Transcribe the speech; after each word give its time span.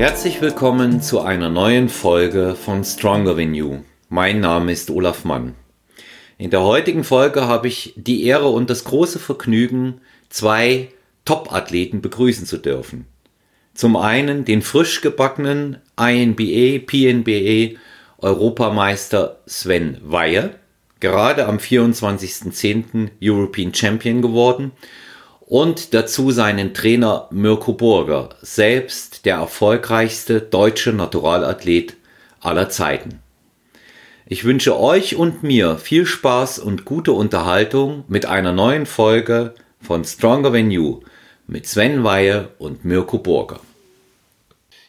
Herzlich 0.00 0.40
willkommen 0.40 1.02
zu 1.02 1.20
einer 1.20 1.50
neuen 1.50 1.90
Folge 1.90 2.54
von 2.54 2.84
Stronger 2.84 3.36
Than 3.36 3.52
You. 3.52 3.80
Mein 4.08 4.40
Name 4.40 4.72
ist 4.72 4.88
Olaf 4.88 5.26
Mann. 5.26 5.54
In 6.38 6.48
der 6.48 6.62
heutigen 6.62 7.04
Folge 7.04 7.46
habe 7.46 7.68
ich 7.68 7.92
die 7.96 8.24
Ehre 8.24 8.48
und 8.48 8.70
das 8.70 8.84
große 8.84 9.18
Vergnügen, 9.18 10.00
zwei 10.30 10.88
Top-Athleten 11.26 12.00
begrüßen 12.00 12.46
zu 12.46 12.56
dürfen. 12.56 13.04
Zum 13.74 13.94
einen 13.94 14.46
den 14.46 14.62
frisch 14.62 15.02
gebackenen 15.02 15.82
INBA, 15.98 16.78
PNBA 16.86 17.78
Europameister 18.16 19.40
Sven 19.44 19.98
Weihe, 20.02 20.54
gerade 21.00 21.44
am 21.44 21.58
24.10. 21.58 23.10
European 23.22 23.74
Champion 23.74 24.22
geworden 24.22 24.72
und 25.50 25.94
dazu 25.94 26.30
seinen 26.30 26.74
Trainer 26.74 27.26
Mirko 27.32 27.72
Burger, 27.72 28.28
selbst 28.40 29.26
der 29.26 29.34
erfolgreichste 29.34 30.40
deutsche 30.40 30.92
Naturalathlet 30.92 31.96
aller 32.40 32.68
Zeiten. 32.68 33.18
Ich 34.26 34.44
wünsche 34.44 34.78
euch 34.78 35.16
und 35.16 35.42
mir 35.42 35.76
viel 35.76 36.06
Spaß 36.06 36.60
und 36.60 36.84
gute 36.84 37.10
Unterhaltung 37.10 38.04
mit 38.06 38.26
einer 38.26 38.52
neuen 38.52 38.86
Folge 38.86 39.56
von 39.80 40.04
Stronger 40.04 40.52
Than 40.52 40.70
You 40.70 41.00
mit 41.48 41.66
Sven 41.66 42.04
Weihe 42.04 42.50
und 42.58 42.84
Mirko 42.84 43.18
Burger. 43.18 43.58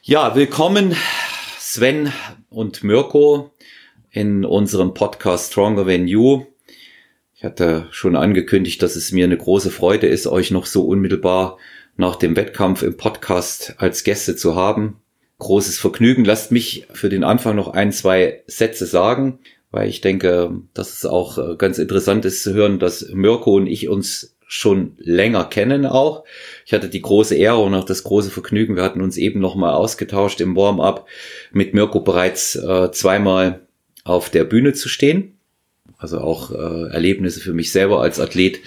Ja, 0.03 0.35
willkommen 0.35 0.95
Sven 1.57 2.13
und 2.51 2.83
Mirko 2.83 3.49
in 4.11 4.45
unserem 4.45 4.93
Podcast 4.93 5.51
Stronger 5.51 5.87
Than 5.87 6.07
You. 6.07 6.50
Ich 7.41 7.45
hatte 7.45 7.87
schon 7.89 8.15
angekündigt, 8.15 8.83
dass 8.83 8.95
es 8.95 9.11
mir 9.11 9.25
eine 9.25 9.35
große 9.35 9.71
Freude 9.71 10.05
ist, 10.05 10.27
euch 10.27 10.51
noch 10.51 10.67
so 10.67 10.85
unmittelbar 10.85 11.57
nach 11.97 12.15
dem 12.15 12.35
Wettkampf 12.35 12.83
im 12.83 12.97
Podcast 12.97 13.73
als 13.77 14.03
Gäste 14.03 14.35
zu 14.35 14.55
haben. 14.55 14.97
Großes 15.39 15.79
Vergnügen. 15.79 16.23
Lasst 16.23 16.51
mich 16.51 16.85
für 16.93 17.09
den 17.09 17.23
Anfang 17.23 17.55
noch 17.55 17.69
ein, 17.69 17.91
zwei 17.91 18.43
Sätze 18.45 18.85
sagen, 18.85 19.39
weil 19.71 19.89
ich 19.89 20.01
denke, 20.01 20.61
dass 20.75 20.93
es 20.93 21.05
auch 21.07 21.39
äh, 21.39 21.55
ganz 21.55 21.79
interessant 21.79 22.25
ist 22.25 22.43
zu 22.43 22.53
hören, 22.53 22.77
dass 22.77 23.09
Mirko 23.11 23.55
und 23.55 23.65
ich 23.65 23.89
uns 23.89 24.37
schon 24.45 24.91
länger 24.99 25.45
kennen 25.45 25.87
auch. 25.87 26.25
Ich 26.67 26.73
hatte 26.73 26.89
die 26.89 27.01
große 27.01 27.33
Ehre 27.33 27.57
und 27.57 27.73
auch 27.73 27.85
das 27.85 28.03
große 28.03 28.29
Vergnügen. 28.29 28.75
Wir 28.75 28.83
hatten 28.83 29.01
uns 29.01 29.17
eben 29.17 29.39
noch 29.39 29.55
mal 29.55 29.73
ausgetauscht 29.73 30.41
im 30.41 30.55
Warm-up 30.55 31.07
mit 31.51 31.73
Mirko 31.73 32.01
bereits 32.01 32.55
äh, 32.55 32.91
zweimal 32.91 33.61
auf 34.03 34.29
der 34.29 34.43
Bühne 34.43 34.73
zu 34.73 34.89
stehen. 34.89 35.39
Also 36.01 36.19
auch 36.19 36.51
äh, 36.51 36.91
Erlebnisse 36.91 37.39
für 37.39 37.53
mich 37.53 37.71
selber 37.71 38.01
als 38.01 38.19
Athlet, 38.19 38.59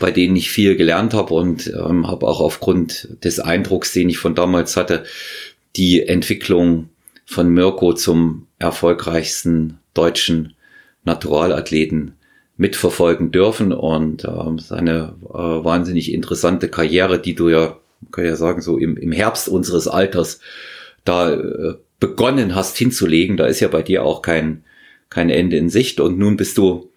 bei 0.00 0.10
denen 0.10 0.34
ich 0.34 0.50
viel 0.50 0.76
gelernt 0.76 1.14
habe 1.14 1.32
und 1.34 1.68
ähm, 1.68 2.08
habe 2.08 2.26
auch 2.26 2.40
aufgrund 2.40 3.08
des 3.22 3.38
Eindrucks, 3.38 3.92
den 3.92 4.08
ich 4.08 4.18
von 4.18 4.34
damals 4.34 4.76
hatte, 4.76 5.04
die 5.76 6.02
Entwicklung 6.02 6.88
von 7.26 7.48
Mirko 7.48 7.92
zum 7.92 8.48
erfolgreichsten 8.58 9.78
deutschen 9.94 10.54
Naturalathleten 11.04 12.14
mitverfolgen 12.56 13.30
dürfen 13.30 13.72
und 13.72 14.24
äh, 14.24 14.28
seine 14.58 15.14
äh, 15.28 15.32
wahnsinnig 15.32 16.12
interessante 16.12 16.68
Karriere, 16.68 17.20
die 17.20 17.36
du 17.36 17.48
ja, 17.48 17.78
kann 18.10 18.24
ja 18.24 18.34
sagen, 18.34 18.60
so 18.60 18.78
im, 18.78 18.96
im 18.96 19.12
Herbst 19.12 19.48
unseres 19.48 19.86
Alters 19.86 20.40
da 21.04 21.32
äh, 21.32 21.74
begonnen 22.00 22.54
hast 22.54 22.76
hinzulegen. 22.76 23.36
Da 23.36 23.46
ist 23.46 23.60
ja 23.60 23.68
bei 23.68 23.82
dir 23.82 24.04
auch 24.04 24.22
kein, 24.22 24.64
kein 25.10 25.28
Ende 25.28 25.56
in 25.56 25.68
Sicht 25.68 26.00
und 26.00 26.18
nun 26.18 26.36
bist 26.36 26.56
du 26.56 26.90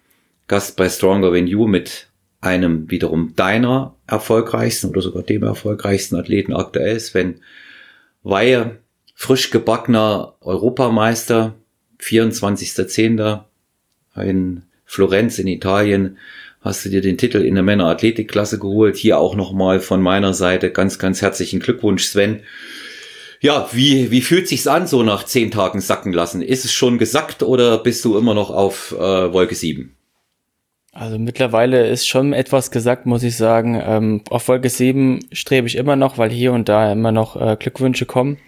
Gast 0.46 0.76
bei 0.76 0.88
Stronger 0.88 1.32
Than 1.32 1.46
You 1.46 1.66
mit 1.66 2.08
einem 2.40 2.90
wiederum 2.90 3.34
deiner 3.36 3.94
erfolgreichsten 4.06 4.88
oder 4.88 5.00
sogar 5.00 5.22
dem 5.22 5.42
erfolgreichsten 5.42 6.16
Athleten 6.16 6.52
aktuell, 6.54 6.98
Sven 7.00 7.40
Weihe, 8.22 8.78
frisch 9.14 9.50
gebackener 9.50 10.34
Europameister, 10.40 11.54
24.10. 12.00 13.44
in 14.16 14.62
Florenz 14.84 15.38
in 15.38 15.46
Italien 15.46 16.18
hast 16.60 16.84
du 16.84 16.88
dir 16.88 17.02
den 17.02 17.18
Titel 17.18 17.38
in 17.38 17.54
der 17.54 17.62
Männer-Athletikklasse 17.62 18.58
geholt. 18.58 18.96
Hier 18.96 19.18
auch 19.18 19.34
nochmal 19.34 19.80
von 19.80 20.00
meiner 20.00 20.32
Seite 20.32 20.70
ganz, 20.70 20.98
ganz 20.98 21.20
herzlichen 21.20 21.60
Glückwunsch, 21.60 22.04
Sven. 22.04 22.40
Ja, 23.44 23.68
wie, 23.72 24.10
wie 24.10 24.22
fühlt 24.22 24.48
sich's 24.48 24.66
an, 24.66 24.86
so 24.86 25.02
nach 25.02 25.24
zehn 25.24 25.50
Tagen 25.50 25.82
sacken 25.82 26.14
lassen? 26.14 26.40
Ist 26.40 26.64
es 26.64 26.72
schon 26.72 26.96
gesackt 26.96 27.42
oder 27.42 27.76
bist 27.76 28.02
du 28.06 28.16
immer 28.16 28.32
noch 28.32 28.48
auf 28.48 28.92
äh, 28.98 29.32
Wolke 29.34 29.54
7? 29.54 29.94
Also 30.92 31.18
mittlerweile 31.18 31.86
ist 31.86 32.08
schon 32.08 32.32
etwas 32.32 32.70
gesagt, 32.70 33.04
muss 33.04 33.22
ich 33.22 33.36
sagen. 33.36 33.78
Ähm, 33.84 34.22
auf 34.30 34.48
Wolke 34.48 34.70
7 34.70 35.26
strebe 35.30 35.66
ich 35.66 35.76
immer 35.76 35.94
noch, 35.94 36.16
weil 36.16 36.30
hier 36.30 36.54
und 36.54 36.70
da 36.70 36.90
immer 36.90 37.12
noch 37.12 37.38
äh, 37.38 37.58
Glückwünsche 37.60 38.06
kommen. 38.06 38.38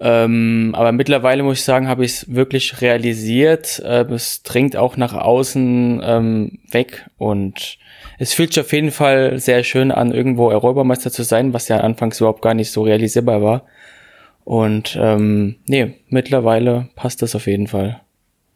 Ähm, 0.00 0.70
aber 0.74 0.92
mittlerweile 0.92 1.42
muss 1.42 1.58
ich 1.58 1.64
sagen, 1.64 1.86
habe 1.86 2.06
ich 2.06 2.12
es 2.12 2.34
wirklich 2.34 2.80
realisiert. 2.80 3.78
Äh, 3.80 4.04
es 4.04 4.42
dringt 4.42 4.74
auch 4.74 4.96
nach 4.96 5.12
außen 5.12 6.00
ähm, 6.02 6.60
weg 6.70 7.04
und 7.18 7.76
es 8.18 8.32
fühlt 8.32 8.54
sich 8.54 8.64
auf 8.64 8.72
jeden 8.72 8.90
Fall 8.90 9.38
sehr 9.38 9.64
schön 9.64 9.90
an, 9.90 10.12
irgendwo 10.12 10.48
Europameister 10.48 11.10
zu 11.10 11.24
sein, 11.24 11.52
was 11.52 11.68
ja 11.68 11.80
anfangs 11.80 12.20
überhaupt 12.20 12.40
gar 12.40 12.54
nicht 12.54 12.70
so 12.70 12.84
realisierbar 12.84 13.42
war. 13.42 13.66
Und 14.50 14.98
ähm, 15.00 15.54
nee, 15.68 15.94
mittlerweile 16.08 16.88
passt 16.96 17.22
das 17.22 17.36
auf 17.36 17.46
jeden 17.46 17.68
Fall. 17.68 18.00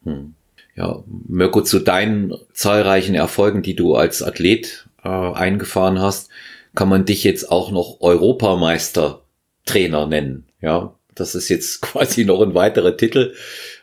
Hm. 0.02 0.34
Ja, 0.74 1.04
Mirko, 1.06 1.60
zu 1.60 1.78
deinen 1.78 2.34
zahlreichen 2.52 3.14
Erfolgen, 3.14 3.62
die 3.62 3.76
du 3.76 3.94
als 3.94 4.20
Athlet 4.20 4.88
äh, 5.04 5.08
eingefahren 5.08 6.00
hast, 6.00 6.30
kann 6.74 6.88
man 6.88 7.04
dich 7.04 7.22
jetzt 7.22 7.48
auch 7.48 7.70
noch 7.70 8.00
Europameister 8.00 9.20
Trainer 9.66 10.08
nennen. 10.08 10.46
Ja, 10.60 10.96
das 11.14 11.34
ist 11.34 11.48
jetzt 11.48 11.80
quasi 11.82 12.24
noch 12.24 12.40
ein 12.42 12.54
weiterer 12.54 12.96
Titel. 12.96 13.34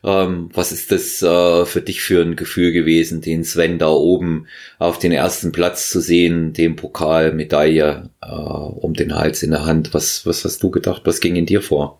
Ähm, 0.03 0.49
was 0.53 0.71
ist 0.71 0.91
das 0.91 1.21
äh, 1.21 1.65
für 1.65 1.81
dich 1.81 2.01
für 2.01 2.21
ein 2.21 2.35
Gefühl 2.35 2.71
gewesen, 2.71 3.21
den 3.21 3.43
Sven 3.43 3.77
da 3.77 3.89
oben 3.89 4.47
auf 4.79 4.99
den 4.99 5.11
ersten 5.11 5.51
Platz 5.51 5.89
zu 5.89 5.99
sehen, 5.99 6.53
den 6.53 6.75
Pokal, 6.75 7.33
Medaille 7.33 8.09
äh, 8.21 8.27
um 8.27 8.93
den 8.93 9.15
Hals 9.15 9.43
in 9.43 9.51
der 9.51 9.65
Hand? 9.65 9.93
Was, 9.93 10.25
was 10.25 10.43
hast 10.43 10.61
du 10.63 10.71
gedacht? 10.71 11.03
Was 11.05 11.19
ging 11.19 11.35
in 11.35 11.45
dir 11.45 11.61
vor? 11.61 11.99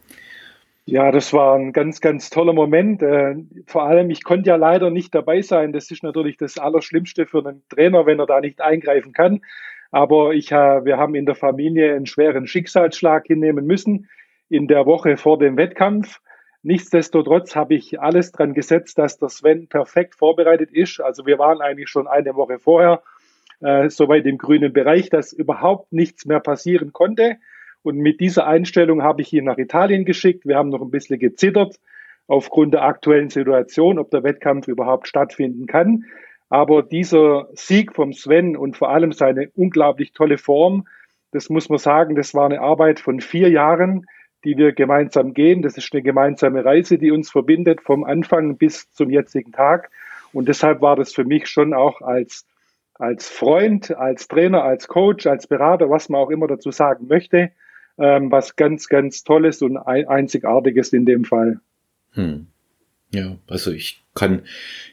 Ja, 0.86 1.12
das 1.12 1.32
war 1.32 1.56
ein 1.56 1.74
ganz, 1.74 2.02
ganz 2.02 2.30
toller 2.30 2.54
Moment. 2.54 3.04
Äh, 3.04 3.36
vor 3.68 3.84
allem, 3.84 4.10
ich 4.10 4.24
konnte 4.24 4.50
ja 4.50 4.56
leider 4.56 4.90
nicht 4.90 5.14
dabei 5.14 5.42
sein. 5.42 5.74
Das 5.74 5.92
ist 5.92 6.04
natürlich 6.04 6.38
das 6.38 6.58
Allerschlimmste 6.58 7.28
für 7.28 7.46
einen 7.46 7.62
Trainer, 7.70 8.06
wenn 8.06 8.20
er 8.20 8.26
da 8.26 8.42
nicht 8.42 8.62
eingreifen 8.62 9.14
kann. 9.14 9.42
Aber 9.92 10.34
ich, 10.34 10.52
äh, 10.52 10.84
wir 10.84 10.98
haben 10.98 11.16
in 11.16 11.26
der 11.26 11.36
Familie 11.36 11.96
einen 11.96 12.08
schweren 12.08 12.48
Schicksalsschlag 12.48 13.28
hinnehmen 13.28 13.66
müssen 13.66 14.10
in 14.52 14.68
der 14.68 14.86
Woche 14.86 15.16
vor 15.16 15.40
dem 15.40 15.56
Wettkampf. 15.56 16.20
Nichtsdestotrotz 16.62 17.56
habe 17.56 17.74
ich 17.74 18.00
alles 18.02 18.32
dran 18.32 18.54
gesetzt, 18.54 18.98
dass 18.98 19.18
der 19.18 19.30
Sven 19.30 19.68
perfekt 19.68 20.16
vorbereitet 20.16 20.72
ist. 20.72 21.00
Also 21.00 21.26
wir 21.26 21.40
waren 21.40 21.62
eigentlich 21.62 21.90
schon 21.90 22.06
eine 22.06 22.36
Woche 22.36 22.60
vorher 22.60 23.02
äh, 23.62 23.90
soweit 23.90 24.26
im 24.26 24.38
grünen 24.38 24.74
Bereich, 24.74 25.10
dass 25.10 25.32
überhaupt 25.32 25.94
nichts 25.94 26.26
mehr 26.26 26.42
passieren 26.42 26.92
konnte. 26.92 27.38
Und 27.82 27.98
mit 27.98 28.20
dieser 28.20 28.46
Einstellung 28.46 29.02
habe 29.02 29.22
ich 29.22 29.34
ihn 29.34 29.46
nach 29.46 29.58
Italien 29.58 30.04
geschickt. 30.04 30.46
Wir 30.46 30.58
haben 30.58 30.70
noch 30.70 30.82
ein 30.82 30.92
bisschen 30.92 31.18
gezittert 31.18 31.80
aufgrund 32.28 32.74
der 32.74 32.84
aktuellen 32.84 33.30
Situation, 33.30 33.98
ob 33.98 34.12
der 34.12 34.24
Wettkampf 34.24 34.68
überhaupt 34.68 35.08
stattfinden 35.08 35.66
kann. 35.66 36.04
Aber 36.50 36.84
dieser 36.84 37.48
Sieg 37.54 37.96
vom 37.96 38.12
Sven 38.12 38.58
und 38.58 38.76
vor 38.76 38.90
allem 38.90 39.14
seine 39.14 39.50
unglaublich 39.56 40.12
tolle 40.12 40.38
Form, 40.38 40.88
das 41.32 41.50
muss 41.50 41.70
man 41.70 41.80
sagen, 41.80 42.16
das 42.16 42.34
war 42.34 42.46
eine 42.46 42.60
Arbeit 42.60 43.00
von 43.00 43.22
vier 43.22 43.50
Jahren 43.50 44.06
die 44.44 44.58
wir 44.58 44.72
gemeinsam 44.74 45.34
gehen. 45.34 45.62
Das 45.62 45.78
ist 45.78 45.94
eine 45.94 46.02
gemeinsame 46.02 46.66
Reise, 46.66 46.98
die 46.98 47.12
uns 47.12 47.30
verbindet 47.30 47.82
vom 47.82 48.04
Anfang 48.04 48.58
bis 48.58 48.92
zum 48.92 49.10
jetzigen 49.10 49.52
Tag. 49.52 49.90
Und 50.34 50.48
deshalb 50.48 50.82
war 50.82 50.96
das 50.96 51.14
für 51.14 51.26
mich 51.26 51.48
schon 51.48 51.74
auch 51.74 52.02
als, 52.02 52.46
als 52.96 53.30
Freund, 53.30 53.92
als 53.92 54.28
Trainer, 54.28 54.64
als 54.64 54.88
Coach, 54.88 55.28
als 55.28 55.48
Berater, 55.48 55.90
was 55.90 56.10
man 56.10 56.22
auch 56.22 56.30
immer 56.30 56.48
dazu 56.48 56.72
sagen 56.72 57.08
möchte, 57.08 57.52
ähm, 57.98 58.32
was 58.32 58.56
ganz, 58.56 58.88
ganz 58.88 59.24
Tolles 59.24 59.62
und 59.62 59.78
Einzigartiges 59.78 60.94
in 60.94 61.06
dem 61.06 61.26
Fall. 61.26 61.60
Hm. 62.14 62.48
Ja, 63.14 63.36
also 63.50 63.72
ich 63.72 64.04
kann 64.16 64.44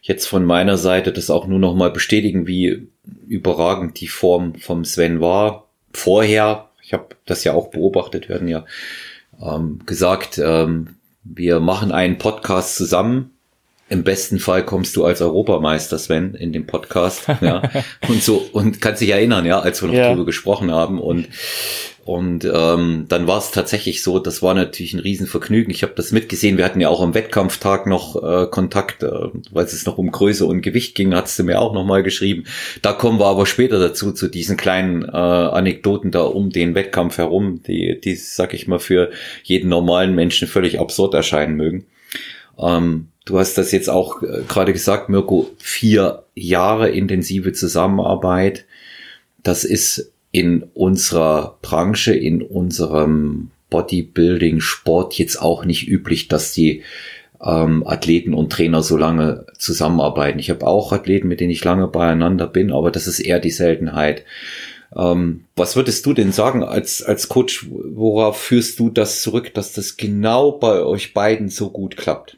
jetzt 0.03 0.27
von 0.27 0.45
meiner 0.45 0.77
Seite 0.77 1.13
das 1.13 1.31
auch 1.31 1.47
nur 1.47 1.61
noch 1.61 1.75
mal 1.75 1.91
bestätigen, 1.91 2.49
wie 2.49 2.89
überragend 3.29 4.01
die 4.01 4.09
Form 4.09 4.57
vom 4.57 4.85
Sven 4.85 5.21
war. 5.21 5.69
Vorher, 5.93 6.69
ich 6.83 6.93
habe 6.93 7.09
das 7.27 7.45
ja 7.45 7.53
auch 7.53 7.71
beobachtet, 7.71 8.29
werden 8.29 8.49
ja 8.49 8.67
ähm, 9.41 9.81
gesagt, 9.87 10.39
ähm, 10.39 10.97
wir 11.23 11.61
machen 11.61 11.93
einen 11.93 12.19
Podcast 12.19 12.77
zusammen 12.77 13.38
im 13.89 14.05
besten 14.05 14.39
Fall 14.39 14.65
kommst 14.65 14.97
du 14.97 15.05
als 15.05 15.21
Europameister, 15.23 15.99
Sven, 15.99 16.35
in 16.35 16.53
dem 16.53 16.67
Podcast, 16.67 17.27
ja, 17.41 17.63
und 18.09 18.23
so, 18.23 18.49
und 18.53 18.81
kannst 18.81 19.01
dich 19.01 19.11
erinnern, 19.11 19.47
ja, 19.47 19.61
als 19.61 19.83
wir 19.83 19.89
noch 19.89 19.95
ja. 19.95 20.11
drüber 20.11 20.27
gesprochen 20.27 20.71
haben 20.71 21.01
und 21.01 21.29
und 22.09 22.51
ähm, 22.51 23.05
dann 23.07 23.27
war 23.27 23.37
es 23.37 23.51
tatsächlich 23.51 24.03
so, 24.03 24.19
das 24.19 24.41
war 24.41 24.55
natürlich 24.55 24.95
ein 24.95 24.99
Riesenvergnügen. 24.99 25.71
Ich 25.71 25.83
habe 25.83 25.93
das 25.95 26.11
mitgesehen. 26.11 26.57
Wir 26.57 26.65
hatten 26.65 26.81
ja 26.81 26.89
auch 26.89 27.03
am 27.03 27.13
Wettkampftag 27.13 27.87
noch 27.87 28.17
äh, 28.17 28.47
Kontakt, 28.47 29.03
äh, 29.03 29.11
weil 29.51 29.67
es 29.67 29.85
noch 29.85 29.99
um 29.99 30.11
Größe 30.11 30.47
und 30.47 30.63
Gewicht 30.63 30.95
ging, 30.95 31.15
hast 31.15 31.39
du 31.39 31.45
mir 31.45 31.61
auch 31.61 31.75
nochmal 31.75 32.03
geschrieben. 32.03 32.45
Da 32.81 32.95
kommen 32.95 33.21
wir 33.21 33.27
aber 33.27 33.45
später 33.45 33.79
dazu, 33.79 34.13
zu 34.13 34.29
diesen 34.29 34.57
kleinen 34.57 35.03
äh, 35.03 35.09
Anekdoten 35.09 36.11
da 36.11 36.23
um 36.23 36.49
den 36.49 36.75
Wettkampf 36.75 37.19
herum, 37.19 37.63
die, 37.67 38.01
die, 38.03 38.15
sag 38.15 38.55
ich 38.55 38.67
mal, 38.67 38.79
für 38.79 39.11
jeden 39.43 39.69
normalen 39.69 40.15
Menschen 40.15 40.49
völlig 40.49 40.81
absurd 40.81 41.13
erscheinen 41.13 41.57
mögen. 41.57 41.85
Ähm, 42.59 43.09
du 43.25 43.39
hast 43.39 43.59
das 43.59 43.73
jetzt 43.73 43.89
auch 43.89 44.23
äh, 44.23 44.43
gerade 44.49 44.73
gesagt, 44.73 45.09
Mirko, 45.09 45.51
vier 45.59 46.25
Jahre 46.35 46.91
intensive 46.91 47.53
Zusammenarbeit. 47.53 48.65
Das 49.43 49.65
ist 49.65 50.13
in 50.31 50.65
unserer 50.75 51.59
Branche, 51.63 52.15
in 52.15 52.43
unserem 52.43 53.51
Bodybuilding-Sport 53.71 55.15
jetzt 55.15 55.41
auch 55.41 55.65
nicht 55.65 55.89
üblich, 55.89 56.29
dass 56.29 56.53
die 56.53 56.83
ähm, 57.43 57.87
Athleten 57.87 58.35
und 58.35 58.51
Trainer 58.51 58.83
so 58.83 58.97
lange 58.97 59.47
zusammenarbeiten. 59.57 60.39
Ich 60.39 60.51
habe 60.51 60.67
auch 60.67 60.93
Athleten, 60.93 61.29
mit 61.29 61.41
denen 61.41 61.51
ich 61.51 61.65
lange 61.65 61.87
beieinander 61.87 62.47
bin, 62.47 62.73
aber 62.73 62.91
das 62.91 63.07
ist 63.07 63.21
eher 63.21 63.41
die 63.41 63.51
Seltenheit. 63.51 64.25
Ähm, 64.97 65.45
was 65.55 65.77
würdest 65.77 66.05
du 66.07 66.15
denn 66.15 66.33
sagen 66.33 66.65
als, 66.65 67.03
als 67.03 67.29
Coach? 67.29 67.67
Worauf 67.71 68.39
führst 68.39 68.79
du 68.79 68.91
das 68.91 69.23
zurück, 69.23 69.55
dass 69.55 69.73
das 69.73 69.97
genau 69.97 70.53
bei 70.53 70.83
euch 70.83 71.15
beiden 71.15 71.49
so 71.49 71.71
gut 71.71 71.97
klappt? 71.97 72.38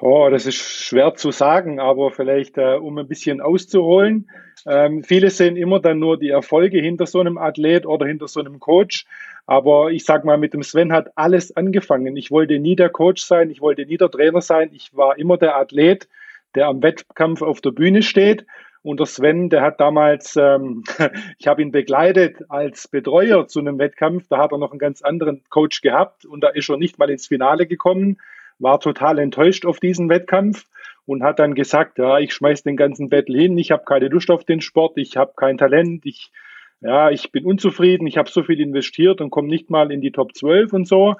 Oh, 0.00 0.28
das 0.30 0.44
ist 0.44 0.56
schwer 0.56 1.14
zu 1.14 1.30
sagen, 1.30 1.80
aber 1.80 2.10
vielleicht, 2.10 2.58
äh, 2.58 2.74
um 2.74 2.98
ein 2.98 3.08
bisschen 3.08 3.40
auszuholen. 3.40 4.30
Ähm, 4.66 5.02
viele 5.02 5.30
sehen 5.30 5.56
immer 5.56 5.80
dann 5.80 5.98
nur 5.98 6.18
die 6.18 6.28
Erfolge 6.28 6.78
hinter 6.80 7.06
so 7.06 7.18
einem 7.18 7.38
Athlet 7.38 7.86
oder 7.86 8.06
hinter 8.06 8.28
so 8.28 8.40
einem 8.40 8.60
Coach. 8.60 9.06
Aber 9.46 9.90
ich 9.90 10.04
sag 10.04 10.24
mal, 10.24 10.36
mit 10.36 10.52
dem 10.52 10.62
Sven 10.62 10.92
hat 10.92 11.12
alles 11.16 11.56
angefangen. 11.56 12.14
Ich 12.16 12.30
wollte 12.30 12.58
nie 12.58 12.76
der 12.76 12.90
Coach 12.90 13.22
sein, 13.22 13.48
ich 13.48 13.62
wollte 13.62 13.86
nie 13.86 13.96
der 13.96 14.10
Trainer 14.10 14.42
sein. 14.42 14.68
Ich 14.74 14.94
war 14.94 15.18
immer 15.18 15.38
der 15.38 15.56
Athlet, 15.56 16.08
der 16.54 16.66
am 16.66 16.82
Wettkampf 16.82 17.40
auf 17.40 17.62
der 17.62 17.70
Bühne 17.70 18.02
steht. 18.02 18.44
Und 18.82 19.00
der 19.00 19.06
Sven, 19.06 19.48
der 19.48 19.62
hat 19.62 19.80
damals, 19.80 20.36
ähm, 20.36 20.84
ich 21.38 21.46
habe 21.46 21.62
ihn 21.62 21.72
begleitet 21.72 22.42
als 22.50 22.86
Betreuer 22.86 23.48
zu 23.48 23.60
einem 23.60 23.78
Wettkampf. 23.78 24.26
Da 24.28 24.36
hat 24.36 24.52
er 24.52 24.58
noch 24.58 24.72
einen 24.72 24.78
ganz 24.78 25.00
anderen 25.00 25.42
Coach 25.48 25.80
gehabt 25.80 26.26
und 26.26 26.42
da 26.42 26.48
ist 26.48 26.68
er 26.68 26.76
nicht 26.76 26.98
mal 26.98 27.08
ins 27.08 27.28
Finale 27.28 27.66
gekommen 27.66 28.18
war 28.58 28.80
total 28.80 29.18
enttäuscht 29.18 29.66
auf 29.66 29.80
diesen 29.80 30.08
Wettkampf 30.08 30.66
und 31.06 31.22
hat 31.22 31.38
dann 31.38 31.54
gesagt, 31.54 31.98
ja, 31.98 32.18
ich 32.18 32.34
schmeiß 32.34 32.62
den 32.64 32.76
ganzen 32.76 33.08
Battle 33.08 33.38
hin, 33.38 33.56
ich 33.58 33.70
habe 33.70 33.84
keine 33.84 34.08
Lust 34.08 34.30
auf 34.30 34.44
den 34.44 34.60
Sport, 34.60 34.98
ich 34.98 35.16
habe 35.16 35.32
kein 35.36 35.58
Talent, 35.58 36.04
ich, 36.04 36.32
ja, 36.80 37.10
ich 37.10 37.30
bin 37.32 37.44
unzufrieden, 37.44 38.06
ich 38.06 38.18
habe 38.18 38.30
so 38.30 38.42
viel 38.42 38.60
investiert 38.60 39.20
und 39.20 39.30
komme 39.30 39.48
nicht 39.48 39.70
mal 39.70 39.92
in 39.92 40.00
die 40.00 40.12
Top 40.12 40.34
12 40.34 40.72
und 40.72 40.88
so. 40.88 41.14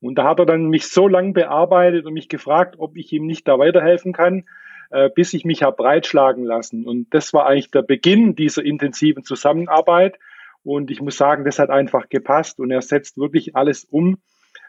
Und 0.00 0.14
da 0.16 0.24
hat 0.24 0.38
er 0.38 0.46
dann 0.46 0.66
mich 0.66 0.88
so 0.88 1.08
lang 1.08 1.34
bearbeitet 1.34 2.06
und 2.06 2.14
mich 2.14 2.28
gefragt, 2.28 2.76
ob 2.78 2.96
ich 2.96 3.12
ihm 3.12 3.26
nicht 3.26 3.46
da 3.46 3.58
weiterhelfen 3.58 4.12
kann, 4.12 4.44
äh, 4.90 5.10
bis 5.10 5.34
ich 5.34 5.44
mich 5.44 5.62
habe 5.62 5.76
breitschlagen 5.76 6.44
lassen. 6.44 6.86
Und 6.86 7.12
das 7.12 7.34
war 7.34 7.46
eigentlich 7.46 7.70
der 7.70 7.82
Beginn 7.82 8.34
dieser 8.34 8.64
intensiven 8.64 9.24
Zusammenarbeit. 9.24 10.18
Und 10.62 10.90
ich 10.90 11.00
muss 11.00 11.16
sagen, 11.16 11.44
das 11.44 11.58
hat 11.58 11.70
einfach 11.70 12.08
gepasst 12.08 12.60
und 12.60 12.70
er 12.70 12.82
setzt 12.82 13.18
wirklich 13.18 13.56
alles 13.56 13.84
um, 13.84 14.18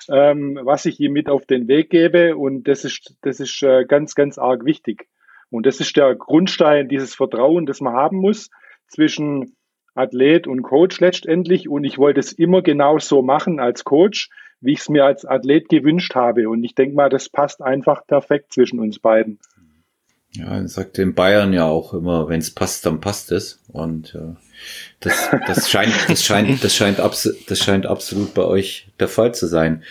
ähm, 0.09 0.59
was 0.63 0.85
ich 0.85 0.99
ihm 0.99 1.13
mit 1.13 1.29
auf 1.29 1.45
den 1.45 1.67
Weg 1.67 1.89
gebe. 1.89 2.35
Und 2.35 2.67
das 2.67 2.85
ist, 2.85 3.15
das 3.21 3.39
ist 3.39 3.61
äh, 3.63 3.85
ganz, 3.85 4.15
ganz 4.15 4.37
arg 4.37 4.65
wichtig. 4.65 5.07
Und 5.49 5.65
das 5.65 5.79
ist 5.79 5.97
der 5.97 6.15
Grundstein 6.15 6.87
dieses 6.87 7.13
Vertrauen, 7.13 7.65
das 7.65 7.81
man 7.81 7.93
haben 7.93 8.17
muss 8.17 8.49
zwischen 8.87 9.55
Athlet 9.93 10.47
und 10.47 10.61
Coach 10.61 10.99
letztendlich. 10.99 11.67
Und 11.67 11.83
ich 11.83 11.97
wollte 11.97 12.19
es 12.19 12.31
immer 12.31 12.61
genau 12.61 12.99
so 12.99 13.21
machen 13.21 13.59
als 13.59 13.83
Coach, 13.83 14.29
wie 14.61 14.73
ich 14.73 14.79
es 14.79 14.89
mir 14.89 15.05
als 15.05 15.25
Athlet 15.25 15.69
gewünscht 15.69 16.15
habe. 16.15 16.49
Und 16.49 16.63
ich 16.63 16.75
denke 16.75 16.95
mal, 16.95 17.09
das 17.09 17.29
passt 17.29 17.61
einfach 17.61 18.05
perfekt 18.07 18.53
zwischen 18.53 18.79
uns 18.79 18.99
beiden. 18.99 19.39
Ja, 20.33 20.65
sagt 20.67 20.97
in 20.97 21.13
Bayern 21.13 21.51
ja 21.51 21.65
auch 21.65 21.93
immer, 21.93 22.29
wenn 22.29 22.39
es 22.39 22.51
passt, 22.51 22.85
dann 22.85 23.01
passt 23.01 23.31
es. 23.31 23.59
Und 23.67 24.15
äh, 24.15 24.35
das, 25.01 25.29
das 25.45 25.69
scheint, 25.69 25.93
das 26.07 26.23
scheint, 26.23 26.63
das 26.63 26.75
scheint, 26.75 26.99
abs 26.99 27.29
das 27.47 27.59
scheint 27.59 27.85
absolut 27.85 28.33
bei 28.33 28.43
euch 28.43 28.87
der 28.99 29.09
Fall 29.09 29.33
zu 29.35 29.47
sein. 29.47 29.83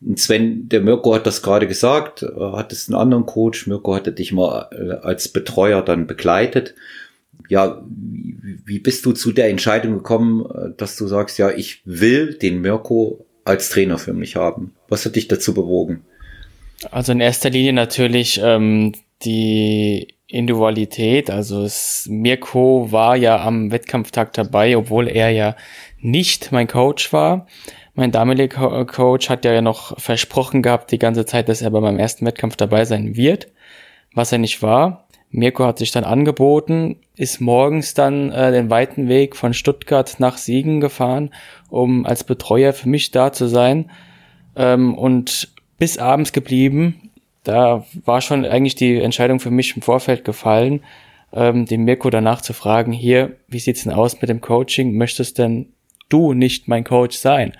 Und 0.00 0.18
Sven, 0.18 0.68
der 0.68 0.80
Mirko 0.80 1.14
hat 1.14 1.26
das 1.26 1.42
gerade 1.42 1.68
gesagt, 1.68 2.22
äh, 2.22 2.52
hat 2.52 2.72
es 2.72 2.88
einen 2.88 2.98
anderen 2.98 3.26
Coach. 3.26 3.66
Mirko 3.66 3.94
hatte 3.94 4.12
dich 4.12 4.32
mal 4.32 4.68
äh, 4.72 5.06
als 5.06 5.28
Betreuer 5.28 5.82
dann 5.82 6.06
begleitet. 6.06 6.74
Ja, 7.48 7.82
wie, 7.88 8.58
wie 8.64 8.78
bist 8.80 9.06
du 9.06 9.12
zu 9.12 9.30
der 9.30 9.48
Entscheidung 9.48 9.94
gekommen, 9.94 10.44
äh, 10.46 10.76
dass 10.76 10.96
du 10.96 11.06
sagst, 11.06 11.38
ja, 11.38 11.50
ich 11.50 11.82
will 11.84 12.34
den 12.34 12.60
Mirko 12.60 13.24
als 13.44 13.68
Trainer 13.68 13.98
für 13.98 14.14
mich 14.14 14.34
haben? 14.34 14.74
Was 14.88 15.06
hat 15.06 15.14
dich 15.14 15.28
dazu 15.28 15.54
bewogen? 15.54 16.02
Also 16.90 17.12
in 17.12 17.20
erster 17.20 17.48
Linie 17.48 17.72
natürlich 17.72 18.40
ähm, 18.42 18.92
die 19.24 20.16
Individualität. 20.28 21.30
Also 21.30 21.62
es, 21.62 22.06
Mirko 22.10 22.90
war 22.90 23.16
ja 23.16 23.42
am 23.42 23.70
Wettkampftag 23.70 24.32
dabei, 24.32 24.76
obwohl 24.76 25.08
er 25.08 25.30
ja 25.30 25.56
nicht 26.00 26.52
mein 26.52 26.66
Coach 26.66 27.12
war. 27.12 27.46
Mein 27.94 28.12
damaliger 28.12 28.84
Coach 28.84 29.30
hat 29.30 29.44
ja 29.44 29.62
noch 29.62 29.98
versprochen 29.98 30.62
gehabt 30.62 30.92
die 30.92 30.98
ganze 30.98 31.24
Zeit, 31.24 31.48
dass 31.48 31.62
er 31.62 31.70
bei 31.70 31.80
meinem 31.80 31.98
ersten 31.98 32.26
Wettkampf 32.26 32.56
dabei 32.56 32.84
sein 32.84 33.16
wird, 33.16 33.48
was 34.14 34.32
er 34.32 34.38
nicht 34.38 34.62
war. 34.62 35.06
Mirko 35.30 35.64
hat 35.64 35.78
sich 35.78 35.90
dann 35.90 36.04
angeboten, 36.04 36.96
ist 37.16 37.40
morgens 37.40 37.94
dann 37.94 38.30
äh, 38.32 38.52
den 38.52 38.70
weiten 38.70 39.08
Weg 39.08 39.36
von 39.36 39.54
Stuttgart 39.54 40.16
nach 40.18 40.38
Siegen 40.38 40.80
gefahren, 40.80 41.30
um 41.68 42.06
als 42.06 42.24
Betreuer 42.24 42.72
für 42.72 42.88
mich 42.88 43.10
da 43.10 43.32
zu 43.32 43.46
sein 43.46 43.90
ähm, 44.56 44.96
und 44.96 45.52
bis 45.78 45.98
abends 45.98 46.32
geblieben, 46.32 47.05
da 47.46 47.84
war 48.04 48.20
schon 48.20 48.44
eigentlich 48.44 48.74
die 48.74 49.00
Entscheidung 49.00 49.40
für 49.40 49.50
mich 49.50 49.76
im 49.76 49.82
Vorfeld 49.82 50.24
gefallen, 50.24 50.80
ähm, 51.32 51.66
den 51.66 51.84
Mirko 51.84 52.10
danach 52.10 52.40
zu 52.40 52.52
fragen, 52.52 52.92
hier, 52.92 53.36
wie 53.48 53.58
sieht's 53.58 53.84
denn 53.84 53.92
aus 53.92 54.20
mit 54.20 54.28
dem 54.28 54.40
Coaching? 54.40 54.96
Möchtest 54.96 55.38
denn 55.38 55.72
du 56.08 56.32
nicht 56.32 56.68
mein 56.68 56.84
Coach 56.84 57.16
sein? 57.16 57.52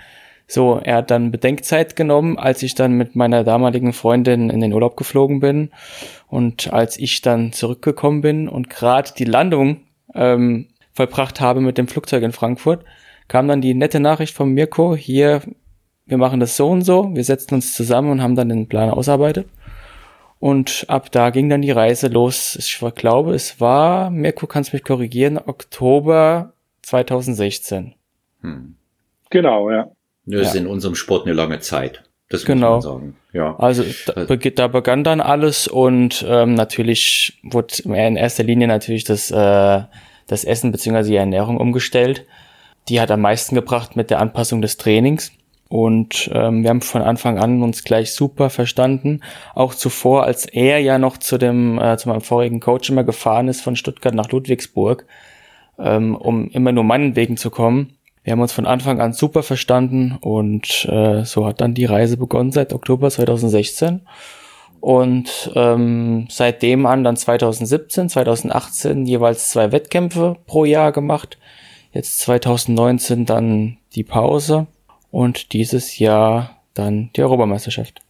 So, 0.49 0.81
er 0.83 0.97
hat 0.97 1.11
dann 1.11 1.33
Bedenkzeit 1.33 1.97
genommen, 1.97 2.39
als 2.39 2.63
ich 2.63 2.75
dann 2.75 2.93
mit 2.93 3.17
meiner 3.17 3.43
damaligen 3.43 3.93
Freundin 3.93 4.49
in 4.49 4.61
den 4.61 4.73
Urlaub 4.73 4.97
geflogen 4.97 5.41
bin 5.41 5.71
und 6.29 6.73
als 6.73 6.99
ich 6.99 7.21
dann 7.21 7.53
zurückgekommen 7.53 8.21
bin 8.21 8.49
und 8.49 8.71
gerade 8.71 9.11
die 9.19 9.25
Landung 9.25 9.81
ähm, 10.15 10.69
vollbracht 10.93 11.41
habe 11.41 11.61
mit 11.61 11.79
dem 11.79 11.89
Flugzeug 11.89 12.23
in 12.23 12.33
Frankfurt, 12.33 12.85
kam 13.27 13.49
dann 13.49 13.61
die 13.61 13.75
nette 13.75 13.99
Nachricht 13.99 14.35
von 14.35 14.53
Mirko, 14.53 14.95
hier, 14.95 15.43
wir 16.07 16.17
machen 16.17 16.39
das 16.39 16.57
so 16.57 16.69
und 16.69 16.83
so, 16.83 17.11
wir 17.15 17.25
setzen 17.25 17.55
uns 17.55 17.75
zusammen 17.75 18.11
und 18.13 18.23
haben 18.23 18.37
dann 18.37 18.49
den 18.49 18.69
Plan 18.69 18.91
ausarbeitet. 18.91 19.49
Und 20.39 20.85
ab 20.89 21.11
da 21.11 21.31
ging 21.31 21.49
dann 21.49 21.63
die 21.63 21.71
Reise 21.71 22.09
los. 22.09 22.57
Ich 22.57 22.79
glaube, 22.95 23.35
es 23.35 23.61
war, 23.61 24.11
Mirko, 24.11 24.47
kannst 24.47 24.73
mich 24.73 24.85
korrigieren, 24.85 25.39
Oktober 25.39 26.53
2016. 26.83 27.95
Hm. 28.43 28.77
Genau, 29.31 29.71
ja. 29.71 29.91
Das 30.27 30.49
ist 30.49 30.55
ja. 30.55 30.61
in 30.61 30.67
unserem 30.67 30.95
Sport 30.95 31.27
eine 31.27 31.35
lange 31.35 31.61
Zeit. 31.61 32.03
Das 32.29 32.45
genau. 32.45 32.77
muss 32.77 32.85
man 32.85 32.95
sagen. 32.95 33.17
Ja. 33.33 33.57
Also 33.59 33.85
da, 34.07 34.37
da 34.37 34.69
begann 34.69 35.05
dann 35.05 35.21
alles 35.21 35.69
und 35.69 36.25
ähm, 36.29 36.55
natürlich 36.55 37.39
wurde 37.43 37.75
in 37.85 38.17
erster 38.17 38.43
Linie 38.43 38.67
natürlich 38.67 39.05
das, 39.05 39.31
äh, 39.31 39.83
das 40.27 40.45
Essen 40.45 40.73
bzw. 40.73 41.05
die 41.05 41.17
Ernährung 41.17 41.59
umgestellt. 41.59 42.27
Die 42.89 43.01
hat 43.01 43.11
am 43.11 43.21
meisten 43.21 43.55
gebracht 43.55 43.95
mit 43.95 44.11
der 44.11 44.21
Anpassung 44.21 44.61
des 44.61 44.77
Trainings. 44.77 45.33
Und 45.69 46.31
ähm, 46.33 46.63
wir 46.63 46.71
haben 46.71 46.81
von 46.81 47.03
Anfang 47.03 47.39
an 47.39 47.63
uns 47.63 47.83
gleich 47.83 48.13
super 48.13 48.51
verstanden. 48.51 49.21
Auch 49.55 49.75
zuvor, 49.75 50.25
als 50.25 50.47
er 50.47 50.79
ja 50.79 50.99
noch 50.99 51.17
zu 51.17 51.39
dem, 51.39 51.79
äh, 51.79 51.97
zu 51.97 52.09
meinem 52.09 52.21
vorigen 52.21 52.61
Coach 52.61 52.89
immer 52.91 53.05
gefahren 53.05 53.49
ist 53.49 53.63
von 53.63 53.75
Stuttgart 53.75 54.15
nach 54.15 54.31
Ludwigsburg, 54.31 55.07
ähm, 55.79 56.15
um 56.15 56.49
immer 56.51 56.71
nur 56.71 56.85
meinen 56.85 57.17
Wegen 57.17 57.37
zu 57.37 57.51
kommen. 57.51 57.95
Wir 58.23 58.33
haben 58.33 58.41
uns 58.41 58.53
von 58.53 58.67
Anfang 58.67 59.01
an 59.01 59.13
super 59.13 59.43
verstanden 59.43 60.19
und 60.21 60.85
äh, 60.91 61.25
so 61.25 61.47
hat 61.47 61.61
dann 61.61 61.75
die 61.75 61.85
Reise 61.85 62.17
begonnen 62.17 62.53
seit 62.53 62.73
Oktober 62.73 63.11
2016. 63.11 64.03
Und 64.81 65.51
ähm, 65.57 66.27
seitdem 66.31 66.87
an 66.87 67.03
dann 67.03 67.17
2017, 67.17 68.09
2018 68.09 69.07
jeweils 69.07 69.51
zwei 69.51 69.73
Wettkämpfe 69.73 70.37
pro 70.47 70.65
Jahr 70.65 70.93
gemacht. 70.93 71.39
Jetzt 71.93 72.21
2019 72.21 73.27
dann 73.27 73.79
die 73.95 74.05
Pause 74.05 74.67
und 75.17 75.55
dieses 75.55 75.99
Jahr 75.99 76.61
dann 76.75 77.09
die 77.17 77.23
Europameisterschaft. 77.23 78.01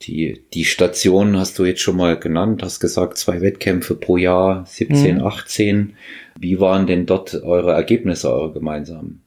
Die, 0.00 0.40
die 0.54 0.64
Stationen 0.64 1.38
hast 1.38 1.58
du 1.58 1.66
jetzt 1.66 1.82
schon 1.82 1.98
mal 1.98 2.18
genannt, 2.18 2.62
hast 2.62 2.80
gesagt, 2.80 3.18
zwei 3.18 3.42
Wettkämpfe 3.42 3.94
pro 3.94 4.16
Jahr, 4.16 4.64
17, 4.64 5.18
mhm. 5.18 5.26
18. 5.26 5.96
Wie 6.38 6.58
waren 6.58 6.86
denn 6.86 7.04
dort 7.04 7.34
eure 7.34 7.72
Ergebnisse, 7.72 8.32
eure 8.32 8.54
gemeinsamen? 8.54 9.20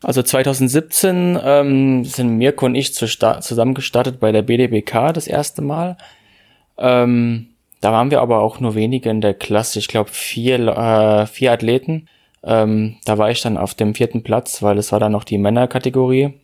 Also 0.00 0.22
2017 0.22 1.36
ähm, 1.42 2.04
sind 2.04 2.38
Mirko 2.38 2.66
und 2.66 2.76
ich 2.76 2.94
zu 2.94 3.06
zusammen 3.06 3.74
gestartet 3.74 4.20
bei 4.20 4.30
der 4.30 4.42
BDBK 4.42 5.12
das 5.12 5.26
erste 5.26 5.62
Mal. 5.62 5.96
Ähm, 6.78 7.48
Da 7.80 7.90
waren 7.90 8.12
wir 8.12 8.20
aber 8.20 8.42
auch 8.42 8.60
nur 8.60 8.76
wenige 8.76 9.10
in 9.10 9.20
der 9.20 9.34
Klasse. 9.34 9.80
Ich 9.80 9.88
glaube 9.88 10.10
vier, 10.12 10.60
äh, 10.68 11.26
vier 11.26 11.50
Athleten. 11.50 12.06
Ähm, 12.44 12.98
da 13.04 13.18
war 13.18 13.28
ich 13.32 13.42
dann 13.42 13.56
auf 13.58 13.74
dem 13.74 13.96
vierten 13.96 14.22
Platz, 14.22 14.62
weil 14.62 14.78
es 14.78 14.92
war 14.92 15.00
dann 15.00 15.12
noch 15.12 15.24
die 15.24 15.38
Männerkategorie. 15.38 16.34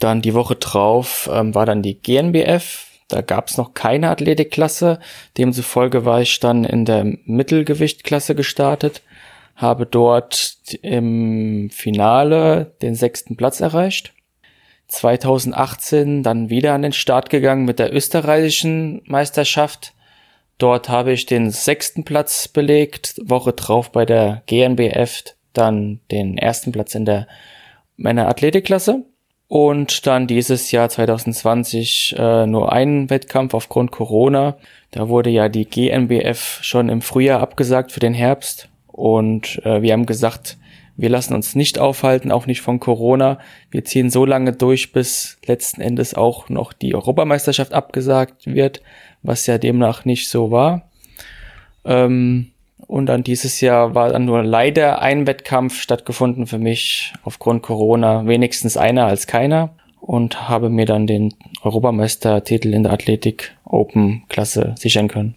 Dann 0.00 0.22
die 0.22 0.34
Woche 0.34 0.56
drauf 0.56 1.30
ähm, 1.32 1.54
war 1.54 1.66
dann 1.66 1.82
die 1.82 2.00
GNBF. 2.00 2.86
Da 3.06 3.20
gab 3.20 3.48
es 3.48 3.56
noch 3.56 3.74
keine 3.74 4.10
Athletikklasse. 4.10 4.98
Demzufolge 5.38 6.04
war 6.04 6.20
ich 6.20 6.40
dann 6.40 6.64
in 6.64 6.84
der 6.84 7.04
Mittelgewichtklasse 7.24 8.34
gestartet, 8.34 9.02
habe 9.56 9.86
dort 9.86 10.56
im 10.82 11.70
Finale 11.70 12.74
den 12.82 12.94
sechsten 12.94 13.36
Platz 13.36 13.60
erreicht. 13.60 14.14
2018 14.88 16.22
dann 16.22 16.50
wieder 16.50 16.74
an 16.74 16.82
den 16.82 16.92
Start 16.92 17.30
gegangen 17.30 17.64
mit 17.64 17.78
der 17.78 17.94
österreichischen 17.94 19.02
Meisterschaft. 19.04 19.92
Dort 20.58 20.88
habe 20.88 21.12
ich 21.12 21.26
den 21.26 21.50
sechsten 21.50 22.04
Platz 22.04 22.48
belegt, 22.48 23.20
Woche 23.22 23.52
drauf 23.52 23.92
bei 23.92 24.04
der 24.04 24.42
GNBF 24.46 25.24
dann 25.52 26.00
den 26.10 26.38
ersten 26.38 26.72
Platz 26.72 26.94
in 26.94 27.04
der 27.04 27.26
Männer-Athletikklasse. 27.96 29.04
Und 29.50 30.06
dann 30.06 30.28
dieses 30.28 30.70
Jahr 30.70 30.88
2020 30.88 32.14
äh, 32.16 32.46
nur 32.46 32.70
einen 32.70 33.10
Wettkampf 33.10 33.52
aufgrund 33.52 33.90
Corona. 33.90 34.56
Da 34.92 35.08
wurde 35.08 35.28
ja 35.28 35.48
die 35.48 35.64
GNBF 35.64 36.60
schon 36.62 36.88
im 36.88 37.02
Frühjahr 37.02 37.40
abgesagt 37.40 37.90
für 37.90 37.98
den 37.98 38.14
Herbst. 38.14 38.68
Und 38.86 39.60
äh, 39.64 39.82
wir 39.82 39.92
haben 39.92 40.06
gesagt, 40.06 40.56
wir 40.96 41.08
lassen 41.08 41.34
uns 41.34 41.56
nicht 41.56 41.80
aufhalten, 41.80 42.30
auch 42.30 42.46
nicht 42.46 42.60
von 42.60 42.78
Corona. 42.78 43.40
Wir 43.72 43.84
ziehen 43.84 44.08
so 44.08 44.24
lange 44.24 44.52
durch, 44.52 44.92
bis 44.92 45.40
letzten 45.44 45.80
Endes 45.80 46.14
auch 46.14 46.48
noch 46.48 46.72
die 46.72 46.94
Europameisterschaft 46.94 47.72
abgesagt 47.72 48.46
wird, 48.46 48.82
was 49.24 49.48
ja 49.48 49.58
demnach 49.58 50.04
nicht 50.04 50.28
so 50.28 50.52
war. 50.52 50.88
Ähm, 51.84 52.52
und 52.90 53.06
dann 53.06 53.22
dieses 53.22 53.60
Jahr 53.60 53.94
war 53.94 54.08
dann 54.08 54.24
nur 54.24 54.42
leider 54.42 55.00
ein 55.00 55.28
Wettkampf 55.28 55.80
stattgefunden 55.80 56.48
für 56.48 56.58
mich 56.58 57.12
aufgrund 57.22 57.62
Corona, 57.62 58.26
wenigstens 58.26 58.76
einer 58.76 59.06
als 59.06 59.28
keiner. 59.28 59.70
Und 60.00 60.48
habe 60.48 60.70
mir 60.70 60.86
dann 60.86 61.06
den 61.06 61.32
Europameistertitel 61.62 62.74
in 62.74 62.82
der 62.82 62.92
Athletik 62.92 63.54
Open 63.64 64.24
Klasse 64.28 64.74
sichern 64.76 65.06
können. 65.06 65.36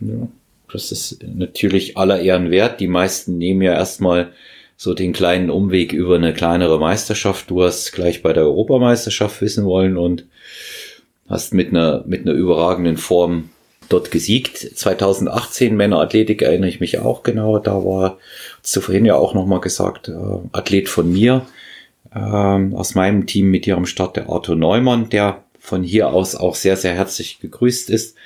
Ja, 0.00 0.28
das 0.70 0.92
ist 0.92 1.24
natürlich 1.24 1.96
aller 1.96 2.20
Ehren 2.20 2.50
wert. 2.50 2.78
Die 2.78 2.88
meisten 2.88 3.38
nehmen 3.38 3.62
ja 3.62 3.72
erstmal 3.72 4.32
so 4.76 4.92
den 4.92 5.14
kleinen 5.14 5.48
Umweg 5.48 5.94
über 5.94 6.16
eine 6.16 6.34
kleinere 6.34 6.78
Meisterschaft. 6.78 7.48
Du 7.48 7.62
hast 7.62 7.92
gleich 7.92 8.20
bei 8.20 8.34
der 8.34 8.42
Europameisterschaft 8.42 9.40
wissen 9.40 9.64
wollen 9.64 9.96
und 9.96 10.26
hast 11.26 11.54
mit 11.54 11.70
einer, 11.70 12.04
mit 12.06 12.26
einer 12.26 12.34
überragenden 12.34 12.98
Form 12.98 13.48
dort 13.88 14.10
gesiegt. 14.10 14.58
2018 14.58 15.76
Männerathletik 15.76 16.42
erinnere 16.42 16.68
ich 16.68 16.80
mich 16.80 16.98
auch 16.98 17.22
genau. 17.22 17.58
Da 17.58 17.84
war 17.84 18.18
zu 18.62 18.80
vorhin 18.80 19.04
ja 19.04 19.14
auch 19.14 19.34
nochmal 19.34 19.60
gesagt, 19.60 20.08
äh, 20.08 20.12
Athlet 20.52 20.88
von 20.88 21.10
mir, 21.12 21.46
äh, 22.14 22.18
aus 22.18 22.94
meinem 22.94 23.26
Team 23.26 23.50
mit 23.50 23.66
ihrem 23.66 23.86
Start 23.86 24.16
der 24.16 24.28
Arthur 24.28 24.56
Neumann, 24.56 25.08
der 25.08 25.44
von 25.58 25.82
hier 25.82 26.08
aus 26.08 26.36
auch 26.36 26.54
sehr, 26.54 26.76
sehr 26.76 26.94
herzlich 26.94 27.40
gegrüßt 27.40 27.90
ist 27.90 28.16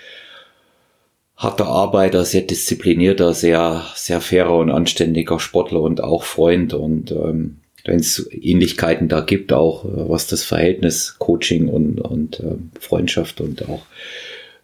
harter 1.40 1.68
Arbeiter, 1.68 2.26
sehr 2.26 2.42
disziplinierter, 2.42 3.32
sehr, 3.32 3.82
sehr 3.94 4.20
fairer 4.20 4.58
und 4.58 4.70
anständiger 4.70 5.40
Sportler 5.40 5.80
und 5.80 6.02
auch 6.02 6.22
Freund. 6.22 6.74
Und 6.74 7.12
ähm, 7.12 7.56
wenn 7.86 7.98
es 7.98 8.28
Ähnlichkeiten 8.30 9.08
da 9.08 9.22
gibt, 9.22 9.54
auch 9.54 9.86
äh, 9.86 9.88
was 10.08 10.26
das 10.26 10.44
Verhältnis 10.44 11.16
Coaching 11.18 11.68
und, 11.68 11.98
und 11.98 12.40
äh, 12.40 12.56
Freundschaft 12.78 13.40
und 13.40 13.66
auch 13.70 13.80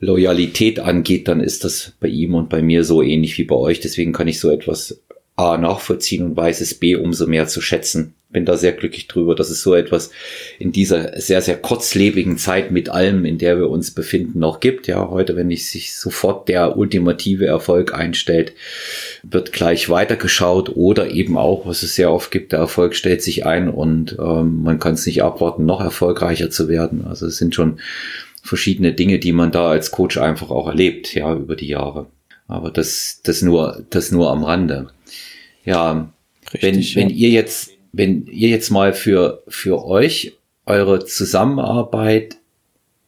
Loyalität 0.01 0.79
angeht, 0.79 1.29
dann 1.29 1.41
ist 1.41 1.65
das 1.65 1.93
bei 2.01 2.09
ihm 2.09 2.35
und 2.35 2.49
bei 2.49 2.63
mir 2.63 2.85
so 2.85 3.03
ähnlich 3.03 3.39
wie 3.39 3.45
bei 3.45 3.57
euch. 3.57 3.81
Deswegen 3.81 4.13
kann 4.13 4.29
ich 4.29 4.41
so 4.41 4.51
etwas 4.51 5.01
A 5.37 5.57
nachvollziehen 5.57 6.25
und 6.25 6.37
weiß 6.37 6.61
es 6.61 6.75
B 6.75 6.97
umso 6.97 7.27
mehr 7.27 7.47
zu 7.47 7.61
schätzen 7.61 8.15
bin 8.37 8.45
da 8.45 8.57
sehr 8.57 8.73
glücklich 8.73 9.07
drüber, 9.07 9.35
dass 9.35 9.51
es 9.51 9.63
so 9.63 9.75
etwas 9.75 10.11
in 10.59 10.73
dieser 10.73 11.19
sehr, 11.21 11.41
sehr 11.41 11.57
kurzlebigen 11.57 12.39
Zeit 12.39 12.71
mit 12.71 12.89
allem, 12.89 13.25
in 13.25 13.39
der 13.39 13.57
wir 13.57 13.71
uns 13.71 13.93
befinden, 13.93 14.41
noch 14.41 14.61
gibt. 14.61 14.89
Ja, 14.89 15.09
heute, 15.09 15.37
wenn 15.37 15.51
ich 15.51 15.71
sich 15.71 15.97
sofort 15.97 16.49
der 16.49 16.77
ultimative 16.77 17.47
Erfolg 17.47 17.95
einstellt, 17.95 18.53
wird 19.23 19.53
gleich 19.53 19.89
weitergeschaut 19.89 20.77
oder 20.77 21.11
eben 21.13 21.39
auch, 21.39 21.67
was 21.67 21.83
es 21.83 21.95
sehr 21.95 22.13
oft 22.13 22.31
gibt, 22.31 22.53
der 22.53 22.59
Erfolg 22.59 22.95
stellt 22.95 23.23
sich 23.23 23.47
ein 23.47 23.71
und 23.71 24.17
ähm, 24.19 24.63
man 24.63 24.81
kann 24.81 24.95
es 24.95 25.07
nicht 25.07 25.23
abwarten, 25.23 25.65
noch 25.65 25.81
erfolgreicher 25.81 26.51
zu 26.51 26.69
werden. 26.69 27.07
Also 27.07 27.27
es 27.27 27.39
sind 27.39 27.55
schon 27.55 27.79
verschiedene 28.47 28.93
Dinge, 28.93 29.19
die 29.19 29.33
man 29.33 29.53
da 29.53 29.69
als 29.69 29.91
Coach 29.91 30.19
einfach 30.19 30.51
auch 30.51 30.69
erlebt, 30.69 31.15
ja, 31.15 31.35
über 31.35 31.57
die 31.57 31.69
Jahre. 31.69 32.07
Aber 32.49 32.71
das, 32.71 33.21
das 33.25 33.43
nur, 33.43 33.85
das 33.91 34.13
nur 34.13 34.31
am 34.31 34.45
Rande. 34.45 34.89
Ja, 35.65 36.13
Richtig, 36.53 36.63
wenn, 36.63 36.81
ja. 36.81 36.97
wenn 36.97 37.11
ihr 37.17 37.31
jetzt 37.31 37.77
wenn 37.97 38.27
ihr 38.27 38.51
jetzt 38.51 38.71
mal 38.71 38.93
für, 38.93 39.43
für 39.49 39.85
euch 39.85 40.37
eure 40.67 41.05
Zusammenarbeit, 41.05 42.37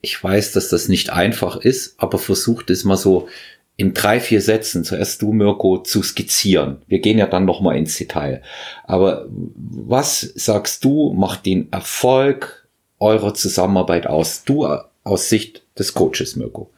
ich 0.00 0.23
weiß, 0.23 0.52
dass 0.52 0.71
das 0.71 0.88
nicht 0.88 1.11
einfach 1.11 1.57
ist, 1.57 1.95
aber 1.99 2.18
versucht 2.18 2.71
es 2.71 2.85
mal 2.85 2.97
so 2.97 3.28
in 3.76 3.92
drei, 3.92 4.18
vier 4.18 4.40
Sätzen, 4.40 4.85
zuerst 4.85 5.21
du, 5.21 5.33
Mirko, 5.33 5.78
zu 5.83 6.02
skizzieren. 6.02 6.78
Wir 6.87 7.00
gehen 7.00 7.18
ja 7.18 7.26
dann 7.26 7.45
noch 7.45 7.61
mal 7.61 7.76
ins 7.76 7.99
Detail. 7.99 8.42
Aber 8.85 9.28
was 9.28 10.21
sagst 10.21 10.85
du, 10.85 11.12
macht 11.12 11.45
den 11.47 11.71
Erfolg 11.71 12.66
eurer 12.99 13.35
Zusammenarbeit 13.35 14.07
aus? 14.07 14.42
Du 14.45 14.66
aus 15.05 15.28
Sicht 15.28 15.64
des 15.78 15.95
Coaches, 15.95 16.37
Mirko. 16.37 16.71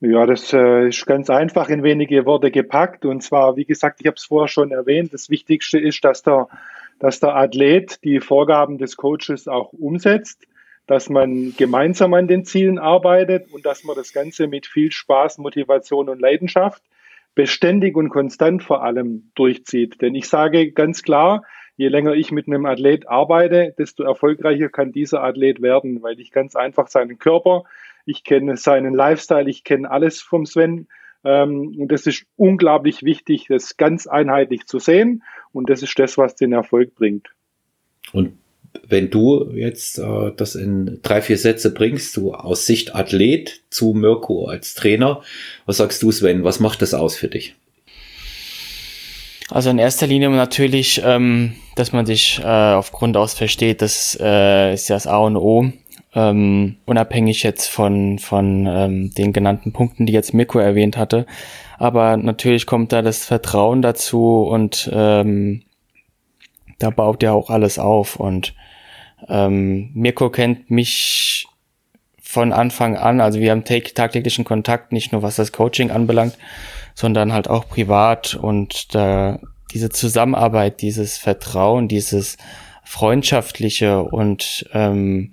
Ja, 0.00 0.24
das 0.24 0.52
äh, 0.52 0.88
ist 0.88 1.04
ganz 1.06 1.28
einfach 1.28 1.68
in 1.68 1.82
wenige 1.82 2.24
Worte 2.24 2.50
gepackt. 2.50 3.04
Und 3.04 3.22
zwar, 3.22 3.56
wie 3.56 3.66
gesagt, 3.66 4.00
ich 4.00 4.06
habe 4.06 4.16
es 4.16 4.24
vorher 4.24 4.48
schon 4.48 4.70
erwähnt, 4.70 5.12
das 5.12 5.28
Wichtigste 5.28 5.78
ist, 5.78 6.04
dass 6.04 6.22
der 6.22 6.48
dass 7.00 7.18
der 7.18 7.34
Athlet 7.34 8.04
die 8.04 8.20
Vorgaben 8.20 8.78
des 8.78 8.96
Coaches 8.96 9.48
auch 9.48 9.72
umsetzt, 9.72 10.46
dass 10.86 11.08
man 11.08 11.54
gemeinsam 11.56 12.14
an 12.14 12.28
den 12.28 12.44
Zielen 12.44 12.78
arbeitet 12.78 13.50
und 13.52 13.66
dass 13.66 13.84
man 13.84 13.96
das 13.96 14.12
Ganze 14.12 14.46
mit 14.46 14.66
viel 14.66 14.92
Spaß, 14.92 15.38
Motivation 15.38 16.08
und 16.08 16.20
Leidenschaft 16.20 16.82
beständig 17.34 17.96
und 17.96 18.10
konstant 18.10 18.62
vor 18.62 18.84
allem 18.84 19.30
durchzieht. 19.34 20.02
Denn 20.02 20.14
ich 20.14 20.28
sage 20.28 20.72
ganz 20.72 21.02
klar, 21.02 21.42
je 21.80 21.88
länger 21.88 22.12
ich 22.12 22.30
mit 22.30 22.46
einem 22.46 22.66
Athlet 22.66 23.08
arbeite, 23.08 23.74
desto 23.78 24.02
erfolgreicher 24.02 24.68
kann 24.68 24.92
dieser 24.92 25.22
Athlet 25.22 25.62
werden, 25.62 26.02
weil 26.02 26.20
ich 26.20 26.30
ganz 26.30 26.54
einfach 26.54 26.88
seinen 26.88 27.18
Körper, 27.18 27.64
ich 28.04 28.22
kenne 28.22 28.58
seinen 28.58 28.92
Lifestyle, 28.92 29.48
ich 29.48 29.64
kenne 29.64 29.90
alles 29.90 30.20
vom 30.20 30.44
Sven 30.44 30.88
ähm, 31.24 31.74
und 31.78 31.90
das 31.90 32.06
ist 32.06 32.26
unglaublich 32.36 33.02
wichtig, 33.02 33.46
das 33.48 33.78
ganz 33.78 34.06
einheitlich 34.06 34.66
zu 34.66 34.78
sehen. 34.78 35.22
Und 35.52 35.70
das 35.70 35.82
ist 35.82 35.98
das, 35.98 36.18
was 36.18 36.34
den 36.36 36.52
Erfolg 36.52 36.94
bringt. 36.94 37.28
Und 38.12 38.34
wenn 38.86 39.08
du 39.08 39.50
jetzt 39.54 39.98
äh, 39.98 40.32
das 40.36 40.56
in 40.56 40.98
drei, 41.00 41.22
vier 41.22 41.38
Sätze 41.38 41.72
bringst, 41.72 42.14
du 42.14 42.34
aus 42.34 42.66
Sicht 42.66 42.94
Athlet 42.94 43.62
zu 43.70 43.94
Mirko 43.94 44.48
als 44.48 44.74
Trainer, 44.74 45.22
was 45.64 45.78
sagst 45.78 46.02
du, 46.02 46.12
Sven? 46.12 46.44
Was 46.44 46.60
macht 46.60 46.82
das 46.82 46.92
aus 46.92 47.16
für 47.16 47.28
dich? 47.28 47.56
Also 49.50 49.70
in 49.70 49.78
erster 49.78 50.06
Linie 50.06 50.30
natürlich, 50.30 51.02
ähm, 51.04 51.54
dass 51.76 51.92
man 51.92 52.06
sich 52.06 52.40
äh, 52.42 52.74
auf 52.74 52.92
Grund 52.92 53.16
aus 53.16 53.34
versteht, 53.34 53.82
das 53.82 54.16
äh, 54.20 54.74
ist 54.74 54.88
ja 54.88 54.96
das 54.96 55.06
A 55.06 55.18
und 55.18 55.36
O 55.36 55.72
ähm, 56.14 56.76
unabhängig 56.86 57.42
jetzt 57.42 57.68
von, 57.68 58.18
von 58.18 58.66
ähm, 58.66 59.14
den 59.14 59.32
genannten 59.32 59.72
Punkten, 59.72 60.06
die 60.06 60.12
jetzt 60.12 60.34
Mirko 60.34 60.58
erwähnt 60.58 60.96
hatte. 60.96 61.26
Aber 61.78 62.16
natürlich 62.16 62.66
kommt 62.66 62.92
da 62.92 63.02
das 63.02 63.24
Vertrauen 63.24 63.80
dazu 63.82 64.42
und 64.42 64.90
ähm, 64.92 65.62
da 66.78 66.90
baut 66.90 67.22
ja 67.22 67.32
auch 67.32 67.50
alles 67.50 67.78
auf. 67.78 68.16
Und 68.16 68.54
ähm, 69.28 69.90
Mirko 69.94 70.30
kennt 70.30 70.70
mich 70.70 71.46
von 72.30 72.52
Anfang 72.52 72.96
an, 72.96 73.20
also 73.20 73.40
wir 73.40 73.50
haben 73.50 73.64
tagtäglichen 73.64 74.44
Kontakt, 74.44 74.92
nicht 74.92 75.10
nur 75.10 75.22
was 75.22 75.34
das 75.34 75.50
Coaching 75.50 75.90
anbelangt, 75.90 76.38
sondern 76.94 77.32
halt 77.32 77.50
auch 77.50 77.68
privat 77.68 78.36
und 78.36 78.94
da 78.94 79.40
diese 79.72 79.88
Zusammenarbeit, 79.88 80.80
dieses 80.80 81.18
Vertrauen, 81.18 81.88
dieses 81.88 82.36
freundschaftliche 82.84 84.04
und 84.04 84.64
ähm, 84.72 85.32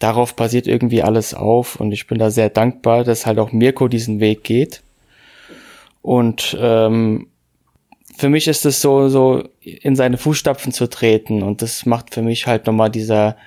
darauf 0.00 0.36
basiert 0.36 0.66
irgendwie 0.66 1.02
alles 1.02 1.32
auf 1.32 1.76
und 1.76 1.92
ich 1.92 2.06
bin 2.06 2.18
da 2.18 2.30
sehr 2.30 2.50
dankbar, 2.50 3.04
dass 3.04 3.24
halt 3.24 3.38
auch 3.38 3.52
Mirko 3.52 3.88
diesen 3.88 4.20
Weg 4.20 4.44
geht. 4.44 4.82
Und 6.02 6.54
ähm, 6.60 7.28
für 8.18 8.28
mich 8.28 8.48
ist 8.48 8.66
es 8.66 8.82
so, 8.82 9.08
so 9.08 9.44
in 9.60 9.96
seine 9.96 10.18
Fußstapfen 10.18 10.72
zu 10.72 10.90
treten 10.90 11.42
und 11.42 11.62
das 11.62 11.86
macht 11.86 12.12
für 12.12 12.20
mich 12.20 12.46
halt 12.46 12.66
nochmal 12.66 12.90
dieser, 12.90 13.38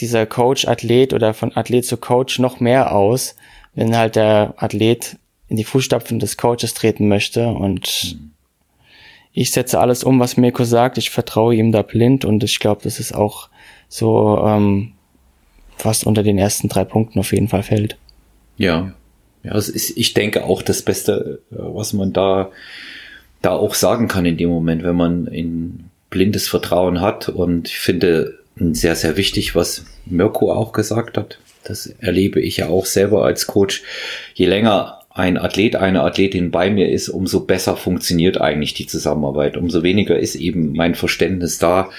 dieser 0.00 0.26
Coach-Athlet 0.26 1.12
oder 1.12 1.34
von 1.34 1.56
Athlet 1.56 1.86
zu 1.86 1.96
Coach 1.96 2.38
noch 2.38 2.60
mehr 2.60 2.94
aus, 2.94 3.36
wenn 3.74 3.96
halt 3.96 4.16
der 4.16 4.54
Athlet 4.56 5.16
in 5.48 5.56
die 5.56 5.64
Fußstapfen 5.64 6.18
des 6.18 6.36
Coaches 6.36 6.74
treten 6.74 7.08
möchte 7.08 7.48
und 7.48 8.16
mhm. 8.16 8.30
ich 9.32 9.52
setze 9.52 9.78
alles 9.78 10.04
um, 10.04 10.20
was 10.20 10.36
Mirko 10.36 10.64
sagt, 10.64 10.98
ich 10.98 11.10
vertraue 11.10 11.54
ihm 11.54 11.72
da 11.72 11.82
blind 11.82 12.24
und 12.24 12.42
ich 12.44 12.58
glaube, 12.58 12.82
das 12.82 12.98
ist 12.98 13.14
auch 13.14 13.48
so 13.88 14.38
ähm, 14.44 14.92
fast 15.76 16.04
unter 16.06 16.22
den 16.22 16.38
ersten 16.38 16.68
drei 16.68 16.84
Punkten 16.84 17.18
auf 17.20 17.32
jeden 17.32 17.48
Fall 17.48 17.62
fällt. 17.62 17.96
Ja, 18.56 18.92
Ja, 19.42 19.54
ist, 19.54 19.96
ich 19.96 20.14
denke 20.14 20.44
auch 20.44 20.62
das 20.62 20.82
Beste, 20.82 21.40
äh, 21.52 21.56
was 21.58 21.92
man 21.92 22.12
da, 22.12 22.50
da 23.42 23.52
auch 23.52 23.74
sagen 23.74 24.08
kann 24.08 24.26
in 24.26 24.36
dem 24.36 24.48
Moment, 24.48 24.82
wenn 24.82 24.96
man 24.96 25.26
in 25.26 25.84
blindes 26.10 26.48
Vertrauen 26.48 27.00
hat. 27.00 27.28
Und 27.28 27.68
ich 27.68 27.78
finde 27.78 28.38
sehr, 28.56 28.96
sehr 28.96 29.16
wichtig, 29.16 29.54
was 29.54 29.84
Mirko 30.06 30.52
auch 30.52 30.72
gesagt 30.72 31.18
hat. 31.18 31.38
Das 31.64 31.86
erlebe 31.86 32.40
ich 32.40 32.58
ja 32.58 32.68
auch 32.68 32.86
selber 32.86 33.24
als 33.24 33.46
Coach. 33.46 33.82
Je 34.34 34.46
länger 34.46 35.00
ein 35.10 35.38
Athlet, 35.38 35.76
eine 35.76 36.02
Athletin 36.02 36.50
bei 36.50 36.70
mir 36.70 36.90
ist, 36.90 37.08
umso 37.08 37.40
besser 37.40 37.76
funktioniert 37.76 38.40
eigentlich 38.40 38.74
die 38.74 38.86
Zusammenarbeit. 38.86 39.56
Umso 39.56 39.82
weniger 39.82 40.18
ist 40.18 40.34
eben 40.34 40.72
mein 40.72 40.94
Verständnis 40.94 41.58
da, 41.58 41.90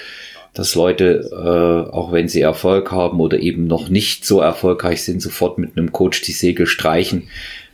dass 0.54 0.74
Leute, 0.74 1.28
äh, 1.32 1.92
auch 1.92 2.12
wenn 2.12 2.28
sie 2.28 2.40
Erfolg 2.40 2.90
haben 2.90 3.20
oder 3.20 3.38
eben 3.38 3.66
noch 3.66 3.88
nicht 3.88 4.24
so 4.24 4.40
erfolgreich 4.40 5.02
sind, 5.02 5.20
sofort 5.20 5.58
mit 5.58 5.76
einem 5.76 5.92
Coach 5.92 6.22
die 6.22 6.32
Segel 6.32 6.66
streichen. 6.66 7.28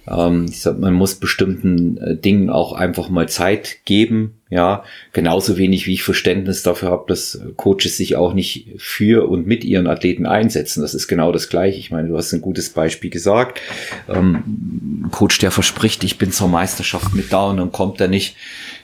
Ähm, 0.08 0.46
ich 0.48 0.60
sag, 0.60 0.78
man 0.78 0.94
muss 0.94 1.14
bestimmten 1.16 1.98
äh, 1.98 2.16
Dingen 2.16 2.50
auch 2.50 2.72
einfach 2.72 3.08
mal 3.08 3.28
Zeit 3.28 3.78
geben. 3.84 4.34
Ja, 4.50 4.84
genauso 5.12 5.56
wenig 5.56 5.86
wie 5.86 5.94
ich 5.94 6.04
Verständnis 6.04 6.62
dafür 6.62 6.90
habe, 6.90 7.04
dass 7.08 7.40
Coaches 7.56 7.96
sich 7.96 8.14
auch 8.14 8.34
nicht 8.34 8.68
für 8.76 9.28
und 9.28 9.48
mit 9.48 9.64
ihren 9.64 9.88
Athleten 9.88 10.26
einsetzen. 10.26 10.80
Das 10.80 10.94
ist 10.94 11.08
genau 11.08 11.32
das 11.32 11.48
Gleiche. 11.48 11.78
Ich 11.78 11.90
meine, 11.90 12.08
du 12.08 12.16
hast 12.16 12.32
ein 12.32 12.40
gutes 12.40 12.70
Beispiel 12.70 13.10
gesagt. 13.10 13.60
Ähm, 14.08 15.08
Coach, 15.10 15.38
der 15.38 15.50
verspricht, 15.50 16.04
ich 16.04 16.18
bin 16.18 16.30
zur 16.30 16.48
Meisterschaft 16.48 17.14
mit 17.14 17.32
da 17.32 17.46
und 17.46 17.56
dann 17.56 17.72
kommt 17.72 18.00
er 18.00 18.08
nicht. 18.08 18.36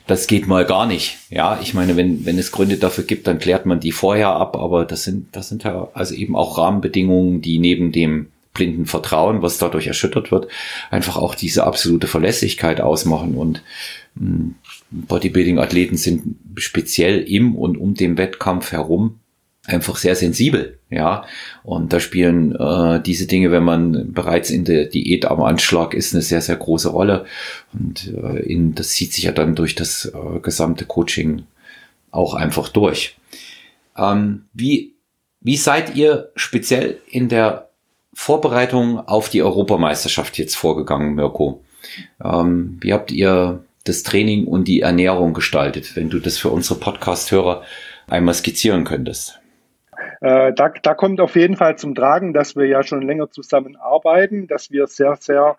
Das 0.09 0.27
geht 0.27 0.49
mal 0.49 0.65
gar 0.65 0.87
nicht. 0.87 1.19
Ja, 1.31 1.61
ich 1.63 1.73
meine, 1.73 1.97
wenn, 1.97 2.27
wenn 2.27 2.37
es 2.37 2.51
Gründe 2.51 2.77
dafür 2.77 3.05
gibt, 3.05 3.29
dann 3.29 3.39
klärt 3.39 3.65
man 3.65 3.79
die 3.79 3.93
vorher 3.93 4.31
ab, 4.31 4.57
aber 4.57 4.85
das 4.85 5.05
sind, 5.05 5.29
das 5.37 5.51
sind 5.51 5.63
ja 5.63 5.89
also 5.95 6.15
eben 6.15 6.35
auch 6.35 6.59
Rahmenbedingungen, 6.59 7.43
die 7.43 7.61
neben 7.61 7.93
dem 7.93 8.27
blinden 8.53 8.87
Vertrauen, 8.87 9.43
was 9.43 9.59
dadurch 9.59 9.87
erschüttert 9.87 10.33
wird, 10.33 10.49
einfach 10.91 11.17
auch 11.17 11.35
diese 11.35 11.65
absolute 11.65 12.07
Verlässlichkeit 12.07 12.81
ausmachen 12.81 13.35
und 13.35 13.63
hm, 14.17 14.57
Bodybuilding-Athleten 14.91 15.97
sind 15.97 16.37
speziell 16.57 17.21
im 17.21 17.55
und 17.55 17.77
um 17.77 17.95
den 17.95 18.19
Wettkampf 18.19 18.73
herum 18.73 19.21
einfach 19.67 19.97
sehr 19.97 20.17
sensibel, 20.17 20.79
ja. 20.91 21.25
Und 21.63 21.93
da 21.93 22.01
spielen 22.01 22.55
äh, 22.57 23.01
diese 23.01 23.27
Dinge, 23.27 23.51
wenn 23.51 23.63
man 23.63 24.13
bereits 24.13 24.51
in 24.51 24.65
der 24.65 24.87
Diät 24.87 25.27
am 25.27 25.43
Anschlag 25.43 25.95
ist, 25.95 26.15
eine 26.15 26.23
sehr, 26.23 26.41
sehr 26.41 26.57
große 26.57 26.89
Rolle. 26.89 27.27
Und 27.73 28.09
äh, 28.09 28.41
in, 28.41 28.75
das 28.75 28.91
zieht 28.91 29.13
sich 29.13 29.25
ja 29.25 29.33
dann 29.33 29.55
durch 29.55 29.75
das 29.75 30.07
äh, 30.07 30.41
gesamte 30.41 30.87
Coaching 30.87 31.43
auch 32.11 32.35
einfach 32.35 32.69
durch. 32.69 33.17
Ähm, 33.97 34.47
wie, 34.53 34.95
wie 35.41 35.57
seid 35.57 35.95
ihr 35.95 36.31
speziell 36.35 36.99
in 37.09 37.29
der 37.29 37.70
Vorbereitung 38.21 38.99
auf 39.09 39.31
die 39.31 39.43
Europameisterschaft 39.43 40.37
jetzt 40.37 40.55
vorgegangen, 40.55 41.15
Mirko? 41.15 41.65
Ähm, 42.23 42.77
wie 42.83 42.93
habt 42.93 43.11
ihr 43.11 43.65
das 43.85 44.03
Training 44.03 44.47
und 44.47 44.69
die 44.69 44.83
Ernährung 44.83 45.33
gestaltet, 45.33 45.97
wenn 45.97 46.11
du 46.11 46.19
das 46.19 46.37
für 46.37 46.51
unsere 46.51 46.79
Podcast-Hörer 46.79 47.63
einmal 48.11 48.35
skizzieren 48.35 48.85
könntest? 48.85 49.41
Äh, 50.21 50.53
da, 50.53 50.69
da 50.83 50.93
kommt 50.93 51.19
auf 51.19 51.35
jeden 51.35 51.57
Fall 51.57 51.79
zum 51.79 51.95
Tragen, 51.95 52.35
dass 52.35 52.57
wir 52.57 52.67
ja 52.67 52.83
schon 52.83 53.01
länger 53.01 53.31
zusammenarbeiten, 53.31 54.47
dass 54.49 54.71
wir 54.71 54.87
sehr, 54.87 55.17
sehr 55.17 55.57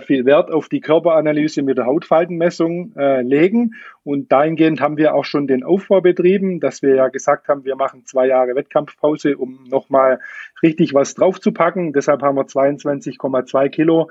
viel 0.00 0.24
Wert 0.24 0.50
auf 0.50 0.68
die 0.68 0.80
Körperanalyse 0.80 1.62
mit 1.62 1.78
der 1.78 1.86
Hautfaltenmessung 1.86 2.94
äh, 2.96 3.22
legen. 3.22 3.74
Und 4.04 4.30
dahingehend 4.32 4.80
haben 4.80 4.96
wir 4.96 5.14
auch 5.14 5.24
schon 5.24 5.46
den 5.46 5.64
Aufbau 5.64 6.00
betrieben, 6.00 6.60
dass 6.60 6.82
wir 6.82 6.94
ja 6.94 7.08
gesagt 7.08 7.48
haben, 7.48 7.64
wir 7.64 7.76
machen 7.76 8.04
zwei 8.04 8.26
Jahre 8.26 8.54
Wettkampfpause, 8.54 9.36
um 9.36 9.64
nochmal 9.68 10.20
richtig 10.62 10.94
was 10.94 11.14
draufzupacken. 11.14 11.92
Deshalb 11.92 12.22
haben 12.22 12.36
wir 12.36 12.46
22,2 12.46 13.68
Kilo 13.68 14.10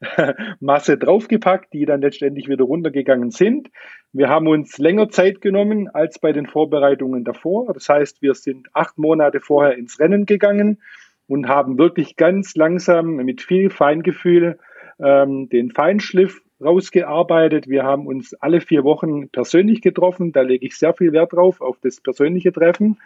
Masse 0.60 0.98
draufgepackt, 0.98 1.72
die 1.72 1.86
dann 1.86 2.00
letztendlich 2.00 2.48
wieder 2.48 2.64
runtergegangen 2.64 3.30
sind. 3.30 3.70
Wir 4.12 4.28
haben 4.28 4.46
uns 4.46 4.78
länger 4.78 5.08
Zeit 5.08 5.40
genommen 5.40 5.88
als 5.88 6.18
bei 6.18 6.32
den 6.32 6.46
Vorbereitungen 6.46 7.24
davor. 7.24 7.72
Das 7.72 7.88
heißt, 7.88 8.22
wir 8.22 8.34
sind 8.34 8.68
acht 8.74 8.98
Monate 8.98 9.40
vorher 9.40 9.76
ins 9.76 9.98
Rennen 9.98 10.26
gegangen 10.26 10.80
und 11.28 11.48
haben 11.48 11.78
wirklich 11.78 12.16
ganz 12.16 12.54
langsam 12.54 13.16
mit 13.16 13.42
viel 13.42 13.70
Feingefühl 13.70 14.58
ähm, 14.98 15.48
den 15.48 15.70
Feinschliff 15.70 16.42
rausgearbeitet. 16.62 17.68
Wir 17.68 17.84
haben 17.84 18.06
uns 18.06 18.34
alle 18.34 18.60
vier 18.60 18.84
Wochen 18.84 19.28
persönlich 19.28 19.82
getroffen. 19.82 20.32
Da 20.32 20.42
lege 20.42 20.66
ich 20.66 20.76
sehr 20.76 20.94
viel 20.94 21.12
Wert 21.12 21.32
drauf, 21.32 21.60
auf 21.60 21.78
das 21.82 22.00
persönliche 22.00 22.52
Treffen, 22.52 22.98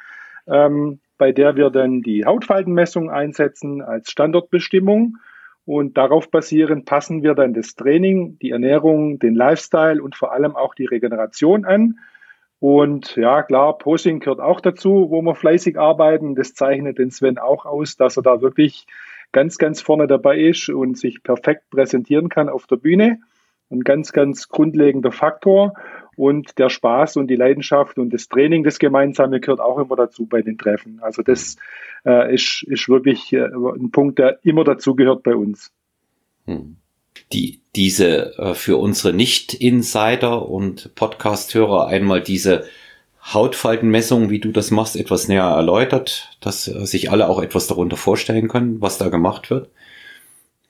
ähm, 0.46 1.00
bei 1.18 1.33
der 1.33 1.57
wir 1.57 1.70
dann 1.70 2.03
die 2.03 2.24
Hautfaltenmessung 2.24 3.11
einsetzen 3.11 3.83
als 3.83 4.11
Standortbestimmung 4.11 5.16
und 5.64 5.96
darauf 5.96 6.31
basierend 6.31 6.85
passen 6.85 7.22
wir 7.22 7.35
dann 7.35 7.55
das 7.55 7.76
Training, 7.76 8.38
die 8.40 8.50
Ernährung, 8.50 9.18
den 9.18 9.35
Lifestyle 9.37 10.03
und 10.03 10.16
vor 10.16 10.33
allem 10.33 10.57
auch 10.57 10.74
die 10.74 10.87
Regeneration 10.87 11.64
an. 11.64 12.00
Und 12.59 13.14
ja, 13.16 13.42
klar, 13.42 13.79
Posing 13.79 14.20
gehört 14.20 14.40
auch 14.40 14.61
dazu, 14.61 15.07
wo 15.11 15.22
wir 15.22 15.37
fleißig 15.37 15.79
arbeiten. 15.79 16.35
Das 16.35 16.55
zeichnet 16.55 16.98
den 16.98 17.11
Sven 17.11 17.38
auch 17.38 17.66
aus, 17.66 17.96
dass 17.96 18.16
er 18.16 18.22
da 18.24 18.42
wirklich 18.42 18.87
ganz, 19.33 19.59
ganz 19.59 19.81
vorne 19.81 20.07
dabei 20.07 20.38
ist 20.38 20.69
und 20.69 20.99
sich 20.99 21.23
perfekt 21.23 21.71
präsentieren 21.71 22.29
kann 22.29 22.49
auf 22.49 22.66
der 22.66 22.77
Bühne. 22.77 23.21
Ein 23.71 23.81
ganz, 23.81 24.12
ganz 24.12 24.49
grundlegender 24.49 25.12
Faktor. 25.12 25.75
Und 26.16 26.59
der 26.59 26.69
Spaß 26.69 27.16
und 27.16 27.29
die 27.29 27.37
Leidenschaft 27.37 27.99
und 27.99 28.12
das 28.12 28.29
Training, 28.29 28.64
das 28.64 28.79
Gemeinsame 28.79 29.40
gehört 29.40 29.61
auch 29.61 29.79
immer 29.79 29.97
dazu 29.97 30.27
bei 30.27 30.43
den 30.43 30.59
Treffen. 30.59 30.99
Also 31.01 31.23
das 31.23 31.57
äh, 32.05 32.35
ist, 32.35 32.64
ist 32.64 32.88
wirklich 32.88 33.33
äh, 33.33 33.45
ein 33.45 33.90
Punkt, 33.90 34.19
der 34.19 34.38
immer 34.45 34.64
dazu 34.64 34.95
gehört 34.95 35.23
bei 35.23 35.35
uns. 35.35 35.73
Hm. 36.47 36.77
Die, 37.33 37.61
diese 37.75 38.37
äh, 38.38 38.55
für 38.55 38.77
unsere 38.77 39.14
Nicht-Insider 39.14 40.49
und 40.49 40.95
Podcast-Hörer 40.95 41.87
einmal 41.87 42.23
diese 42.23 42.64
Hautfaltenmessung, 43.22 44.30
wie 44.30 44.40
du 44.40 44.50
das 44.50 44.70
machst, 44.70 44.96
etwas 44.96 45.28
näher 45.28 45.44
erläutert, 45.44 46.37
dass 46.40 46.66
äh, 46.68 46.87
sich 46.87 47.11
alle 47.11 47.28
auch 47.28 47.42
etwas 47.42 47.66
darunter 47.66 47.96
vorstellen 47.96 48.48
können, 48.48 48.80
was 48.80 48.98
da 48.98 49.09
gemacht 49.09 49.50
wird? 49.50 49.68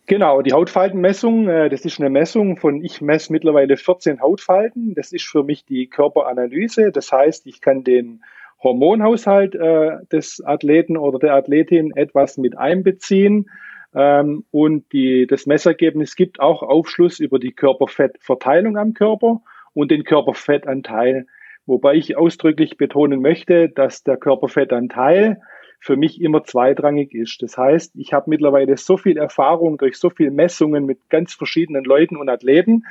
Genau, 0.07 0.43
die 0.43 0.53
Hautfaltenmessung, 0.53 1.49
äh, 1.49 1.69
das 1.69 1.85
ist 1.85 2.01
eine 2.01 2.11
Messung 2.11 2.57
von, 2.57 2.85
ich 2.85 3.01
messe 3.01 3.33
mittlerweile 3.33 3.77
14 3.77 4.21
Hautfalten. 4.21 4.95
Das 4.95 5.13
ist 5.13 5.25
für 5.25 5.45
mich 5.45 5.65
die 5.65 5.87
Körperanalyse. 5.87 6.91
Das 6.91 7.13
heißt, 7.13 7.47
ich 7.47 7.61
kann 7.61 7.85
den 7.85 8.21
Hormonhaushalt 8.61 9.55
äh, 9.55 9.99
des 10.11 10.43
Athleten 10.45 10.97
oder 10.97 11.21
der 11.21 11.35
Athletin 11.35 11.93
etwas 11.95 12.39
mit 12.39 12.59
einbeziehen. 12.59 13.49
Ähm, 13.95 14.45
und 14.51 14.93
die, 14.93 15.29
das 15.29 15.47
Messergebnis 15.47 16.17
gibt 16.17 16.41
auch 16.41 16.65
Aufschluss 16.65 17.21
über 17.21 17.39
die 17.39 17.53
Körperfettverteilung 17.53 18.77
am 18.77 18.95
Körper 18.95 19.43
und 19.75 19.93
den 19.93 20.03
Körperfettanteil. 20.03 21.27
Wobei 21.71 21.95
ich 21.95 22.17
ausdrücklich 22.17 22.79
betonen 22.79 23.23
möchte, 23.23 23.69
dass 23.69 24.03
der 24.03 24.17
Körperfettanteil 24.17 25.41
für 25.79 25.97
mich 25.97 26.21
immer 26.21 26.43
zweitrangig 26.43 27.15
ist. 27.15 27.41
Das 27.43 27.57
heißt, 27.57 27.95
ich 27.95 28.13
habe 28.13 28.29
mittlerweile 28.29 28.77
so 28.77 28.97
viel 28.97 29.17
Erfahrung 29.17 29.79
durch 29.79 29.97
so 29.97 30.11
viele 30.11 30.33
Messungen 30.33 30.85
mit 30.85 31.09
ganz 31.11 31.33
verschiedenen 31.35 31.85
Leuten 31.85 32.17
und 32.17 32.29
Athleten, 32.29 32.87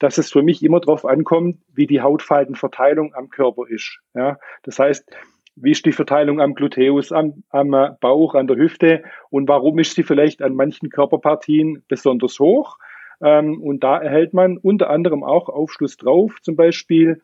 dass 0.00 0.18
es 0.18 0.32
für 0.32 0.42
mich 0.42 0.64
immer 0.64 0.80
darauf 0.80 1.04
ankommt, 1.04 1.58
wie 1.74 1.86
die 1.86 2.00
Hautfaltenverteilung 2.00 3.14
am 3.14 3.30
Körper 3.30 3.68
ist. 3.68 4.00
Ja, 4.14 4.36
das 4.64 4.80
heißt, 4.80 5.08
wie 5.54 5.70
ist 5.70 5.86
die 5.86 5.92
Verteilung 5.92 6.40
am 6.40 6.54
Gluteus, 6.54 7.12
am, 7.12 7.44
am 7.50 7.70
Bauch, 8.00 8.34
an 8.34 8.48
der 8.48 8.56
Hüfte 8.56 9.04
und 9.30 9.46
warum 9.46 9.78
ist 9.78 9.94
sie 9.94 10.02
vielleicht 10.02 10.42
an 10.42 10.56
manchen 10.56 10.90
Körperpartien 10.90 11.84
besonders 11.86 12.40
hoch? 12.40 12.78
Ähm, 13.22 13.62
und 13.62 13.84
da 13.84 13.96
erhält 13.96 14.34
man 14.34 14.56
unter 14.58 14.90
anderem 14.90 15.22
auch 15.22 15.48
Aufschluss 15.48 15.96
drauf, 15.96 16.38
zum 16.42 16.56
Beispiel, 16.56 17.22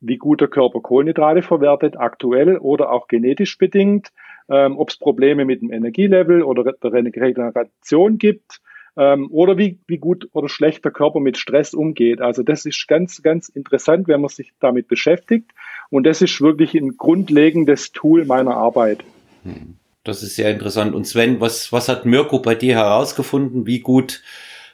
wie 0.00 0.16
gut 0.16 0.40
der 0.40 0.48
Körper 0.48 0.80
Kohlenhydrate 0.80 1.42
verwertet, 1.42 1.96
aktuell 1.98 2.58
oder 2.58 2.92
auch 2.92 3.08
genetisch 3.08 3.58
bedingt, 3.58 4.12
ähm, 4.48 4.78
ob 4.78 4.90
es 4.90 4.96
Probleme 4.96 5.44
mit 5.44 5.62
dem 5.62 5.72
Energielevel 5.72 6.42
oder 6.42 6.72
der 6.72 6.92
Regeneration 6.92 8.18
gibt 8.18 8.60
ähm, 8.96 9.28
oder 9.30 9.56
wie, 9.58 9.78
wie 9.86 9.98
gut 9.98 10.28
oder 10.32 10.48
schlecht 10.48 10.84
der 10.84 10.92
Körper 10.92 11.20
mit 11.20 11.36
Stress 11.36 11.74
umgeht. 11.74 12.20
Also 12.20 12.42
das 12.42 12.66
ist 12.66 12.86
ganz, 12.88 13.22
ganz 13.22 13.48
interessant, 13.48 14.08
wenn 14.08 14.20
man 14.20 14.28
sich 14.28 14.52
damit 14.60 14.88
beschäftigt. 14.88 15.52
Und 15.90 16.04
das 16.04 16.22
ist 16.22 16.40
wirklich 16.40 16.74
ein 16.74 16.96
grundlegendes 16.96 17.92
Tool 17.92 18.24
meiner 18.24 18.56
Arbeit. 18.56 19.04
Hm. 19.44 19.76
Das 20.02 20.22
ist 20.22 20.36
sehr 20.36 20.50
interessant. 20.50 20.94
Und 20.94 21.06
Sven, 21.06 21.40
was, 21.40 21.72
was 21.72 21.88
hat 21.88 22.06
Mirko 22.06 22.38
bei 22.38 22.54
dir 22.54 22.74
herausgefunden? 22.74 23.66
Wie 23.66 23.80
gut 23.80 24.22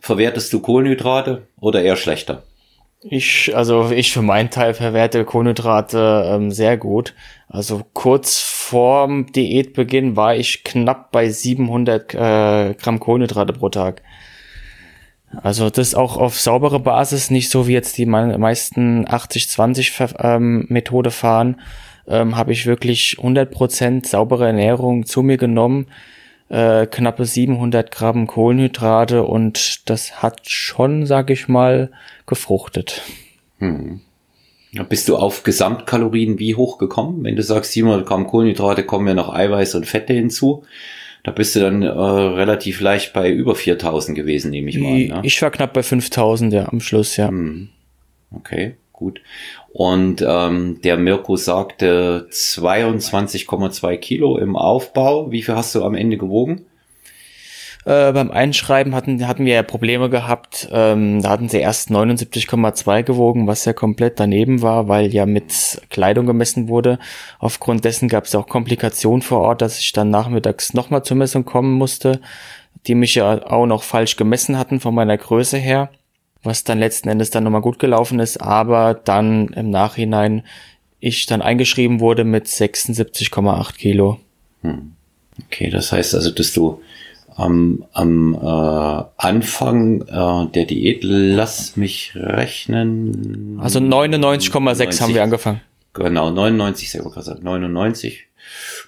verwertest 0.01 0.53
du 0.53 0.61
Kohlenhydrate 0.61 1.43
oder 1.61 1.83
eher 1.83 1.97
schlechter? 1.97 2.45
Ich, 3.03 3.55
also 3.55 3.91
ich 3.91 4.13
für 4.13 4.23
meinen 4.23 4.51
Teil 4.51 4.75
verwerte 4.75 5.25
Kohlenhydrate 5.25 6.31
ähm, 6.33 6.51
sehr 6.51 6.77
gut. 6.77 7.15
Also 7.49 7.83
kurz 7.93 8.41
vorm 8.41 9.31
Diätbeginn 9.33 10.17
war 10.17 10.35
ich 10.35 10.65
knapp 10.65 11.13
bei 11.13 11.29
700 11.29 12.15
äh, 12.15 12.75
Gramm 12.75 12.99
Kohlenhydrate 12.99 13.53
pro 13.53 13.69
Tag. 13.69 14.03
Also 15.43 15.71
das 15.71 15.95
auch 15.95 16.17
auf 16.17 16.41
saubere 16.41 16.81
Basis, 16.81 17.31
nicht 17.31 17.51
so 17.51 17.69
wie 17.69 17.73
jetzt 17.73 17.99
die 17.99 18.07
meisten 18.07 19.07
80-20 19.07 20.15
ähm, 20.25 21.11
fahren, 21.11 21.61
ähm, 22.09 22.37
habe 22.37 22.53
ich 22.53 22.67
wirklich 22.67 23.17
100% 23.19 24.07
saubere 24.07 24.47
Ernährung 24.47 25.05
zu 25.05 25.23
mir 25.23 25.37
genommen 25.37 25.87
äh, 26.49 26.87
knappe 26.87 27.25
700 27.25 27.91
Gramm 27.91 28.27
Kohlenhydrate 28.27 29.25
und 29.25 29.89
das 29.91 30.23
hat 30.23 30.49
schon, 30.49 31.07
sag 31.07 31.31
ich 31.31 31.49
mal, 31.49 31.91
gefruchtet. 32.27 33.03
Hm. 33.59 34.01
Bist 34.89 35.09
du 35.09 35.17
auf 35.17 35.43
Gesamtkalorien 35.43 36.39
wie 36.39 36.55
hoch 36.55 36.77
gekommen? 36.79 37.25
Wenn 37.25 37.37
du 37.37 37.43
sagst, 37.43 37.73
700 37.73 38.07
Gramm 38.07 38.27
Kohlenhydrate 38.27 38.85
kommen 38.85 39.09
ja 39.09 39.15
noch 39.15 39.33
Eiweiß 39.33 39.75
und 39.75 39.87
Fette 39.87 40.13
hinzu. 40.13 40.65
Da 41.25 41.33
bist 41.33 41.57
du 41.57 41.61
dann 41.61 41.83
äh, 41.83 41.89
relativ 41.89 42.81
leicht 42.81 43.13
bei 43.13 43.31
über 43.31 43.55
4000 43.55 44.17
gewesen, 44.17 44.51
nehme 44.51 44.71
ich 44.71 44.79
mal. 44.79 45.07
Ne? 45.07 45.21
Ich 45.25 45.41
war 45.43 45.51
knapp 45.51 45.73
bei 45.73 45.83
5000, 45.83 46.53
ja, 46.53 46.69
am 46.69 46.81
Schluss, 46.81 47.17
ja. 47.17 47.29
Hm. 47.29 47.71
Okay, 48.31 48.77
gut. 48.93 49.21
Und 49.77 50.25
ähm, 50.27 50.81
der 50.81 50.97
Mirko 50.97 51.37
sagte 51.37 52.29
22,2 52.31 53.99
Kilo 53.99 54.39
im 54.39 54.57
Aufbau. 54.57 55.31
Wie 55.31 55.43
viel 55.43 55.55
hast 55.55 55.75
du 55.75 55.85
am 55.85 55.95
Ende 55.95 56.17
gewogen? 56.17 56.65
Äh, 57.85 58.11
beim 58.13 58.31
Einschreiben 58.31 58.95
hatten, 58.95 59.29
hatten 59.29 59.45
wir 59.45 59.53
ja 59.53 59.63
Probleme 59.63 60.09
gehabt. 60.09 60.67
Ähm, 60.73 61.21
da 61.21 61.29
hatten 61.29 61.51
sie 61.51 61.59
erst 61.59 61.91
79,2 61.91 63.03
gewogen, 63.03 63.47
was 63.47 63.67
ja 63.67 63.75
komplett 63.75 64.19
daneben 64.19 64.63
war, 64.63 64.89
weil 64.89 65.13
ja 65.13 65.27
mit 65.27 65.83
Kleidung 65.91 66.25
gemessen 66.25 66.69
wurde. 66.69 66.99
Aufgrund 67.39 67.85
dessen 67.85 68.09
gab 68.09 68.25
es 68.25 68.35
auch 68.35 68.49
Komplikationen 68.49 69.21
vor 69.21 69.43
Ort, 69.43 69.61
dass 69.61 69.79
ich 69.79 69.93
dann 69.93 70.09
nachmittags 70.09 70.73
nochmal 70.73 71.05
zur 71.05 71.19
Messung 71.19 71.45
kommen 71.45 71.75
musste, 71.75 72.23
die 72.87 72.95
mich 72.95 73.15
ja 73.15 73.47
auch 73.47 73.67
noch 73.67 73.83
falsch 73.83 74.17
gemessen 74.17 74.59
hatten 74.59 74.81
von 74.81 74.95
meiner 74.95 75.19
Größe 75.19 75.59
her, 75.59 75.91
was 76.47 76.65
dann 76.65 76.79
letzten 76.79 77.09
Endes 77.09 77.31
dann 77.31 77.45
nochmal 77.45 77.61
gut 77.61 77.79
gelaufen 77.79 78.21
ist, 78.21 78.41
aber 78.41 78.95
dann 78.95 79.49
im 79.49 79.71
Nachhinein 79.71 80.45
ich 81.01 81.27
dann 81.27 81.43
eingeschrieben 81.43 82.01
wurde 82.01 82.25
mit 82.25 82.47
76,8 82.47 83.77
Kilo. 83.77 84.19
Hm. 84.63 84.93
Okay, 85.45 85.71
das 85.71 85.93
heißt 85.93 86.15
also, 86.15 86.31
dass 86.31 86.53
du 86.53 86.81
am, 87.37 87.85
am 87.93 88.35
äh, 88.35 89.05
Anfang 89.19 90.01
äh, 90.03 90.51
der 90.53 90.65
Diät, 90.65 91.01
lass 91.03 91.77
mich 91.77 92.13
rechnen. 92.15 93.59
Also 93.61 93.79
99,6 93.79 95.01
haben 95.03 95.15
wir 95.15 95.23
angefangen. 95.23 95.61
Genau, 95.93 96.31
99, 96.31 96.91
selber 96.91 97.11
gesagt, 97.11 97.43
99. 97.43 98.26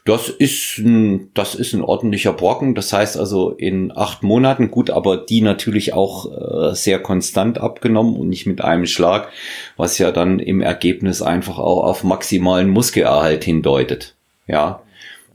Das 0.05 0.29
ist 0.29 0.79
ein, 0.79 1.31
das 1.35 1.55
ist 1.55 1.75
ein 1.75 1.83
ordentlicher 1.83 2.33
Brocken. 2.33 2.75
Das 2.75 2.93
heißt 2.93 3.19
also 3.19 3.51
in 3.51 3.93
acht 3.97 4.23
Monaten, 4.23 4.71
gut, 4.71 4.91
aber 4.91 5.17
die 5.17 5.41
natürlich 5.41 5.93
auch 5.93 6.71
äh, 6.71 6.75
sehr 6.75 6.99
konstant 7.01 7.59
abgenommen 7.59 8.17
und 8.17 8.29
nicht 8.29 8.47
mit 8.47 8.63
einem 8.63 8.87
Schlag, 8.87 9.29
was 9.77 9.99
ja 9.99 10.11
dann 10.11 10.39
im 10.39 10.61
Ergebnis 10.61 11.23
einfach 11.23 11.59
auch 11.59 11.85
auf 11.85 12.05
maximalen 12.05 12.71
Muskelerhalt 12.71 13.45
hindeutet. 13.45 14.15
Ja, 14.47 14.83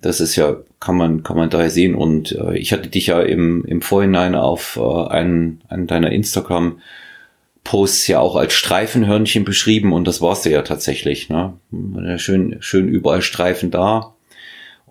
das 0.02 0.20
ist 0.20 0.36
ja, 0.36 0.58
kann 0.80 0.98
man, 0.98 1.24
kann 1.24 1.38
man 1.38 1.50
daher 1.50 1.70
sehen. 1.70 1.96
Und 1.96 2.32
äh, 2.34 2.58
ich 2.58 2.74
hatte 2.74 2.90
dich 2.90 3.08
ja 3.08 3.22
im, 3.22 3.66
im 3.66 3.82
Vorhinein 3.82 4.36
auf 4.36 4.80
äh, 4.82 5.08
einen, 5.08 5.62
einen 5.70 5.88
deiner 5.88 6.12
Instagram 6.12 6.80
Posts 7.64 8.08
ja 8.08 8.20
auch 8.20 8.36
als 8.36 8.54
Streifenhörnchen 8.54 9.46
beschrieben 9.46 9.94
und 9.94 10.06
das 10.06 10.22
warst 10.22 10.46
du 10.46 10.50
ja 10.50 10.64
tatsächlich. 10.64 11.30
Ne? 11.30 11.54
Schön, 12.18 12.58
schön 12.60 12.88
überall 12.90 13.22
Streifen 13.22 13.72
da. 13.72 14.13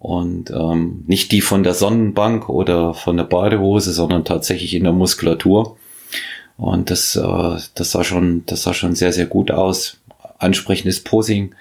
Und 0.03 0.51
ähm, 0.51 1.05
nicht 1.07 1.31
die 1.31 1.41
von 1.41 1.63
der 1.63 1.75
Sonnenbank 1.75 2.49
oder 2.49 2.93
von 2.93 3.17
der 3.17 3.25
Badehose, 3.25 3.93
sondern 3.93 4.25
tatsächlich 4.25 4.75
in 4.75 4.83
der 4.83 4.93
Muskulatur. 4.93 5.77
Und 6.57 6.91
das, 6.91 7.15
äh, 7.15 7.57
das 7.75 7.91
sah 7.93 8.03
schon, 8.03 8.45
das 8.47 8.65
sah 8.65 8.75
schon 8.75 8.97
sehr, 8.97 9.13
sehr 9.13 9.27
gut 9.27 9.53
aus. 9.53 9.99
Ansprechendes 10.39 11.05
Posing 11.05 11.55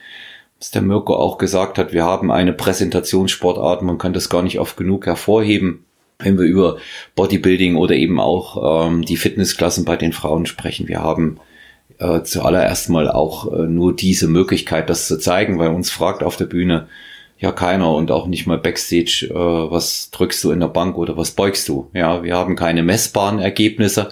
was 0.62 0.70
der 0.70 0.84
Mirko 0.84 1.16
auch 1.16 1.40
gesagt 1.40 1.80
hat, 1.80 1.92
wir 1.92 2.06
haben 2.06 2.32
eine 2.32 2.54
Präsentationssportart, 2.54 3.82
man 3.82 3.98
kann 3.98 4.14
das 4.14 4.30
gar 4.30 4.44
nicht 4.44 4.60
oft 4.60 4.78
genug 4.78 5.08
hervorheben, 5.08 5.86
wenn 6.20 6.38
wir 6.38 6.46
über 6.46 6.78
Bodybuilding 7.16 7.78
oder 7.78 7.96
eben 7.96 8.20
auch 8.20 8.86
ähm, 8.86 9.02
die 9.02 9.18
Fitnessklassen 9.18 9.86
bei 9.86 9.96
den 9.96 10.14
Frauen 10.14 10.46
sprechen. 10.46 10.88
Wir 10.88 11.02
haben 11.02 11.40
äh, 11.98 12.22
zuallererst 12.22 12.90
mal 12.90 13.10
auch 13.10 13.52
äh, 13.52 13.66
nur 13.66 13.96
diese 13.96 14.28
Möglichkeit, 14.28 14.92
das 14.92 15.08
zu 15.08 15.18
zeigen, 15.18 15.58
weil 15.58 15.70
uns 15.70 15.90
fragt 15.90 16.22
auf 16.22 16.38
der 16.38 16.46
Bühne 16.46 16.88
ja 17.42 17.52
keiner 17.52 17.94
und 17.94 18.12
auch 18.12 18.28
nicht 18.28 18.48
mal 18.48 18.58
Backstage, 18.58 19.28
äh, 19.30 19.34
was 19.34 20.10
drückst 20.12 20.44
du 20.46 20.52
in 20.52 20.62
der 20.62 20.68
Bank 20.68 20.98
oder 20.98 21.18
was 21.18 21.32
beugst 21.32 21.68
du. 21.68 21.90
Ja, 21.94 22.24
wir 22.24 22.38
haben 22.38 22.56
keine 22.56 22.84
messbaren 22.84 23.40
Ergebnisse 23.40 24.12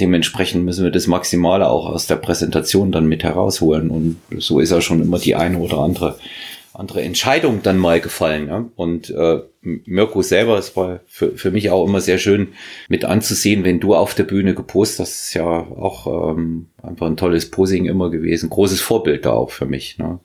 Dementsprechend 0.00 0.64
müssen 0.64 0.84
wir 0.84 0.90
das 0.90 1.06
Maximale 1.06 1.68
auch 1.68 1.86
aus 1.86 2.06
der 2.06 2.16
Präsentation 2.16 2.92
dann 2.92 3.06
mit 3.06 3.24
herausholen. 3.24 3.90
Und 3.90 4.16
so 4.38 4.58
ist 4.58 4.70
ja 4.70 4.80
schon 4.80 5.02
immer 5.02 5.18
die 5.18 5.34
eine 5.34 5.58
oder 5.58 5.78
andere 5.78 6.18
andere 6.74 7.02
Entscheidung 7.02 7.60
dann 7.62 7.76
mal 7.76 8.00
gefallen. 8.00 8.48
Ja? 8.48 8.64
Und 8.76 9.10
äh, 9.10 9.40
Mirko 9.60 10.22
selber, 10.22 10.56
es 10.56 10.74
war 10.74 11.00
für, 11.06 11.32
für 11.32 11.50
mich 11.50 11.68
auch 11.68 11.86
immer 11.86 12.00
sehr 12.00 12.16
schön 12.16 12.54
mit 12.88 13.04
anzusehen, 13.04 13.62
wenn 13.62 13.78
du 13.78 13.94
auf 13.94 14.14
der 14.14 14.24
Bühne 14.24 14.54
gepostet 14.54 15.00
hast. 15.00 15.10
Das 15.10 15.24
ist 15.26 15.34
ja 15.34 15.44
auch 15.44 16.34
ähm, 16.34 16.68
einfach 16.82 17.08
ein 17.08 17.18
tolles 17.18 17.50
Posing 17.50 17.84
immer 17.84 18.10
gewesen. 18.10 18.48
Großes 18.48 18.80
Vorbild 18.80 19.26
da 19.26 19.32
auch 19.32 19.50
für 19.50 19.66
mich. 19.66 19.98
Ne? 19.98 20.18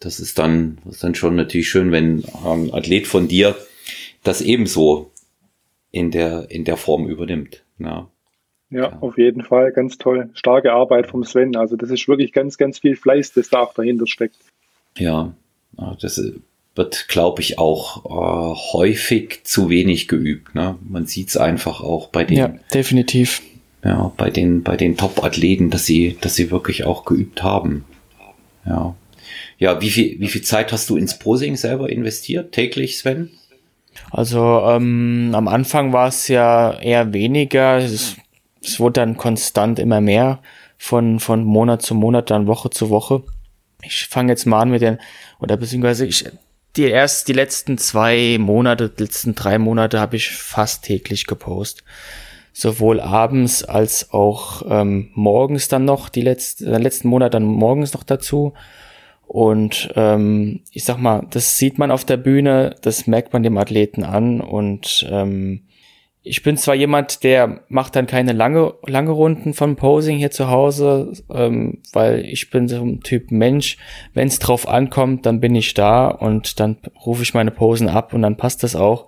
Das 0.00 0.18
ist 0.18 0.38
dann, 0.38 0.78
das 0.84 0.96
ist 0.96 1.04
dann 1.04 1.14
schon 1.14 1.36
natürlich 1.36 1.68
schön, 1.68 1.92
wenn 1.92 2.24
ein 2.44 2.72
Athlet 2.72 3.06
von 3.06 3.28
dir 3.28 3.54
das 4.22 4.40
ebenso 4.40 5.10
in 5.90 6.10
der, 6.10 6.50
in 6.50 6.64
der 6.64 6.76
Form 6.76 7.08
übernimmt. 7.08 7.62
Ja. 7.78 8.08
Ja, 8.70 8.82
ja, 8.82 8.98
auf 9.00 9.18
jeden 9.18 9.42
Fall. 9.42 9.72
Ganz 9.72 9.98
toll. 9.98 10.30
Starke 10.34 10.72
Arbeit 10.72 11.08
vom 11.08 11.24
Sven. 11.24 11.56
Also 11.56 11.76
das 11.76 11.90
ist 11.90 12.06
wirklich 12.06 12.32
ganz, 12.32 12.56
ganz 12.56 12.78
viel 12.78 12.96
Fleiß, 12.96 13.32
das 13.32 13.50
da 13.50 13.60
auch 13.60 13.74
dahinter 13.74 14.06
steckt. 14.06 14.36
Ja, 14.96 15.34
das 16.00 16.22
wird, 16.76 17.08
glaube 17.08 17.42
ich, 17.42 17.58
auch 17.58 18.04
äh, 18.06 18.54
häufig 18.72 19.40
zu 19.42 19.70
wenig 19.70 20.08
geübt. 20.08 20.54
Ne? 20.54 20.78
Man 20.88 21.06
sieht 21.06 21.28
es 21.28 21.36
einfach 21.36 21.80
auch 21.80 22.08
bei 22.08 22.24
den. 22.24 22.36
Ja, 22.36 22.54
definitiv. 22.72 23.42
Ja, 23.82 24.12
bei 24.16 24.30
den, 24.30 24.62
bei 24.62 24.76
den 24.76 24.96
Top-Athleten, 24.96 25.70
dass 25.70 25.86
sie, 25.86 26.16
dass 26.20 26.36
sie 26.36 26.50
wirklich 26.50 26.84
auch 26.84 27.04
geübt 27.04 27.42
haben. 27.42 27.84
Ja. 28.66 28.94
Ja, 29.58 29.80
wie 29.80 29.90
viel, 29.90 30.20
wie 30.20 30.28
viel 30.28 30.42
Zeit 30.42 30.72
hast 30.72 30.88
du 30.90 30.96
ins 30.96 31.18
Posing 31.18 31.56
selber 31.56 31.90
investiert, 31.90 32.52
täglich, 32.52 32.98
Sven? 32.98 33.30
Also 34.10 34.62
ähm, 34.66 35.30
am 35.34 35.48
Anfang 35.48 35.92
war 35.92 36.08
es 36.08 36.28
ja 36.28 36.78
eher 36.80 37.12
weniger. 37.12 37.78
Es 37.78 38.16
es 38.62 38.80
wurde 38.80 39.00
dann 39.00 39.16
konstant 39.16 39.78
immer 39.78 40.00
mehr 40.00 40.40
von, 40.76 41.20
von 41.20 41.44
Monat 41.44 41.82
zu 41.82 41.94
Monat, 41.94 42.30
dann 42.30 42.46
Woche 42.46 42.70
zu 42.70 42.90
Woche. 42.90 43.22
Ich 43.82 44.06
fange 44.08 44.32
jetzt 44.32 44.46
mal 44.46 44.60
an 44.60 44.70
mit 44.70 44.82
den, 44.82 44.98
oder 45.40 45.56
beziehungsweise 45.56 46.06
ich, 46.06 46.24
die 46.76 46.84
erst 46.84 47.28
die 47.28 47.32
letzten 47.32 47.78
zwei 47.78 48.36
Monate, 48.38 48.90
die 48.90 49.02
letzten 49.02 49.34
drei 49.34 49.58
Monate 49.58 49.98
habe 49.98 50.16
ich 50.16 50.30
fast 50.30 50.84
täglich 50.84 51.26
gepostet. 51.26 51.84
Sowohl 52.52 53.00
abends 53.00 53.62
als 53.62 54.12
auch 54.12 54.62
ähm, 54.68 55.10
morgens 55.14 55.68
dann 55.68 55.84
noch, 55.84 56.08
die 56.08 56.22
letzten, 56.22 56.66
äh, 56.66 56.78
letzten 56.78 57.08
Monat 57.08 57.32
dann 57.32 57.44
morgens 57.44 57.94
noch 57.94 58.02
dazu. 58.02 58.54
Und 59.32 59.92
ähm, 59.94 60.62
ich 60.72 60.82
sag 60.82 60.98
mal, 60.98 61.24
das 61.30 61.56
sieht 61.56 61.78
man 61.78 61.92
auf 61.92 62.04
der 62.04 62.16
Bühne, 62.16 62.74
das 62.82 63.06
merkt 63.06 63.32
man 63.32 63.44
dem 63.44 63.58
Athleten 63.58 64.02
an 64.02 64.40
und 64.40 65.06
ähm, 65.08 65.68
ich 66.24 66.42
bin 66.42 66.56
zwar 66.56 66.74
jemand, 66.74 67.22
der 67.22 67.60
macht 67.68 67.94
dann 67.94 68.08
keine 68.08 68.32
lange, 68.32 68.74
lange 68.88 69.12
Runden 69.12 69.54
von 69.54 69.76
Posing 69.76 70.18
hier 70.18 70.32
zu 70.32 70.50
Hause, 70.50 71.12
ähm, 71.32 71.78
weil 71.92 72.24
ich 72.24 72.50
bin 72.50 72.66
so 72.66 72.82
ein 72.82 73.02
Typ 73.02 73.30
Mensch. 73.30 73.76
Wenn 74.14 74.26
es 74.26 74.40
drauf 74.40 74.66
ankommt, 74.66 75.26
dann 75.26 75.38
bin 75.38 75.54
ich 75.54 75.74
da 75.74 76.08
und 76.08 76.58
dann 76.58 76.78
rufe 77.06 77.22
ich 77.22 77.32
meine 77.32 77.52
Posen 77.52 77.88
ab 77.88 78.12
und 78.12 78.22
dann 78.22 78.36
passt 78.36 78.64
das 78.64 78.74
auch. 78.74 79.06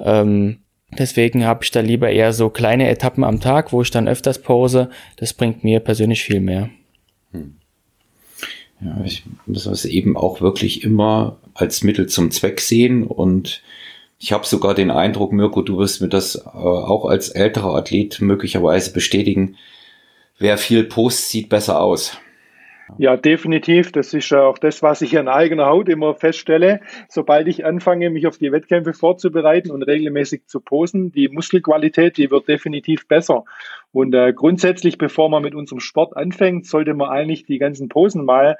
Ähm, 0.00 0.62
deswegen 0.98 1.44
habe 1.44 1.62
ich 1.62 1.70
da 1.70 1.80
lieber 1.80 2.08
eher 2.08 2.32
so 2.32 2.48
kleine 2.48 2.88
Etappen 2.88 3.22
am 3.22 3.38
Tag, 3.38 3.70
wo 3.74 3.82
ich 3.82 3.90
dann 3.90 4.08
öfters 4.08 4.40
pose. 4.40 4.88
Das 5.16 5.34
bringt 5.34 5.62
mir 5.62 5.80
persönlich 5.80 6.22
viel 6.22 6.40
mehr. 6.40 6.70
Ja, 8.84 9.00
ich 9.04 9.22
muss 9.46 9.64
das 9.64 9.84
eben 9.84 10.16
auch 10.16 10.40
wirklich 10.40 10.82
immer 10.82 11.36
als 11.54 11.84
Mittel 11.84 12.08
zum 12.08 12.30
Zweck 12.30 12.60
sehen 12.60 13.06
und 13.06 13.62
ich 14.18 14.32
habe 14.32 14.46
sogar 14.46 14.74
den 14.74 14.90
Eindruck, 14.90 15.32
Mirko, 15.32 15.62
du 15.62 15.78
wirst 15.78 16.00
mir 16.00 16.08
das 16.08 16.36
äh, 16.36 16.48
auch 16.48 17.06
als 17.06 17.28
älterer 17.28 17.74
Athlet 17.74 18.20
möglicherweise 18.20 18.92
bestätigen. 18.92 19.56
Wer 20.38 20.58
viel 20.58 20.84
Post 20.84 21.28
sieht 21.28 21.48
besser 21.48 21.80
aus. 21.80 22.18
Ja, 22.98 23.16
definitiv. 23.16 23.92
Das 23.92 24.12
ist 24.12 24.32
auch 24.32 24.58
das, 24.58 24.82
was 24.82 25.02
ich 25.02 25.18
an 25.18 25.28
eigener 25.28 25.66
Haut 25.66 25.88
immer 25.88 26.14
feststelle. 26.14 26.80
Sobald 27.08 27.48
ich 27.48 27.64
anfange, 27.64 28.10
mich 28.10 28.26
auf 28.26 28.38
die 28.38 28.52
Wettkämpfe 28.52 28.92
vorzubereiten 28.92 29.70
und 29.70 29.82
regelmäßig 29.82 30.46
zu 30.46 30.60
posen, 30.60 31.12
die 31.12 31.28
Muskelqualität, 31.28 32.16
die 32.16 32.30
wird 32.30 32.48
definitiv 32.48 33.08
besser. 33.08 33.44
Und 33.92 34.14
äh, 34.14 34.32
grundsätzlich, 34.32 34.96
bevor 34.96 35.28
man 35.28 35.42
mit 35.42 35.54
unserem 35.54 35.80
Sport 35.80 36.16
anfängt, 36.16 36.66
sollte 36.66 36.94
man 36.94 37.10
eigentlich 37.10 37.44
die 37.44 37.58
ganzen 37.58 37.88
Posen 37.88 38.24
mal 38.24 38.56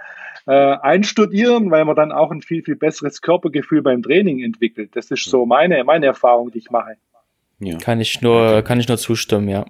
äh, 0.46 0.52
einstudieren, 0.52 1.70
weil 1.70 1.84
man 1.86 1.96
dann 1.96 2.12
auch 2.12 2.30
ein 2.30 2.42
viel, 2.42 2.62
viel 2.62 2.76
besseres 2.76 3.22
Körpergefühl 3.22 3.82
beim 3.82 4.02
Training 4.02 4.42
entwickelt. 4.42 4.90
Das 4.94 5.10
ist 5.10 5.24
so 5.24 5.46
meine, 5.46 5.82
meine 5.84 6.06
Erfahrung, 6.06 6.50
die 6.50 6.58
ich 6.58 6.70
mache. 6.70 6.96
Ja. 7.60 7.78
Kann 7.78 8.00
ich 8.00 8.20
nur, 8.20 8.62
kann 8.62 8.78
ich 8.78 8.88
nur 8.88 8.98
zustimmen, 8.98 9.48
ja. 9.48 9.64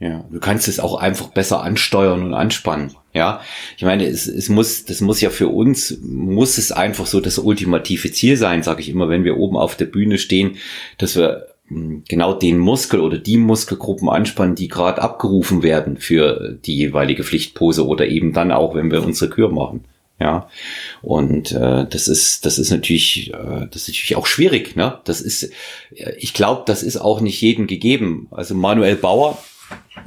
Ja, 0.00 0.24
du 0.30 0.38
kannst 0.38 0.68
es 0.68 0.78
auch 0.78 1.00
einfach 1.00 1.28
besser 1.28 1.62
ansteuern 1.62 2.22
und 2.22 2.34
anspannen. 2.34 2.94
Ja, 3.14 3.40
ich 3.76 3.82
meine, 3.82 4.06
es, 4.06 4.28
es 4.28 4.48
muss, 4.48 4.84
das 4.84 5.00
muss 5.00 5.20
ja 5.20 5.30
für 5.30 5.48
uns, 5.48 5.98
muss 6.02 6.56
es 6.56 6.70
einfach 6.70 7.06
so 7.06 7.20
das 7.20 7.38
ultimative 7.38 8.12
Ziel 8.12 8.36
sein, 8.36 8.62
sage 8.62 8.80
ich 8.80 8.90
immer, 8.90 9.08
wenn 9.08 9.24
wir 9.24 9.38
oben 9.38 9.56
auf 9.56 9.76
der 9.76 9.86
Bühne 9.86 10.18
stehen, 10.18 10.56
dass 10.98 11.16
wir 11.16 11.48
genau 11.70 12.34
den 12.34 12.58
Muskel 12.58 13.00
oder 13.00 13.18
die 13.18 13.36
Muskelgruppen 13.36 14.08
anspannen, 14.08 14.54
die 14.54 14.68
gerade 14.68 15.02
abgerufen 15.02 15.62
werden 15.62 15.98
für 15.98 16.58
die 16.64 16.76
jeweilige 16.76 17.24
Pflichtpose 17.24 17.86
oder 17.86 18.06
eben 18.06 18.32
dann 18.32 18.52
auch, 18.52 18.74
wenn 18.74 18.90
wir 18.90 19.04
unsere 19.04 19.30
Kür 19.30 19.50
machen. 19.50 19.84
Ja, 20.20 20.48
und 21.00 21.52
äh, 21.52 21.86
das 21.88 22.08
ist 22.08 22.44
das 22.44 22.58
ist 22.58 22.72
natürlich 22.72 23.32
äh, 23.32 23.68
das 23.70 23.82
ist 23.82 23.88
natürlich 23.88 24.16
auch 24.16 24.26
schwierig. 24.26 24.74
Ne, 24.74 24.98
das 25.04 25.20
ist 25.20 25.44
äh, 25.94 26.12
ich 26.18 26.34
glaube, 26.34 26.64
das 26.66 26.82
ist 26.82 26.96
auch 26.96 27.20
nicht 27.20 27.40
jedem 27.40 27.68
gegeben. 27.68 28.26
Also 28.32 28.56
Manuel 28.56 28.96
Bauer 28.96 29.38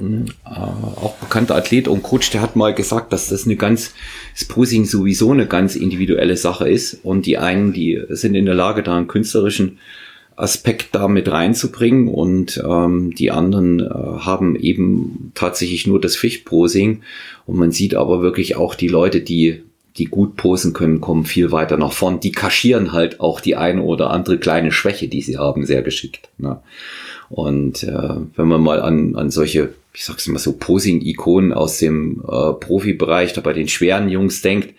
äh, 0.00 0.30
auch 0.44 1.14
bekannter 1.20 1.54
Athlet 1.54 1.88
und 1.88 2.02
Coach, 2.02 2.30
der 2.30 2.40
hat 2.40 2.56
mal 2.56 2.74
gesagt, 2.74 3.12
dass 3.12 3.28
das 3.28 3.44
eine 3.44 3.56
ganz, 3.56 3.94
das 4.34 4.46
Posing 4.46 4.84
sowieso 4.84 5.32
eine 5.32 5.46
ganz 5.46 5.76
individuelle 5.76 6.36
Sache 6.36 6.68
ist. 6.68 7.00
Und 7.04 7.26
die 7.26 7.38
einen, 7.38 7.72
die 7.72 8.02
sind 8.08 8.34
in 8.34 8.46
der 8.46 8.54
Lage, 8.54 8.82
da 8.82 8.96
einen 8.96 9.08
künstlerischen 9.08 9.78
Aspekt 10.36 10.94
da 10.94 11.08
mit 11.08 11.30
reinzubringen 11.30 12.08
und 12.08 12.62
ähm, 12.66 13.14
die 13.14 13.30
anderen 13.30 13.80
äh, 13.80 13.84
haben 13.84 14.56
eben 14.56 15.32
tatsächlich 15.34 15.86
nur 15.86 16.00
das 16.00 16.16
Fichtposing 16.16 17.02
und 17.46 17.56
man 17.56 17.72
sieht 17.72 17.94
aber 17.94 18.22
wirklich 18.22 18.56
auch 18.56 18.74
die 18.74 18.88
Leute, 18.88 19.20
die 19.20 19.62
die 19.98 20.06
gut 20.06 20.36
posen 20.36 20.72
können, 20.72 21.00
kommen 21.00 21.24
viel 21.24 21.52
weiter 21.52 21.76
nach 21.76 21.92
vorn. 21.92 22.20
Die 22.20 22.32
kaschieren 22.32 22.92
halt 22.92 23.20
auch 23.20 23.40
die 23.40 23.56
eine 23.56 23.82
oder 23.82 24.10
andere 24.10 24.38
kleine 24.38 24.72
Schwäche, 24.72 25.08
die 25.08 25.20
sie 25.20 25.36
haben, 25.36 25.66
sehr 25.66 25.82
geschickt. 25.82 26.30
Ne? 26.38 26.60
Und 27.28 27.82
äh, 27.82 28.14
wenn 28.36 28.48
man 28.48 28.62
mal 28.62 28.80
an, 28.80 29.16
an 29.16 29.30
solche, 29.30 29.74
ich 29.92 30.04
sag's 30.04 30.26
mal 30.28 30.38
so, 30.38 30.52
Posing-Ikonen 30.52 31.52
aus 31.52 31.78
dem 31.78 32.22
äh, 32.26 32.52
Profibereich, 32.54 33.32
da 33.32 33.40
bei 33.40 33.52
den 33.52 33.68
schweren 33.68 34.08
Jungs 34.08 34.40
denkt, 34.40 34.74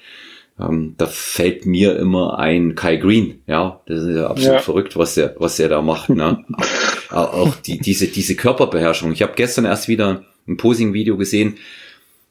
ähm, 0.63 0.95
da 0.97 1.07
fällt 1.07 1.65
mir 1.65 1.97
immer 1.97 2.39
ein 2.39 2.75
Kai 2.75 2.97
Green, 2.97 3.41
ja, 3.47 3.81
das 3.85 4.03
ist 4.03 4.15
ja 4.15 4.27
absolut 4.27 4.53
ja. 4.53 4.59
verrückt, 4.59 4.97
was 4.97 5.15
der, 5.15 5.35
was 5.37 5.57
der 5.57 5.69
da 5.69 5.81
macht, 5.81 6.09
ne? 6.09 6.43
auch 7.09 7.55
die, 7.57 7.77
diese, 7.77 8.07
diese 8.07 8.35
Körperbeherrschung. 8.35 9.11
Ich 9.11 9.21
habe 9.21 9.33
gestern 9.35 9.65
erst 9.65 9.87
wieder 9.87 10.23
ein 10.47 10.57
Posing-Video 10.57 11.17
gesehen, 11.17 11.57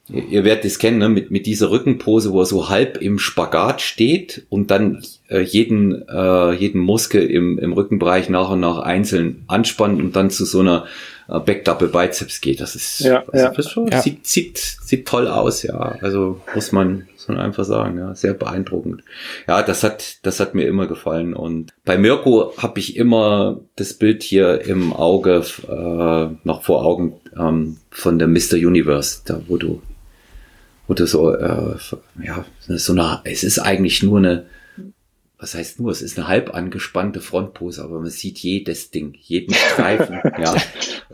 Ihr 0.09 0.45
werdet 0.45 0.65
es 0.65 0.81
kennen, 0.81 0.99
ne? 0.99 1.09
mit, 1.09 1.31
mit 1.31 1.47
dieser 1.47 1.71
Rückenpose, 1.71 2.33
wo 2.33 2.41
er 2.41 2.47
so 2.47 2.69
halb 2.69 3.01
im 3.01 3.21
Spagat 3.21 3.81
steht 3.81 4.45
und 4.49 4.73
dann 4.73 5.03
äh, 5.29 5.41
jeden, 5.41 6.07
äh, 6.09 6.53
jeden 6.53 6.81
Muskel 6.81 7.31
im, 7.31 7.57
im 7.59 7.73
Rückenbereich 7.73 8.29
nach 8.29 8.51
und 8.51 8.61
nach 8.61 8.79
einzeln 8.79 9.45
anspannt 9.47 10.03
und 10.03 10.17
dann 10.17 10.29
zu 10.29 10.45
so 10.45 10.59
einer 10.59 10.87
äh, 11.33 11.41
Backdouble 11.41 11.89
Bizeps 11.89 12.41
geht. 12.41 12.61
Das 12.61 12.75
ist, 12.75 13.01
ja, 13.01 13.25
ja. 13.33 13.51
Das 13.51 13.71
schon, 13.71 13.89
ja. 13.89 14.03
Sieht, 14.03 14.27
sieht, 14.27 14.59
sieht 14.59 15.07
toll 15.07 15.27
aus, 15.29 15.63
ja. 15.63 15.97
Also 16.01 16.41
muss 16.55 16.73
man, 16.73 17.09
muss 17.13 17.29
man 17.29 17.39
einfach 17.39 17.65
sagen, 17.65 17.99
ja, 17.99 18.15
sehr 18.15 18.35
beeindruckend. 18.35 19.03
Ja, 19.49 19.63
das 19.63 19.83
hat, 19.83 20.25
das 20.27 20.41
hat 20.41 20.55
mir 20.55 20.67
immer 20.67 20.87
gefallen. 20.87 21.35
Und 21.35 21.73
bei 21.85 21.97
Mirko 21.97 22.53
habe 22.59 22.79
ich 22.81 22.97
immer 22.97 23.61
das 23.77 23.95
Bild 23.95 24.23
hier 24.23 24.61
im 24.63 24.93
Auge, 24.93 25.43
äh, 25.69 26.37
noch 26.45 26.63
vor 26.63 26.85
Augen 26.85 27.15
ähm, 27.39 27.79
von 27.91 28.19
der 28.19 28.29
Mr. 28.29 28.55
Universe, 28.55 29.23
da 29.25 29.41
wo 29.49 29.57
du 29.57 29.81
oder 30.89 31.07
so, 31.07 31.35
äh, 31.35 31.77
ja, 32.23 32.45
so 32.67 32.93
eine, 32.93 33.21
es 33.25 33.45
ist 33.45 33.59
eigentlich 33.59 34.03
nur 34.03 34.19
eine, 34.19 34.47
was 35.43 35.57
heißt 35.57 35.81
nur, 35.81 35.91
es 35.91 36.03
ist 36.03 36.17
eine 36.17 36.29
halb 36.29 36.55
angespannte 36.55 37.21
Frontpose, 37.21 37.83
aber 37.83 37.99
man 37.99 38.11
sieht 38.11 38.39
jedes 38.39 38.93
Ding, 38.93 39.17
jeden 39.19 39.53
Streifen, 39.53 40.21
ja. 40.39 40.55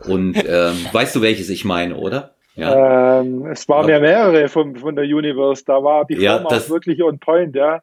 Und 0.05 0.35
ähm, 0.47 0.77
weißt 0.91 1.15
du, 1.15 1.21
welches 1.21 1.49
ich 1.49 1.65
meine, 1.65 1.95
oder? 1.95 2.35
Ja. 2.53 3.21
Ähm, 3.21 3.47
es 3.47 3.67
waren 3.67 3.89
ja, 3.89 3.99
mehrere 3.99 4.47
von, 4.47 4.75
von 4.75 4.95
der 4.95 5.05
Universe, 5.05 5.63
da 5.65 5.83
war 5.83 6.05
die 6.05 6.13
Form 6.13 6.23
ja, 6.23 6.43
das, 6.43 6.69
wirklich 6.69 7.01
on 7.01 7.17
point, 7.17 7.55
ja. 7.55 7.81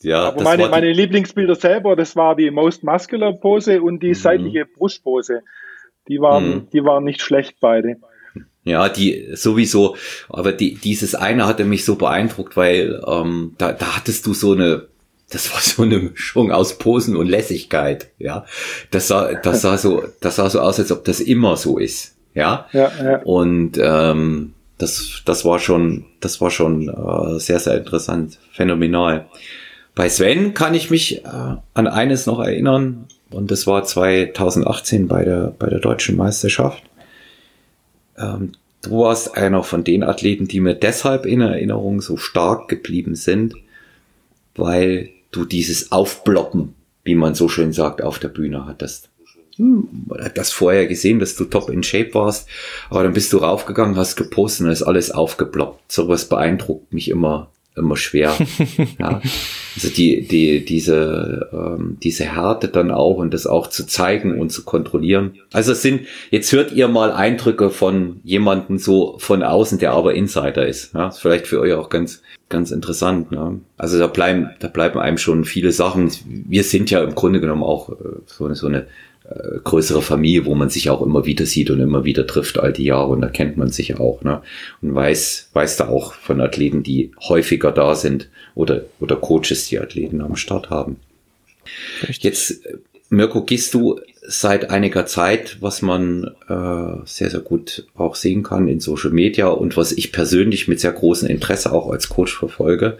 Ja, 0.00 0.28
aber 0.28 0.44
meine, 0.44 0.68
meine 0.68 0.92
Lieblingsbilder 0.92 1.56
selber, 1.56 1.96
das 1.96 2.14
war 2.14 2.36
die 2.36 2.52
Most 2.52 2.84
Muscular 2.84 3.32
Pose 3.32 3.82
und 3.82 4.00
die 4.00 4.10
mhm. 4.10 4.14
seitliche 4.14 4.66
Brustpose. 4.66 5.42
Die 6.06 6.20
waren, 6.20 6.48
mhm. 6.48 6.68
die 6.72 6.84
waren 6.84 7.02
nicht 7.02 7.20
schlecht 7.20 7.56
beide. 7.60 7.96
Ja, 8.62 8.88
die 8.88 9.30
sowieso, 9.32 9.96
aber 10.28 10.52
die, 10.52 10.74
dieses 10.74 11.16
eine 11.16 11.46
hatte 11.46 11.64
mich 11.64 11.84
so 11.84 11.96
beeindruckt, 11.96 12.56
weil 12.56 13.02
ähm, 13.04 13.56
da, 13.58 13.72
da 13.72 13.96
hattest 13.96 14.26
du 14.26 14.34
so 14.34 14.52
eine, 14.52 14.86
das 15.30 15.52
war 15.52 15.60
so 15.60 15.82
eine 15.82 15.98
Mischung 15.98 16.52
aus 16.52 16.78
Posen 16.78 17.16
und 17.16 17.28
Lässigkeit, 17.28 18.10
ja. 18.18 18.46
Das 18.90 19.08
sah, 19.08 19.34
das 19.34 19.62
sah 19.62 19.78
so, 19.78 20.02
das 20.20 20.36
sah 20.36 20.48
so 20.48 20.60
aus, 20.60 20.78
als 20.78 20.92
ob 20.92 21.04
das 21.04 21.20
immer 21.20 21.56
so 21.56 21.78
ist, 21.78 22.16
ja. 22.34 22.66
ja, 22.72 22.90
ja. 23.02 23.22
Und 23.22 23.78
ähm, 23.80 24.54
das, 24.78 25.22
das 25.24 25.44
war 25.44 25.58
schon, 25.58 26.06
das 26.20 26.40
war 26.40 26.50
schon 26.50 26.88
äh, 26.88 27.38
sehr, 27.40 27.58
sehr 27.58 27.76
interessant, 27.76 28.38
phänomenal. 28.52 29.26
Bei 29.94 30.08
Sven 30.08 30.54
kann 30.54 30.74
ich 30.74 30.90
mich 30.90 31.24
äh, 31.24 31.56
an 31.74 31.86
eines 31.86 32.26
noch 32.26 32.40
erinnern, 32.40 33.06
und 33.30 33.50
das 33.50 33.66
war 33.66 33.84
2018 33.84 35.06
bei 35.06 35.24
der, 35.24 35.52
bei 35.58 35.68
der 35.68 35.80
deutschen 35.80 36.16
Meisterschaft 36.16 36.82
ähm, 38.18 38.52
du 38.82 39.00
warst 39.00 39.36
einer 39.36 39.62
von 39.62 39.84
den 39.84 40.02
Athleten, 40.02 40.48
die 40.48 40.60
mir 40.60 40.74
deshalb 40.74 41.26
in 41.26 41.40
Erinnerung 41.40 42.00
so 42.00 42.16
stark 42.16 42.68
geblieben 42.68 43.14
sind, 43.14 43.54
weil 44.56 45.10
du 45.30 45.44
dieses 45.44 45.92
Aufbloppen, 45.92 46.74
wie 47.04 47.14
man 47.14 47.34
so 47.34 47.48
schön 47.48 47.72
sagt, 47.72 48.02
auf 48.02 48.18
der 48.18 48.28
Bühne 48.28 48.66
hattest. 48.66 49.10
Hm, 49.56 49.88
hat 50.20 50.38
das 50.38 50.52
vorher 50.52 50.86
gesehen, 50.86 51.18
dass 51.18 51.34
du 51.34 51.44
top 51.44 51.68
in 51.68 51.82
Shape 51.82 52.14
warst, 52.14 52.48
aber 52.90 53.02
dann 53.02 53.12
bist 53.12 53.32
du 53.32 53.38
raufgegangen, 53.38 53.96
hast 53.96 54.16
gepostet 54.16 54.66
und 54.66 54.72
ist 54.72 54.82
alles 54.82 55.10
aufgeploppt. 55.10 55.90
Sowas 55.90 56.28
beeindruckt 56.28 56.92
mich 56.92 57.08
immer 57.08 57.50
immer 57.78 57.96
schwer. 57.96 58.36
ja. 58.98 59.20
Also 59.74 59.88
die, 59.88 60.26
die, 60.26 60.64
diese, 60.64 61.48
ähm, 61.52 61.98
diese 62.02 62.24
Härte 62.24 62.68
dann 62.68 62.90
auch 62.90 63.16
und 63.16 63.32
das 63.32 63.46
auch 63.46 63.68
zu 63.68 63.86
zeigen 63.86 64.38
und 64.38 64.50
zu 64.50 64.64
kontrollieren. 64.64 65.38
Also 65.52 65.72
es 65.72 65.82
sind, 65.82 66.02
jetzt 66.30 66.52
hört 66.52 66.72
ihr 66.72 66.88
mal 66.88 67.12
Eindrücke 67.12 67.70
von 67.70 68.20
jemandem 68.24 68.78
so 68.78 69.16
von 69.18 69.42
außen, 69.42 69.78
der 69.78 69.92
aber 69.92 70.14
Insider 70.14 70.66
ist. 70.66 70.94
Ja, 70.94 71.08
ist 71.08 71.18
vielleicht 71.18 71.46
für 71.46 71.60
euch 71.60 71.72
auch 71.72 71.88
ganz, 71.88 72.22
ganz 72.48 72.70
interessant. 72.70 73.30
Ne? 73.30 73.60
Also 73.76 73.98
da 73.98 74.06
bleiben, 74.06 74.50
da 74.58 74.68
bleiben 74.68 74.98
einem 74.98 75.18
schon 75.18 75.44
viele 75.44 75.72
Sachen. 75.72 76.10
Wir 76.26 76.64
sind 76.64 76.90
ja 76.90 77.02
im 77.02 77.14
Grunde 77.14 77.40
genommen 77.40 77.62
auch 77.62 77.90
äh, 77.90 77.94
so, 78.26 78.52
so 78.54 78.66
eine 78.66 78.86
äh, 79.28 79.58
größere 79.62 80.02
Familie, 80.02 80.46
wo 80.46 80.54
man 80.54 80.70
sich 80.70 80.90
auch 80.90 81.02
immer 81.02 81.26
wieder 81.26 81.44
sieht 81.44 81.70
und 81.70 81.80
immer 81.80 82.04
wieder 82.04 82.26
trifft 82.26 82.58
all 82.58 82.72
die 82.72 82.84
Jahre 82.84 83.08
und 83.08 83.20
da 83.20 83.28
kennt 83.28 83.56
man 83.56 83.70
sich 83.70 83.98
auch, 83.98 84.22
ne? 84.22 84.42
Und 84.80 84.94
weiß, 84.94 85.50
weiß 85.52 85.76
da 85.76 85.88
auch 85.88 86.14
von 86.14 86.40
Athleten, 86.40 86.82
die 86.82 87.12
häufiger 87.20 87.72
da 87.72 87.94
sind 87.94 88.28
oder, 88.54 88.82
oder 89.00 89.16
Coaches, 89.16 89.68
die 89.68 89.78
Athleten 89.78 90.20
am 90.20 90.36
Start 90.36 90.70
haben. 90.70 90.96
Richtig. 92.02 92.24
Jetzt, 92.24 92.62
Mirko, 93.10 93.42
gehst 93.42 93.74
du 93.74 94.00
seit 94.30 94.70
einiger 94.70 95.06
Zeit, 95.06 95.56
was 95.60 95.80
man 95.80 96.24
äh, 96.48 97.06
sehr, 97.06 97.30
sehr 97.30 97.40
gut 97.40 97.86
auch 97.96 98.14
sehen 98.14 98.42
kann 98.42 98.68
in 98.68 98.80
Social 98.80 99.10
Media 99.10 99.48
und 99.48 99.76
was 99.76 99.92
ich 99.92 100.12
persönlich 100.12 100.68
mit 100.68 100.80
sehr 100.80 100.92
großem 100.92 101.28
Interesse 101.28 101.72
auch 101.72 101.90
als 101.90 102.08
Coach 102.08 102.36
verfolge, 102.36 102.98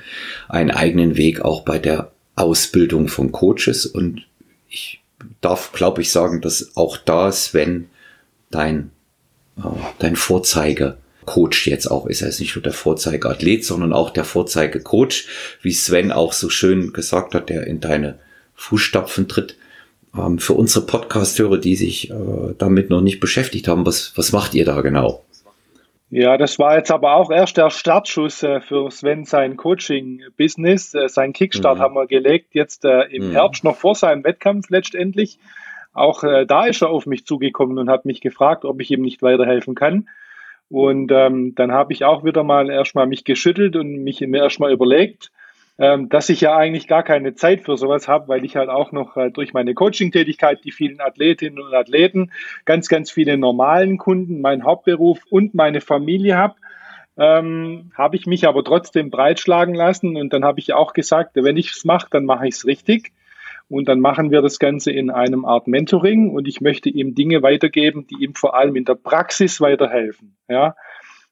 einen 0.49 0.71
eigenen 0.71 1.17
Weg 1.17 1.43
auch 1.43 1.63
bei 1.63 1.79
der 1.79 2.11
Ausbildung 2.35 3.09
von 3.09 3.33
Coaches 3.33 3.85
und 3.85 4.27
ich 4.71 5.01
darf, 5.41 5.73
glaube 5.73 6.03
ich, 6.03 6.11
sagen, 6.11 6.41
dass 6.41 6.77
auch 6.77 6.97
da 6.97 7.33
Sven 7.33 7.89
dein, 8.51 8.91
äh, 9.59 9.63
dein 9.99 10.17
Vorzeige-Coach 10.17 11.67
jetzt 11.67 11.91
auch 11.91 12.07
ist. 12.07 12.23
Er 12.23 12.29
ist 12.29 12.41
nicht 12.41 12.55
nur 12.57 12.63
der 12.63 12.73
Vorzeigeathlet, 12.73 13.65
sondern 13.65 13.93
auch 13.93 14.11
der 14.11 14.25
Vorzeigecoach, 14.25 15.27
wie 15.63 15.73
Sven 15.73 16.13
auch 16.13 16.33
so 16.33 16.51
schön 16.51 16.93
gesagt 16.93 17.35
hat, 17.35 17.49
der 17.49 17.67
in 17.67 17.81
deine 17.81 18.19
Fußstapfen 18.55 19.29
tritt. 19.29 19.57
Ähm, 20.17 20.39
für 20.39 20.55
unsere 20.55 20.87
Podcast-Hörer, 20.87 21.59
die 21.59 21.77
sich 21.77 22.11
äh, 22.11 22.55
damit 22.59 22.91
noch 22.91 23.01
nicht 23.01 23.21
beschäftigt 23.21 23.69
haben, 23.69 23.87
was, 23.87 24.13
was 24.17 24.33
macht 24.33 24.55
ihr 24.55 24.65
da 24.65 24.81
genau? 24.81 25.25
Ja, 26.11 26.39
das 26.39 26.59
war 26.59 26.77
jetzt 26.77 26.91
aber 26.91 27.15
auch 27.15 27.31
erst 27.31 27.59
der 27.59 27.69
Startschuss 27.69 28.43
äh, 28.43 28.61
für 28.61 28.91
Sven 28.91 29.25
sein 29.25 29.57
Coaching-Business. 29.57 30.95
Äh, 30.95 31.09
sein 31.09 31.35
Kickstart 31.35 31.79
mhm. 31.79 31.83
haben 31.83 31.95
wir 31.95 32.07
gelegt, 32.07 32.55
jetzt 32.55 32.85
äh, 32.87 33.03
im 33.11 33.29
mhm. 33.29 33.33
Herbst 33.33 33.63
noch 33.63 33.77
vor 33.77 33.95
seinem 33.95 34.25
Wettkampf 34.25 34.71
letztendlich. 34.71 35.39
Auch 35.93 36.25
äh, 36.25 36.47
da 36.47 36.65
ist 36.65 36.81
er 36.81 36.89
auf 36.89 37.05
mich 37.05 37.27
zugekommen 37.27 37.79
und 37.79 37.91
hat 37.91 38.07
mich 38.07 38.23
gefragt, 38.23 38.65
ob 38.65 38.81
ich 38.81 38.91
ihm 38.91 39.03
nicht 39.03 39.21
weiterhelfen 39.21 39.75
kann. 39.75 40.09
Und 40.71 41.13
ähm, 41.13 41.55
dann 41.55 41.73
habe 41.73 41.93
ich 41.93 42.05
auch 42.05 42.25
wieder 42.25 42.43
mal 42.43 42.71
erstmal 42.71 43.07
mich 43.07 43.25
geschüttelt 43.25 43.77
und 43.77 44.03
mich 44.03 44.21
mir 44.21 44.43
erstmal 44.43 44.73
überlegt, 44.73 45.31
ähm, 45.79 46.09
dass 46.09 46.29
ich 46.29 46.41
ja 46.41 46.57
eigentlich 46.57 46.89
gar 46.89 47.05
keine 47.05 47.35
Zeit 47.35 47.63
für 47.63 47.77
sowas 47.77 48.09
habe, 48.09 48.29
weil 48.29 48.45
ich 48.45 48.57
halt 48.57 48.69
auch 48.69 48.91
noch 48.91 49.17
äh, 49.17 49.31
durch 49.31 49.53
meine 49.53 49.75
Coaching-Tätigkeit, 49.75 50.65
die 50.65 50.73
vielen 50.73 51.01
Athletinnen 51.01 51.61
und 51.61 51.73
Athleten, 51.73 52.33
ganz, 52.65 52.89
ganz 52.89 53.11
viele 53.11 53.39
normalen 53.39 53.97
Kunden, 53.97 54.41
meinen 54.41 54.65
Hauptberuf 54.65 55.21
und 55.31 55.55
meine 55.55 55.81
Familie 55.81 56.37
habe. 56.37 56.57
Ähm, 57.17 57.91
habe 57.97 58.17
ich 58.17 58.27
mich 58.27 58.47
aber 58.47 58.63
trotzdem 58.63 59.11
breitschlagen 59.11 59.75
lassen 59.75 60.17
und 60.17 60.33
dann 60.33 60.45
habe 60.45 60.61
ich 60.61 60.73
auch 60.73 60.93
gesagt, 60.93 61.33
wenn 61.35 61.57
ich 61.57 61.73
es 61.73 61.85
mache, 61.85 62.09
dann 62.11 62.25
mache 62.25 62.47
ich 62.47 62.55
es 62.55 62.67
richtig. 62.67 63.13
Und 63.69 63.87
dann 63.87 64.01
machen 64.01 64.31
wir 64.31 64.41
das 64.41 64.59
Ganze 64.59 64.93
in 64.93 65.11
einem 65.11 65.45
Art 65.45 65.67
Mentoring 65.67 66.31
und 66.31 66.49
ich 66.49 66.61
möchte 66.61 66.89
ihm 66.89 67.15
Dinge 67.15 67.43
weitergeben, 67.43 68.07
die 68.07 68.25
ihm 68.25 68.35
vor 68.35 68.57
allem 68.57 68.77
in 68.77 68.87
der 68.87 68.95
Praxis 68.95 69.61
weiterhelfen. 69.61 70.37
Ja, 70.49 70.75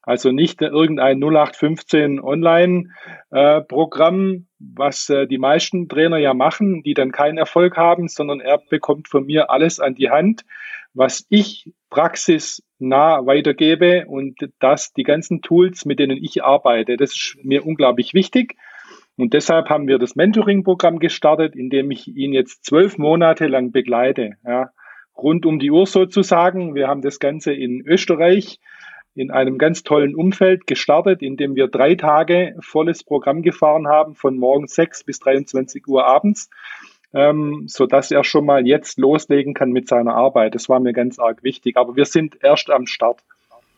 Also 0.07 0.31
nicht 0.31 0.61
irgendein 0.61 1.21
0815 1.21 2.21
Online-Programm, 2.21 4.31
äh, 4.31 4.41
was 4.57 5.09
äh, 5.09 5.27
die 5.27 5.37
meisten 5.37 5.89
Trainer 5.89 6.17
ja 6.17 6.33
machen, 6.33 6.81
die 6.81 6.93
dann 6.93 7.11
keinen 7.11 7.37
Erfolg 7.37 7.75
haben, 7.75 8.07
sondern 8.07 8.39
er 8.39 8.61
bekommt 8.69 9.09
von 9.09 9.25
mir 9.25 9.49
alles 9.49 9.81
an 9.81 9.95
die 9.95 10.09
Hand, 10.09 10.45
was 10.93 11.25
ich 11.27 11.73
praxisnah 11.89 13.25
weitergebe 13.25 14.05
und 14.07 14.37
das 14.59 14.93
die 14.93 15.03
ganzen 15.03 15.41
Tools, 15.41 15.83
mit 15.83 15.99
denen 15.99 16.23
ich 16.23 16.41
arbeite. 16.41 16.95
Das 16.95 17.11
ist 17.11 17.35
mir 17.43 17.65
unglaublich 17.65 18.13
wichtig. 18.13 18.55
Und 19.17 19.33
deshalb 19.33 19.67
haben 19.67 19.89
wir 19.89 19.99
das 19.99 20.15
Mentoring-Programm 20.15 20.99
gestartet, 20.99 21.53
in 21.53 21.69
dem 21.69 21.91
ich 21.91 22.07
ihn 22.07 22.31
jetzt 22.31 22.63
zwölf 22.63 22.97
Monate 22.97 23.47
lang 23.47 23.73
begleite. 23.73 24.37
Ja, 24.45 24.69
rund 25.17 25.45
um 25.45 25.59
die 25.59 25.69
Uhr 25.69 25.85
sozusagen. 25.85 26.75
Wir 26.75 26.87
haben 26.87 27.01
das 27.01 27.19
Ganze 27.19 27.53
in 27.53 27.85
Österreich 27.85 28.61
in 29.17 29.31
einem 29.31 29.57
ganz 29.57 29.83
tollen 29.83 30.15
Umfeld 30.15 30.67
gestartet, 30.67 31.21
in 31.21 31.37
dem 31.37 31.55
wir 31.55 31.67
drei 31.67 31.95
Tage 31.95 32.55
volles 32.59 33.03
Programm 33.03 33.41
gefahren 33.41 33.87
haben, 33.87 34.15
von 34.15 34.37
morgens 34.37 34.75
6 34.75 35.03
bis 35.03 35.19
23 35.19 35.87
Uhr 35.87 36.05
abends, 36.05 36.49
ähm, 37.13 37.65
so 37.67 37.85
dass 37.85 38.11
er 38.11 38.23
schon 38.23 38.45
mal 38.45 38.67
jetzt 38.67 38.99
loslegen 38.99 39.53
kann 39.53 39.71
mit 39.71 39.87
seiner 39.87 40.15
Arbeit. 40.15 40.55
Das 40.55 40.69
war 40.69 40.79
mir 40.79 40.93
ganz 40.93 41.19
arg 41.19 41.43
wichtig. 41.43 41.77
Aber 41.77 41.95
wir 41.95 42.05
sind 42.05 42.37
erst 42.43 42.69
am 42.69 42.85
Start. 42.85 43.21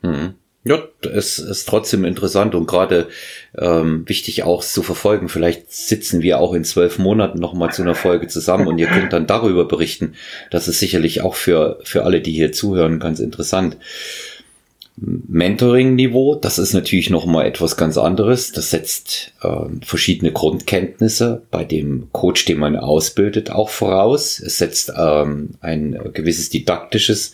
Mhm. 0.02 0.36
Ja, 0.66 0.84
es 1.10 1.40
ist 1.40 1.70
trotzdem 1.70 2.04
interessant 2.04 2.54
und 2.54 2.68
gerade 2.68 3.08
ähm, 3.58 4.04
wichtig 4.08 4.44
auch 4.44 4.62
zu 4.62 4.84
verfolgen. 4.84 5.30
Vielleicht 5.30 5.72
sitzen 5.72 6.22
wir 6.22 6.40
auch 6.40 6.54
in 6.54 6.66
zwölf 6.66 7.00
Monaten 7.00 7.40
nochmal 7.40 7.72
zu 7.72 7.82
einer 7.82 7.96
Folge 7.96 8.28
zusammen 8.28 8.68
und 8.68 8.78
ihr 8.78 8.88
könnt 8.88 9.14
dann 9.14 9.26
darüber 9.26 9.66
berichten. 9.66 10.16
Das 10.52 10.68
ist 10.68 10.80
sicherlich 10.80 11.22
auch 11.22 11.36
für, 11.36 11.80
für 11.84 12.04
alle, 12.04 12.20
die 12.20 12.34
hier 12.34 12.52
zuhören, 12.52 13.00
ganz 13.00 13.22
interessant. 13.22 13.78
Mentoring-Niveau, 15.02 16.36
das 16.36 16.60
ist 16.60 16.74
natürlich 16.74 17.10
noch 17.10 17.26
mal 17.26 17.46
etwas 17.46 17.78
ganz 17.78 17.98
anderes. 17.98 18.52
Das 18.52 18.72
setzt 18.72 19.34
äh, 19.42 19.66
verschiedene 19.86 20.32
Grundkenntnisse 20.32 21.44
bei 21.52 21.64
dem 21.64 22.10
Coach, 22.12 22.46
den 22.46 22.60
man 22.60 22.76
ausbildet, 22.76 23.52
auch 23.52 23.70
voraus. 23.70 24.40
Es 24.40 24.58
setzt 24.58 24.92
ähm, 24.98 25.52
ein 25.62 25.98
gewisses 26.14 26.50
didaktisches 26.50 27.34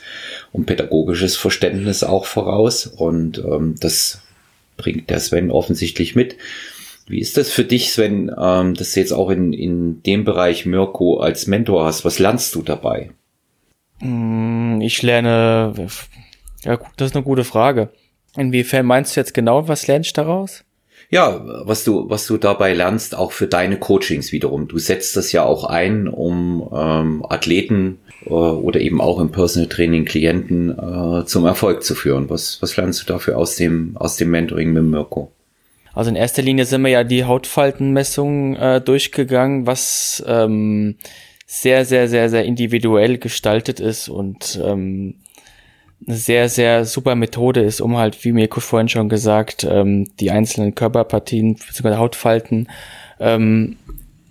und 0.51 0.65
pädagogisches 0.65 1.36
Verständnis 1.36 2.04
auch 2.04 2.25
voraus. 2.25 2.88
Und 2.88 3.39
ähm, 3.39 3.75
das 3.80 4.21
bringt 4.78 5.10
der 5.10 5.19
Sven 5.19 5.51
offensichtlich 5.51 6.15
mit. 6.15 6.36
Wie 7.08 7.19
ist 7.19 7.38
das 7.38 7.51
für 7.51 7.63
dich, 7.63 7.91
Sven, 7.91 8.32
ähm, 8.38 8.73
dass 8.73 8.93
du 8.93 8.99
jetzt 8.99 9.13
auch 9.13 9.30
in, 9.30 9.54
in 9.54 10.01
dem 10.04 10.23
Bereich 10.23 10.65
Mirko 10.65 11.17
als 11.17 11.47
Mentor 11.47 11.86
hast? 11.86 12.06
Was 12.06 12.19
lernst 12.19 12.56
du 12.56 12.62
dabei? 12.62 13.12
Mm, 13.99 14.82
ich 14.82 15.01
lerne 15.01 15.73
ja, 16.65 16.78
das 16.97 17.12
ist 17.12 17.15
eine 17.15 17.23
gute 17.23 17.43
Frage. 17.43 17.89
Inwiefern 18.36 18.86
meinst 18.86 19.15
du 19.15 19.21
jetzt 19.21 19.34
genau, 19.34 19.67
was 19.67 19.88
lernst 19.88 20.17
du 20.17 20.21
daraus? 20.21 20.63
Ja, 21.10 21.41
was 21.65 21.84
du, 21.84 22.10
was 22.10 22.25
du 22.25 22.38
dabei 22.38 22.73
lernst, 22.73 23.15
auch 23.15 23.32
für 23.32 23.47
deine 23.47 23.78
Coachings 23.78 24.32
wiederum. 24.32 24.67
Du 24.67 24.80
setzt 24.80 25.15
das 25.15 25.32
ja 25.32 25.43
auch 25.43 25.63
ein, 25.65 26.08
um 26.08 26.67
ähm, 26.73 27.25
Athleten 27.30 27.99
äh, 28.25 28.30
oder 28.30 28.82
eben 28.82 29.01
auch 29.01 29.19
im 29.19 29.32
Personal 29.32 29.69
Training 29.69 30.06
Klienten 30.06 30.71
äh, 30.71 31.25
zum 31.25 31.45
Erfolg 31.45 31.84
zu 31.84 31.93
führen. 31.93 32.30
Was, 32.30 32.62
was 32.62 32.75
lernst 32.75 33.01
du 33.01 33.13
dafür 33.13 33.38
aus 33.38 33.56
dem, 33.56 33.95
aus 33.97 34.17
dem 34.17 34.32
Mentoring 34.32 34.73
mit 34.73 34.84
Mirko? 34.84 35.32
Also 35.93 36.10
in 36.10 36.15
erster 36.15 36.41
Linie 36.41 36.65
sind 36.65 36.82
wir 36.82 36.89
ja 36.89 37.04
die 37.04 37.23
Hautfaltenmessung 37.23 38.56
äh, 38.56 38.82
durchgegangen, 38.82 39.67
was 39.67 40.23
ähm, 40.28 40.95
sehr, 41.45 41.86
sehr, 41.86 42.10
sehr, 42.10 42.30
sehr 42.30 42.43
individuell 42.43 43.17
gestaltet 43.17 43.80
ist 43.80 44.10
und 44.10 44.60
ähm, 44.62 45.15
eine 46.07 46.17
sehr, 46.17 46.49
sehr 46.49 46.85
super 46.85 47.15
Methode 47.15 47.61
ist, 47.61 47.81
um 47.81 47.97
halt, 47.97 48.23
wie 48.23 48.31
Mirko 48.31 48.59
vorhin 48.59 48.89
schon 48.89 49.09
gesagt, 49.09 49.67
ähm, 49.69 50.09
die 50.19 50.31
einzelnen 50.31 50.75
Körperpartien, 50.75 51.55
beziehungsweise 51.55 51.97
Hautfalten, 51.97 52.67
ähm, 53.19 53.77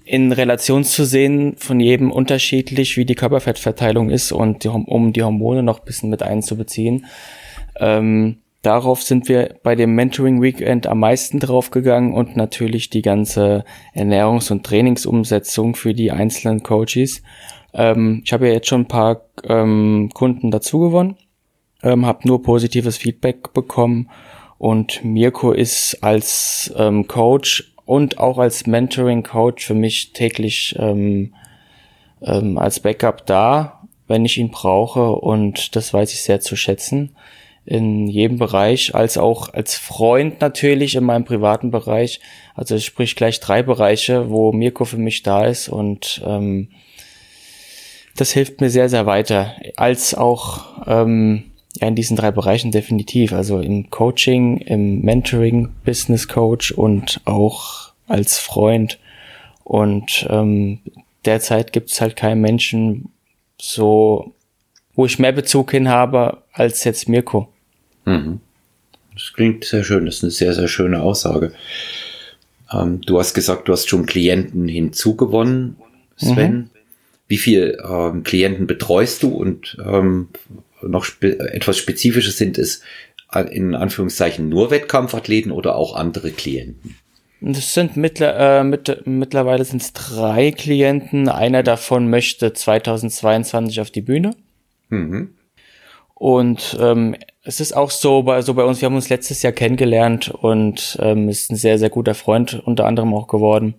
in 0.04 0.32
Relation 0.32 0.84
zu 0.84 1.04
sehen, 1.04 1.54
von 1.56 1.80
jedem 1.80 2.12
unterschiedlich, 2.12 2.96
wie 2.96 3.06
die 3.06 3.14
Körperfettverteilung 3.14 4.10
ist 4.10 4.32
und 4.32 4.64
die, 4.64 4.68
um 4.68 5.12
die 5.12 5.22
Hormone 5.22 5.62
noch 5.62 5.80
ein 5.80 5.84
bisschen 5.84 6.10
mit 6.10 6.22
einzubeziehen. 6.22 7.06
Ähm, 7.80 8.36
darauf 8.62 9.02
sind 9.02 9.28
wir 9.28 9.56
bei 9.62 9.74
dem 9.74 9.94
Mentoring 9.94 10.42
Weekend 10.42 10.86
am 10.86 11.00
meisten 11.00 11.40
draufgegangen 11.40 12.12
und 12.12 12.36
natürlich 12.36 12.90
die 12.90 13.02
ganze 13.02 13.64
Ernährungs- 13.94 14.52
und 14.52 14.64
Trainingsumsetzung 14.64 15.74
für 15.74 15.94
die 15.94 16.12
einzelnen 16.12 16.62
Coaches. 16.62 17.22
Ähm, 17.72 18.20
ich 18.24 18.32
habe 18.32 18.48
ja 18.48 18.52
jetzt 18.52 18.68
schon 18.68 18.82
ein 18.82 18.88
paar 18.88 19.22
ähm, 19.48 20.10
Kunden 20.12 20.50
dazu 20.50 20.80
gewonnen 20.80 21.16
ähm, 21.84 22.06
habe 22.06 22.26
nur 22.26 22.42
positives 22.42 22.96
Feedback 22.96 23.52
bekommen 23.52 24.10
und 24.58 25.04
Mirko 25.04 25.52
ist 25.52 26.02
als 26.02 26.72
ähm, 26.76 27.06
Coach 27.06 27.72
und 27.84 28.18
auch 28.18 28.38
als 28.38 28.66
Mentoring-Coach 28.66 29.66
für 29.66 29.74
mich 29.74 30.12
täglich 30.12 30.74
ähm, 30.78 31.34
ähm, 32.22 32.58
als 32.58 32.80
Backup 32.80 33.26
da, 33.26 33.82
wenn 34.08 34.24
ich 34.24 34.38
ihn 34.38 34.50
brauche 34.50 35.12
und 35.12 35.76
das 35.76 35.92
weiß 35.92 36.12
ich 36.12 36.22
sehr 36.22 36.40
zu 36.40 36.56
schätzen 36.56 37.14
in 37.66 38.08
jedem 38.08 38.38
Bereich, 38.38 38.94
als 38.94 39.16
auch 39.16 39.48
als 39.52 39.76
Freund 39.76 40.40
natürlich 40.40 40.96
in 40.96 41.04
meinem 41.04 41.24
privaten 41.24 41.70
Bereich. 41.70 42.20
Also 42.54 42.78
sprich 42.78 43.16
gleich 43.16 43.40
drei 43.40 43.62
Bereiche, 43.62 44.28
wo 44.30 44.52
Mirko 44.52 44.84
für 44.84 44.98
mich 44.98 45.22
da 45.22 45.46
ist 45.46 45.68
und 45.68 46.22
ähm, 46.26 46.68
das 48.16 48.32
hilft 48.32 48.60
mir 48.60 48.70
sehr, 48.70 48.88
sehr 48.88 49.06
weiter. 49.06 49.56
Als 49.76 50.14
auch 50.14 50.86
ähm, 50.86 51.44
ja, 51.80 51.88
in 51.88 51.94
diesen 51.94 52.16
drei 52.16 52.30
Bereichen 52.30 52.70
definitiv. 52.70 53.32
Also 53.32 53.60
im 53.60 53.90
Coaching, 53.90 54.58
im 54.58 55.00
Mentoring, 55.00 55.70
Business 55.84 56.28
Coach 56.28 56.72
und 56.72 57.20
auch 57.24 57.92
als 58.06 58.38
Freund. 58.38 58.98
Und 59.64 60.26
ähm, 60.30 60.80
derzeit 61.24 61.72
gibt 61.72 61.90
es 61.90 62.00
halt 62.00 62.16
keinen 62.16 62.40
Menschen, 62.40 63.10
so, 63.60 64.32
wo 64.94 65.06
ich 65.06 65.18
mehr 65.18 65.32
Bezug 65.32 65.70
hin 65.70 65.88
habe 65.88 66.42
als 66.52 66.84
jetzt 66.84 67.08
Mirko. 67.08 67.48
Mhm. 68.04 68.40
Das 69.14 69.32
klingt 69.32 69.64
sehr 69.64 69.84
schön. 69.84 70.06
Das 70.06 70.16
ist 70.16 70.24
eine 70.24 70.32
sehr, 70.32 70.54
sehr 70.54 70.68
schöne 70.68 71.00
Aussage. 71.00 71.52
Ähm, 72.72 73.00
du 73.00 73.18
hast 73.18 73.34
gesagt, 73.34 73.68
du 73.68 73.72
hast 73.72 73.88
schon 73.88 74.06
Klienten 74.06 74.68
hinzugewonnen, 74.68 75.76
Sven. 76.16 76.52
Mhm. 76.52 76.70
Wie 77.26 77.38
viele 77.38 77.78
ähm, 77.82 78.22
Klienten 78.22 78.66
betreust 78.66 79.22
du 79.22 79.28
und 79.28 79.78
ähm, 79.84 80.28
noch 80.88 81.04
spe 81.04 81.38
etwas 81.52 81.78
Spezifisches 81.78 82.38
sind 82.38 82.58
es 82.58 82.82
in 83.50 83.74
Anführungszeichen 83.74 84.48
nur 84.48 84.70
Wettkampfathleten 84.70 85.50
oder 85.50 85.76
auch 85.76 85.96
andere 85.96 86.30
Klienten? 86.30 86.96
Das 87.40 87.74
sind 87.74 87.96
mittler, 87.96 88.60
äh, 88.60 88.64
mit, 88.64 89.02
mittlerweile 89.06 89.64
sind 89.64 89.82
es 89.82 89.92
drei 89.92 90.50
Klienten. 90.50 91.28
Einer 91.28 91.62
davon 91.62 92.08
möchte 92.08 92.52
2022 92.52 93.80
auf 93.80 93.90
die 93.90 94.00
Bühne. 94.00 94.30
Mhm. 94.88 95.34
Und 96.14 96.78
ähm, 96.80 97.16
es 97.42 97.60
ist 97.60 97.76
auch 97.76 97.90
so 97.90 98.22
bei, 98.22 98.40
so 98.40 98.54
bei 98.54 98.64
uns, 98.64 98.80
wir 98.80 98.86
haben 98.86 98.94
uns 98.94 99.10
letztes 99.10 99.42
Jahr 99.42 99.52
kennengelernt 99.52 100.30
und 100.30 100.96
ähm, 101.02 101.28
ist 101.28 101.50
ein 101.50 101.56
sehr, 101.56 101.78
sehr 101.78 101.90
guter 101.90 102.14
Freund 102.14 102.62
unter 102.64 102.86
anderem 102.86 103.12
auch 103.12 103.26
geworden. 103.26 103.74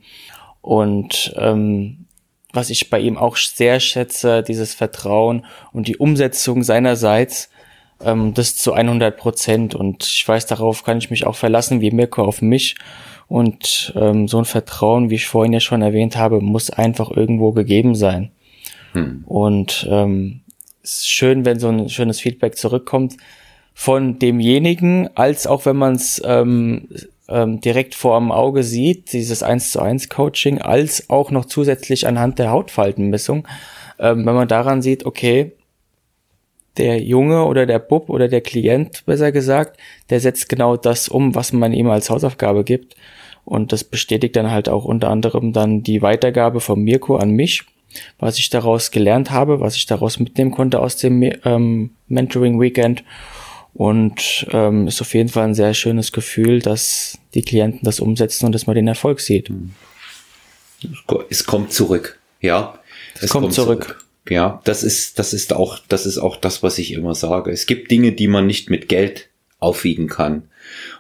Und 0.62 1.34
ähm, 1.38 2.05
was 2.56 2.70
ich 2.70 2.90
bei 2.90 3.00
ihm 3.00 3.18
auch 3.18 3.38
sehr 3.38 3.80
schätze, 3.80 4.44
dieses 4.44 4.74
Vertrauen 4.74 5.46
und 5.72 5.88
die 5.88 5.98
Umsetzung 5.98 6.64
seinerseits, 6.64 7.50
ähm, 8.04 8.34
das 8.34 8.56
zu 8.56 8.74
100 8.74 9.16
Prozent. 9.18 9.76
Und 9.76 10.04
ich 10.04 10.28
weiß, 10.28 10.46
darauf 10.46 10.84
kann 10.84 10.98
ich 10.98 11.10
mich 11.10 11.26
auch 11.26 11.36
verlassen, 11.36 11.82
wie 11.82 11.92
Mirko 11.92 12.24
auf 12.24 12.42
mich. 12.42 12.76
Und 13.28 13.94
ähm, 13.96 14.28
so 14.28 14.38
ein 14.38 14.46
Vertrauen, 14.46 15.10
wie 15.10 15.16
ich 15.16 15.28
vorhin 15.28 15.54
ja 15.54 15.60
schon 15.60 15.82
erwähnt 15.82 16.16
habe, 16.16 16.42
muss 16.42 16.70
einfach 16.70 17.10
irgendwo 17.10 17.52
gegeben 17.52 17.96
sein. 17.96 18.32
Hm. 18.94 19.24
Und 19.26 19.88
ähm, 19.90 20.42
es 20.84 20.98
ist 21.00 21.10
schön, 21.10 21.46
wenn 21.46 21.60
so 21.60 21.70
ein 21.70 21.90
schönes 21.90 22.20
Feedback 22.20 22.58
zurückkommt 22.58 23.18
von 23.74 24.20
demjenigen, 24.20 25.10
als 25.16 25.48
auch 25.48 25.66
wenn 25.66 25.76
man 25.76 25.96
es 25.96 26.22
ähm, 26.24 26.88
ähm, 27.28 27.60
direkt 27.62 27.96
vor 27.96 28.20
dem 28.20 28.32
Auge 28.32 28.64
sieht, 28.64 29.14
dieses 29.14 29.44
1 29.44 29.72
zu 29.72 29.82
1 29.82 30.10
Coaching, 30.10 30.62
als 30.62 31.10
auch 31.10 31.32
noch 31.32 31.46
zusätzlich 31.46 32.08
anhand 32.08 32.40
der 32.40 32.52
Hautfaltenmessung, 32.52 33.48
ähm, 34.00 34.26
wenn 34.26 34.36
man 34.36 34.48
daran 34.48 34.82
sieht, 34.82 35.06
okay, 35.06 35.54
der 36.78 37.02
Junge 37.02 37.46
oder 37.46 37.66
der 37.66 37.80
Bub 37.80 38.10
oder 38.10 38.28
der 38.28 38.42
Klient, 38.42 39.06
besser 39.06 39.32
gesagt, 39.32 39.80
der 40.10 40.20
setzt 40.20 40.50
genau 40.50 40.76
das 40.76 41.08
um, 41.08 41.34
was 41.34 41.54
man 41.54 41.74
ihm 41.74 41.90
als 41.90 42.10
Hausaufgabe 42.10 42.64
gibt. 42.64 42.96
Und 43.46 43.72
das 43.72 43.84
bestätigt 43.84 44.36
dann 44.36 44.52
halt 44.52 44.68
auch 44.68 44.86
unter 44.86 45.10
anderem 45.10 45.54
dann 45.54 45.84
die 45.84 46.02
Weitergabe 46.02 46.60
von 46.60 46.82
Mirko 46.82 47.16
an 47.16 47.32
mich, 47.32 47.64
was 48.20 48.40
ich 48.40 48.50
daraus 48.50 48.92
gelernt 48.92 49.32
habe, 49.32 49.62
was 49.62 49.76
ich 49.76 49.86
daraus 49.86 50.20
mitnehmen 50.20 50.52
konnte 50.52 50.80
aus 50.82 50.98
dem 50.98 51.22
ähm, 51.46 51.92
Mentoring 52.08 52.60
Weekend 52.60 53.04
und 53.76 54.48
ähm, 54.52 54.88
ist 54.88 55.02
auf 55.02 55.14
jeden 55.14 55.30
Fall 55.30 55.44
ein 55.44 55.54
sehr 55.54 55.74
schönes 55.74 56.14
Gefühl, 56.14 56.60
dass 56.60 57.20
die 57.34 57.42
Klienten 57.42 57.82
das 57.84 58.00
umsetzen 58.00 58.46
und 58.46 58.54
dass 58.54 58.68
man 58.68 58.76
den 58.76 58.88
Erfolg 58.88 59.20
sieht. 59.20 59.52
Es 61.30 61.46
kommt 61.46 61.74
zurück, 61.74 62.18
ja. 62.40 62.80
Es, 63.16 63.24
es 63.24 63.30
kommt, 63.30 63.44
kommt 63.44 63.54
zurück. 63.54 63.84
zurück. 63.84 64.06
Ja, 64.30 64.62
das 64.64 64.82
ist, 64.82 65.20
das 65.20 65.34
ist 65.34 65.54
auch, 65.54 65.80
das 65.88 66.06
ist 66.06 66.18
auch 66.18 66.38
das, 66.38 66.64
was 66.64 66.80
ich 66.80 66.94
immer 66.94 67.14
sage. 67.14 67.52
Es 67.52 67.68
gibt 67.68 67.92
Dinge, 67.92 68.14
die 68.14 68.28
man 68.28 68.48
nicht 68.48 68.70
mit 68.70 68.90
Geld 68.90 69.30
aufwiegen 69.60 70.08
kann. 70.08 70.44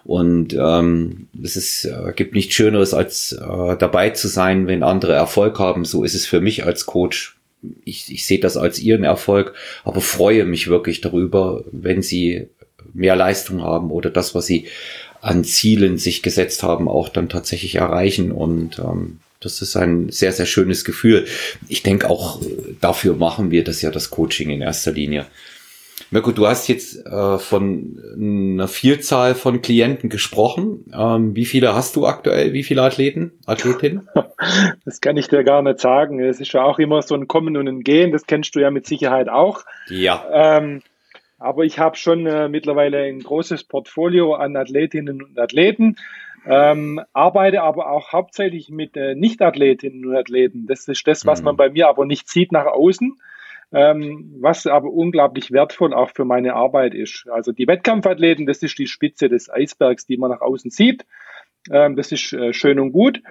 Und 0.03 0.53
ähm, 0.53 1.27
es 1.41 1.55
ist, 1.55 1.85
äh, 1.85 2.13
gibt 2.15 2.35
nichts 2.35 2.53
Schöneres, 2.53 2.93
als 2.93 3.31
äh, 3.31 3.77
dabei 3.77 4.11
zu 4.11 4.27
sein, 4.27 4.67
wenn 4.67 4.83
andere 4.83 5.13
Erfolg 5.13 5.59
haben. 5.59 5.85
So 5.85 6.03
ist 6.03 6.13
es 6.13 6.27
für 6.27 6.41
mich 6.41 6.65
als 6.65 6.85
Coach. 6.85 7.37
Ich, 7.83 8.11
ich 8.11 8.27
sehe 8.27 8.39
das 8.39 8.57
als 8.57 8.79
ihren 8.79 9.03
Erfolg, 9.03 9.55
aber 9.83 10.01
freue 10.01 10.45
mich 10.45 10.67
wirklich 10.67 11.01
darüber, 11.01 11.63
wenn 11.71 12.03
sie 12.03 12.47
mehr 12.95 13.15
Leistung 13.15 13.61
haben 13.61 13.91
oder 13.91 14.09
das, 14.09 14.33
was 14.33 14.45
sie 14.45 14.67
an 15.21 15.43
Zielen 15.43 15.97
sich 15.97 16.21
gesetzt 16.21 16.63
haben, 16.63 16.87
auch 16.87 17.09
dann 17.09 17.29
tatsächlich 17.29 17.75
erreichen. 17.75 18.31
Und 18.31 18.79
ähm, 18.79 19.19
das 19.39 19.61
ist 19.61 19.75
ein 19.75 20.09
sehr, 20.09 20.31
sehr 20.31 20.45
schönes 20.45 20.85
Gefühl. 20.85 21.25
Ich 21.67 21.83
denke 21.83 22.09
auch, 22.09 22.41
äh, 22.41 22.45
dafür 22.81 23.15
machen 23.15 23.51
wir 23.51 23.63
das 23.63 23.81
ja, 23.81 23.91
das 23.91 24.09
Coaching 24.09 24.49
in 24.49 24.61
erster 24.61 24.91
Linie. 24.91 25.25
Mirko, 26.11 26.31
du 26.31 26.45
hast 26.45 26.67
jetzt 26.67 27.05
äh, 27.05 27.39
von 27.39 27.99
einer 28.15 28.67
Vielzahl 28.67 29.33
von 29.33 29.61
Klienten 29.61 30.09
gesprochen. 30.09 30.85
Ähm, 30.93 31.35
wie 31.35 31.45
viele 31.45 31.73
hast 31.73 31.95
du 31.95 32.05
aktuell? 32.05 32.53
Wie 32.53 32.63
viele 32.63 32.83
Athleten, 32.83 33.31
Athletinnen? 33.45 34.07
Das 34.83 34.99
kann 35.01 35.17
ich 35.17 35.29
dir 35.29 35.43
gar 35.43 35.61
nicht 35.61 35.79
sagen. 35.79 36.19
Es 36.19 36.39
ist 36.39 36.51
ja 36.51 36.61
auch 36.61 36.77
immer 36.77 37.01
so 37.01 37.15
ein 37.15 37.27
Kommen 37.27 37.55
und 37.57 37.67
ein 37.67 37.81
Gehen. 37.81 38.11
Das 38.11 38.27
kennst 38.27 38.53
du 38.53 38.59
ja 38.59 38.69
mit 38.69 38.85
Sicherheit 38.85 39.29
auch. 39.29 39.63
Ja. 39.87 40.23
Ähm, 40.31 40.83
aber 41.37 41.63
ich 41.63 41.79
habe 41.79 41.95
schon 41.95 42.25
äh, 42.25 42.49
mittlerweile 42.49 43.03
ein 43.03 43.19
großes 43.19 43.65
Portfolio 43.65 44.35
an 44.35 44.55
Athletinnen 44.55 45.21
und 45.21 45.39
Athleten. 45.39 45.97
Ähm, 46.47 47.01
arbeite 47.13 47.63
aber 47.63 47.89
auch 47.89 48.11
hauptsächlich 48.13 48.69
mit 48.69 48.95
äh, 48.95 49.15
Nicht-Athletinnen 49.15 50.05
und 50.05 50.15
Athleten. 50.15 50.67
Das 50.67 50.87
ist 50.87 51.07
das, 51.07 51.25
was 51.25 51.41
mhm. 51.41 51.45
man 51.45 51.57
bei 51.57 51.69
mir 51.69 51.87
aber 51.87 52.05
nicht 52.05 52.29
sieht 52.29 52.51
nach 52.51 52.67
außen 52.67 53.17
ähm, 53.71 54.37
was 54.39 54.67
aber 54.67 54.89
unglaublich 54.89 55.51
wertvoll 55.51 55.93
auch 55.93 56.11
für 56.11 56.25
meine 56.25 56.53
Arbeit 56.53 56.93
ist. 56.93 57.27
Also 57.29 57.51
die 57.51 57.67
Wettkampfathleten, 57.67 58.45
das 58.45 58.63
ist 58.63 58.77
die 58.77 58.87
Spitze 58.87 59.29
des 59.29 59.49
Eisbergs, 59.49 60.05
die 60.05 60.17
man 60.17 60.31
nach 60.31 60.41
außen 60.41 60.71
sieht. 60.71 61.05
Ähm, 61.71 61.95
das 61.95 62.11
ist 62.11 62.31
äh, 62.33 62.53
schön 62.53 62.79
und 62.79 62.91
gut. 62.91 63.21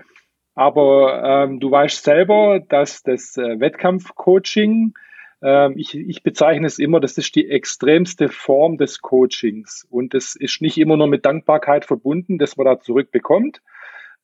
Aber 0.54 1.22
ähm, 1.24 1.60
du 1.60 1.70
weißt 1.70 2.04
selber, 2.04 2.60
dass 2.60 3.02
das 3.02 3.36
äh, 3.36 3.58
Wettkampfcoaching, 3.58 4.94
ich, 5.76 5.94
ich 5.94 6.22
bezeichne 6.22 6.66
es 6.66 6.78
immer, 6.78 7.00
das 7.00 7.18
ist 7.18 7.34
die 7.34 7.50
extremste 7.50 8.28
Form 8.28 8.78
des 8.78 9.00
Coachings. 9.00 9.86
Und 9.90 10.14
das 10.14 10.36
ist 10.36 10.62
nicht 10.62 10.78
immer 10.78 10.96
nur 10.96 11.06
mit 11.06 11.26
Dankbarkeit 11.26 11.84
verbunden, 11.84 12.38
dass 12.38 12.56
man 12.56 12.66
da 12.66 12.80
zurückbekommt, 12.80 13.60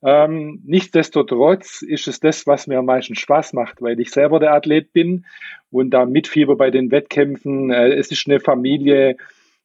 ähm, 0.03 0.63
nichtsdestotrotz 0.65 1.83
ist 1.83 2.09
es 2.09 2.21
das, 2.21 2.47
was 2.47 2.67
mir 2.67 2.79
am 2.79 2.87
meisten 2.87 3.15
Spaß 3.15 3.53
macht, 3.53 3.83
weil 3.83 4.01
ich 4.01 4.11
selber 4.11 4.41
der 4.41 4.55
Athlet 4.55 4.93
bin 4.95 5.27
und 5.71 5.91
da 5.91 6.07
mitfieber 6.07 6.57
bei 6.57 6.71
den 6.71 6.91
Wettkämpfen. 6.91 7.71
Äh, 7.71 7.95
es 7.95 8.11
ist 8.11 8.27
eine 8.27 8.41
Familie, 8.41 9.17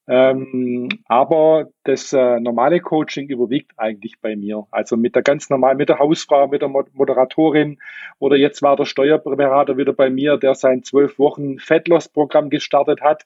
ähm, 0.07 0.89
aber 1.05 1.69
das 1.83 2.13
äh, 2.13 2.39
normale 2.39 2.79
Coaching 2.79 3.27
überwiegt 3.27 3.71
eigentlich 3.77 4.19
bei 4.21 4.35
mir. 4.35 4.67
Also 4.69 4.97
mit 4.97 5.15
der 5.15 5.23
ganz 5.23 5.49
normalen, 5.49 5.77
mit 5.77 5.89
der 5.89 5.97
Hausfrau, 5.97 6.47
mit 6.47 6.61
der 6.61 6.69
Moderatorin 6.69 7.79
oder 8.19 8.35
jetzt 8.35 8.61
war 8.61 8.75
der 8.75 8.85
Steuerberater 8.85 9.77
wieder 9.77 9.93
bei 9.93 10.11
mir, 10.11 10.37
der 10.37 10.53
sein 10.53 10.83
zwölf 10.83 11.17
Wochen 11.17 11.57
Fettloss-Programm 11.57 12.51
gestartet 12.51 13.01
hat 13.01 13.25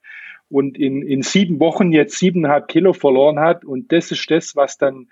und 0.50 0.78
in, 0.78 1.02
in 1.02 1.22
sieben 1.22 1.60
Wochen 1.60 1.92
jetzt 1.92 2.18
siebeneinhalb 2.18 2.70
Kilo 2.70 2.94
verloren 2.94 3.40
hat. 3.40 3.66
Und 3.66 3.92
das 3.92 4.12
ist 4.12 4.32
das, 4.32 4.56
was 4.56 4.78
dann 4.78 5.10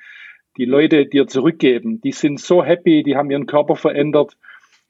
die 0.55 0.65
Leute 0.65 1.05
dir 1.05 1.28
zurückgeben. 1.28 1.99
Die 2.01 2.13
sind 2.13 2.39
so 2.39 2.63
happy, 2.63 3.03
die 3.03 3.18
haben 3.18 3.30
ihren 3.30 3.45
Körper 3.45 3.76
verändert. 3.76 4.38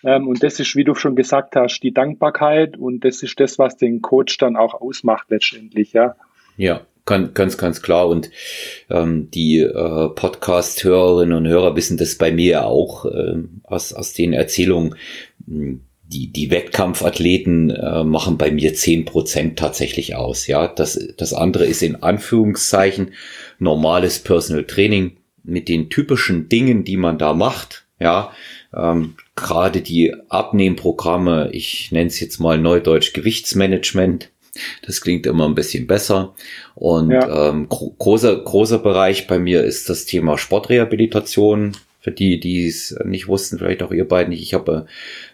Ähm, 0.03 0.27
und 0.27 0.43
das 0.43 0.59
ist, 0.59 0.75
wie 0.75 0.83
du 0.83 0.93
schon 0.93 1.15
gesagt 1.15 1.55
hast, 1.55 1.79
die 1.81 1.91
Dankbarkeit 1.91 2.77
und 2.77 3.03
das 3.03 3.23
ist 3.23 3.39
das, 3.39 3.57
was 3.57 3.77
den 3.77 4.03
Coach 4.03 4.37
dann 4.37 4.55
auch 4.55 4.75
ausmacht 4.75 5.29
letztendlich, 5.29 5.93
ja. 5.93 6.15
Ja, 6.57 6.85
ganz, 7.05 7.57
ganz, 7.57 7.81
klar. 7.81 8.07
Und 8.07 8.29
ähm, 8.89 9.31
die 9.31 9.59
äh, 9.59 10.09
Podcast-Hörerinnen 10.09 11.37
und 11.37 11.47
Hörer 11.47 11.75
wissen 11.75 11.97
das 11.97 12.15
bei 12.15 12.31
mir 12.31 12.65
auch 12.65 13.05
äh, 13.05 13.35
aus, 13.63 13.93
aus 13.93 14.13
den 14.13 14.33
Erzählungen. 14.33 14.95
Hm, 15.47 15.81
die, 16.09 16.31
die 16.31 16.51
Wettkampfathleten 16.51 17.69
äh, 17.69 18.03
machen 18.03 18.37
bei 18.37 18.49
mir 18.49 18.73
zehn 18.73 19.03
Prozent 19.05 19.59
tatsächlich 19.59 20.15
aus. 20.15 20.47
Ja, 20.47 20.67
das, 20.67 20.97
das 21.17 21.33
andere 21.33 21.65
ist 21.65 21.81
in 21.83 22.01
Anführungszeichen 22.01 23.11
normales 23.59 24.19
Personal 24.19 24.63
Training 24.63 25.17
mit 25.43 25.67
den 25.67 25.89
typischen 25.89 26.49
Dingen, 26.49 26.83
die 26.83 26.97
man 26.97 27.17
da 27.17 27.33
macht, 27.33 27.87
ja, 27.99 28.31
ähm, 28.75 29.15
gerade 29.35 29.81
die 29.81 30.13
Abnehmprogramme, 30.29 31.49
ich 31.51 31.91
nenne 31.91 32.07
es 32.07 32.19
jetzt 32.19 32.39
mal 32.39 32.57
Neudeutsch 32.57 33.13
Gewichtsmanagement, 33.13 34.29
das 34.85 35.01
klingt 35.01 35.25
immer 35.25 35.47
ein 35.47 35.55
bisschen 35.55 35.87
besser. 35.87 36.33
Und 36.75 37.11
ja. 37.11 37.49
ähm, 37.49 37.69
gro 37.69 37.93
großer, 37.97 38.35
großer 38.35 38.79
Bereich 38.79 39.27
bei 39.27 39.39
mir 39.39 39.63
ist 39.63 39.89
das 39.89 40.05
Thema 40.05 40.37
Sportrehabilitation. 40.37 41.75
Für 41.99 42.11
die, 42.11 42.39
die 42.39 42.67
es 42.67 42.97
nicht 43.03 43.27
wussten, 43.27 43.57
vielleicht 43.57 43.83
auch 43.83 43.91
ihr 43.91 44.07
beiden 44.07 44.29
nicht. 44.29 44.41
Ich 44.41 44.53
habe 44.53 44.85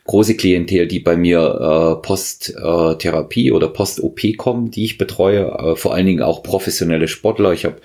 große 0.06 0.36
Klientel, 0.36 0.88
die 0.88 1.00
bei 1.00 1.16
mir 1.16 1.40
äh, 1.40 2.06
Post-Therapie 2.06 3.48
äh, 3.48 3.52
oder 3.52 3.70
Post-OP 3.70 4.36
kommen, 4.38 4.70
die 4.70 4.84
ich 4.84 4.98
betreue. 4.98 5.46
Äh, 5.46 5.76
vor 5.76 5.94
allen 5.94 6.06
Dingen 6.06 6.22
auch 6.22 6.44
professionelle 6.44 7.08
Sportler. 7.08 7.54
Ich 7.54 7.64
habe 7.64 7.78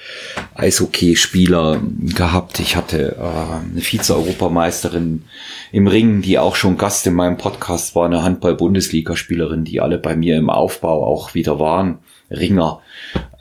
Eishockey-Spieler 0.55 1.81
gehabt. 2.17 2.59
Ich 2.59 2.75
hatte 2.75 3.17
äh, 3.17 3.71
eine 3.73 3.81
Vize-Europameisterin 3.81 5.25
im 5.71 5.87
Ringen, 5.87 6.23
die 6.23 6.39
auch 6.39 6.57
schon 6.57 6.77
Gast 6.77 7.07
in 7.07 7.15
meinem 7.15 7.37
Podcast 7.37 7.95
war, 7.95 8.07
eine 8.07 8.23
Handball-Bundesligaspielerin, 8.23 9.65
die 9.65 9.81
alle 9.81 9.99
bei 9.99 10.17
mir 10.17 10.37
im 10.37 10.51
Aufbau 10.51 11.05
auch 11.05 11.35
wieder 11.35 11.61
waren. 11.61 11.99
Ringer 12.31 12.83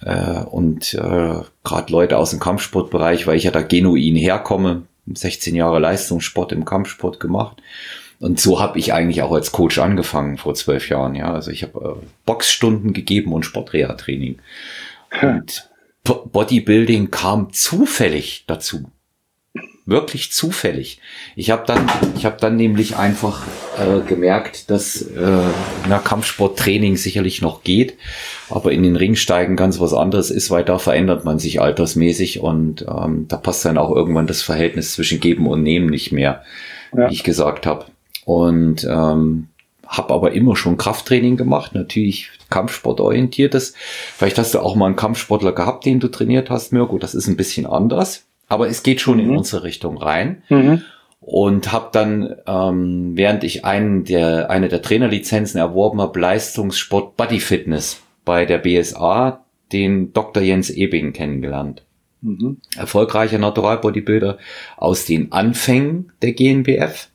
äh, 0.01 0.43
und 0.43 0.93
äh, 0.93 1.41
gerade 1.63 1.91
Leute 1.91 2.17
aus 2.17 2.30
dem 2.30 2.39
Kampfsportbereich, 2.39 3.28
weil 3.28 3.38
ich 3.38 3.43
ja 3.43 3.51
da 3.51 3.61
genuin 3.61 4.15
herkomme, 4.15 4.84
16 5.13 5.55
Jahre 5.55 5.80
Leistungssport 5.80 6.51
im 6.51 6.63
Kampfsport 6.63 7.19
gemacht. 7.19 7.57
Und 8.20 8.39
so 8.39 8.59
habe 8.59 8.80
ich 8.80 8.93
eigentlich 8.93 9.22
auch 9.22 9.32
als 9.32 9.51
Coach 9.51 9.78
angefangen 9.78 10.38
vor 10.38 10.55
zwölf 10.55 10.89
Jahren. 10.89 11.15
Ja, 11.15 11.34
also 11.34 11.51
ich 11.51 11.63
habe 11.63 11.99
äh, 12.01 12.05
Boxstunden 12.26 12.93
gegeben 12.93 13.32
und 13.32 13.43
Sportreha-Training. 13.43 14.39
Und 15.22 15.70
Bodybuilding 16.03 17.11
kam 17.11 17.51
zufällig 17.53 18.45
dazu. 18.47 18.91
Wirklich 19.86 20.34
zufällig. 20.34 20.99
Ich 21.36 21.49
habe 21.49 21.63
dann, 21.65 21.89
ich 22.18 22.26
habe 22.26 22.38
dann 22.39 22.57
nämlich 22.57 22.97
einfach 22.97 23.43
äh, 23.78 24.05
gemerkt, 24.05 24.70
dass 24.70 25.01
äh, 25.01 25.39
na, 25.88 25.99
Kampfsporttraining 25.99 26.97
sicherlich 26.97 27.41
noch 27.41 27.63
geht, 27.63 27.97
aber 28.49 28.74
in 28.74 28.84
den 28.84 28.97
Ringsteigen 28.97 29.55
ganz 29.55 29.80
was 29.80 29.93
anderes 29.93 30.30
ist, 30.30 30.51
weil 30.51 30.65
da 30.65 30.78
verändert 30.78 31.24
man 31.24 31.39
sich 31.39 31.61
altersmäßig 31.61 32.41
und 32.41 32.82
ähm, 32.82 33.28
da 33.30 33.38
passt 33.38 33.63
dann 33.63 33.78
auch 33.78 33.95
irgendwann 33.95 34.28
das 34.28 34.41
Verhältnis 34.41 34.91
zwischen 34.91 35.22
Geben 35.22 35.47
und 35.47 35.63
Nehmen 35.63 35.89
nicht 35.89 36.11
mehr, 36.11 36.43
ja. 36.95 37.09
wie 37.09 37.13
ich 37.13 37.24
gesagt 37.24 37.65
habe. 37.65 37.86
Und 38.28 38.84
ähm, 38.84 39.47
habe 39.88 40.13
aber 40.13 40.34
immer 40.34 40.57
schon 40.57 40.75
Krafttraining 40.75 41.38
gemacht, 41.38 41.73
natürlich 41.73 42.30
Kampfsport 42.49 42.99
orientiertes. 42.99 43.73
Vielleicht 44.17 44.38
hast 44.38 44.53
du 44.53 44.59
auch 44.59 44.75
mal 44.75 44.88
einen 44.88 44.97
Kampfsportler 44.97 45.53
gehabt, 45.53 45.86
den 45.86 46.01
du 46.01 46.09
trainiert 46.09 46.49
hast, 46.49 46.73
Mirko. 46.73 46.97
Das 46.97 47.15
ist 47.15 47.28
ein 47.28 47.38
bisschen 47.38 47.65
anders. 47.65 48.25
Aber 48.49 48.67
es 48.67 48.84
geht 48.84 48.99
schon 48.99 49.19
mhm. 49.19 49.23
in 49.23 49.38
unsere 49.38 49.63
Richtung 49.63 49.97
rein. 49.97 50.43
Mhm. 50.49 50.82
Und 51.21 51.71
habe 51.71 51.88
dann, 51.93 52.36
ähm, 52.45 53.11
während 53.15 53.45
ich 53.45 53.63
einen 53.63 54.03
der, 54.03 54.49
eine 54.49 54.67
der 54.67 54.82
Trainerlizenzen 54.82 55.57
erworben 55.57 56.01
habe, 56.01 56.19
Leistungssport 56.19 57.15
Body 57.15 57.39
Fitness 57.39 58.01
bei 58.25 58.45
der 58.45 58.57
BSA, 58.57 59.41
den 59.71 60.11
Dr. 60.11 60.43
Jens 60.43 60.69
Ebing 60.69 61.13
kennengelernt. 61.13 61.84
Mhm. 62.21 62.57
Erfolgreicher 62.75 63.38
Natural 63.38 63.78
Bodybuilder 63.78 64.38
aus 64.75 65.05
den 65.05 65.32
Anfängen 65.32 66.11
der 66.21 66.34
GNBF. 66.34 67.07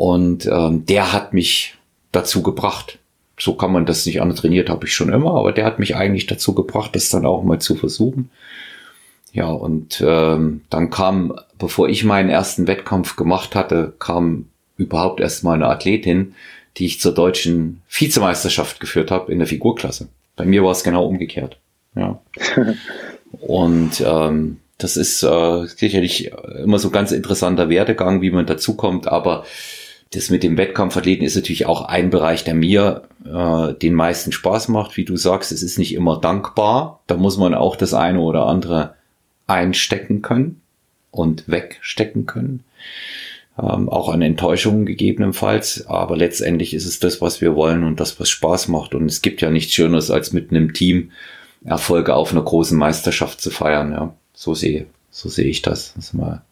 Und 0.00 0.46
ähm, 0.46 0.86
der 0.86 1.12
hat 1.12 1.34
mich 1.34 1.74
dazu 2.10 2.42
gebracht. 2.42 2.98
So 3.38 3.52
kann 3.52 3.70
man 3.70 3.84
das 3.84 4.06
nicht 4.06 4.22
an 4.22 4.34
trainiert, 4.34 4.70
habe 4.70 4.86
ich 4.86 4.94
schon 4.94 5.12
immer, 5.12 5.34
aber 5.34 5.52
der 5.52 5.66
hat 5.66 5.78
mich 5.78 5.94
eigentlich 5.94 6.24
dazu 6.24 6.54
gebracht, 6.54 6.96
das 6.96 7.10
dann 7.10 7.26
auch 7.26 7.42
mal 7.42 7.58
zu 7.58 7.74
versuchen. 7.74 8.30
Ja, 9.34 9.50
und 9.50 10.02
ähm, 10.02 10.62
dann 10.70 10.88
kam, 10.88 11.38
bevor 11.58 11.90
ich 11.90 12.02
meinen 12.02 12.30
ersten 12.30 12.66
Wettkampf 12.66 13.16
gemacht 13.16 13.54
hatte, 13.54 13.92
kam 13.98 14.46
überhaupt 14.78 15.20
erst 15.20 15.44
mal 15.44 15.52
eine 15.52 15.68
Athletin, 15.68 16.34
die 16.78 16.86
ich 16.86 16.98
zur 16.98 17.12
deutschen 17.12 17.82
Vizemeisterschaft 17.90 18.80
geführt 18.80 19.10
habe 19.10 19.30
in 19.30 19.38
der 19.38 19.48
Figurklasse. 19.48 20.08
Bei 20.34 20.46
mir 20.46 20.64
war 20.64 20.72
es 20.72 20.82
genau 20.82 21.04
umgekehrt. 21.04 21.58
Ja. 21.94 22.22
und 23.32 24.00
ähm, 24.00 24.60
das 24.78 24.96
ist 24.96 25.22
äh, 25.22 25.66
sicherlich 25.66 26.32
immer 26.56 26.78
so 26.78 26.88
ganz 26.88 27.12
interessanter 27.12 27.68
Werdegang, 27.68 28.22
wie 28.22 28.30
man 28.30 28.46
dazukommt, 28.46 29.06
aber 29.06 29.44
das 30.12 30.28
mit 30.28 30.42
dem 30.42 30.56
Wettkampfathleten 30.56 31.24
ist 31.24 31.36
natürlich 31.36 31.66
auch 31.66 31.82
ein 31.82 32.10
Bereich, 32.10 32.42
der 32.42 32.54
mir 32.54 33.02
äh, 33.24 33.74
den 33.74 33.94
meisten 33.94 34.32
Spaß 34.32 34.68
macht. 34.68 34.96
Wie 34.96 35.04
du 35.04 35.16
sagst, 35.16 35.52
es 35.52 35.62
ist 35.62 35.78
nicht 35.78 35.94
immer 35.94 36.18
dankbar. 36.20 37.00
Da 37.06 37.16
muss 37.16 37.36
man 37.36 37.54
auch 37.54 37.76
das 37.76 37.94
eine 37.94 38.20
oder 38.20 38.46
andere 38.46 38.94
einstecken 39.46 40.20
können 40.20 40.60
und 41.12 41.48
wegstecken 41.48 42.26
können. 42.26 42.64
Ähm, 43.56 43.88
auch 43.88 44.08
an 44.08 44.20
Enttäuschungen 44.22 44.84
gegebenenfalls. 44.84 45.86
Aber 45.86 46.16
letztendlich 46.16 46.74
ist 46.74 46.86
es 46.86 46.98
das, 46.98 47.20
was 47.20 47.40
wir 47.40 47.54
wollen 47.54 47.84
und 47.84 48.00
das, 48.00 48.18
was 48.18 48.28
Spaß 48.28 48.66
macht. 48.66 48.96
Und 48.96 49.06
es 49.06 49.22
gibt 49.22 49.40
ja 49.42 49.50
nichts 49.50 49.74
Schöneres, 49.74 50.10
als 50.10 50.32
mit 50.32 50.50
einem 50.50 50.72
Team 50.72 51.12
Erfolge 51.64 52.16
auf 52.16 52.32
einer 52.32 52.42
großen 52.42 52.76
Meisterschaft 52.76 53.40
zu 53.40 53.50
feiern. 53.50 53.92
Ja, 53.92 54.14
so 54.34 54.54
sehe, 54.54 54.86
so 55.10 55.28
sehe 55.28 55.46
ich 55.46 55.62
das. 55.62 55.92
Das 55.94 56.06
ist 56.06 56.14
mal 56.14 56.42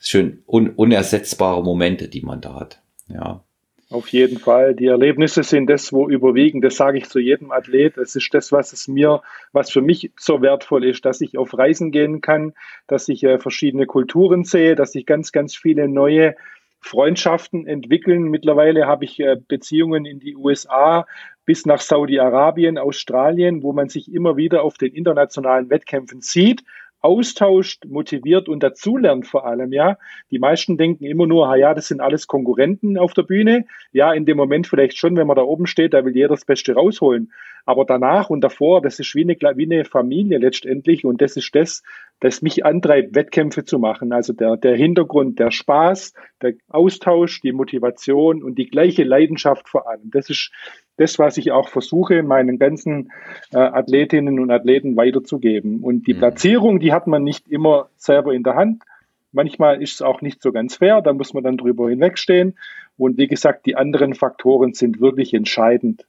schön 0.00 0.42
un, 0.48 0.70
unersetzbare 0.70 1.62
Momente, 1.62 2.08
die 2.08 2.22
man 2.22 2.40
da 2.40 2.54
hat. 2.54 2.80
Ja. 3.08 3.44
Auf 3.90 4.08
jeden 4.08 4.38
Fall. 4.38 4.74
Die 4.74 4.86
Erlebnisse 4.86 5.42
sind 5.42 5.68
das, 5.70 5.94
wo 5.94 6.10
überwiegen. 6.10 6.60
Das 6.60 6.76
sage 6.76 6.98
ich 6.98 7.08
zu 7.08 7.18
jedem 7.18 7.50
Athlet. 7.52 7.96
Es 7.96 8.14
ist 8.16 8.34
das, 8.34 8.52
was 8.52 8.74
es 8.74 8.86
mir, 8.86 9.22
was 9.52 9.70
für 9.70 9.80
mich 9.80 10.12
so 10.18 10.42
wertvoll 10.42 10.84
ist, 10.84 11.06
dass 11.06 11.22
ich 11.22 11.38
auf 11.38 11.56
Reisen 11.56 11.90
gehen 11.90 12.20
kann, 12.20 12.52
dass 12.86 13.08
ich 13.08 13.24
äh, 13.24 13.38
verschiedene 13.38 13.86
Kulturen 13.86 14.44
sehe, 14.44 14.74
dass 14.74 14.94
ich 14.94 15.06
ganz, 15.06 15.32
ganz 15.32 15.56
viele 15.56 15.88
neue 15.88 16.36
Freundschaften 16.80 17.66
entwickeln. 17.66 18.24
Mittlerweile 18.24 18.86
habe 18.86 19.06
ich 19.06 19.18
äh, 19.20 19.36
Beziehungen 19.36 20.04
in 20.04 20.20
die 20.20 20.36
USA 20.36 21.06
bis 21.46 21.64
nach 21.64 21.80
Saudi-Arabien, 21.80 22.76
Australien, 22.76 23.62
wo 23.62 23.72
man 23.72 23.88
sich 23.88 24.12
immer 24.12 24.36
wieder 24.36 24.64
auf 24.64 24.76
den 24.76 24.92
internationalen 24.92 25.70
Wettkämpfen 25.70 26.20
sieht 26.20 26.62
austauscht, 27.00 27.84
motiviert 27.86 28.48
und 28.48 28.62
dazulernt 28.62 29.26
vor 29.26 29.46
allem, 29.46 29.72
ja. 29.72 29.98
Die 30.30 30.38
meisten 30.38 30.76
denken 30.76 31.04
immer 31.04 31.26
nur, 31.26 31.54
ja, 31.56 31.74
das 31.74 31.88
sind 31.88 32.00
alles 32.00 32.26
Konkurrenten 32.26 32.98
auf 32.98 33.14
der 33.14 33.22
Bühne. 33.22 33.66
Ja, 33.92 34.12
in 34.12 34.26
dem 34.26 34.36
Moment 34.36 34.66
vielleicht 34.66 34.96
schon, 34.96 35.16
wenn 35.16 35.26
man 35.26 35.36
da 35.36 35.42
oben 35.42 35.66
steht, 35.66 35.94
da 35.94 36.04
will 36.04 36.14
jeder 36.14 36.28
das 36.28 36.44
Beste 36.44 36.74
rausholen. 36.74 37.32
Aber 37.68 37.84
danach 37.84 38.30
und 38.30 38.40
davor, 38.40 38.80
das 38.80 38.98
ist 38.98 39.14
wie 39.14 39.24
eine, 39.24 39.36
wie 39.58 39.66
eine 39.66 39.84
Familie 39.84 40.38
letztendlich 40.38 41.04
und 41.04 41.20
das 41.20 41.36
ist 41.36 41.54
das, 41.54 41.82
das 42.18 42.40
mich 42.40 42.64
antreibt, 42.64 43.14
Wettkämpfe 43.14 43.62
zu 43.62 43.78
machen. 43.78 44.10
Also 44.10 44.32
der, 44.32 44.56
der 44.56 44.74
Hintergrund, 44.74 45.38
der 45.38 45.50
Spaß, 45.50 46.14
der 46.40 46.54
Austausch, 46.70 47.42
die 47.42 47.52
Motivation 47.52 48.42
und 48.42 48.56
die 48.56 48.70
gleiche 48.70 49.04
Leidenschaft 49.04 49.68
vor 49.68 49.86
allem. 49.86 50.10
Das 50.10 50.30
ist 50.30 50.50
das, 50.96 51.18
was 51.18 51.36
ich 51.36 51.52
auch 51.52 51.68
versuche, 51.68 52.22
meinen 52.22 52.58
ganzen 52.58 53.12
äh, 53.52 53.58
Athletinnen 53.58 54.40
und 54.40 54.50
Athleten 54.50 54.96
weiterzugeben. 54.96 55.80
Und 55.80 56.06
die 56.06 56.14
mhm. 56.14 56.20
Platzierung, 56.20 56.80
die 56.80 56.94
hat 56.94 57.06
man 57.06 57.22
nicht 57.22 57.48
immer 57.50 57.90
selber 57.98 58.32
in 58.32 58.44
der 58.44 58.54
Hand. 58.54 58.82
Manchmal 59.30 59.82
ist 59.82 59.92
es 59.92 60.00
auch 60.00 60.22
nicht 60.22 60.40
so 60.40 60.52
ganz 60.52 60.76
fair, 60.76 61.02
da 61.02 61.12
muss 61.12 61.34
man 61.34 61.44
dann 61.44 61.58
drüber 61.58 61.90
hinwegstehen. 61.90 62.56
Und 62.96 63.18
wie 63.18 63.26
gesagt, 63.26 63.66
die 63.66 63.76
anderen 63.76 64.14
Faktoren 64.14 64.72
sind 64.72 65.02
wirklich 65.02 65.34
entscheidend. 65.34 66.06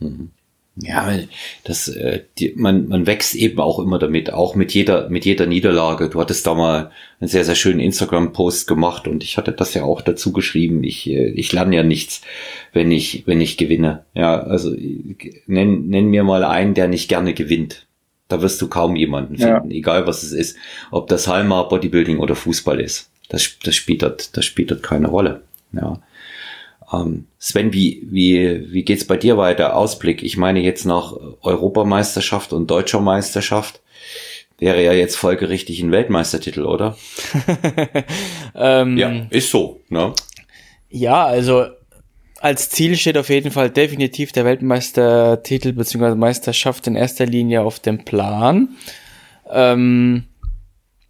Mhm. 0.00 0.32
Ja, 0.82 1.12
das, 1.64 1.88
äh, 1.88 2.22
die, 2.38 2.52
man, 2.56 2.88
man 2.88 3.06
wächst 3.06 3.34
eben 3.34 3.58
auch 3.58 3.78
immer 3.78 3.98
damit, 3.98 4.32
auch 4.32 4.54
mit 4.54 4.72
jeder, 4.72 5.08
mit 5.08 5.24
jeder 5.24 5.46
Niederlage. 5.46 6.08
Du 6.08 6.20
hattest 6.20 6.46
da 6.46 6.54
mal 6.54 6.92
einen 7.20 7.28
sehr, 7.28 7.44
sehr 7.44 7.54
schönen 7.54 7.80
Instagram-Post 7.80 8.68
gemacht 8.68 9.08
und 9.08 9.24
ich 9.24 9.36
hatte 9.36 9.52
das 9.52 9.74
ja 9.74 9.82
auch 9.82 10.02
dazu 10.02 10.32
geschrieben. 10.32 10.84
Ich, 10.84 11.08
äh, 11.08 11.30
ich 11.30 11.52
lerne 11.52 11.76
ja 11.76 11.82
nichts, 11.82 12.22
wenn 12.72 12.90
ich, 12.92 13.26
wenn 13.26 13.40
ich 13.40 13.56
gewinne. 13.56 14.04
Ja, 14.14 14.40
also 14.40 14.74
nenn, 15.46 15.88
nenn 15.88 16.10
mir 16.10 16.24
mal 16.24 16.44
einen, 16.44 16.74
der 16.74 16.88
nicht 16.88 17.08
gerne 17.08 17.34
gewinnt. 17.34 17.86
Da 18.28 18.42
wirst 18.42 18.60
du 18.60 18.68
kaum 18.68 18.94
jemanden 18.94 19.38
finden, 19.38 19.70
ja. 19.70 19.76
egal 19.76 20.06
was 20.06 20.22
es 20.22 20.32
ist. 20.32 20.56
Ob 20.90 21.08
das 21.08 21.26
Halma, 21.28 21.62
Bodybuilding 21.62 22.18
oder 22.18 22.36
Fußball 22.36 22.78
ist. 22.78 23.10
Das, 23.30 23.58
das 23.64 23.74
spielt 23.74 24.02
dort, 24.02 24.36
das 24.36 24.44
spielt 24.44 24.70
dort 24.70 24.82
keine 24.82 25.08
Rolle. 25.08 25.42
Ja. 25.72 26.00
Ähm, 26.92 27.26
Sven, 27.38 27.72
wie, 27.72 28.06
wie, 28.10 28.72
wie 28.72 28.82
geht's 28.82 29.06
bei 29.06 29.16
dir 29.16 29.36
weiter? 29.36 29.76
Ausblick. 29.76 30.22
Ich 30.22 30.36
meine 30.36 30.60
jetzt 30.60 30.84
nach 30.84 31.12
Europameisterschaft 31.42 32.52
und 32.52 32.70
Deutscher 32.70 33.00
Meisterschaft 33.00 33.80
wäre 34.58 34.82
ja 34.82 34.92
jetzt 34.92 35.16
folgerichtig 35.16 35.80
ein 35.80 35.92
Weltmeistertitel, 35.92 36.64
oder? 36.64 36.96
ähm, 38.54 38.96
ja, 38.96 39.26
ist 39.30 39.50
so, 39.50 39.80
ne? 39.88 40.14
Ja, 40.90 41.26
also 41.26 41.66
als 42.40 42.70
Ziel 42.70 42.96
steht 42.96 43.18
auf 43.18 43.28
jeden 43.28 43.50
Fall 43.50 43.70
definitiv 43.70 44.32
der 44.32 44.44
Weltmeistertitel 44.44 45.72
bzw. 45.72 46.14
Meisterschaft 46.14 46.86
in 46.86 46.96
erster 46.96 47.26
Linie 47.26 47.62
auf 47.62 47.80
dem 47.80 48.04
Plan. 48.04 48.76
Ähm, 49.50 50.24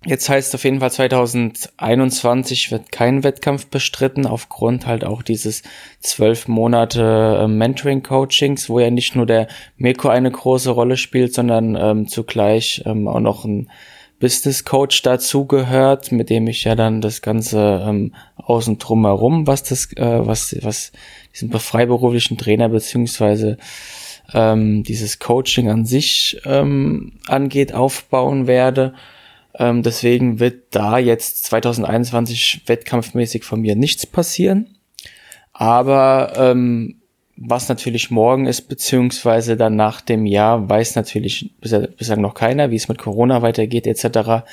Jetzt 0.07 0.29
heißt 0.29 0.55
auf 0.55 0.63
jeden 0.63 0.79
Fall 0.79 0.93
2021 0.93 2.71
wird 2.71 2.93
kein 2.93 3.25
Wettkampf 3.25 3.67
bestritten, 3.67 4.27
aufgrund 4.27 4.87
halt 4.87 5.05
auch 5.05 5.23
dieses 5.23 5.63
zwölf 5.99 6.47
Monate 6.47 7.41
äh, 7.43 7.49
Mentoring-Coachings, 7.49 8.69
wo 8.69 8.79
ja 8.79 8.91
nicht 8.91 9.17
nur 9.17 9.27
der 9.27 9.49
Mirko 9.77 10.09
eine 10.09 10.31
große 10.31 10.71
Rolle 10.71 10.97
spielt, 10.97 11.35
sondern 11.35 11.75
ähm, 11.75 12.07
zugleich 12.07 12.83
ähm, 12.87 13.09
auch 13.09 13.19
noch 13.19 13.45
ein 13.45 13.69
Business 14.21 14.65
Coach 14.65 15.03
dazugehört, 15.03 16.13
mit 16.13 16.31
dem 16.31 16.47
ich 16.47 16.65
ja 16.65 16.77
dann 16.77 17.01
das 17.01 17.21
Ganze 17.21 17.85
ähm, 17.85 18.15
außen 18.37 18.79
drum 18.79 19.05
herum, 19.05 19.49
was 19.49 19.65
das, 19.65 19.93
äh, 19.97 20.27
was, 20.27 20.57
was 20.63 20.93
diesen 21.35 21.51
freiberuflichen 21.51 22.39
Trainer 22.39 22.69
beziehungsweise 22.69 23.59
ähm, 24.33 24.85
dieses 24.85 25.19
Coaching 25.19 25.69
an 25.71 25.85
sich 25.85 26.41
ähm, 26.45 27.13
angeht, 27.27 27.75
aufbauen 27.75 28.47
werde. 28.47 28.95
Ähm, 29.59 29.83
deswegen 29.83 30.39
wird 30.41 30.75
da 30.75 30.99
jetzt 30.99 31.45
2021 31.45 32.63
wettkampfmäßig 32.67 33.45
von 33.45 33.61
mir 33.61 33.75
nichts 33.75 34.07
passieren. 34.07 34.79
Aber 35.53 36.33
ähm, 36.37 37.01
was 37.37 37.69
natürlich 37.69 38.11
morgen 38.11 38.47
ist, 38.47 38.63
beziehungsweise 38.63 39.57
dann 39.57 39.77
nach 39.77 40.01
dem 40.01 40.27
Jahr, 40.27 40.69
weiß 40.69 40.95
natürlich 40.97 41.53
bislang 41.61 42.21
noch 42.21 42.35
keiner, 42.35 42.71
wie 42.71 42.77
es 42.77 42.89
mit 42.89 42.99
Corona 42.99 43.43
weitergeht, 43.43 43.87
etc. 43.87 44.45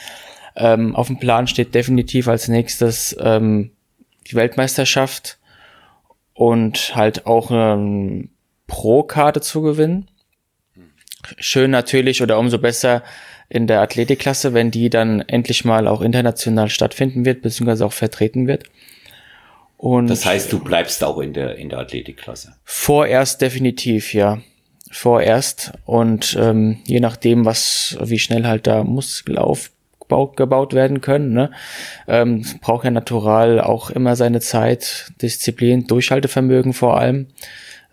Ähm, 0.56 0.96
auf 0.96 1.08
dem 1.08 1.20
Plan 1.20 1.48
steht 1.48 1.76
definitiv 1.76 2.28
als 2.28 2.48
nächstes 2.48 3.16
ähm, 3.20 3.72
die 4.28 4.36
Weltmeisterschaft 4.36 5.38
und 6.34 6.96
halt 6.96 7.26
auch 7.28 7.50
ähm, 7.52 8.30
Pro-Karte 8.68 9.42
zu 9.42 9.62
gewinnen. 9.62 10.10
Schön 11.38 11.72
natürlich 11.72 12.22
oder 12.22 12.38
umso 12.38 12.60
besser 12.60 13.04
in 13.50 13.68
der 13.68 13.82
Athletikklasse, 13.82 14.54
wenn 14.54 14.72
die 14.72 14.90
dann 14.90 15.22
endlich 15.22 15.66
mal 15.66 15.88
auch 15.88 16.02
international 16.02 16.70
stattfinden 16.70 17.26
wird, 17.26 17.42
beziehungsweise 17.42 17.86
auch 17.86 17.94
vertreten 17.94 18.48
wird. 18.48 18.64
Und 19.78 20.08
das 20.08 20.26
heißt, 20.26 20.52
du 20.52 20.60
bleibst 20.60 21.04
auch 21.04 21.20
in 21.20 21.34
der, 21.34 21.58
in 21.58 21.70
der 21.70 21.80
Athletikklasse? 21.80 22.56
Vorerst 22.64 23.42
definitiv, 23.42 24.14
ja. 24.14 24.40
Vorerst. 24.92 25.74
Und 25.86 26.38
ähm, 26.40 26.78
je 26.86 27.00
nachdem, 27.00 27.46
was, 27.46 27.98
wie 28.02 28.20
schnell 28.20 28.46
halt 28.46 28.66
da 28.66 28.84
Muskel 28.84 29.38
aufgebaut 29.38 30.74
werden 30.74 31.02
können, 31.02 31.34
ne? 31.34 31.52
ähm, 32.08 32.46
braucht 32.62 32.86
ja 32.86 32.92
natural 32.92 33.60
auch 33.60 33.90
immer 33.90 34.16
seine 34.16 34.40
Zeit, 34.40 35.12
Disziplin, 35.22 35.88
Durchhaltevermögen 35.88 36.74
vor 36.74 36.98
allem, 36.98 37.28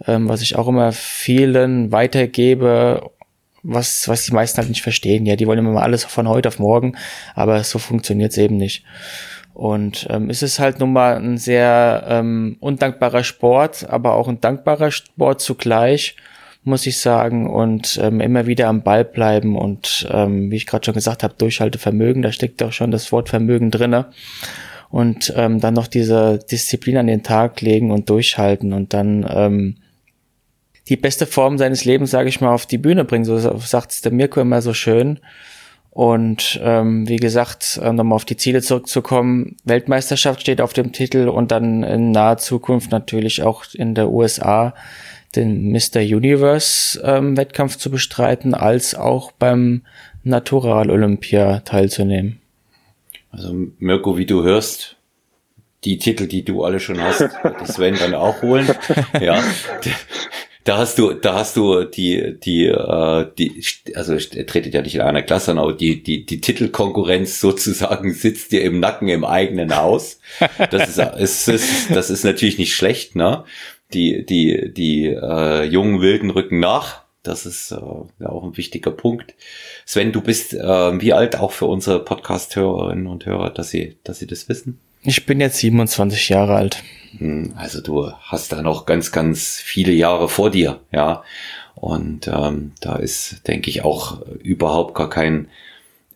ähm, 0.06 0.28
was 0.28 0.42
ich 0.42 0.56
auch 0.56 0.68
immer 0.68 0.92
vielen 0.92 1.90
weitergebe 1.90 3.10
was, 3.62 4.08
was 4.08 4.24
die 4.24 4.32
meisten 4.32 4.58
halt 4.58 4.68
nicht 4.68 4.82
verstehen. 4.82 5.26
Ja, 5.26 5.36
die 5.36 5.46
wollen 5.46 5.58
immer 5.58 5.72
mal 5.72 5.82
alles 5.82 6.04
von 6.04 6.28
heute 6.28 6.48
auf 6.48 6.58
morgen, 6.58 6.96
aber 7.34 7.62
so 7.64 7.78
funktioniert's 7.78 8.38
eben 8.38 8.56
nicht. 8.56 8.84
Und 9.54 10.06
ähm, 10.10 10.30
es 10.30 10.42
ist 10.42 10.58
halt 10.58 10.80
nun 10.80 10.92
mal 10.92 11.16
ein 11.16 11.36
sehr 11.36 12.04
ähm, 12.08 12.56
undankbarer 12.60 13.22
Sport, 13.22 13.88
aber 13.88 14.14
auch 14.14 14.28
ein 14.28 14.40
dankbarer 14.40 14.90
Sport 14.90 15.42
zugleich, 15.42 16.16
muss 16.64 16.86
ich 16.86 16.98
sagen. 16.98 17.48
Und 17.48 17.98
ähm, 18.02 18.20
immer 18.20 18.46
wieder 18.46 18.68
am 18.68 18.82
Ball 18.82 19.04
bleiben 19.04 19.56
und 19.56 20.08
ähm, 20.10 20.50
wie 20.50 20.56
ich 20.56 20.66
gerade 20.66 20.84
schon 20.84 20.94
gesagt 20.94 21.22
habe, 21.22 21.34
Durchhaltevermögen, 21.36 22.22
da 22.22 22.32
steckt 22.32 22.62
auch 22.62 22.72
schon 22.72 22.90
das 22.90 23.12
Wort 23.12 23.28
Vermögen 23.28 23.70
drinne. 23.70 24.06
Und 24.88 25.32
ähm, 25.36 25.60
dann 25.60 25.74
noch 25.74 25.86
diese 25.86 26.38
Disziplin 26.50 26.98
an 26.98 27.06
den 27.06 27.22
Tag 27.22 27.60
legen 27.62 27.90
und 27.90 28.10
durchhalten 28.10 28.74
und 28.74 28.92
dann 28.92 29.26
ähm, 29.28 29.76
die 30.88 30.96
beste 30.96 31.26
Form 31.26 31.58
seines 31.58 31.84
Lebens, 31.84 32.10
sage 32.10 32.28
ich 32.28 32.40
mal, 32.40 32.52
auf 32.52 32.66
die 32.66 32.78
Bühne 32.78 33.04
bringen. 33.04 33.24
So 33.24 33.38
sagt 33.58 33.92
es 33.92 34.02
der 34.02 34.12
Mirko 34.12 34.40
immer 34.40 34.62
so 34.62 34.74
schön. 34.74 35.20
Und 35.90 36.58
ähm, 36.62 37.06
wie 37.06 37.16
gesagt, 37.16 37.78
äh, 37.82 37.92
nochmal 37.92 38.16
auf 38.16 38.24
die 38.24 38.38
Ziele 38.38 38.62
zurückzukommen, 38.62 39.56
Weltmeisterschaft 39.64 40.40
steht 40.40 40.62
auf 40.62 40.72
dem 40.72 40.92
Titel 40.92 41.28
und 41.28 41.50
dann 41.50 41.82
in 41.82 42.12
naher 42.12 42.38
Zukunft 42.38 42.90
natürlich 42.90 43.42
auch 43.42 43.64
in 43.74 43.94
der 43.94 44.08
USA 44.08 44.74
den 45.36 45.70
Mr. 45.70 46.00
Universe 46.00 47.00
ähm, 47.04 47.36
Wettkampf 47.36 47.76
zu 47.76 47.90
bestreiten, 47.90 48.54
als 48.54 48.94
auch 48.94 49.32
beim 49.32 49.82
Natural 50.24 50.90
Olympia 50.90 51.60
teilzunehmen. 51.60 52.40
Also 53.30 53.54
Mirko, 53.78 54.16
wie 54.16 54.26
du 54.26 54.42
hörst, 54.42 54.96
die 55.84 55.98
Titel, 55.98 56.26
die 56.26 56.44
du 56.44 56.64
alle 56.64 56.80
schon 56.80 57.00
hast, 57.02 57.20
das 57.42 57.74
Sven 57.74 57.96
dann 57.96 58.14
auch 58.14 58.40
holen. 58.40 58.68
Ja, 59.20 59.42
da 60.64 60.78
hast 60.78 60.98
du, 60.98 61.12
da 61.12 61.34
hast 61.34 61.56
du 61.56 61.84
die, 61.84 62.38
die, 62.38 62.66
äh, 62.66 63.26
die, 63.36 63.64
also 63.94 64.16
tretet 64.16 64.74
ja 64.74 64.82
nicht 64.82 64.94
in 64.94 65.00
einer 65.00 65.22
Klasse 65.22 65.50
an, 65.50 65.58
aber 65.58 65.72
die, 65.72 66.02
die, 66.02 66.24
die 66.24 66.40
Titelkonkurrenz 66.40 67.40
sozusagen 67.40 68.12
sitzt 68.14 68.52
dir 68.52 68.62
im 68.62 68.78
Nacken 68.80 69.08
im 69.08 69.24
eigenen 69.24 69.76
Haus. 69.76 70.20
Das 70.70 70.88
ist, 70.88 70.98
ist, 70.98 71.48
ist 71.48 71.90
das 71.90 72.10
ist 72.10 72.24
natürlich 72.24 72.58
nicht 72.58 72.74
schlecht, 72.74 73.16
ne? 73.16 73.44
Die, 73.92 74.24
die, 74.24 74.72
die 74.72 75.06
äh, 75.06 75.64
jungen 75.64 76.00
Wilden 76.00 76.30
rücken 76.30 76.60
nach. 76.60 77.02
Das 77.22 77.44
ist 77.44 77.72
äh, 77.72 77.76
ja 78.20 78.28
auch 78.28 78.42
ein 78.42 78.56
wichtiger 78.56 78.90
Punkt. 78.90 79.34
Sven, 79.84 80.12
du 80.12 80.22
bist 80.22 80.54
äh, 80.54 81.00
wie 81.00 81.12
alt 81.12 81.38
auch 81.38 81.52
für 81.52 81.66
unsere 81.66 82.02
Podcast-Hörerinnen 82.02 83.06
und 83.06 83.26
Hörer, 83.26 83.50
dass 83.50 83.70
sie, 83.70 83.96
dass 84.04 84.18
sie 84.18 84.26
das 84.26 84.48
wissen? 84.48 84.80
Ich 85.04 85.26
bin 85.26 85.40
jetzt 85.40 85.58
27 85.58 86.28
Jahre 86.28 86.54
alt. 86.54 86.82
Hm, 87.18 87.52
also 87.56 87.80
du 87.80 88.10
hast 88.12 88.52
da 88.52 88.62
noch 88.62 88.86
ganz, 88.86 89.10
ganz 89.10 89.58
viele 89.58 89.92
Jahre 89.92 90.28
vor 90.28 90.50
dir, 90.50 90.80
ja. 90.92 91.24
Und 91.74 92.28
ähm, 92.28 92.72
da 92.80 92.96
ist, 92.96 93.46
denke 93.48 93.68
ich, 93.68 93.82
auch 93.82 94.22
überhaupt 94.42 94.94
gar 94.94 95.10
kein 95.10 95.48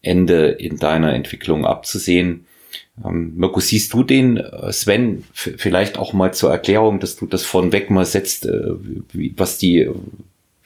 Ende 0.02 0.48
in 0.48 0.76
deiner 0.76 1.14
Entwicklung 1.14 1.66
abzusehen. 1.66 2.46
Ähm, 3.04 3.34
Mirko, 3.36 3.58
siehst 3.58 3.92
du 3.92 4.04
den, 4.04 4.36
äh, 4.36 4.72
Sven, 4.72 5.24
vielleicht 5.32 5.98
auch 5.98 6.12
mal 6.12 6.32
zur 6.32 6.52
Erklärung, 6.52 7.00
dass 7.00 7.16
du 7.16 7.26
das 7.26 7.44
von 7.44 7.72
weg 7.72 7.90
mal 7.90 8.04
setzt, 8.04 8.46
äh, 8.46 8.74
wie, 9.12 9.34
was 9.36 9.58
die, 9.58 9.90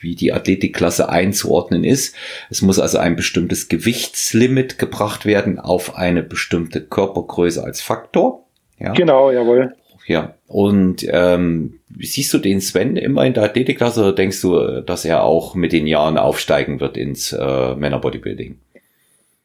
wie 0.01 0.15
die 0.15 0.33
Athletikklasse 0.33 1.09
einzuordnen 1.09 1.83
ist. 1.83 2.15
Es 2.49 2.61
muss 2.61 2.79
also 2.79 2.97
ein 2.97 3.15
bestimmtes 3.15 3.69
Gewichtslimit 3.69 4.77
gebracht 4.77 5.25
werden 5.25 5.59
auf 5.59 5.95
eine 5.95 6.23
bestimmte 6.23 6.81
Körpergröße 6.81 7.63
als 7.63 7.81
Faktor. 7.81 8.45
Ja. 8.79 8.93
Genau, 8.93 9.31
jawohl. 9.31 9.73
Ja, 10.07 10.33
und 10.47 11.05
ähm, 11.09 11.79
siehst 11.99 12.33
du 12.33 12.39
den 12.39 12.59
Sven 12.59 12.97
immer 12.97 13.25
in 13.25 13.33
der 13.33 13.43
Athletikklasse 13.43 14.01
oder 14.01 14.13
denkst 14.13 14.41
du, 14.41 14.81
dass 14.81 15.05
er 15.05 15.23
auch 15.23 15.55
mit 15.55 15.71
den 15.71 15.87
Jahren 15.87 16.17
aufsteigen 16.17 16.79
wird 16.79 16.97
ins 16.97 17.31
äh, 17.31 17.75
Männerbodybuilding? 17.75 18.59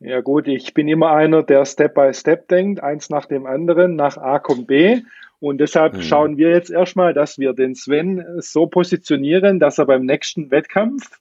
Ja 0.01 0.21
gut, 0.21 0.47
ich 0.47 0.75
bin 0.75 0.89
immer 0.89 1.13
einer, 1.13 1.43
der 1.43 1.65
Step 1.65 1.95
by 1.95 2.13
Step 2.13 2.49
denkt, 2.49 2.83
eins 2.83 3.09
nach 3.09 3.27
dem 3.27 3.47
anderen, 3.47 3.97
nach 3.97 4.17
A 4.17 4.39
kommt 4.39 4.67
B. 4.67 5.01
Und 5.41 5.59
deshalb 5.59 5.95
hm. 5.95 6.03
schauen 6.03 6.37
wir 6.37 6.51
jetzt 6.51 6.71
erstmal, 6.71 7.15
dass 7.15 7.39
wir 7.39 7.53
den 7.53 7.75
Sven 7.75 8.25
so 8.39 8.67
positionieren, 8.67 9.61
dass 9.61 9.79
er 9.79 9.87
beim 9.87 10.07
nächsten 10.07 10.51
Wettkampf 10.51 11.21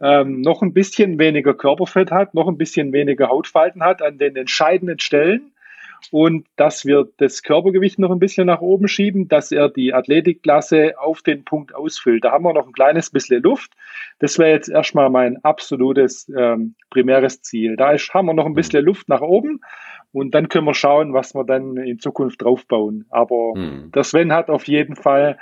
ähm, 0.00 0.40
noch 0.40 0.62
ein 0.62 0.72
bisschen 0.72 1.18
weniger 1.18 1.54
Körperfett 1.54 2.10
hat, 2.10 2.34
noch 2.34 2.48
ein 2.48 2.58
bisschen 2.58 2.92
weniger 2.92 3.28
Hautfalten 3.28 3.82
hat 3.82 4.02
an 4.02 4.18
den 4.18 4.36
entscheidenden 4.36 4.98
Stellen 4.98 5.52
und 6.10 6.46
dass 6.56 6.84
wir 6.84 7.08
das 7.16 7.42
Körpergewicht 7.42 7.98
noch 7.98 8.10
ein 8.10 8.18
bisschen 8.18 8.46
nach 8.46 8.60
oben 8.60 8.88
schieben, 8.88 9.28
dass 9.28 9.52
er 9.52 9.68
die 9.68 9.94
Athletikklasse 9.94 10.98
auf 10.98 11.22
den 11.22 11.44
Punkt 11.44 11.74
ausfüllt. 11.74 12.24
Da 12.24 12.32
haben 12.32 12.44
wir 12.44 12.52
noch 12.52 12.66
ein 12.66 12.72
kleines 12.72 13.10
bisschen 13.10 13.42
Luft. 13.42 13.72
Das 14.18 14.38
wäre 14.38 14.50
jetzt 14.50 14.68
erstmal 14.68 15.10
mein 15.10 15.42
absolutes 15.44 16.30
ähm, 16.36 16.74
primäres 16.90 17.42
Ziel. 17.42 17.76
Da 17.76 17.92
ist, 17.92 18.12
haben 18.12 18.26
wir 18.26 18.34
noch 18.34 18.46
ein 18.46 18.54
bisschen 18.54 18.84
Luft 18.84 19.08
nach 19.08 19.22
oben 19.22 19.60
und 20.14 20.32
dann 20.32 20.48
können 20.48 20.64
wir 20.64 20.74
schauen, 20.74 21.12
was 21.12 21.34
wir 21.34 21.44
dann 21.44 21.76
in 21.76 21.98
Zukunft 21.98 22.40
draufbauen. 22.40 23.04
Aber 23.10 23.54
hm. 23.56 23.90
der 23.92 24.04
Sven 24.04 24.32
hat 24.32 24.48
auf 24.48 24.68
jeden 24.68 24.94
Fall 24.94 25.38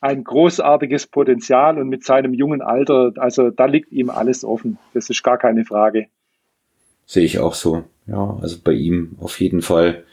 ein 0.00 0.22
großartiges 0.22 1.08
Potenzial 1.08 1.78
und 1.78 1.88
mit 1.88 2.04
seinem 2.04 2.32
jungen 2.32 2.62
Alter, 2.62 3.12
also 3.16 3.50
da 3.50 3.66
liegt 3.66 3.90
ihm 3.90 4.10
alles 4.10 4.44
offen. 4.44 4.78
Das 4.94 5.10
ist 5.10 5.24
gar 5.24 5.36
keine 5.36 5.64
Frage. 5.64 6.06
Sehe 7.06 7.24
ich 7.24 7.40
auch 7.40 7.54
so. 7.54 7.82
Ja, 8.06 8.38
also 8.40 8.58
bei 8.62 8.72
ihm 8.72 9.16
auf 9.18 9.40
jeden 9.40 9.62
Fall 9.62 10.04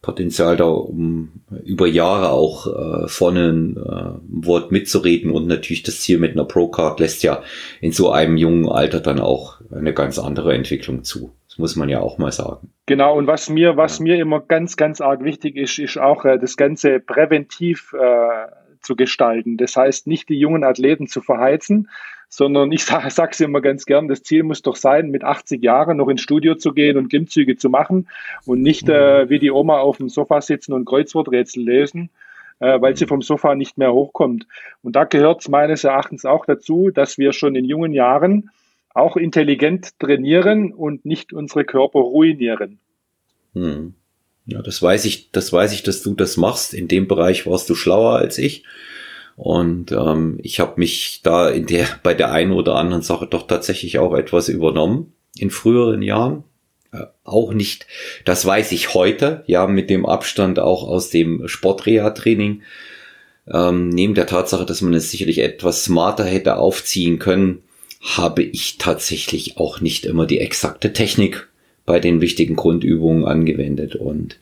Potenzial 0.00 0.56
da, 0.56 0.64
um 0.64 1.42
über 1.62 1.86
Jahre 1.86 2.30
auch 2.30 2.66
äh, 2.66 3.06
vorne 3.08 3.50
ein 3.50 3.76
äh, 3.76 4.46
Wort 4.46 4.72
mitzureden 4.72 5.30
und 5.30 5.46
natürlich 5.46 5.82
das 5.82 6.00
Ziel 6.00 6.18
mit 6.18 6.32
einer 6.32 6.46
Pro-Card 6.46 7.00
lässt 7.00 7.22
ja 7.22 7.42
in 7.82 7.92
so 7.92 8.10
einem 8.10 8.38
jungen 8.38 8.68
Alter 8.68 9.00
dann 9.00 9.20
auch 9.20 9.60
eine 9.70 9.92
ganz 9.92 10.18
andere 10.18 10.54
Entwicklung 10.54 11.04
zu. 11.04 11.32
Das 11.52 11.58
muss 11.58 11.76
man 11.76 11.90
ja 11.90 12.00
auch 12.00 12.16
mal 12.16 12.32
sagen. 12.32 12.70
Genau, 12.86 13.14
und 13.14 13.26
was 13.26 13.50
mir, 13.50 13.76
was 13.76 14.00
mir 14.00 14.16
immer 14.16 14.40
ganz, 14.40 14.78
ganz 14.78 15.02
arg 15.02 15.22
wichtig 15.22 15.56
ist, 15.56 15.78
ist 15.78 15.98
auch 15.98 16.24
äh, 16.24 16.38
das 16.38 16.56
Ganze 16.56 16.98
präventiv 16.98 17.92
äh, 17.92 18.46
zu 18.80 18.96
gestalten. 18.96 19.58
Das 19.58 19.76
heißt, 19.76 20.06
nicht 20.06 20.30
die 20.30 20.38
jungen 20.38 20.64
Athleten 20.64 21.08
zu 21.08 21.20
verheizen, 21.20 21.90
sondern 22.30 22.72
ich 22.72 22.84
sage 22.86 23.28
es 23.32 23.40
immer 23.40 23.60
ganz 23.60 23.84
gern, 23.84 24.08
das 24.08 24.22
Ziel 24.22 24.44
muss 24.44 24.62
doch 24.62 24.76
sein, 24.76 25.10
mit 25.10 25.24
80 25.24 25.62
Jahren 25.62 25.98
noch 25.98 26.08
ins 26.08 26.22
Studio 26.22 26.54
zu 26.54 26.72
gehen 26.72 26.96
und 26.96 27.10
Klimmzüge 27.10 27.58
zu 27.58 27.68
machen 27.68 28.08
und 28.46 28.62
nicht 28.62 28.88
äh, 28.88 29.28
wie 29.28 29.38
die 29.38 29.50
Oma 29.50 29.80
auf 29.80 29.98
dem 29.98 30.08
Sofa 30.08 30.40
sitzen 30.40 30.72
und 30.72 30.86
Kreuzworträtsel 30.86 31.62
lesen, 31.62 32.08
äh, 32.60 32.80
weil 32.80 32.96
sie 32.96 33.04
vom 33.04 33.20
Sofa 33.20 33.54
nicht 33.54 33.76
mehr 33.76 33.92
hochkommt. 33.92 34.46
Und 34.82 34.96
da 34.96 35.04
gehört 35.04 35.42
es 35.42 35.50
meines 35.50 35.84
Erachtens 35.84 36.24
auch 36.24 36.46
dazu, 36.46 36.90
dass 36.90 37.18
wir 37.18 37.34
schon 37.34 37.56
in 37.56 37.66
jungen 37.66 37.92
Jahren 37.92 38.48
auch 38.94 39.16
intelligent 39.16 39.98
trainieren 39.98 40.72
und 40.72 41.04
nicht 41.04 41.32
unsere 41.32 41.64
Körper 41.64 42.00
ruinieren. 42.00 42.78
Hm. 43.54 43.94
Ja, 44.44 44.60
das 44.60 44.82
weiß 44.82 45.04
ich, 45.04 45.30
das 45.30 45.52
weiß 45.52 45.72
ich, 45.72 45.82
dass 45.82 46.02
du 46.02 46.14
das 46.14 46.36
machst. 46.36 46.74
In 46.74 46.88
dem 46.88 47.06
Bereich 47.06 47.46
warst 47.46 47.70
du 47.70 47.74
schlauer 47.74 48.16
als 48.16 48.38
ich. 48.38 48.64
Und 49.36 49.92
ähm, 49.92 50.38
ich 50.42 50.60
habe 50.60 50.74
mich 50.76 51.20
da 51.22 51.48
in 51.48 51.66
der, 51.66 51.86
bei 52.02 52.14
der 52.14 52.32
einen 52.32 52.52
oder 52.52 52.76
anderen 52.76 53.02
Sache 53.02 53.26
doch 53.26 53.46
tatsächlich 53.46 53.98
auch 53.98 54.14
etwas 54.14 54.48
übernommen 54.48 55.12
in 55.36 55.50
früheren 55.50 56.02
Jahren. 56.02 56.44
Äh, 56.92 57.06
auch 57.24 57.52
nicht, 57.54 57.86
das 58.24 58.44
weiß 58.44 58.72
ich 58.72 58.94
heute, 58.94 59.44
ja, 59.46 59.66
mit 59.66 59.90
dem 59.90 60.06
Abstand 60.06 60.58
auch 60.58 60.86
aus 60.86 61.10
dem 61.10 61.46
Sportreha-Training. 61.48 62.62
Ähm, 63.52 63.88
neben 63.88 64.14
der 64.14 64.26
Tatsache, 64.26 64.66
dass 64.66 64.82
man 64.82 64.94
es 64.94 65.10
sicherlich 65.10 65.38
etwas 65.38 65.84
smarter 65.84 66.24
hätte 66.24 66.56
aufziehen 66.58 67.18
können, 67.18 67.62
habe 68.02 68.42
ich 68.42 68.78
tatsächlich 68.78 69.56
auch 69.58 69.80
nicht 69.80 70.04
immer 70.04 70.26
die 70.26 70.40
exakte 70.40 70.92
Technik 70.92 71.48
bei 71.86 72.00
den 72.00 72.20
wichtigen 72.20 72.56
Grundübungen 72.56 73.24
angewendet. 73.24 73.94
Und 73.94 74.38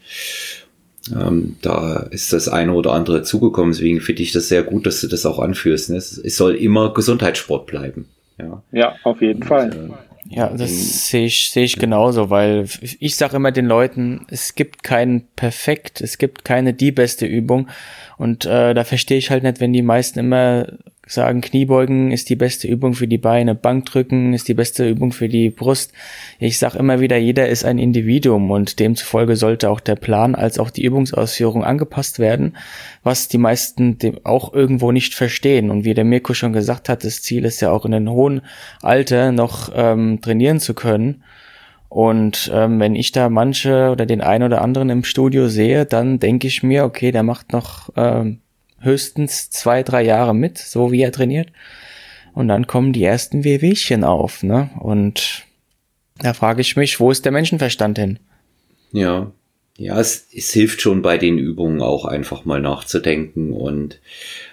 ähm, 1.14 1.56
da 1.62 1.98
ist 2.10 2.32
das 2.32 2.48
eine 2.48 2.72
oder 2.72 2.92
andere 2.92 3.22
zugekommen. 3.22 3.72
Deswegen 3.72 4.00
finde 4.00 4.22
ich 4.22 4.32
das 4.32 4.48
sehr 4.48 4.62
gut, 4.62 4.86
dass 4.86 5.00
du 5.00 5.08
das 5.08 5.26
auch 5.26 5.38
anführst. 5.38 5.90
Ne? 5.90 5.96
Es, 5.96 6.16
es, 6.16 6.36
soll 6.36 6.54
immer 6.54 6.94
Gesundheitssport 6.94 7.66
bleiben. 7.66 8.08
Ja, 8.38 8.62
ja 8.72 8.96
auf 9.04 9.20
jeden 9.20 9.42
Und, 9.42 9.48
Fall. 9.48 9.72
Äh, 9.72 10.36
ja, 10.36 10.48
das 10.48 11.08
sehe 11.08 11.26
ich, 11.26 11.50
sehe 11.50 11.64
ich 11.64 11.76
genauso, 11.76 12.30
weil 12.30 12.66
ich 13.00 13.16
sage 13.16 13.36
immer 13.36 13.52
den 13.52 13.66
Leuten, 13.66 14.26
es 14.28 14.54
gibt 14.54 14.84
kein 14.84 15.26
Perfekt, 15.34 16.00
es 16.00 16.18
gibt 16.18 16.44
keine 16.44 16.72
die 16.72 16.92
beste 16.92 17.26
Übung. 17.26 17.68
Und 18.16 18.44
äh, 18.44 18.74
da 18.74 18.84
verstehe 18.84 19.18
ich 19.18 19.30
halt 19.30 19.42
nicht, 19.42 19.60
wenn 19.60 19.72
die 19.72 19.82
meisten 19.82 20.18
immer 20.18 20.66
sagen, 21.10 21.40
Kniebeugen 21.40 22.12
ist 22.12 22.30
die 22.30 22.36
beste 22.36 22.68
Übung 22.68 22.94
für 22.94 23.08
die 23.08 23.18
Beine, 23.18 23.54
Bankdrücken 23.54 24.32
ist 24.32 24.48
die 24.48 24.54
beste 24.54 24.88
Übung 24.88 25.12
für 25.12 25.28
die 25.28 25.50
Brust. 25.50 25.92
Ich 26.38 26.58
sage 26.58 26.78
immer 26.78 27.00
wieder, 27.00 27.16
jeder 27.16 27.48
ist 27.48 27.64
ein 27.64 27.78
Individuum 27.78 28.50
und 28.50 28.78
demzufolge 28.78 29.36
sollte 29.36 29.70
auch 29.70 29.80
der 29.80 29.96
Plan 29.96 30.34
als 30.34 30.58
auch 30.58 30.70
die 30.70 30.84
Übungsausführung 30.84 31.64
angepasst 31.64 32.18
werden, 32.18 32.56
was 33.02 33.28
die 33.28 33.38
meisten 33.38 33.98
auch 34.24 34.54
irgendwo 34.54 34.92
nicht 34.92 35.14
verstehen. 35.14 35.70
Und 35.70 35.84
wie 35.84 35.94
der 35.94 36.04
Mirko 36.04 36.34
schon 36.34 36.52
gesagt 36.52 36.88
hat, 36.88 37.04
das 37.04 37.22
Ziel 37.22 37.44
ist 37.44 37.60
ja 37.60 37.70
auch 37.70 37.84
in 37.84 37.94
einem 37.94 38.10
hohen 38.10 38.42
Alter 38.82 39.32
noch 39.32 39.70
ähm, 39.74 40.20
trainieren 40.20 40.60
zu 40.60 40.74
können. 40.74 41.22
Und 41.90 42.52
ähm, 42.54 42.78
wenn 42.78 42.94
ich 42.94 43.10
da 43.10 43.28
manche 43.28 43.90
oder 43.90 44.06
den 44.06 44.20
einen 44.20 44.44
oder 44.44 44.62
anderen 44.62 44.90
im 44.90 45.02
Studio 45.02 45.48
sehe, 45.48 45.86
dann 45.86 46.20
denke 46.20 46.46
ich 46.46 46.62
mir, 46.62 46.84
okay, 46.84 47.10
der 47.10 47.24
macht 47.24 47.52
noch 47.52 47.90
ähm, 47.96 48.38
höchstens 48.80 49.50
zwei, 49.50 49.82
drei 49.82 50.02
Jahre 50.02 50.34
mit, 50.34 50.58
so 50.58 50.92
wie 50.92 51.02
er 51.02 51.12
trainiert. 51.12 51.52
Und 52.32 52.48
dann 52.48 52.66
kommen 52.66 52.92
die 52.92 53.04
ersten 53.04 53.44
Wehwehchen 53.44 54.04
auf, 54.04 54.42
ne? 54.42 54.70
Und 54.80 55.44
da 56.18 56.32
frage 56.34 56.60
ich 56.60 56.76
mich, 56.76 57.00
wo 57.00 57.10
ist 57.10 57.24
der 57.24 57.32
Menschenverstand 57.32 57.98
hin? 57.98 58.18
Ja, 58.92 59.32
ja, 59.80 59.98
es, 59.98 60.28
es 60.34 60.52
hilft 60.52 60.82
schon 60.82 61.00
bei 61.00 61.16
den 61.16 61.38
Übungen 61.38 61.80
auch 61.80 62.04
einfach 62.04 62.44
mal 62.44 62.60
nachzudenken 62.60 63.52
und 63.52 64.00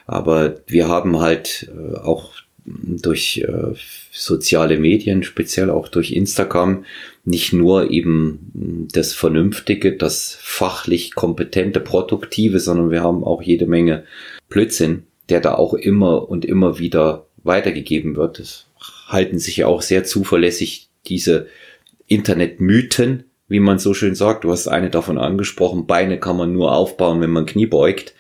aber 0.06 0.62
wir 0.68 0.88
haben 0.88 1.20
halt 1.20 1.70
äh, 1.70 1.98
auch 1.98 2.32
durch 2.68 3.38
äh, 3.38 3.74
soziale 4.12 4.78
Medien, 4.78 5.24
speziell 5.24 5.70
auch 5.70 5.88
durch 5.88 6.12
Instagram, 6.12 6.86
nicht 7.24 7.54
nur 7.54 7.90
eben 7.92 8.88
das 8.92 9.14
Vernünftige, 9.14 9.96
das 9.96 10.38
fachlich 10.42 11.16
kompetente, 11.16 11.80
produktive, 11.80 12.60
sondern 12.60 12.92
wir 12.92 13.02
haben 13.02 13.24
auch 13.24 13.42
jede 13.42 13.68
Menge 13.68 14.04
Blödsinn, 14.50 15.04
der 15.30 15.40
da 15.40 15.56
auch 15.56 15.74
immer 15.74 16.30
und 16.30 16.46
immer 16.46 16.78
wieder 16.78 17.26
weitergegeben 17.44 18.16
wird. 18.16 18.40
Es 18.40 18.68
halten 19.08 19.40
sich 19.40 19.58
ja 19.58 19.68
auch 19.68 19.82
sehr 19.82 20.04
zuverlässig 20.04 20.90
diese 21.06 21.48
Internetmythen, 22.08 23.24
wie 23.48 23.60
man 23.62 23.80
so 23.80 23.94
schön 23.94 24.16
sagt. 24.16 24.44
Du 24.44 24.52
hast 24.52 24.68
eine 24.68 24.90
davon 24.90 25.18
angesprochen. 25.18 25.88
Beine 25.88 26.20
kann 26.20 26.38
man 26.38 26.52
nur 26.52 26.74
aufbauen, 26.74 27.22
wenn 27.22 27.32
man 27.32 27.46
Knie 27.46 27.66
beugt. 27.66 28.14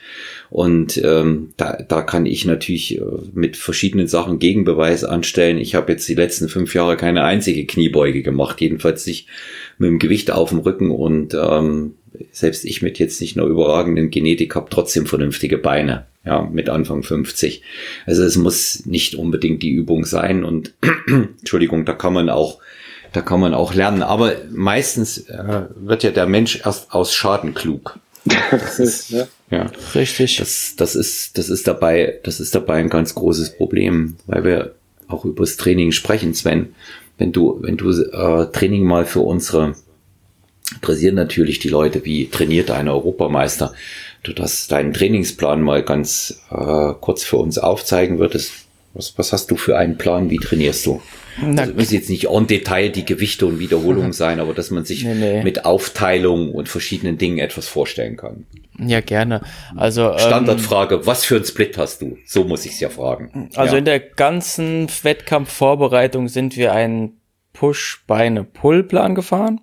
Und 0.49 1.01
ähm, 1.03 1.49
da, 1.57 1.77
da 1.87 2.01
kann 2.01 2.25
ich 2.25 2.45
natürlich 2.45 2.97
äh, 2.99 3.03
mit 3.33 3.57
verschiedenen 3.57 4.07
Sachen 4.07 4.39
Gegenbeweis 4.39 5.03
anstellen. 5.03 5.57
Ich 5.57 5.75
habe 5.75 5.91
jetzt 5.91 6.07
die 6.07 6.15
letzten 6.15 6.47
fünf 6.49 6.73
Jahre 6.73 6.97
keine 6.97 7.23
einzige 7.23 7.65
Kniebeuge 7.65 8.23
gemacht, 8.23 8.61
jedenfalls 8.61 9.05
nicht 9.05 9.27
mit 9.77 9.89
dem 9.89 9.99
Gewicht 9.99 10.31
auf 10.31 10.49
dem 10.49 10.59
Rücken. 10.59 10.91
Und 10.91 11.33
ähm, 11.33 11.95
selbst 12.31 12.65
ich 12.65 12.81
mit 12.81 12.99
jetzt 12.99 13.19
nicht 13.19 13.35
nur 13.35 13.47
überragenden 13.47 14.09
Genetik 14.09 14.55
habe 14.55 14.69
trotzdem 14.69 15.05
vernünftige 15.05 15.57
Beine. 15.57 16.05
Ja, 16.25 16.41
mit 16.41 16.67
Anfang 16.69 17.03
50. 17.03 17.61
Also 18.05 18.23
es 18.23 18.35
muss 18.35 18.85
nicht 18.85 19.15
unbedingt 19.15 19.63
die 19.63 19.71
Übung 19.71 20.03
sein. 20.03 20.43
Und 20.43 20.73
Entschuldigung, 21.07 21.85
da 21.85 21.93
kann 21.93 22.13
man 22.13 22.29
auch 22.29 22.59
da 23.13 23.21
kann 23.21 23.39
man 23.39 23.53
auch 23.53 23.73
lernen. 23.73 24.03
Aber 24.03 24.33
meistens 24.51 25.29
äh, 25.29 25.63
wird 25.75 26.03
ja 26.03 26.11
der 26.11 26.25
Mensch 26.25 26.59
erst 26.63 26.91
aus 26.91 27.13
Schaden 27.13 27.53
klug. 27.53 27.99
Das 28.51 28.80
ist, 28.80 29.09
ja. 29.09 29.28
ja. 29.51 29.71
Richtig. 29.95 30.38
Das, 30.38 30.75
das 30.75 30.95
ist, 30.95 31.38
das 31.38 31.49
ist 31.49 31.67
dabei, 31.67 32.19
das 32.23 32.39
ist 32.39 32.55
dabei 32.55 32.75
ein 32.75 32.89
ganz 32.89 33.15
großes 33.15 33.57
Problem, 33.57 34.17
weil 34.25 34.43
wir 34.43 34.75
auch 35.07 35.25
über 35.25 35.43
das 35.43 35.57
Training 35.57 35.91
sprechen, 35.91 36.34
Sven. 36.34 36.75
Wenn 37.17 37.32
du, 37.32 37.57
wenn 37.61 37.78
du 37.78 37.89
äh, 37.89 38.51
Training 38.51 38.84
mal 38.84 39.05
für 39.05 39.21
unsere 39.21 39.75
interessieren 40.73 41.15
natürlich 41.15 41.59
die 41.59 41.69
Leute, 41.69 42.03
wie 42.05 42.30
trainiert 42.30 42.71
ein 42.71 42.89
Europameister. 42.89 43.73
Du 44.23 44.34
das 44.34 44.67
deinen 44.67 44.93
Trainingsplan 44.93 45.61
mal 45.61 45.84
ganz 45.84 46.41
äh, 46.51 46.93
kurz 46.99 47.23
für 47.23 47.38
uns 47.38 47.57
aufzeigen 47.57 48.19
würdest, 48.19 48.66
Was, 48.97 49.17
was 49.17 49.31
hast 49.31 49.51
du 49.51 49.55
für 49.55 49.77
einen 49.77 49.97
Plan? 49.97 50.29
Wie 50.31 50.39
trainierst 50.39 50.85
du? 50.87 51.01
Na, 51.39 51.61
also 51.61 51.73
müssen 51.75 51.93
jetzt 51.93 52.09
nicht 52.09 52.29
en 52.29 52.47
Detail 52.47 52.89
die 52.89 53.05
Gewichte 53.05 53.45
und 53.45 53.59
Wiederholungen 53.59 54.11
sein, 54.23 54.39
aber 54.39 54.53
dass 54.53 54.71
man 54.71 54.85
sich 54.85 55.03
nee, 55.03 55.13
nee. 55.13 55.43
mit 55.43 55.65
Aufteilung 55.65 56.51
und 56.51 56.67
verschiedenen 56.67 57.19
Dingen 57.19 57.37
etwas 57.37 57.67
vorstellen 57.67 58.17
kann. 58.17 58.47
Ja, 58.79 59.01
gerne. 59.01 59.41
Also 59.75 60.11
ähm, 60.11 60.19
Standardfrage, 60.19 60.95
ähm, 60.95 61.01
was 61.05 61.25
für 61.25 61.35
ein 61.35 61.45
Split 61.45 61.77
hast 61.77 62.01
du? 62.01 62.17
So 62.25 62.43
muss 62.43 62.65
ich 62.65 62.73
es 62.73 62.79
ja 62.79 62.89
fragen. 62.89 63.49
Also 63.55 63.73
ja. 63.73 63.79
in 63.79 63.85
der 63.85 63.99
ganzen 63.99 64.87
Wettkampfvorbereitung 65.03 66.27
sind 66.27 66.57
wir 66.57 66.73
einen 66.73 67.21
Push-Beine-Pull-Plan 67.53 69.13
gefahren. 69.13 69.61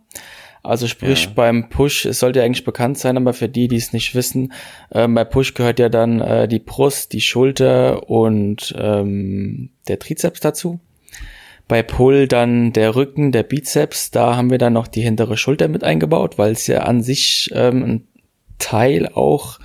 Also 0.64 0.88
sprich, 0.88 1.26
ja. 1.26 1.30
beim 1.34 1.68
Push, 1.68 2.06
es 2.06 2.20
sollte 2.20 2.42
eigentlich 2.42 2.64
bekannt 2.64 2.96
sein, 2.96 3.18
aber 3.18 3.34
für 3.34 3.50
die, 3.50 3.68
die 3.68 3.76
es 3.76 3.92
nicht 3.92 4.14
wissen, 4.14 4.54
äh, 4.90 5.06
bei 5.06 5.24
Push 5.24 5.52
gehört 5.52 5.78
ja 5.78 5.90
dann 5.90 6.22
äh, 6.22 6.48
die 6.48 6.58
Brust, 6.58 7.12
die 7.12 7.20
Schulter 7.20 8.08
und 8.08 8.74
ähm, 8.78 9.70
der 9.88 9.98
Trizeps 9.98 10.40
dazu. 10.40 10.80
Bei 11.68 11.82
Pull 11.82 12.28
dann 12.28 12.72
der 12.72 12.96
Rücken, 12.96 13.30
der 13.30 13.42
Bizeps, 13.42 14.10
da 14.10 14.36
haben 14.36 14.50
wir 14.50 14.58
dann 14.58 14.72
noch 14.72 14.86
die 14.86 15.02
hintere 15.02 15.36
Schulter 15.36 15.68
mit 15.68 15.84
eingebaut, 15.84 16.38
weil 16.38 16.52
es 16.52 16.66
ja 16.66 16.84
an 16.84 17.02
sich 17.02 17.50
ähm, 17.54 17.84
ein 17.84 18.08
Teil 18.58 19.08
auch 19.08 19.58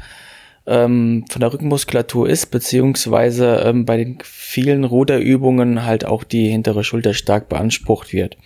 ähm, 0.69 1.25
von 1.29 1.39
der 1.39 1.51
Rückenmuskulatur 1.51 2.29
ist, 2.29 2.51
beziehungsweise 2.51 3.63
ähm, 3.65 3.85
bei 3.85 3.97
den 3.97 4.19
vielen 4.23 4.83
Ruderübungen 4.83 5.83
halt 5.83 6.05
auch 6.05 6.23
die 6.23 6.47
hintere 6.47 6.83
Schulter 6.83 7.15
stark 7.15 7.49
beansprucht 7.49 8.13
wird. 8.13 8.37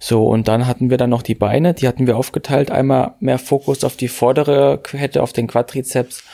So, 0.00 0.26
und 0.26 0.48
dann 0.48 0.66
hatten 0.66 0.90
wir 0.90 0.96
dann 0.96 1.10
noch 1.10 1.22
die 1.22 1.36
Beine, 1.36 1.72
die 1.72 1.86
hatten 1.86 2.08
wir 2.08 2.16
aufgeteilt, 2.16 2.72
einmal 2.72 3.14
mehr 3.20 3.38
Fokus 3.38 3.84
auf 3.84 3.96
die 3.96 4.08
vordere 4.08 4.80
Kette, 4.82 5.22
auf 5.22 5.32
den 5.32 5.46
Quadrizeps 5.46 6.24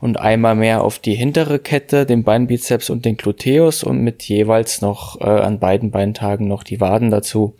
und 0.00 0.20
einmal 0.20 0.54
mehr 0.54 0.84
auf 0.84 1.00
die 1.00 1.14
hintere 1.14 1.58
Kette, 1.58 2.06
den 2.06 2.22
Beinbizeps 2.22 2.88
und 2.88 3.04
den 3.04 3.16
Gluteus 3.16 3.82
und 3.82 3.98
mit 4.02 4.22
jeweils 4.22 4.82
noch 4.82 5.20
äh, 5.20 5.24
an 5.24 5.58
beiden 5.58 5.90
Beintagen 5.90 6.46
noch 6.46 6.62
die 6.62 6.80
Waden 6.80 7.10
dazu. 7.10 7.56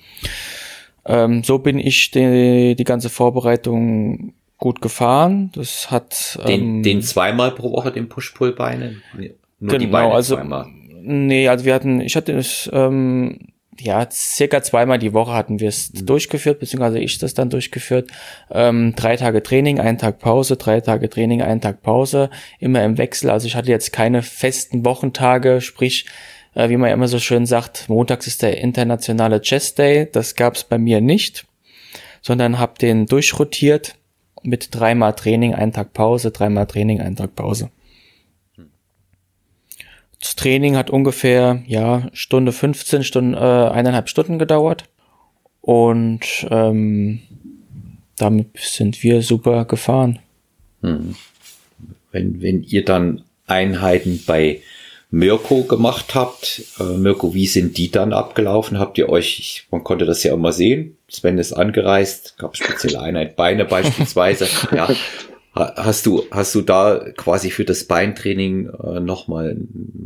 Ähm, 1.05 1.43
so 1.43 1.59
bin 1.59 1.79
ich 1.79 2.13
die, 2.13 2.77
die 2.77 2.85
ganze 2.85 3.09
Vorbereitung 3.09 4.33
gut 4.59 4.81
gefahren. 4.81 5.51
Das 5.55 5.91
hat 5.91 6.39
den, 6.47 6.77
ähm, 6.77 6.83
den 6.83 7.03
zweimal 7.03 7.53
pro 7.53 7.73
Woche 7.73 7.93
den 7.93 8.09
Push-Pull-Beine. 8.09 8.97
Nur 9.15 9.31
genau, 9.61 9.79
die 9.79 9.87
Beine 9.87 10.13
also 10.13 10.37
zweimal. 10.37 10.67
nee, 11.03 11.49
also 11.49 11.65
wir 11.65 11.75
hatten, 11.75 12.01
ich 12.01 12.17
hatte 12.17 12.33
es 12.33 12.69
ähm, 12.73 13.53
ja, 13.81 14.09
circa 14.11 14.63
zweimal 14.63 14.99
die 14.99 15.13
Woche 15.13 15.33
hatten 15.33 15.61
wir 15.61 15.69
es 15.69 15.93
mhm. 15.93 16.07
durchgeführt, 16.07 16.61
beziehungsweise 16.61 16.99
ich 16.99 17.19
das 17.19 17.35
dann 17.35 17.51
durchgeführt. 17.51 18.11
Ähm, 18.51 18.95
drei 18.97 19.17
Tage 19.17 19.43
Training, 19.43 19.81
ein 19.81 19.99
Tag 19.99 20.19
Pause, 20.19 20.57
drei 20.57 20.81
Tage 20.81 21.09
Training, 21.09 21.43
ein 21.43 21.61
Tag 21.61 21.83
Pause, 21.83 22.31
immer 22.59 22.85
im 22.85 22.99
Wechsel. 22.99 23.31
Also 23.31 23.47
ich 23.47 23.57
hatte 23.57 23.71
jetzt 23.71 23.93
keine 23.93 24.23
festen 24.23 24.85
Wochentage, 24.85 25.61
sprich, 25.61 26.07
äh, 26.55 26.69
wie 26.69 26.77
man 26.77 26.89
ja 26.89 26.95
immer 26.95 27.09
so 27.09 27.19
schön 27.19 27.47
sagt, 27.47 27.89
montags 27.89 28.27
ist 28.27 28.43
der 28.43 28.59
internationale 28.59 29.41
Chess 29.41 29.75
Day. 29.75 30.09
Das 30.11 30.35
gab 30.35 30.55
es 30.55 30.65
bei 30.65 30.79
mir 30.79 31.01
nicht, 31.01 31.47
sondern 32.23 32.59
habe 32.59 32.79
den 32.79 33.07
durchrotiert 33.07 33.97
mit 34.47 34.69
dreimal 34.75 35.15
Training, 35.15 35.55
ein 35.55 35.73
Tag 35.73 35.93
Pause, 35.93 36.31
dreimal 36.31 36.67
Training, 36.67 37.01
ein 37.01 37.17
Tag 37.17 37.35
Pause. 37.35 37.71
Das 40.21 40.35
Training 40.35 40.77
hat 40.77 40.91
ungefähr, 40.91 41.63
ja, 41.67 42.09
Stunde 42.13 42.53
15, 42.53 43.05
Stunden, 43.05 43.35
äh, 43.35 43.37
eineinhalb 43.37 44.09
Stunden 44.09 44.39
gedauert. 44.39 44.89
Und 45.61 46.47
ähm, 46.51 47.21
damit 48.17 48.57
sind 48.59 49.03
wir 49.03 49.23
super 49.23 49.65
gefahren. 49.65 50.21
Hm. 50.81 51.17
Wenn, 52.13 52.41
wenn 52.41 52.63
ihr 52.63 52.85
dann 52.85 53.23
Einheiten 53.47 54.23
bei 54.27 54.63
Mirko 55.11 55.63
gemacht 55.63 56.15
habt, 56.15 56.63
äh, 56.81 56.83
Mirko, 56.83 57.33
wie 57.33 57.47
sind 57.47 57.79
die 57.79 57.91
dann 57.91 58.13
abgelaufen? 58.13 58.79
Habt 58.79 58.99
ihr 58.99 59.09
euch, 59.09 59.39
ich, 59.39 59.67
man 59.71 59.85
konnte 59.85 60.05
das 60.05 60.23
ja 60.25 60.35
immer 60.35 60.53
sehen, 60.53 60.97
Sven 61.09 61.39
ist 61.39 61.53
angereist, 61.53 62.37
gab 62.39 62.57
spezielle 62.57 63.01
Einheit 63.01 63.37
Beine 63.37 63.65
beispielsweise, 63.65 64.49
ja, 64.75 64.89
Hast 65.57 66.05
du, 66.05 66.27
hast 66.31 66.55
du 66.55 66.61
da 66.61 67.01
quasi 67.17 67.51
für 67.51 67.65
das 67.65 67.85
Beintraining 67.85 68.69
äh, 68.69 69.01
nochmal 69.01 69.57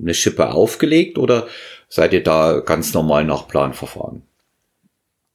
eine 0.00 0.14
Schippe 0.14 0.52
aufgelegt 0.52 1.18
oder 1.18 1.48
seid 1.88 2.12
ihr 2.12 2.22
da 2.22 2.60
ganz 2.60 2.94
normal 2.94 3.24
nach 3.24 3.48
Plan 3.48 3.72
verfahren? 3.72 4.22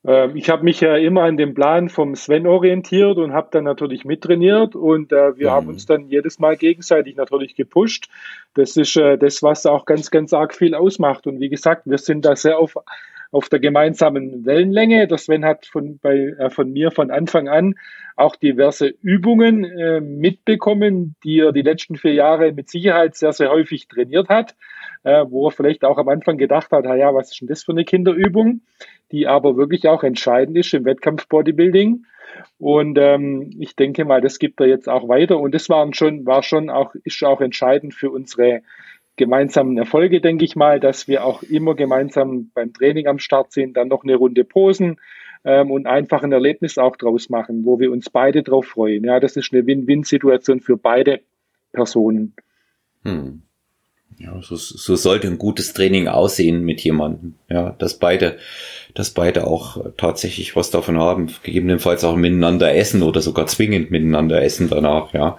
Ähm, 0.08 0.36
ich 0.36 0.49
habe 0.49 0.64
mich 0.64 0.82
ja 0.82 0.95
immer 0.95 1.24
an 1.24 1.38
dem 1.38 1.53
Plan 1.53 1.89
vom 1.89 2.16
Sven 2.16 2.47
orientiert 2.47 3.18
und 3.18 3.34
habe 3.34 3.49
dann 3.51 3.64
natürlich 3.64 4.06
mittrainiert 4.06 4.76
und 4.76 5.12
äh, 5.12 5.38
wir 5.38 5.49
mhm. 5.49 5.53
haben 5.53 5.68
uns 5.68 5.86
dann 5.86 6.10
jedes 6.10 6.39
Mal 6.39 6.58
gegenseitig 6.58 7.16
natürlich 7.16 7.56
gepusht. 7.56 8.10
Das 8.53 8.78
ist 8.78 8.95
äh, 8.97 9.18
das, 9.18 9.41
was 9.43 9.66
auch 9.66 9.86
ganz, 9.86 10.12
ganz 10.12 10.34
arg 10.34 10.53
viel 10.53 10.76
ausmacht. 10.76 11.28
Und 11.28 11.39
wie 11.39 11.49
gesagt, 11.49 11.84
wir 11.86 11.97
sind 11.97 12.26
da 12.26 12.36
sehr 12.36 12.58
auf 12.60 12.76
auf 13.36 13.49
der 13.49 13.60
gemeinsamen 13.60 14.45
Wellenlänge. 14.45 15.08
Der 15.08 15.18
Sven 15.18 15.43
hat 15.43 15.66
von, 15.66 15.99
bei, 15.99 16.34
äh, 16.38 16.49
von 16.49 16.72
mir 16.72 16.91
von 16.91 17.12
Anfang 17.12 17.49
an 17.49 17.76
auch 18.16 18.38
diverse 18.38 18.88
Übungen 19.01 19.66
äh, 19.66 19.99
mitbekommen, 19.99 21.16
die 21.24 21.39
er 21.39 21.51
die 21.51 21.62
letzten 21.62 21.97
vier 21.97 22.14
Jahre 22.14 22.53
mit 22.53 22.70
Sicherheit 22.70 23.16
sehr, 23.16 23.34
sehr 23.34 23.49
häufig 23.49 23.89
trainiert 23.89 24.30
hat, 24.30 24.56
äh, 25.03 25.26
wo 25.28 25.47
er 25.47 25.51
vielleicht 25.51 25.84
auch 25.84 25.97
am 25.97 26.08
Anfang 26.08 26.38
gedacht 26.38 26.72
hat, 26.72 26.86
ja, 26.86 27.14
was 27.14 27.32
ist 27.32 27.41
denn 27.41 27.49
das 27.49 27.64
für 27.64 27.74
eine 27.74 27.84
Kinderübung, 27.84 28.62
die 29.16 29.28
aber 29.28 29.55
wirklich 29.55 29.88
auch 29.88 30.03
entscheidend 30.03 30.57
ist 30.57 30.74
im 30.74 30.84
Wettkampf 30.84 31.28
Bodybuilding. 31.28 32.05
Und 32.57 32.97
ähm, 32.99 33.49
ich 33.59 33.78
denke 33.78 34.03
mal, 34.03 34.20
das 34.20 34.39
gibt 34.39 34.59
er 34.59 34.68
jetzt 34.68 34.89
auch 34.89 35.07
weiter. 35.07 35.39
Und 35.39 35.55
das 35.55 35.70
waren 35.70 35.93
schon, 35.93 36.26
war 36.26 36.43
schon 36.43 36.70
auch, 36.70 36.93
ist 37.05 37.24
auch 37.24 37.39
entscheidend 37.39 37.93
für 37.93 38.11
unsere 38.11 38.61
gemeinsamen 39.16 39.78
Erfolge, 39.78 40.20
denke 40.20 40.43
ich 40.43 40.57
mal, 40.57 40.82
dass 40.82 41.07
wir 41.07 41.24
auch 41.24 41.43
immer 41.43 41.76
gemeinsam 41.76 42.51
beim 42.53 42.74
Training 42.74 43.07
am 43.07 43.20
Start 43.20 43.53
sind, 43.53 43.78
dann 43.78 43.88
noch 43.88 44.03
eine 44.03 44.16
Runde 44.16 44.43
posen 44.43 44.99
ähm, 45.45 45.72
und 45.72 45.88
einfach 45.88 46.24
ein 46.24 46.34
Erlebnis 46.34 46.78
auch 46.78 46.97
draus 46.97 47.30
machen, 47.30 47.63
wo 47.63 47.80
wir 47.80 47.93
uns 47.93 48.09
beide 48.09 48.43
drauf 48.43 48.66
freuen. 48.66 49.05
Ja, 49.05 49.22
das 49.22 49.38
ist 49.38 49.53
eine 49.53 49.66
Win-Win-Situation 49.66 50.59
für 50.59 50.76
beide 50.76 51.22
Personen. 51.72 52.34
Hm. 53.03 53.44
Ja, 54.18 54.41
so, 54.41 54.56
so 54.56 54.95
sollte 54.95 55.28
ein 55.28 55.38
gutes 55.38 55.74
Training 55.74 56.08
aussehen 56.08 56.64
mit 56.64 56.82
jemandem. 56.82 57.36
Ja, 57.49 57.76
dass 57.78 57.99
beide, 57.99 58.38
dass 58.93 59.12
beide 59.12 59.45
auch 59.45 59.78
tatsächlich 59.97 60.56
was 60.56 60.72
davon 60.72 60.97
haben, 60.97 61.30
gegebenenfalls 61.43 62.03
auch 62.06 62.16
miteinander 62.16 62.74
essen 62.74 63.03
oder 63.03 63.22
sogar 63.22 63.47
zwingend 63.47 63.91
miteinander 63.91 64.41
essen 64.41 64.70
danach, 64.70 65.14
ja 65.14 65.38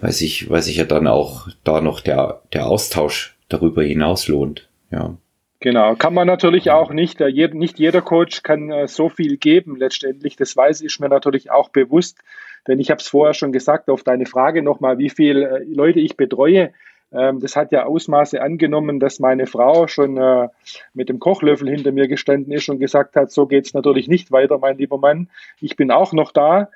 weil 0.00 0.12
sich, 0.12 0.50
weil 0.50 0.62
sich 0.62 0.76
ja 0.76 0.84
dann 0.84 1.06
auch 1.06 1.48
da 1.64 1.80
noch 1.80 2.00
der, 2.00 2.42
der 2.52 2.66
Austausch 2.66 3.36
darüber 3.48 3.82
hinaus 3.82 4.28
lohnt. 4.28 4.68
Ja. 4.90 5.16
Genau, 5.60 5.94
kann 5.94 6.14
man 6.14 6.26
natürlich 6.26 6.70
auch 6.70 6.90
nicht. 6.90 7.20
Äh, 7.20 7.48
nicht 7.52 7.78
jeder 7.78 8.00
Coach 8.00 8.42
kann 8.42 8.70
äh, 8.70 8.88
so 8.88 9.08
viel 9.10 9.36
geben 9.36 9.76
letztendlich. 9.76 10.36
Das 10.36 10.56
weiß 10.56 10.80
ich 10.80 10.98
mir 11.00 11.10
natürlich 11.10 11.50
auch 11.50 11.68
bewusst, 11.68 12.18
denn 12.66 12.78
ich 12.78 12.90
habe 12.90 13.00
es 13.00 13.08
vorher 13.08 13.34
schon 13.34 13.52
gesagt 13.52 13.90
auf 13.90 14.02
deine 14.02 14.26
Frage 14.26 14.62
nochmal, 14.62 14.98
wie 14.98 15.10
viele 15.10 15.60
äh, 15.60 15.64
Leute 15.64 16.00
ich 16.00 16.16
betreue. 16.16 16.72
Ähm, 17.12 17.40
das 17.40 17.56
hat 17.56 17.72
ja 17.72 17.86
Ausmaße 17.86 18.40
angenommen, 18.40 19.00
dass 19.00 19.18
meine 19.18 19.46
Frau 19.46 19.88
schon 19.88 20.16
äh, 20.16 20.48
mit 20.94 21.08
dem 21.08 21.18
Kochlöffel 21.18 21.68
hinter 21.68 21.92
mir 21.92 22.06
gestanden 22.06 22.52
ist 22.52 22.68
und 22.68 22.78
gesagt 22.78 23.16
hat, 23.16 23.32
so 23.32 23.46
geht's 23.46 23.74
natürlich 23.74 24.08
nicht 24.08 24.30
weiter, 24.30 24.58
mein 24.58 24.78
lieber 24.78 24.98
Mann. 24.98 25.28
Ich 25.60 25.76
bin 25.76 25.90
auch 25.90 26.12
noch 26.12 26.32
da. 26.32 26.70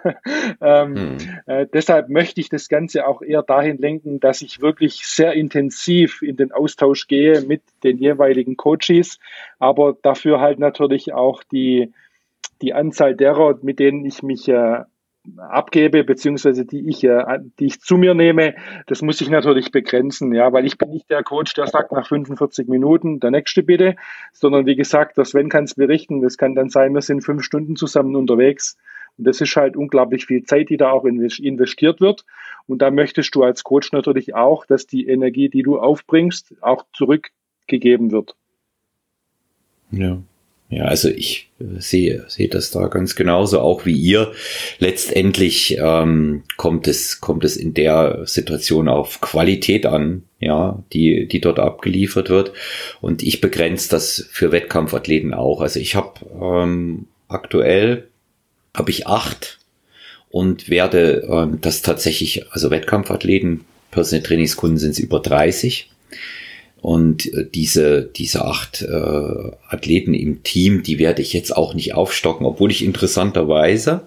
ähm, 0.60 0.96
hm. 0.96 1.16
äh, 1.46 1.66
deshalb 1.72 2.08
möchte 2.08 2.40
ich 2.40 2.48
das 2.48 2.68
Ganze 2.68 3.06
auch 3.06 3.20
eher 3.20 3.42
dahin 3.42 3.78
lenken, 3.78 4.20
dass 4.20 4.42
ich 4.42 4.60
wirklich 4.60 5.06
sehr 5.06 5.34
intensiv 5.34 6.22
in 6.22 6.36
den 6.36 6.52
Austausch 6.52 7.06
gehe 7.06 7.42
mit 7.42 7.62
den 7.82 7.98
jeweiligen 7.98 8.56
Coaches, 8.56 9.18
aber 9.58 9.96
dafür 10.00 10.40
halt 10.40 10.58
natürlich 10.58 11.12
auch 11.12 11.42
die 11.42 11.92
die 12.62 12.72
Anzahl 12.72 13.14
derer, 13.14 13.58
mit 13.62 13.78
denen 13.78 14.06
ich 14.06 14.22
mich 14.22 14.48
äh, 14.48 14.84
abgebe, 15.38 16.04
beziehungsweise 16.04 16.64
die 16.64 16.88
ich, 16.88 17.04
äh, 17.04 17.38
die 17.58 17.66
ich 17.66 17.80
zu 17.80 17.96
mir 17.96 18.14
nehme, 18.14 18.54
das 18.86 19.02
muss 19.02 19.20
ich 19.20 19.30
natürlich 19.30 19.70
begrenzen, 19.70 20.34
ja, 20.34 20.52
weil 20.52 20.66
ich 20.66 20.78
bin 20.78 20.90
nicht 20.90 21.10
der 21.10 21.22
Coach, 21.22 21.54
der 21.54 21.66
sagt 21.66 21.92
nach 21.92 22.06
45 22.06 22.68
Minuten, 22.68 23.20
der 23.20 23.30
nächste 23.30 23.62
bitte, 23.62 23.96
sondern 24.32 24.66
wie 24.66 24.76
gesagt, 24.76 25.16
das 25.16 25.30
Sven 25.30 25.48
kann 25.48 25.64
es 25.64 25.74
berichten, 25.74 26.20
das 26.20 26.36
kann 26.36 26.54
dann 26.54 26.68
sein, 26.68 26.94
wir 26.94 27.00
sind 27.00 27.22
fünf 27.22 27.42
Stunden 27.42 27.76
zusammen 27.76 28.16
unterwegs 28.16 28.76
und 29.16 29.26
das 29.26 29.40
ist 29.40 29.56
halt 29.56 29.76
unglaublich 29.76 30.26
viel 30.26 30.42
Zeit, 30.44 30.68
die 30.68 30.76
da 30.76 30.90
auch 30.90 31.04
investiert 31.04 32.00
wird 32.00 32.24
und 32.66 32.82
da 32.82 32.90
möchtest 32.90 33.34
du 33.34 33.42
als 33.42 33.64
Coach 33.64 33.92
natürlich 33.92 34.34
auch, 34.34 34.66
dass 34.66 34.86
die 34.86 35.06
Energie, 35.06 35.48
die 35.48 35.62
du 35.62 35.78
aufbringst, 35.78 36.54
auch 36.60 36.84
zurückgegeben 36.92 38.10
wird. 38.10 38.36
Ja. 39.90 40.18
Ja, 40.74 40.86
also 40.86 41.08
ich 41.08 41.50
äh, 41.60 41.80
sehe, 41.80 42.24
sehe 42.26 42.48
das 42.48 42.72
da 42.72 42.88
ganz 42.88 43.14
genauso, 43.14 43.60
auch 43.60 43.86
wie 43.86 43.94
ihr. 43.94 44.32
Letztendlich 44.80 45.78
ähm, 45.78 46.42
kommt 46.56 46.88
es, 46.88 47.20
kommt 47.20 47.44
es 47.44 47.56
in 47.56 47.74
der 47.74 48.22
Situation 48.24 48.88
auf 48.88 49.20
Qualität 49.20 49.86
an, 49.86 50.24
ja, 50.40 50.82
die, 50.92 51.28
die 51.28 51.40
dort 51.40 51.60
abgeliefert 51.60 52.28
wird. 52.28 52.52
Und 53.00 53.22
ich 53.22 53.40
begrenze 53.40 53.88
das 53.88 54.26
für 54.32 54.50
Wettkampfathleten 54.50 55.32
auch. 55.32 55.60
Also 55.60 55.78
ich 55.78 55.94
habe 55.94 56.14
ähm, 56.42 57.06
aktuell 57.28 58.08
habe 58.74 58.90
ich 58.90 59.06
acht 59.06 59.60
und 60.28 60.68
werde 60.68 61.28
ähm, 61.30 61.60
das 61.60 61.82
tatsächlich, 61.82 62.50
also 62.50 62.70
Wettkampfathleten, 62.72 63.64
Personal 63.92 64.24
Trainingskunden 64.24 64.78
sind 64.78 64.90
es 64.90 64.98
über 64.98 65.20
30 65.20 65.88
Und 66.84 67.32
äh, 67.32 67.46
diese, 67.48 68.02
diese 68.02 68.44
acht 68.44 68.82
äh, 68.82 69.52
Athleten 69.68 70.12
im 70.12 70.42
Team, 70.42 70.82
die 70.82 70.98
werde 70.98 71.22
ich 71.22 71.32
jetzt 71.32 71.56
auch 71.56 71.72
nicht 71.72 71.94
aufstocken, 71.94 72.44
obwohl 72.44 72.70
ich 72.70 72.84
interessanterweise, 72.84 74.02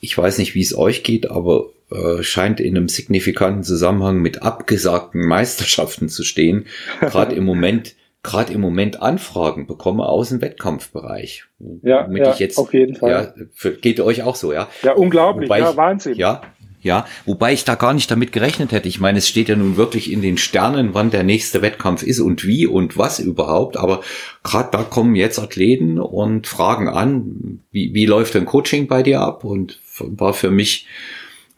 ich 0.00 0.16
weiß 0.16 0.38
nicht, 0.38 0.54
wie 0.54 0.62
es 0.62 0.74
euch 0.74 1.02
geht, 1.02 1.30
aber 1.30 1.66
äh, 1.90 2.22
scheint 2.22 2.58
in 2.58 2.74
einem 2.74 2.88
signifikanten 2.88 3.64
Zusammenhang 3.64 4.22
mit 4.22 4.40
abgesagten 4.40 5.20
Meisterschaften 5.28 6.08
zu 6.08 6.24
stehen. 6.24 6.64
Gerade 7.00 7.34
im 7.34 7.44
Moment, 7.44 7.96
gerade 8.22 8.54
im 8.54 8.62
Moment 8.62 9.02
Anfragen 9.02 9.66
bekomme 9.66 10.06
aus 10.06 10.30
dem 10.30 10.40
Wettkampfbereich. 10.40 11.44
Ja, 11.82 12.10
ja 12.10 12.34
jetzt, 12.34 12.56
auf 12.56 12.72
jeden 12.72 12.96
Fall. 12.96 13.10
Ja, 13.10 13.44
für, 13.52 13.72
geht 13.72 14.00
euch 14.00 14.22
auch 14.22 14.36
so, 14.36 14.54
ja? 14.54 14.70
Ja, 14.82 14.94
unglaublich, 14.94 15.50
Wobei 15.50 15.58
ja, 15.58 15.76
Wahnsinn. 15.76 16.14
Ja, 16.14 16.40
ja, 16.82 17.06
wobei 17.26 17.52
ich 17.52 17.64
da 17.64 17.74
gar 17.74 17.92
nicht 17.92 18.10
damit 18.10 18.32
gerechnet 18.32 18.72
hätte. 18.72 18.88
Ich 18.88 19.00
meine, 19.00 19.18
es 19.18 19.28
steht 19.28 19.48
ja 19.48 19.56
nun 19.56 19.76
wirklich 19.76 20.10
in 20.10 20.22
den 20.22 20.38
Sternen, 20.38 20.94
wann 20.94 21.10
der 21.10 21.24
nächste 21.24 21.60
Wettkampf 21.60 22.02
ist 22.02 22.20
und 22.20 22.46
wie 22.46 22.66
und 22.66 22.96
was 22.96 23.18
überhaupt. 23.18 23.76
Aber 23.76 24.02
gerade 24.42 24.70
da 24.72 24.82
kommen 24.82 25.14
jetzt 25.14 25.38
Athleten 25.38 25.98
und 25.98 26.46
fragen 26.46 26.88
an, 26.88 27.60
wie, 27.70 27.92
wie 27.92 28.06
läuft 28.06 28.34
denn 28.34 28.46
Coaching 28.46 28.86
bei 28.86 29.02
dir 29.02 29.20
ab? 29.20 29.44
Und 29.44 29.78
war 29.98 30.32
für 30.32 30.50
mich, 30.50 30.86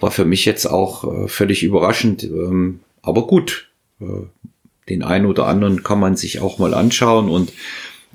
war 0.00 0.10
für 0.10 0.24
mich 0.24 0.44
jetzt 0.44 0.66
auch 0.66 1.04
äh, 1.04 1.28
völlig 1.28 1.62
überraschend. 1.62 2.24
Ähm, 2.24 2.80
aber 3.00 3.28
gut, 3.28 3.68
äh, 4.00 4.26
den 4.88 5.04
einen 5.04 5.26
oder 5.26 5.46
anderen 5.46 5.84
kann 5.84 6.00
man 6.00 6.16
sich 6.16 6.40
auch 6.40 6.58
mal 6.58 6.74
anschauen 6.74 7.28
und 7.28 7.52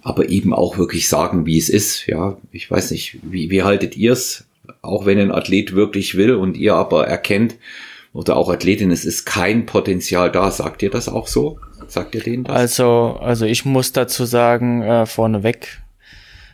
aber 0.01 0.29
eben 0.29 0.53
auch 0.53 0.77
wirklich 0.77 1.07
sagen, 1.07 1.45
wie 1.45 1.57
es 1.57 1.69
ist. 1.69 2.05
Ja, 2.07 2.37
ich 2.51 2.69
weiß 2.69 2.91
nicht, 2.91 3.19
wie, 3.23 3.49
wie 3.49 3.63
haltet 3.63 3.95
ihr 3.95 4.11
es? 4.11 4.45
Auch 4.81 5.05
wenn 5.05 5.19
ein 5.19 5.31
Athlet 5.31 5.75
wirklich 5.75 6.15
will 6.15 6.35
und 6.35 6.57
ihr 6.57 6.75
aber 6.75 7.07
erkennt, 7.07 7.55
oder 8.17 8.35
auch 8.35 8.49
Athletin, 8.49 8.89
es 8.89 9.05
ist 9.05 9.25
kein 9.25 9.67
Potenzial 9.67 10.31
da. 10.31 10.49
Sagt 10.49 10.81
ihr 10.81 10.89
das 10.89 11.07
auch 11.07 11.27
so? 11.27 11.59
Sagt 11.87 12.15
ihr 12.15 12.23
denen 12.23 12.45
das? 12.45 12.55
Also, 12.55 13.19
also 13.21 13.45
ich 13.45 13.63
muss 13.63 13.91
dazu 13.91 14.25
sagen, 14.25 14.81
äh, 14.81 15.05
vorneweg, 15.05 15.83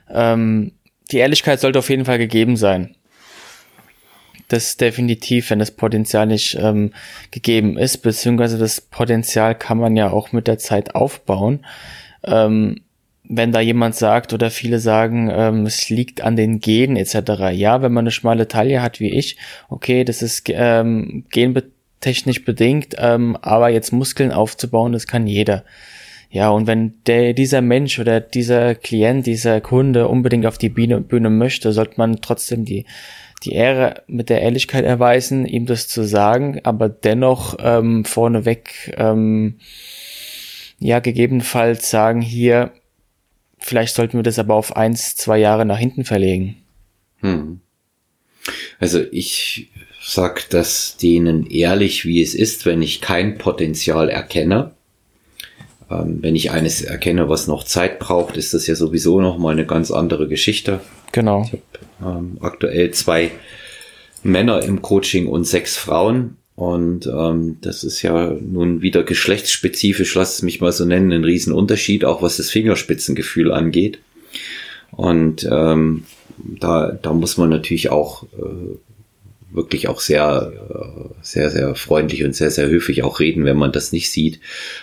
ähm, 0.09 0.73
die 1.11 1.19
Ehrlichkeit 1.19 1.61
sollte 1.61 1.79
auf 1.79 1.89
jeden 1.89 2.03
Fall 2.03 2.17
gegeben 2.17 2.57
sein. 2.57 2.97
Das 4.49 4.65
ist 4.65 4.81
definitiv, 4.81 5.49
wenn 5.49 5.59
das 5.59 5.71
Potenzial 5.71 6.27
nicht 6.27 6.57
ähm, 6.59 6.91
gegeben 7.31 7.77
ist, 7.77 7.99
beziehungsweise 7.99 8.57
das 8.57 8.81
Potenzial 8.81 9.55
kann 9.55 9.77
man 9.77 9.95
ja 9.95 10.11
auch 10.11 10.33
mit 10.33 10.47
der 10.47 10.59
Zeit 10.59 10.95
aufbauen. 10.95 11.65
Ähm, 12.25 12.82
wenn 13.27 13.51
da 13.51 13.61
jemand 13.61 13.95
sagt 13.95 14.33
oder 14.33 14.51
viele 14.51 14.79
sagen, 14.79 15.29
ähm, 15.31 15.65
es 15.65 15.89
liegt 15.89 16.21
an 16.21 16.35
den 16.35 16.59
Genen 16.59 16.97
etc. 16.97 17.51
Ja, 17.53 17.81
wenn 17.81 17.93
man 17.93 18.03
eine 18.03 18.11
schmale 18.11 18.47
Taille 18.47 18.81
hat 18.81 18.99
wie 18.99 19.11
ich, 19.11 19.37
okay, 19.69 20.03
das 20.03 20.21
ist 20.21 20.43
ähm, 20.49 21.25
gentechnisch 21.31 22.43
bedingt, 22.43 22.95
ähm, 22.97 23.37
aber 23.41 23.69
jetzt 23.69 23.91
Muskeln 23.93 24.31
aufzubauen, 24.31 24.91
das 24.91 25.07
kann 25.07 25.25
jeder. 25.25 25.63
Ja, 26.29 26.49
und 26.49 26.65
wenn 26.65 26.95
der, 27.05 27.33
dieser 27.33 27.61
Mensch 27.61 27.99
oder 27.99 28.19
dieser 28.19 28.73
Klient, 28.75 29.27
dieser 29.27 29.61
Kunde 29.61 30.07
unbedingt 30.07 30.47
auf 30.47 30.57
die 30.57 30.69
Bühne, 30.69 30.99
Bühne 30.99 31.29
möchte, 31.29 31.71
sollte 31.71 31.93
man 31.97 32.21
trotzdem 32.21 32.65
die, 32.65 32.85
die 33.43 33.53
Ehre 33.53 34.01
mit 34.07 34.29
der 34.29 34.41
Ehrlichkeit 34.41 34.83
erweisen, 34.83 35.45
ihm 35.45 35.67
das 35.67 35.87
zu 35.87 36.03
sagen, 36.03 36.59
aber 36.63 36.89
dennoch 36.89 37.57
ähm, 37.59 38.03
vorneweg, 38.03 38.95
ähm, 38.97 39.59
ja, 40.79 40.99
gegebenenfalls 40.99 41.89
sagen 41.89 42.21
hier, 42.21 42.71
Vielleicht 43.65 43.95
sollten 43.95 44.17
wir 44.17 44.23
das 44.23 44.39
aber 44.39 44.55
auf 44.55 44.75
eins, 44.75 45.15
zwei 45.15 45.37
Jahre 45.37 45.65
nach 45.65 45.77
hinten 45.77 46.03
verlegen. 46.03 46.57
Hm. 47.21 47.61
Also 48.77 48.99
ich 49.09 49.71
sag 50.01 50.49
das 50.49 50.97
denen 50.97 51.47
ehrlich, 51.47 52.03
wie 52.03 52.21
es 52.21 52.35
ist, 52.35 52.65
wenn 52.65 52.81
ich 52.81 52.99
kein 52.99 53.37
Potenzial 53.37 54.09
erkenne. 54.09 54.71
Ähm, 55.89 56.21
wenn 56.21 56.35
ich 56.35 56.51
eines 56.51 56.81
erkenne, 56.81 57.29
was 57.29 57.47
noch 57.47 57.63
Zeit 57.63 57.99
braucht, 57.99 58.35
ist 58.35 58.53
das 58.53 58.67
ja 58.67 58.75
sowieso 58.75 59.21
noch 59.21 59.37
mal 59.37 59.53
eine 59.53 59.65
ganz 59.65 59.91
andere 59.91 60.27
Geschichte. 60.27 60.81
Genau. 61.13 61.43
Ich 61.43 61.53
habe 62.01 62.17
ähm, 62.19 62.37
aktuell 62.41 62.91
zwei 62.91 63.31
Männer 64.23 64.61
im 64.61 64.81
Coaching 64.81 65.27
und 65.27 65.45
sechs 65.45 65.77
Frauen. 65.77 66.35
Und 66.55 67.07
ähm, 67.07 67.57
das 67.61 67.83
ist 67.83 68.01
ja 68.03 68.29
nun 68.39 68.81
wieder 68.81 69.03
geschlechtsspezifisch, 69.03 70.13
lass 70.13 70.35
es 70.35 70.41
mich 70.43 70.61
mal 70.61 70.71
so 70.71 70.85
nennen, 70.85 71.11
ein 71.11 71.23
Riesenunterschied, 71.23 72.05
auch 72.05 72.21
was 72.21 72.37
das 72.37 72.51
Fingerspitzengefühl 72.51 73.51
angeht. 73.51 73.99
Und 74.91 75.47
ähm, 75.51 76.03
da, 76.37 76.91
da 76.91 77.13
muss 77.13 77.37
man 77.37 77.49
natürlich 77.49 77.89
auch 77.89 78.23
äh, 78.23 78.77
wirklich 79.51 79.87
auch 79.87 79.99
sehr, 79.99 80.51
äh, 80.69 81.13
sehr, 81.21 81.49
sehr 81.49 81.75
freundlich 81.75 82.23
und 82.23 82.35
sehr, 82.35 82.51
sehr 82.51 82.67
höflich 82.67 83.03
auch 83.03 83.19
reden, 83.19 83.45
wenn 83.45 83.57
man 83.57 83.71
das 83.71 83.91
nicht 83.91 84.11
sieht. 84.11 84.39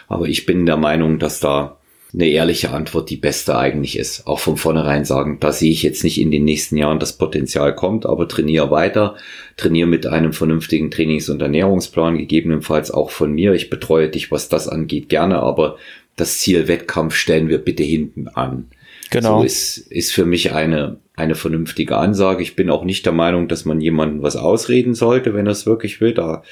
Aber 0.08 0.26
ich 0.26 0.46
bin 0.46 0.66
der 0.66 0.76
Meinung, 0.76 1.18
dass 1.20 1.38
da 1.38 1.76
eine 2.12 2.28
ehrliche 2.28 2.70
Antwort 2.70 3.10
die 3.10 3.16
beste 3.16 3.56
eigentlich 3.56 3.98
ist. 3.98 4.26
Auch 4.26 4.38
von 4.38 4.56
vornherein 4.56 5.04
sagen, 5.04 5.38
da 5.40 5.52
sehe 5.52 5.70
ich 5.70 5.82
jetzt 5.82 6.02
nicht 6.02 6.20
in 6.20 6.30
den 6.30 6.44
nächsten 6.44 6.76
Jahren 6.76 6.98
das 6.98 7.16
Potenzial 7.16 7.74
kommt, 7.74 8.06
aber 8.06 8.26
trainiere 8.26 8.70
weiter, 8.70 9.16
trainiere 9.56 9.88
mit 9.88 10.06
einem 10.06 10.32
vernünftigen 10.32 10.90
Trainings- 10.90 11.28
und 11.28 11.40
Ernährungsplan, 11.40 12.18
gegebenenfalls 12.18 12.90
auch 12.90 13.10
von 13.10 13.32
mir. 13.32 13.52
Ich 13.54 13.70
betreue 13.70 14.08
dich, 14.08 14.30
was 14.30 14.48
das 14.48 14.68
angeht, 14.68 15.08
gerne, 15.08 15.40
aber 15.40 15.76
das 16.16 16.38
Ziel 16.38 16.68
Wettkampf 16.68 17.14
stellen 17.14 17.48
wir 17.48 17.58
bitte 17.58 17.82
hinten 17.82 18.28
an. 18.28 18.68
Genau. 19.10 19.40
So 19.40 19.44
ist, 19.44 19.78
ist 19.78 20.12
für 20.12 20.24
mich 20.24 20.52
eine, 20.52 20.98
eine 21.16 21.34
vernünftige 21.34 21.96
Ansage. 21.96 22.42
Ich 22.42 22.56
bin 22.56 22.70
auch 22.70 22.84
nicht 22.84 23.04
der 23.06 23.12
Meinung, 23.12 23.48
dass 23.48 23.64
man 23.64 23.80
jemandem 23.80 24.22
was 24.22 24.36
ausreden 24.36 24.94
sollte, 24.94 25.34
wenn 25.34 25.46
er 25.46 25.52
es 25.52 25.66
wirklich 25.66 26.00
will. 26.00 26.14
Da 26.14 26.42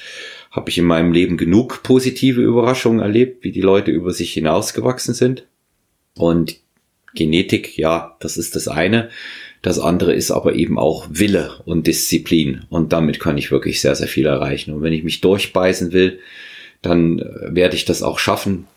habe 0.51 0.69
ich 0.69 0.77
in 0.77 0.85
meinem 0.85 1.13
Leben 1.13 1.37
genug 1.37 1.83
positive 1.83 2.41
Überraschungen 2.41 2.99
erlebt, 2.99 3.43
wie 3.43 3.51
die 3.51 3.61
Leute 3.61 3.91
über 3.91 4.11
sich 4.11 4.33
hinausgewachsen 4.33 5.13
sind. 5.13 5.45
Und 6.19 6.57
Genetik, 7.15 7.77
ja, 7.77 8.17
das 8.19 8.35
ist 8.35 8.57
das 8.57 8.67
eine. 8.67 9.09
Das 9.61 9.79
andere 9.79 10.13
ist 10.13 10.31
aber 10.31 10.53
eben 10.53 10.77
auch 10.77 11.07
Wille 11.09 11.61
und 11.65 11.87
Disziplin. 11.87 12.65
Und 12.69 12.91
damit 12.91 13.21
kann 13.21 13.37
ich 13.37 13.51
wirklich 13.51 13.79
sehr, 13.79 13.95
sehr 13.95 14.09
viel 14.09 14.25
erreichen. 14.25 14.73
Und 14.73 14.83
wenn 14.83 14.91
ich 14.91 15.03
mich 15.03 15.21
durchbeißen 15.21 15.93
will, 15.93 16.19
dann 16.81 17.19
äh, 17.19 17.55
werde 17.55 17.77
ich 17.77 17.85
das 17.85 18.03
auch 18.03 18.19
schaffen. 18.19 18.67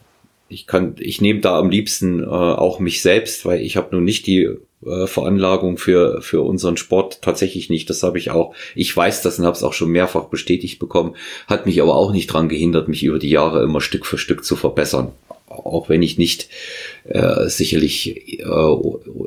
Ich 0.48 0.68
kann, 0.68 0.94
ich 1.00 1.20
nehme 1.20 1.40
da 1.40 1.58
am 1.58 1.70
liebsten 1.70 2.22
äh, 2.22 2.26
auch 2.26 2.78
mich 2.78 3.02
selbst, 3.02 3.44
weil 3.44 3.60
ich 3.60 3.76
habe 3.76 3.88
nun 3.90 4.04
nicht 4.04 4.26
die 4.28 4.56
äh, 4.86 5.06
Veranlagung 5.08 5.76
für, 5.78 6.22
für 6.22 6.42
unseren 6.42 6.76
Sport 6.76 7.22
tatsächlich 7.22 7.70
nicht. 7.70 7.90
Das 7.90 8.04
habe 8.04 8.18
ich 8.18 8.30
auch, 8.30 8.54
ich 8.76 8.96
weiß 8.96 9.22
das 9.22 9.40
und 9.40 9.46
habe 9.46 9.56
es 9.56 9.64
auch 9.64 9.72
schon 9.72 9.90
mehrfach 9.90 10.26
bestätigt 10.26 10.78
bekommen, 10.78 11.16
hat 11.48 11.66
mich 11.66 11.82
aber 11.82 11.96
auch 11.96 12.12
nicht 12.12 12.28
dran 12.28 12.48
gehindert, 12.48 12.86
mich 12.88 13.02
über 13.02 13.18
die 13.18 13.30
Jahre 13.30 13.64
immer 13.64 13.80
Stück 13.80 14.06
für 14.06 14.18
Stück 14.18 14.44
zu 14.44 14.54
verbessern. 14.54 15.12
Auch 15.52 15.88
wenn 15.88 16.02
ich 16.02 16.18
nicht 16.18 16.48
äh, 17.04 17.48
sicherlich 17.48 18.40
äh, 18.40 18.44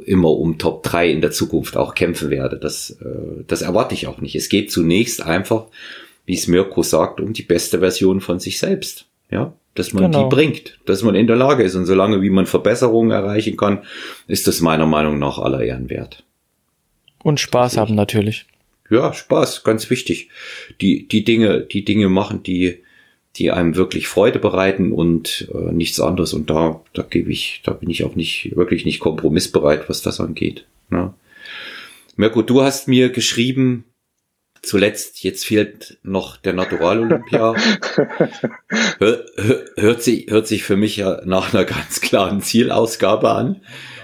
immer 0.05 0.32
um 0.32 0.57
Top 0.57 0.84
3 0.84 1.09
in 1.09 1.21
der 1.21 1.32
Zukunft 1.32 1.78
auch 1.78 1.95
kämpfen 1.95 2.30
werde. 2.30 2.57
Das, 2.57 2.91
äh, 3.01 3.43
das 3.47 3.61
erwarte 3.61 3.93
ich 3.95 4.07
auch 4.07 4.19
nicht. 4.19 4.36
Es 4.36 4.49
geht 4.49 4.71
zunächst 4.71 5.21
einfach, 5.21 5.65
wie 6.26 6.36
es 6.36 6.47
Mirko 6.47 6.84
sagt, 6.84 7.19
um 7.19 7.34
die 7.34 7.43
beste 7.43 7.80
Version 7.80 8.21
von 8.21 8.39
sich 8.39 8.59
selbst. 8.59 9.05
Ja, 9.32 9.53
dass 9.76 9.91
man 9.91 10.11
genau. 10.11 10.23
die 10.23 10.36
bringt, 10.36 10.80
dass 10.86 11.03
man 11.03 11.15
in 11.15 11.28
der 11.28 11.36
Lage 11.36 11.63
ist. 11.63 11.76
Und 11.76 11.86
solange 11.86 12.21
wie 12.21 12.30
man 12.30 12.45
Verbesserungen 12.45 13.11
erreichen 13.11 13.57
kann, 13.57 13.84
ist 14.28 14.47
das 14.47 14.61
meiner 14.61 14.86
Meinung 14.86 15.19
nach 15.19 15.38
aller 15.38 15.61
Ehren 15.61 15.89
wert. 15.89 16.23
Und 17.21 17.39
Spaß 17.39 17.78
haben 17.78 17.95
natürlich. 17.95 18.45
Ja, 18.89 19.13
Spaß, 19.13 19.63
ganz 19.63 19.89
wichtig. 19.89 20.30
Die, 20.80 21.07
die 21.07 21.23
Dinge, 21.23 21.61
die 21.61 21.84
Dinge 21.84 22.07
machen, 22.07 22.43
die, 22.43 22.84
die 23.38 23.52
einem 23.52 23.76
wirklich 23.76 24.08
Freude 24.08 24.40
bereiten 24.40 24.92
und 24.92 25.50
äh, 25.54 25.72
nichts 25.72 26.00
anderes. 26.00 26.34
Und 26.34 26.50
da, 26.50 26.82
da 26.94 27.02
gebe 27.02 27.32
ich, 27.32 27.62
da 27.66 27.74
bin 27.74 27.90
ich 27.90 28.04
auch 28.04 28.16
nicht, 28.16 28.56
wirklich 28.56 28.86
nicht 28.86 29.00
kompromissbereit, 29.00 29.90
was 29.90 30.02
das 30.02 30.20
angeht. 30.20 30.66
Ne? 30.90 31.14
Mirko, 32.16 32.42
du 32.42 32.62
hast 32.62 32.88
mir 32.88 33.10
geschrieben, 33.10 33.84
zuletzt, 34.62 35.24
jetzt 35.24 35.46
fehlt 35.46 35.98
noch 36.04 36.38
der 36.38 36.54
Natural 36.54 37.00
Olympia. 37.00 37.56
hört, 39.00 39.32
hört, 39.76 40.04
sich, 40.04 40.30
hört 40.30 40.48
sich 40.48 40.64
für 40.64 40.78
mich 40.78 40.98
ja 40.98 41.22
nach 41.26 41.54
einer 41.54 41.66
ganz 41.66 42.00
klaren 42.02 42.42
Zielausgabe 42.42 43.32
an. 43.32 43.62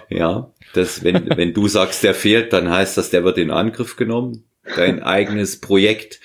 Ja, 0.10 0.52
das, 0.74 1.04
wenn, 1.04 1.30
wenn 1.38 1.54
du 1.54 1.68
sagst, 1.70 2.04
der 2.04 2.14
fehlt, 2.14 2.52
dann 2.52 2.70
heißt 2.70 2.98
das, 2.98 3.10
der 3.10 3.24
wird 3.24 3.38
in 3.38 3.52
Angriff 3.52 3.96
genommen. 3.96 4.44
Dein 4.76 5.02
eigenes 5.02 5.60
Projekt 5.60 6.20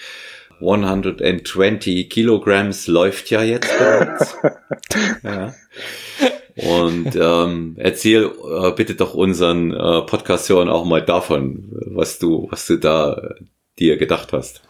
120 0.61 2.09
Kilograms 2.09 2.87
läuft 2.87 3.31
ja 3.31 3.43
jetzt 3.43 3.77
bereits. 3.79 4.37
ja. 5.23 5.55
Und 6.57 7.15
ähm, 7.17 7.75
erzähl 7.79 8.25
äh, 8.25 8.71
bitte 8.73 8.95
doch 8.95 9.15
unseren 9.15 9.73
äh, 9.73 10.03
Podcast-Hörern 10.03 10.71
auch 10.71 10.87
mal 10.87 11.03
davon, 11.03 11.69
was 11.71 12.19
du, 12.19 12.49
was 12.51 12.67
du 12.67 12.79
da 12.79 13.35
dir 13.79 13.99
gedacht 13.99 14.33
hast. 14.33 14.63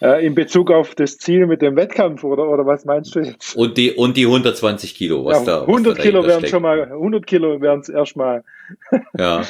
Äh, 0.00 0.26
in 0.26 0.34
Bezug 0.34 0.70
auf 0.70 0.94
das 0.94 1.16
Ziel 1.18 1.46
mit 1.46 1.62
dem 1.62 1.76
Wettkampf 1.76 2.22
oder, 2.22 2.48
oder 2.48 2.66
was 2.66 2.84
meinst 2.84 3.14
du 3.14 3.20
jetzt? 3.20 3.56
Und 3.56 3.78
die, 3.78 3.92
und 3.92 4.16
die 4.16 4.26
120 4.26 4.94
Kilo, 4.94 5.24
was 5.24 5.46
ja, 5.46 5.58
da 5.58 5.60
100 5.62 5.92
was 5.92 5.96
da 5.96 6.02
Kilo 6.02 6.26
wären 6.26 6.46
schon 6.46 6.62
mal, 6.62 6.82
100 6.84 7.26
Kilo 7.26 7.60
wären 7.60 7.80
es 7.80 7.88
erstmal. 7.88 8.42
Ja. 9.18 9.42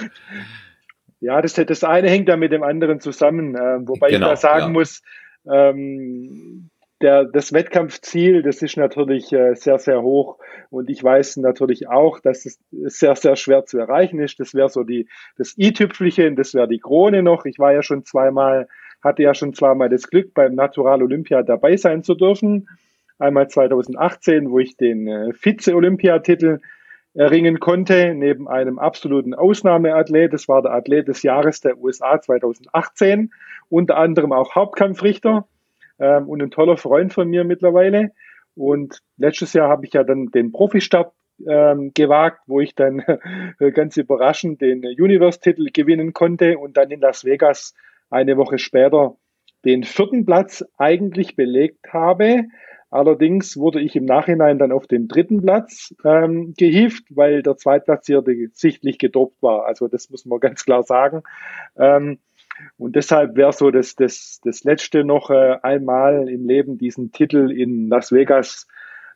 ja, 1.20 1.41
das, 1.41 1.55
das 1.55 1.82
eine 1.82 2.11
hängt 2.11 2.28
ja 2.28 2.37
mit 2.37 2.53
dem 2.53 2.62
anderen 2.62 3.01
zusammen, 3.01 3.55
äh, 3.55 3.78
wobei 3.80 4.11
genau, 4.11 4.26
ich 4.26 4.30
da 4.32 4.37
sagen 4.37 4.66
ja. 4.66 4.68
muss, 4.68 5.03
ähm, 5.51 6.70
der, 7.03 7.24
das 7.24 7.53
Wettkampfziel, 7.53 8.42
das 8.42 8.62
ist 8.62 8.76
natürlich 8.76 9.32
äh, 9.32 9.55
sehr, 9.55 9.78
sehr 9.78 10.03
hoch. 10.03 10.38
Und 10.70 10.88
ich 10.88 11.03
weiß 11.03 11.36
natürlich 11.38 11.88
auch, 11.88 12.20
dass 12.20 12.47
es 12.47 12.59
sehr, 12.70 13.16
sehr 13.16 13.36
schwer 13.36 13.66
zu 13.66 13.78
erreichen 13.78 14.18
ist. 14.18 14.40
Das 14.40 14.55
wäre 14.55 14.70
so 14.70 14.82
die, 14.82 15.09
das 15.36 15.57
i-Tüpfelchen, 15.59 16.36
das 16.36 16.55
wäre 16.55 16.68
die 16.68 16.78
Krone 16.78 17.22
noch. 17.22 17.44
Ich 17.44 17.59
war 17.59 17.72
ja 17.72 17.82
schon 17.82 18.05
zweimal, 18.05 18.68
hatte 19.03 19.22
ja 19.22 19.34
schon 19.34 19.53
zweimal 19.53 19.90
das 19.90 20.09
Glück, 20.09 20.32
beim 20.32 20.55
Natural 20.55 21.03
Olympia 21.03 21.42
dabei 21.42 21.76
sein 21.76 22.03
zu 22.03 22.14
dürfen. 22.14 22.68
Einmal 23.18 23.49
2018, 23.49 24.51
wo 24.51 24.59
ich 24.59 24.76
den 24.76 25.07
äh, 25.07 25.32
Vize-Olympiatitel 25.32 26.61
erringen 27.16 27.60
konnte, 27.60 28.14
neben 28.14 28.46
einem 28.46 28.78
absoluten 28.78 29.34
Ausnahmeathlet. 29.34 30.32
Das 30.32 30.48
war 30.48 30.62
der 30.62 30.72
Athlet 30.72 31.08
des 31.08 31.22
Jahres 31.22 31.60
der 31.60 31.78
USA 31.78 32.20
2018, 32.20 33.32
unter 33.68 33.96
anderem 33.96 34.32
auch 34.32 34.54
Hauptkampfrichter 34.54 35.46
ähm, 35.98 36.28
und 36.28 36.42
ein 36.42 36.50
toller 36.50 36.76
Freund 36.76 37.12
von 37.12 37.28
mir 37.28 37.44
mittlerweile. 37.44 38.12
Und 38.54 39.00
letztes 39.16 39.52
Jahr 39.54 39.68
habe 39.68 39.86
ich 39.86 39.94
ja 39.94 40.04
dann 40.04 40.26
den 40.26 40.52
Profistart 40.52 41.12
ähm, 41.46 41.92
gewagt, 41.94 42.40
wo 42.46 42.60
ich 42.60 42.74
dann 42.74 43.02
ganz 43.74 43.96
überraschend 43.96 44.60
den 44.60 44.80
Universe-Titel 44.84 45.70
gewinnen 45.72 46.12
konnte 46.12 46.58
und 46.58 46.76
dann 46.76 46.90
in 46.90 47.00
Las 47.00 47.24
Vegas 47.24 47.74
eine 48.10 48.36
Woche 48.36 48.58
später 48.58 49.16
den 49.64 49.84
vierten 49.84 50.24
Platz 50.24 50.64
eigentlich 50.78 51.34
belegt 51.34 51.92
habe. 51.92 52.44
Allerdings 52.91 53.57
wurde 53.57 53.80
ich 53.80 53.97
im 53.97 54.05
Nachhinein 54.05 54.59
dann 54.59 54.72
auf 54.72 54.87
den 54.87 55.09
dritten 55.09 55.43
Platz 55.43 55.95
ähm, 56.05 56.55
gehievt, 56.57 57.05
weil 57.11 57.43
der 57.43 57.57
Zweitplatzierte 57.57 58.32
sichtlich 58.53 58.99
gedopt 58.99 59.43
war. 59.43 59.66
Also 59.66 59.89
das 59.89 60.09
muss 60.11 60.24
man 60.24 60.39
ganz 60.41 60.64
klar 60.64 60.82
sagen. 60.84 61.22
Ähm, 61.76 62.18
und 62.78 62.97
deshalb 62.97 63.37
wäre 63.37 63.53
so 63.53 63.70
das, 63.70 63.97
das, 63.97 64.41
das 64.43 64.64
Letzte 64.64 65.05
noch 65.05 65.30
äh, 65.30 65.57
einmal 65.62 66.28
im 66.28 66.47
Leben 66.47 66.78
diesen 66.78 67.12
Titel 67.12 67.51
in 67.51 67.89
Las 67.89 68.12
Vegas 68.12 68.66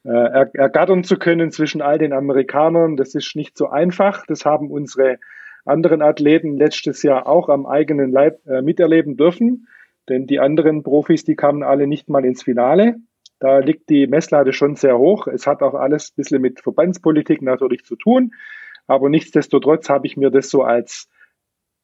äh, 0.04 0.10
er, 0.10 0.50
ergattern 0.54 1.04
zu 1.04 1.16
können 1.16 1.50
zwischen 1.50 1.80
all 1.80 1.98
den 1.98 2.12
Amerikanern. 2.12 2.96
Das 2.96 3.14
ist 3.14 3.36
nicht 3.36 3.56
so 3.56 3.68
einfach. 3.68 4.26
Das 4.26 4.44
haben 4.44 4.70
unsere 4.70 5.18
anderen 5.64 6.02
Athleten 6.02 6.56
letztes 6.56 7.02
Jahr 7.02 7.26
auch 7.26 7.48
am 7.48 7.66
eigenen 7.66 8.10
Leib 8.10 8.46
äh, 8.46 8.62
miterleben 8.62 9.16
dürfen. 9.16 9.68
Denn 10.08 10.26
die 10.26 10.40
anderen 10.40 10.82
Profis, 10.82 11.24
die 11.24 11.36
kamen 11.36 11.62
alle 11.62 11.86
nicht 11.86 12.08
mal 12.08 12.24
ins 12.24 12.42
Finale. 12.42 12.96
Da 13.40 13.58
liegt 13.58 13.88
die 13.88 14.06
Messlade 14.06 14.52
schon 14.52 14.76
sehr 14.76 14.98
hoch. 14.98 15.26
Es 15.26 15.46
hat 15.46 15.62
auch 15.62 15.74
alles 15.74 16.10
ein 16.10 16.16
bisschen 16.16 16.42
mit 16.42 16.60
Verbandspolitik 16.60 17.42
natürlich 17.42 17.84
zu 17.84 17.96
tun. 17.96 18.32
Aber 18.86 19.08
nichtsdestotrotz 19.08 19.88
habe 19.88 20.06
ich 20.06 20.16
mir 20.16 20.30
das 20.30 20.50
so 20.50 20.62
als 20.62 21.08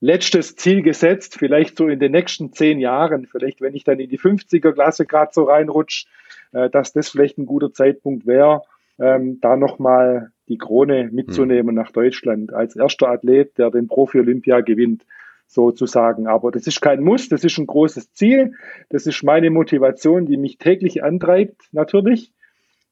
letztes 0.00 0.56
Ziel 0.56 0.82
gesetzt, 0.82 1.36
vielleicht 1.38 1.78
so 1.78 1.88
in 1.88 1.98
den 1.98 2.12
nächsten 2.12 2.52
zehn 2.52 2.78
Jahren, 2.78 3.26
vielleicht 3.26 3.62
wenn 3.62 3.74
ich 3.74 3.84
dann 3.84 3.98
in 3.98 4.10
die 4.10 4.18
50er-Klasse 4.18 5.06
gerade 5.06 5.30
so 5.32 5.44
reinrutsche, 5.44 6.06
äh, 6.52 6.68
dass 6.68 6.92
das 6.92 7.08
vielleicht 7.08 7.38
ein 7.38 7.46
guter 7.46 7.72
Zeitpunkt 7.72 8.26
wäre, 8.26 8.62
ähm, 8.98 9.40
da 9.40 9.56
nochmal 9.56 10.32
die 10.48 10.58
Krone 10.58 11.08
mitzunehmen 11.10 11.74
mhm. 11.74 11.80
nach 11.80 11.90
Deutschland 11.90 12.52
als 12.52 12.76
erster 12.76 13.08
Athlet, 13.08 13.56
der 13.56 13.70
den 13.70 13.88
Profi-Olympia 13.88 14.60
gewinnt, 14.60 15.04
sozusagen. 15.46 16.26
Aber 16.26 16.50
das 16.50 16.66
ist 16.66 16.80
kein 16.80 17.02
Muss, 17.02 17.28
das 17.28 17.44
ist 17.44 17.58
ein 17.58 17.66
großes 17.66 18.12
Ziel. 18.12 18.54
Das 18.88 19.06
ist 19.06 19.22
meine 19.22 19.50
Motivation, 19.50 20.26
die 20.26 20.36
mich 20.36 20.58
täglich 20.58 21.02
antreibt, 21.02 21.68
natürlich. 21.72 22.32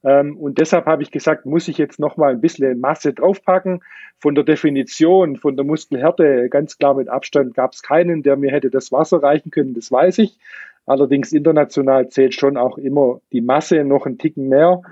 Ähm, 0.04 0.36
und 0.36 0.58
deshalb 0.58 0.86
habe 0.86 1.02
ich 1.02 1.10
gesagt, 1.10 1.46
muss 1.46 1.66
ich 1.66 1.78
jetzt 1.78 1.98
noch 1.98 2.16
mal 2.16 2.32
ein 2.32 2.40
bisschen 2.40 2.78
Masse 2.78 3.12
draufpacken. 3.14 3.82
Von 4.18 4.34
der 4.34 4.44
Definition, 4.44 5.36
von 5.36 5.56
der 5.56 5.64
Muskelhärte, 5.64 6.48
ganz 6.50 6.78
klar 6.78 6.94
mit 6.94 7.08
Abstand 7.08 7.54
gab 7.54 7.72
es 7.72 7.82
keinen, 7.82 8.22
der 8.22 8.36
mir 8.36 8.52
hätte 8.52 8.70
das 8.70 8.92
Wasser 8.92 9.22
reichen 9.22 9.50
können, 9.50 9.74
das 9.74 9.90
weiß 9.90 10.18
ich. 10.18 10.38
Allerdings 10.86 11.32
international 11.32 12.10
zählt 12.10 12.34
schon 12.34 12.58
auch 12.58 12.76
immer 12.76 13.20
die 13.32 13.40
Masse 13.40 13.84
noch 13.84 14.04
einen 14.04 14.18
Ticken 14.18 14.48
mehr. 14.48 14.82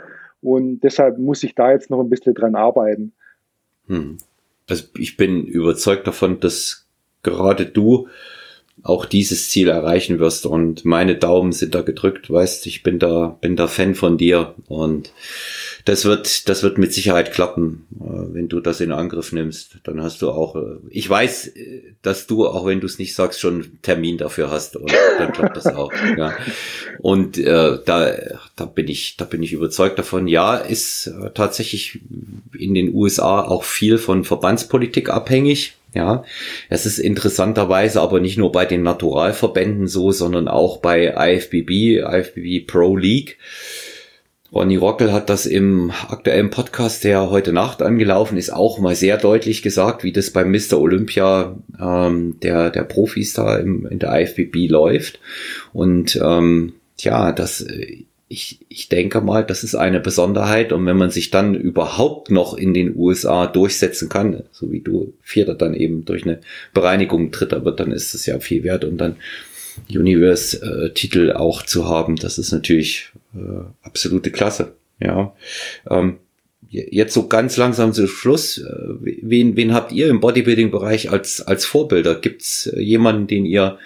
Und 0.40 0.80
deshalb 0.80 1.18
muss 1.18 1.42
ich 1.42 1.54
da 1.54 1.70
jetzt 1.70 1.90
noch 1.90 2.00
ein 2.00 2.08
bisschen 2.08 2.34
dran 2.34 2.54
arbeiten. 2.54 3.12
Hm. 3.86 4.16
Also 4.68 4.86
ich 4.96 5.16
bin 5.16 5.44
überzeugt 5.44 6.06
davon, 6.06 6.40
dass 6.40 6.86
gerade 7.22 7.66
du 7.66 8.08
auch 8.82 9.04
dieses 9.04 9.48
Ziel 9.50 9.68
erreichen 9.68 10.18
wirst 10.18 10.44
und 10.44 10.84
meine 10.84 11.14
Daumen 11.14 11.52
sind 11.52 11.74
da 11.74 11.82
gedrückt, 11.82 12.30
weißt, 12.30 12.66
ich 12.66 12.82
bin 12.82 12.98
da, 12.98 13.38
bin 13.40 13.54
da 13.54 13.68
Fan 13.68 13.94
von 13.94 14.18
dir 14.18 14.54
und 14.66 15.12
das 15.84 16.04
wird, 16.04 16.48
das 16.48 16.62
wird 16.62 16.78
mit 16.78 16.92
Sicherheit 16.92 17.32
klappen, 17.32 17.86
äh, 18.00 18.34
wenn 18.34 18.48
du 18.48 18.60
das 18.60 18.80
in 18.80 18.90
Angriff 18.90 19.32
nimmst. 19.32 19.78
Dann 19.84 20.02
hast 20.02 20.22
du 20.22 20.30
auch, 20.30 20.56
äh, 20.56 20.78
ich 20.90 21.08
weiß, 21.08 21.48
äh, 21.48 21.82
dass 22.02 22.26
du, 22.26 22.46
auch 22.46 22.66
wenn 22.66 22.80
du 22.80 22.86
es 22.86 22.98
nicht 22.98 23.14
sagst, 23.14 23.40
schon 23.40 23.54
einen 23.54 23.78
Termin 23.82 24.18
dafür 24.18 24.50
hast 24.50 24.76
und 24.76 24.92
dann 25.18 25.32
klappt 25.32 25.56
das 25.56 25.66
auch. 25.66 25.92
Ja. 26.16 26.36
Und 27.00 27.38
äh, 27.38 27.78
da, 27.84 28.12
da 28.54 28.64
bin 28.64 28.88
ich, 28.88 29.16
da 29.16 29.24
bin 29.24 29.42
ich 29.42 29.52
überzeugt 29.52 29.98
davon. 29.98 30.28
Ja, 30.28 30.56
ist 30.56 31.10
tatsächlich 31.34 32.00
in 32.56 32.74
den 32.74 32.94
USA 32.94 33.40
auch 33.40 33.64
viel 33.64 33.98
von 33.98 34.24
Verbandspolitik 34.24 35.08
abhängig 35.08 35.74
ja, 35.94 36.24
es 36.68 36.86
ist 36.86 36.98
interessanterweise 36.98 38.00
aber 38.00 38.20
nicht 38.20 38.38
nur 38.38 38.52
bei 38.52 38.64
den 38.64 38.82
Naturalverbänden 38.82 39.86
so, 39.86 40.10
sondern 40.12 40.48
auch 40.48 40.78
bei 40.78 41.14
IFBB, 41.16 42.00
IFBB 42.00 42.66
Pro 42.66 42.96
League. 42.96 43.38
Ronny 44.52 44.76
Rockel 44.76 45.12
hat 45.14 45.30
das 45.30 45.46
im 45.46 45.92
aktuellen 46.08 46.50
Podcast, 46.50 47.04
der 47.04 47.30
heute 47.30 47.54
Nacht 47.54 47.80
angelaufen 47.80 48.36
ist, 48.36 48.52
auch 48.52 48.78
mal 48.78 48.94
sehr 48.94 49.16
deutlich 49.16 49.62
gesagt, 49.62 50.04
wie 50.04 50.12
das 50.12 50.30
beim 50.30 50.50
Mr. 50.50 50.78
Olympia 50.78 51.56
ähm, 51.80 52.38
der, 52.42 52.70
der 52.70 52.82
Profis 52.82 53.32
da 53.32 53.56
im, 53.56 53.86
in 53.86 53.98
der 53.98 54.20
IFBB 54.20 54.68
läuft. 54.70 55.20
Und 55.72 56.20
ähm, 56.22 56.74
ja, 56.98 57.32
das 57.32 57.66
ich, 58.32 58.60
ich 58.70 58.88
denke 58.88 59.20
mal, 59.20 59.44
das 59.44 59.62
ist 59.62 59.74
eine 59.74 60.00
Besonderheit. 60.00 60.72
Und 60.72 60.86
wenn 60.86 60.96
man 60.96 61.10
sich 61.10 61.30
dann 61.30 61.54
überhaupt 61.54 62.30
noch 62.30 62.54
in 62.54 62.72
den 62.72 62.96
USA 62.96 63.46
durchsetzen 63.46 64.08
kann, 64.08 64.42
so 64.52 64.72
wie 64.72 64.80
du 64.80 65.12
Vierter 65.20 65.54
dann 65.54 65.74
eben 65.74 66.06
durch 66.06 66.24
eine 66.24 66.40
Bereinigung 66.72 67.30
Dritter 67.30 67.66
wird, 67.66 67.78
dann 67.78 67.92
ist 67.92 68.14
es 68.14 68.24
ja 68.24 68.40
viel 68.40 68.64
wert. 68.64 68.84
Und 68.84 68.96
dann 68.96 69.16
Universe-Titel 69.90 71.32
auch 71.32 71.62
zu 71.62 71.86
haben, 71.86 72.16
das 72.16 72.38
ist 72.38 72.52
natürlich 72.52 73.12
äh, 73.34 73.64
absolute 73.82 74.30
Klasse. 74.30 74.72
Ja. 74.98 75.34
Ähm, 75.90 76.16
jetzt 76.70 77.12
so 77.12 77.28
ganz 77.28 77.58
langsam 77.58 77.92
zum 77.92 78.08
Schluss. 78.08 78.56
Äh, 78.56 78.64
wen, 79.00 79.56
wen 79.56 79.74
habt 79.74 79.92
ihr 79.92 80.08
im 80.08 80.20
Bodybuilding-Bereich 80.20 81.10
als, 81.10 81.42
als 81.42 81.66
Vorbilder? 81.66 82.14
Gibt's 82.14 82.66
äh, 82.66 82.80
jemanden, 82.80 83.26
den 83.26 83.44
ihr, 83.44 83.78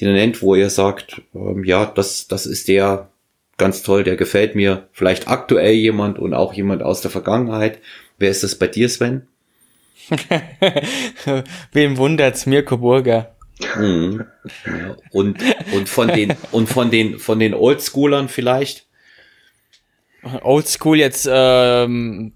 den 0.00 0.08
ihr 0.08 0.14
nennt, 0.14 0.40
wo 0.40 0.54
ihr 0.54 0.70
sagt, 0.70 1.20
ähm, 1.34 1.64
ja, 1.64 1.84
das, 1.86 2.28
das 2.28 2.46
ist 2.46 2.68
der, 2.68 3.10
ganz 3.58 3.82
toll, 3.82 4.04
der 4.04 4.16
gefällt 4.16 4.54
mir. 4.54 4.88
Vielleicht 4.92 5.28
aktuell 5.28 5.74
jemand 5.74 6.18
und 6.18 6.32
auch 6.32 6.54
jemand 6.54 6.82
aus 6.82 7.00
der 7.00 7.10
Vergangenheit. 7.10 7.80
Wer 8.16 8.30
ist 8.30 8.42
das 8.42 8.56
bei 8.56 8.68
dir, 8.68 8.88
Sven? 8.88 9.26
Wem 11.72 11.96
wundert's? 11.98 12.46
Mirko 12.46 12.78
Burger. 12.78 13.34
Mhm. 13.76 14.24
Ja, 14.64 14.96
und, 15.10 15.38
und 15.72 15.88
von 15.88 16.08
den, 16.08 16.34
und 16.52 16.68
von 16.68 16.90
den, 16.90 17.18
von 17.18 17.38
den 17.38 17.54
Oldschoolern 17.54 18.28
vielleicht? 18.28 18.86
Oldschool 20.42 20.98
jetzt, 20.98 21.28
ähm, 21.30 22.32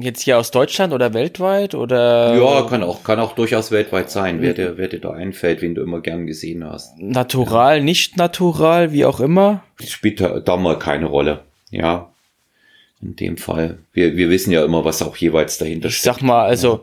jetzt 0.00 0.22
hier 0.22 0.38
aus 0.38 0.50
Deutschland 0.50 0.92
oder 0.92 1.14
weltweit 1.14 1.74
oder? 1.74 2.34
Ja, 2.36 2.62
kann 2.62 2.82
auch, 2.82 3.04
kann 3.04 3.18
auch 3.20 3.34
durchaus 3.34 3.70
weltweit 3.70 4.10
sein, 4.10 4.40
wer 4.40 4.54
dir, 4.54 4.76
wer 4.76 4.88
dir 4.88 5.00
da 5.00 5.12
einfällt, 5.12 5.62
wen 5.62 5.74
du 5.74 5.82
immer 5.82 6.00
gern 6.00 6.26
gesehen 6.26 6.64
hast. 6.64 6.98
Natural, 6.98 7.78
ja. 7.78 7.84
nicht 7.84 8.16
natural, 8.16 8.92
wie 8.92 9.04
auch 9.04 9.20
immer? 9.20 9.62
Spielt 9.84 10.20
da, 10.20 10.40
da 10.40 10.56
mal 10.56 10.78
keine 10.78 11.06
Rolle. 11.06 11.40
Ja. 11.70 12.10
In 13.02 13.16
dem 13.16 13.36
Fall. 13.36 13.78
Wir, 13.92 14.16
wir 14.16 14.30
wissen 14.30 14.52
ja 14.52 14.64
immer, 14.64 14.84
was 14.84 15.02
auch 15.02 15.16
jeweils 15.16 15.58
dahinter 15.58 15.90
steht. 15.90 15.98
Ich 15.98 16.02
sag 16.02 16.22
mal, 16.22 16.44
also, 16.46 16.76
ja. 16.76 16.82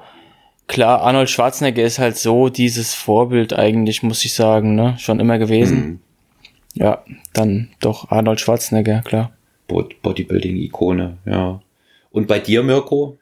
klar, 0.67 1.01
Arnold 1.01 1.29
Schwarzenegger 1.29 1.83
ist 1.83 1.97
halt 1.97 2.17
so 2.17 2.49
dieses 2.49 2.93
Vorbild 2.93 3.53
eigentlich, 3.53 4.03
muss 4.03 4.23
ich 4.23 4.33
sagen, 4.33 4.75
ne? 4.75 4.95
Schon 4.99 5.19
immer 5.19 5.39
gewesen. 5.39 5.77
Mhm. 5.77 5.99
Ja, 6.75 7.03
dann 7.33 7.69
doch 7.79 8.11
Arnold 8.11 8.39
Schwarzenegger, 8.39 9.01
klar. 9.01 9.31
Bodybuilding-Ikone, 9.67 11.17
ja. 11.25 11.61
Und 12.13 12.27
bei 12.27 12.37
dir, 12.37 12.61
Mirko? 12.61 13.17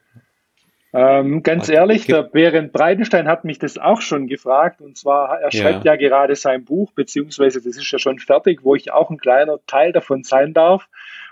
Ähm, 0.92 1.42
ganz 1.42 1.70
Ach, 1.70 1.74
ehrlich, 1.74 2.06
der 2.06 2.22
Berend 2.22 2.72
Breitenstein 2.72 3.26
hat 3.26 3.44
mich 3.44 3.58
das 3.58 3.78
auch 3.78 4.02
schon 4.02 4.26
gefragt. 4.26 4.82
Und 4.82 4.98
zwar, 4.98 5.40
er 5.40 5.50
schreibt 5.50 5.86
ja. 5.86 5.94
ja 5.94 5.96
gerade 5.96 6.36
sein 6.36 6.66
Buch, 6.66 6.92
beziehungsweise 6.92 7.62
das 7.62 7.78
ist 7.78 7.90
ja 7.90 7.98
schon 7.98 8.18
fertig, 8.18 8.60
wo 8.62 8.74
ich 8.74 8.92
auch 8.92 9.08
ein 9.08 9.16
kleiner 9.16 9.58
Teil 9.66 9.92
davon 9.92 10.24
sein 10.24 10.52
darf. 10.52 10.88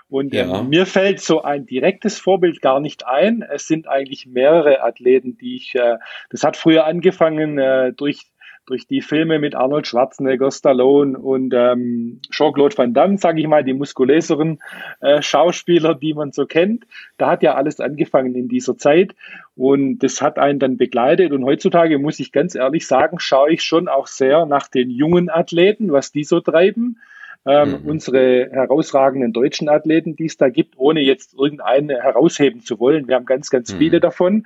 Und 0.09 0.33
ja. 0.33 0.59
äh, 0.59 0.63
mir 0.63 0.87
fällt 0.87 1.21
so 1.21 1.43
ein 1.43 1.67
direktes 1.67 2.19
Vorbild 2.19 2.63
gar 2.63 2.79
nicht 2.79 3.05
ein. 3.05 3.43
Es 3.43 3.67
sind 3.67 3.87
eigentlich 3.87 4.25
mehrere 4.25 4.81
Athleten, 4.81 5.37
die 5.37 5.55
ich, 5.55 5.75
äh, 5.75 5.97
das 6.31 6.43
hat 6.43 6.57
früher 6.57 6.85
angefangen 6.85 7.59
äh, 7.59 7.93
durch 7.93 8.30
durch 8.71 8.87
die 8.87 9.01
Filme 9.01 9.37
mit 9.37 9.53
Arnold 9.53 9.85
Schwarzenegger, 9.85 10.49
Stallone 10.49 11.19
und 11.19 11.53
ähm, 11.53 12.21
Jean-Claude 12.31 12.77
Van 12.77 12.93
Damme, 12.93 13.17
sage 13.17 13.41
ich 13.41 13.47
mal, 13.47 13.65
die 13.65 13.73
muskulöseren 13.73 14.59
äh, 15.01 15.21
Schauspieler, 15.21 15.93
die 15.93 16.13
man 16.13 16.31
so 16.31 16.45
kennt. 16.45 16.85
Da 17.17 17.29
hat 17.31 17.43
ja 17.43 17.55
alles 17.55 17.81
angefangen 17.81 18.33
in 18.33 18.47
dieser 18.47 18.77
Zeit 18.77 19.13
und 19.57 19.99
das 19.99 20.21
hat 20.21 20.39
einen 20.39 20.59
dann 20.59 20.77
begleitet. 20.77 21.33
Und 21.33 21.43
heutzutage 21.43 21.99
muss 21.99 22.21
ich 22.21 22.31
ganz 22.31 22.55
ehrlich 22.55 22.87
sagen, 22.87 23.19
schaue 23.19 23.51
ich 23.51 23.61
schon 23.61 23.89
auch 23.89 24.07
sehr 24.07 24.45
nach 24.45 24.69
den 24.69 24.89
jungen 24.89 25.29
Athleten, 25.29 25.91
was 25.91 26.13
die 26.13 26.23
so 26.23 26.39
treiben. 26.39 26.97
ähm, 27.45 27.81
mhm. 27.81 27.89
unsere 27.89 28.49
herausragenden 28.51 29.33
deutschen 29.33 29.67
Athleten, 29.67 30.15
die 30.15 30.25
es 30.25 30.37
da 30.37 30.49
gibt, 30.49 30.75
ohne 30.77 31.01
jetzt 31.01 31.33
irgendeinen 31.33 31.89
herausheben 31.89 32.61
zu 32.61 32.79
wollen. 32.79 33.07
Wir 33.07 33.15
haben 33.15 33.25
ganz, 33.25 33.49
ganz 33.49 33.73
mhm. 33.73 33.77
viele 33.79 33.99
davon. 33.99 34.45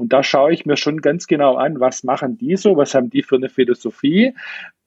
Und 0.00 0.14
da 0.14 0.22
schaue 0.22 0.54
ich 0.54 0.64
mir 0.64 0.78
schon 0.78 1.02
ganz 1.02 1.26
genau 1.26 1.56
an, 1.56 1.78
was 1.78 2.04
machen 2.04 2.38
die 2.38 2.56
so, 2.56 2.74
was 2.74 2.94
haben 2.94 3.10
die 3.10 3.22
für 3.22 3.36
eine 3.36 3.50
Philosophie. 3.50 4.32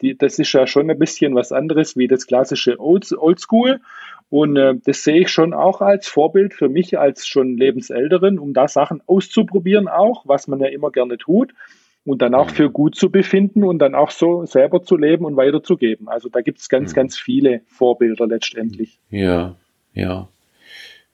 Die, 0.02 0.18
das 0.18 0.40
ist 0.40 0.52
ja 0.54 0.66
schon 0.66 0.90
ein 0.90 0.98
bisschen 0.98 1.36
was 1.36 1.52
anderes 1.52 1.96
wie 1.96 2.08
das 2.08 2.26
klassische 2.26 2.80
Old, 2.80 3.12
Oldschool. 3.16 3.80
Und 4.32 4.58
äh, 4.58 4.74
das 4.84 5.04
sehe 5.04 5.22
ich 5.22 5.30
schon 5.30 5.54
auch 5.54 5.82
als 5.82 6.08
Vorbild 6.08 6.56
für 6.56 6.68
mich 6.68 6.98
als 6.98 7.28
schon 7.28 7.56
Lebensälteren, 7.58 8.40
um 8.40 8.56
da 8.56 8.68
Sachen 8.68 9.04
auszuprobieren 9.06 9.88
auch, 9.88 10.24
was 10.26 10.48
man 10.48 10.60
ja 10.60 10.70
immer 10.70 10.90
gerne 10.90 11.20
tut 11.20 11.54
und 12.06 12.24
dann 12.24 12.34
auch 12.34 12.50
für 12.50 12.72
gut 12.72 12.96
zu 12.96 13.12
befinden 13.12 13.64
und 13.64 13.78
dann 13.78 13.94
auch 13.94 14.10
so 14.10 14.48
selber 14.48 14.82
zu 14.82 14.98
leben 14.98 15.26
und 15.26 15.38
weiterzugeben. 15.38 16.10
Also 16.10 16.28
da 16.28 16.42
gibt 16.42 16.58
es 16.58 16.70
ganz, 16.70 16.90
mhm. 16.90 16.96
ganz 16.96 17.20
viele 17.20 17.62
Vorbilder 17.68 18.26
letztendlich. 18.26 19.00
Ja, 19.12 19.58
ja. 19.94 20.28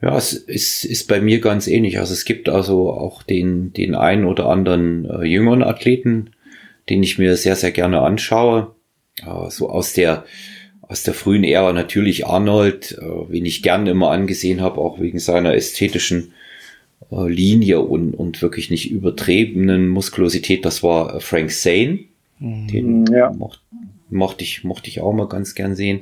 Ja, 0.01 0.17
es 0.17 0.33
ist, 0.33 0.85
ist 0.85 1.07
bei 1.07 1.19
mir 1.19 1.41
ganz 1.41 1.67
ähnlich. 1.67 1.99
Also 1.99 2.13
es 2.13 2.23
gibt 2.23 2.47
also 2.47 2.91
auch 2.91 3.21
den, 3.21 3.73
den 3.73 3.95
einen 3.95 4.25
oder 4.25 4.47
anderen 4.47 5.05
äh, 5.05 5.25
jüngeren 5.25 5.61
Athleten, 5.61 6.31
den 6.89 7.03
ich 7.03 7.17
mir 7.17 7.35
sehr, 7.35 7.55
sehr 7.55 7.71
gerne 7.71 8.01
anschaue. 8.01 8.75
Äh, 9.21 9.49
so 9.49 9.69
aus 9.69 9.93
der, 9.93 10.23
aus 10.81 11.03
der 11.03 11.13
frühen 11.13 11.43
Ära 11.43 11.73
natürlich 11.73 12.25
Arnold, 12.25 12.97
äh, 12.99 13.05
wen 13.29 13.45
ich 13.45 13.61
gern 13.61 13.87
immer 13.87 14.11
angesehen 14.11 14.61
habe, 14.61 14.79
auch 14.79 15.01
wegen 15.01 15.19
seiner 15.19 15.53
ästhetischen 15.53 16.33
äh, 17.11 17.27
Linie 17.27 17.81
und, 17.81 18.13
und 18.13 18.41
wirklich 18.41 18.69
nicht 18.69 18.89
übertriebenen 18.91 19.89
Muskulosität. 19.89 20.63
Das 20.63 20.81
war 20.81 21.15
äh, 21.15 21.19
Frank 21.19 21.51
Zane. 21.51 21.99
Mhm. 22.39 22.67
Den 22.67 23.05
ja. 23.11 23.31
mochte, 23.31 23.59
mochte 24.09 24.43
ich, 24.43 24.63
mochte 24.63 24.89
ich 24.89 25.01
auch 25.01 25.13
mal 25.13 25.27
ganz 25.27 25.55
gern 25.55 25.75
sehen. 25.75 26.01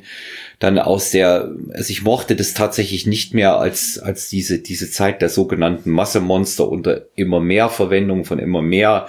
Dann 0.60 0.80
aus 0.80 1.12
der, 1.12 1.52
also 1.74 1.92
ich 1.92 2.04
mochte 2.04 2.36
das 2.36 2.54
tatsächlich 2.54 3.06
nicht 3.06 3.34
mehr 3.34 3.58
als, 3.58 4.00
als 4.00 4.30
diese, 4.30 4.60
diese 4.60 4.90
Zeit 4.90 5.22
der 5.22 5.30
sogenannten 5.30 5.92
Massemonster 5.92 6.68
unter 6.68 7.06
immer 7.16 7.40
mehr 7.40 7.70
Verwendung 7.70 8.26
von 8.26 8.40
immer 8.40 8.62
mehr 8.62 9.08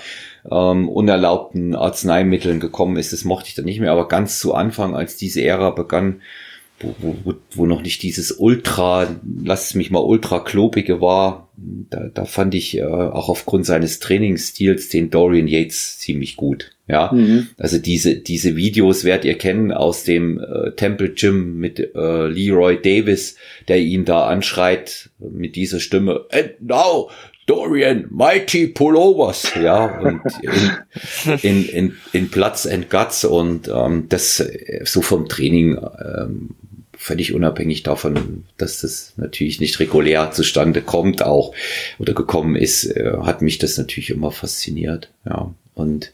ähm, 0.51 0.89
unerlaubten 0.89 1.75
Arzneimitteln 1.75 2.61
gekommen 2.61 2.97
ist. 2.97 3.13
Das 3.13 3.25
mochte 3.25 3.49
ich 3.49 3.55
dann 3.55 3.65
nicht 3.65 3.81
mehr. 3.81 3.93
Aber 3.93 4.09
ganz 4.09 4.39
zu 4.39 4.55
Anfang, 4.55 4.95
als 4.95 5.17
diese 5.17 5.43
Ära 5.43 5.71
begann, 5.71 6.23
wo, 6.81 6.95
wo, 7.25 7.35
wo 7.55 7.67
noch 7.67 7.83
nicht 7.83 8.03
dieses 8.03 8.33
Ultra, 8.33 9.09
lass 9.43 9.67
es 9.67 9.75
mich 9.75 9.91
mal 9.91 9.99
ultra 9.99 10.39
klobige 10.39 11.01
war, 11.01 11.48
da, 11.91 12.09
da 12.13 12.25
fand 12.25 12.55
ich 12.55 12.79
äh, 12.79 12.85
auch 12.85 13.29
aufgrund 13.29 13.67
seines 13.67 13.99
Trainingsstils 13.99 14.89
den 14.89 15.11
Dorian 15.11 15.49
Yates 15.49 15.99
ziemlich 15.99 16.37
gut. 16.37 16.71
Ja, 16.87 17.13
mhm. 17.13 17.49
also 17.59 17.79
diese, 17.79 18.17
diese 18.17 18.57
Videos 18.57 19.05
werdet 19.05 19.27
ihr 19.27 19.37
kennen 19.37 19.73
aus 19.73 20.05
dem 20.05 20.41
äh, 20.41 20.71
Temple 20.73 21.11
Gym 21.11 21.59
mit 21.59 21.79
äh, 21.95 22.27
Leroy 22.29 22.81
Davis, 22.81 23.37
der 23.67 23.79
ihn 23.79 24.07
da 24.07 24.27
anschreit 24.27 25.11
mit 25.19 25.57
dieser 25.57 25.81
Stimme, 25.81 26.25
and 26.31 26.55
now 26.61 27.11
Dorian, 27.45 28.07
Mighty 28.11 28.69
Pullovers, 28.69 29.53
ja, 29.61 30.01
und 30.01 30.21
in, 30.43 31.41
in, 31.43 31.69
in, 31.69 31.97
in 32.13 32.29
Platz 32.31 32.67
and 32.67 32.91
Guts 32.91 33.25
und 33.25 33.69
ähm, 33.69 34.07
das 34.09 34.41
äh, 34.41 34.83
so 34.85 35.03
vom 35.03 35.29
Training 35.29 35.77
ähm, 35.77 36.51
völlig 36.99 37.33
unabhängig 37.33 37.85
davon, 37.85 38.45
dass 38.59 38.81
das 38.81 39.15
natürlich 39.17 39.61
nicht 39.61 39.79
regulär 39.81 40.33
zustande 40.33 40.83
kommt 40.83 41.23
auch 41.23 41.55
oder 41.99 42.13
gekommen 42.13 42.57
ist, 42.57 42.85
äh, 42.85 43.13
hat 43.23 43.41
mich 43.41 43.59
das 43.59 43.79
natürlich 43.79 44.11
immer 44.11 44.33
fasziniert, 44.33 45.11
ja, 45.25 45.55
und 45.75 46.13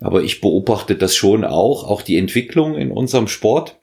aber 0.00 0.22
ich 0.22 0.40
beobachte 0.40 0.96
das 0.96 1.14
schon 1.14 1.44
auch, 1.44 1.88
auch 1.88 2.02
die 2.02 2.18
Entwicklung 2.18 2.76
in 2.76 2.90
unserem 2.90 3.28
Sport, 3.28 3.76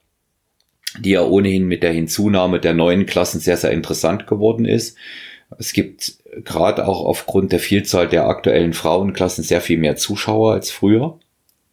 die 0.99 1.11
ja 1.11 1.23
ohnehin 1.23 1.65
mit 1.65 1.81
der 1.81 1.93
Hinzunahme 1.93 2.59
der 2.59 2.73
neuen 2.73 3.05
Klassen 3.05 3.39
sehr, 3.39 3.57
sehr 3.57 3.71
interessant 3.71 4.27
geworden 4.27 4.65
ist. 4.65 4.97
Es 5.57 5.73
gibt 5.73 6.15
gerade 6.43 6.87
auch 6.87 7.05
aufgrund 7.05 7.51
der 7.51 7.59
Vielzahl 7.59 8.07
der 8.07 8.27
aktuellen 8.27 8.73
Frauenklassen 8.73 9.43
sehr 9.43 9.61
viel 9.61 9.77
mehr 9.77 9.95
Zuschauer 9.95 10.53
als 10.53 10.71
früher. 10.71 11.19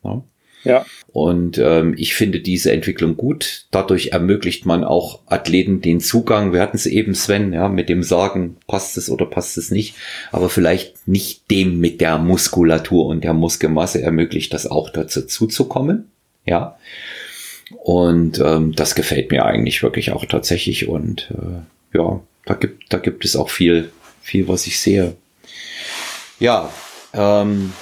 Ja. 0.04 0.22
ja. 0.64 0.86
Und 1.16 1.56
ähm, 1.56 1.94
ich 1.96 2.14
finde 2.14 2.40
diese 2.40 2.72
Entwicklung 2.72 3.16
gut. 3.16 3.64
Dadurch 3.70 4.08
ermöglicht 4.08 4.66
man 4.66 4.84
auch 4.84 5.20
Athleten 5.24 5.80
den 5.80 6.00
Zugang. 6.00 6.52
Wir 6.52 6.60
hatten 6.60 6.76
es 6.76 6.84
eben, 6.84 7.14
Sven, 7.14 7.54
ja, 7.54 7.70
mit 7.70 7.88
dem 7.88 8.02
Sagen, 8.02 8.58
passt 8.66 8.98
es 8.98 9.08
oder 9.08 9.24
passt 9.24 9.56
es 9.56 9.70
nicht. 9.70 9.94
Aber 10.30 10.50
vielleicht 10.50 11.08
nicht 11.08 11.50
dem 11.50 11.80
mit 11.80 12.02
der 12.02 12.18
Muskulatur 12.18 13.06
und 13.06 13.24
der 13.24 13.32
Muskelmasse 13.32 14.02
ermöglicht 14.02 14.52
das 14.52 14.66
auch 14.66 14.90
dazu 14.90 15.22
zuzukommen. 15.22 16.10
Ja. 16.44 16.76
Und 17.82 18.38
ähm, 18.38 18.74
das 18.74 18.94
gefällt 18.94 19.30
mir 19.30 19.46
eigentlich 19.46 19.82
wirklich 19.82 20.12
auch 20.12 20.26
tatsächlich. 20.26 20.86
Und 20.86 21.30
äh, 21.30 21.96
ja, 21.96 22.20
da 22.44 22.52
gibt, 22.52 22.92
da 22.92 22.98
gibt 22.98 23.24
es 23.24 23.36
auch 23.36 23.48
viel, 23.48 23.90
viel, 24.20 24.48
was 24.48 24.66
ich 24.66 24.78
sehe. 24.78 25.16
Ja, 26.40 26.70
ähm, 27.14 27.72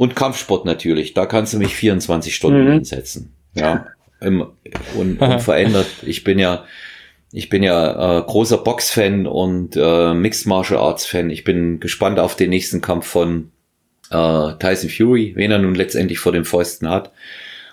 und 0.00 0.16
Kampfsport 0.16 0.64
natürlich. 0.64 1.12
Da 1.12 1.26
kannst 1.26 1.52
du 1.52 1.58
mich 1.58 1.76
24 1.76 2.34
Stunden 2.34 2.64
mhm. 2.64 2.72
hinsetzen. 2.72 3.34
Ja. 3.52 3.84
Im, 4.22 4.46
un, 4.96 5.18
unverändert. 5.18 5.88
Ich 6.06 6.24
bin 6.24 6.38
ja, 6.38 6.64
ich 7.32 7.50
bin 7.50 7.62
ja 7.62 8.20
äh, 8.20 8.22
großer 8.22 8.56
Box-Fan 8.56 9.26
und 9.26 9.76
äh, 9.76 10.14
Mixed 10.14 10.46
Martial 10.46 10.80
Arts-Fan. 10.80 11.28
Ich 11.28 11.44
bin 11.44 11.80
gespannt 11.80 12.18
auf 12.18 12.34
den 12.34 12.48
nächsten 12.48 12.80
Kampf 12.80 13.08
von 13.08 13.50
äh, 14.10 14.52
Tyson 14.58 14.88
Fury, 14.88 15.34
wen 15.36 15.50
er 15.50 15.58
nun 15.58 15.74
letztendlich 15.74 16.18
vor 16.18 16.32
den 16.32 16.46
Fäusten 16.46 16.88
hat. 16.88 17.12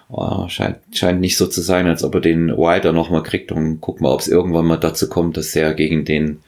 Oh, 0.10 0.50
scheint, 0.50 0.80
scheint 0.92 1.22
nicht 1.22 1.38
so 1.38 1.48
zu 1.48 1.62
sein, 1.62 1.88
als 1.88 2.04
ob 2.04 2.14
er 2.16 2.22
den 2.22 2.50
Wilder 2.50 2.92
nochmal 2.92 3.24
kriegt 3.24 3.54
und 3.54 3.80
guck 3.80 4.02
mal, 4.02 4.12
ob 4.12 4.20
es 4.20 4.28
irgendwann 4.28 4.66
mal 4.66 4.76
dazu 4.76 5.08
kommt, 5.08 5.38
dass 5.38 5.56
er 5.56 5.74
gegen 5.74 6.04
den 6.04 6.42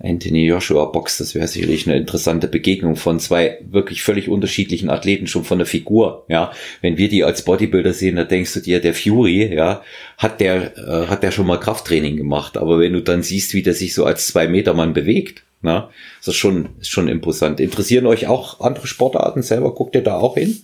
Anthony 0.00 0.46
Joshua 0.46 0.84
Box, 0.86 1.18
das 1.18 1.34
wäre 1.34 1.48
sicherlich 1.48 1.88
eine 1.88 1.96
interessante 1.96 2.46
Begegnung 2.46 2.94
von 2.94 3.18
zwei 3.18 3.58
wirklich 3.68 4.02
völlig 4.02 4.28
unterschiedlichen 4.28 4.90
Athleten 4.90 5.26
schon 5.26 5.44
von 5.44 5.58
der 5.58 5.66
Figur, 5.66 6.24
ja. 6.28 6.52
Wenn 6.80 6.98
wir 6.98 7.08
die 7.08 7.24
als 7.24 7.42
Bodybuilder 7.42 7.92
sehen, 7.92 8.16
da 8.16 8.24
denkst 8.24 8.54
du 8.54 8.60
dir, 8.60 8.80
der 8.80 8.94
Fury, 8.94 9.52
ja, 9.52 9.82
hat 10.16 10.40
der, 10.40 10.76
äh, 10.78 11.06
hat 11.08 11.22
der 11.22 11.32
schon 11.32 11.46
mal 11.46 11.58
Krafttraining 11.58 12.16
gemacht, 12.16 12.56
aber 12.56 12.78
wenn 12.78 12.92
du 12.92 13.02
dann 13.02 13.22
siehst, 13.22 13.54
wie 13.54 13.62
der 13.62 13.74
sich 13.74 13.92
so 13.94 14.04
als 14.04 14.28
zwei 14.28 14.46
Meter 14.46 14.74
Mann 14.74 14.94
bewegt, 14.94 15.42
na, 15.60 15.90
ist 16.20 16.28
das 16.28 16.36
schon, 16.36 16.68
ist 16.80 16.90
schon 16.90 17.08
imposant. 17.08 17.58
Interessieren 17.58 18.06
euch 18.06 18.28
auch 18.28 18.60
andere 18.60 18.86
Sportarten 18.86 19.42
selber? 19.42 19.74
Guckt 19.74 19.96
ihr 19.96 20.02
da 20.02 20.16
auch 20.16 20.36
hin? 20.36 20.62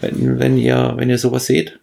Wenn, 0.00 0.38
wenn 0.38 0.58
ihr, 0.58 0.94
wenn 0.96 1.08
ihr 1.08 1.18
sowas 1.18 1.46
seht? 1.46 1.78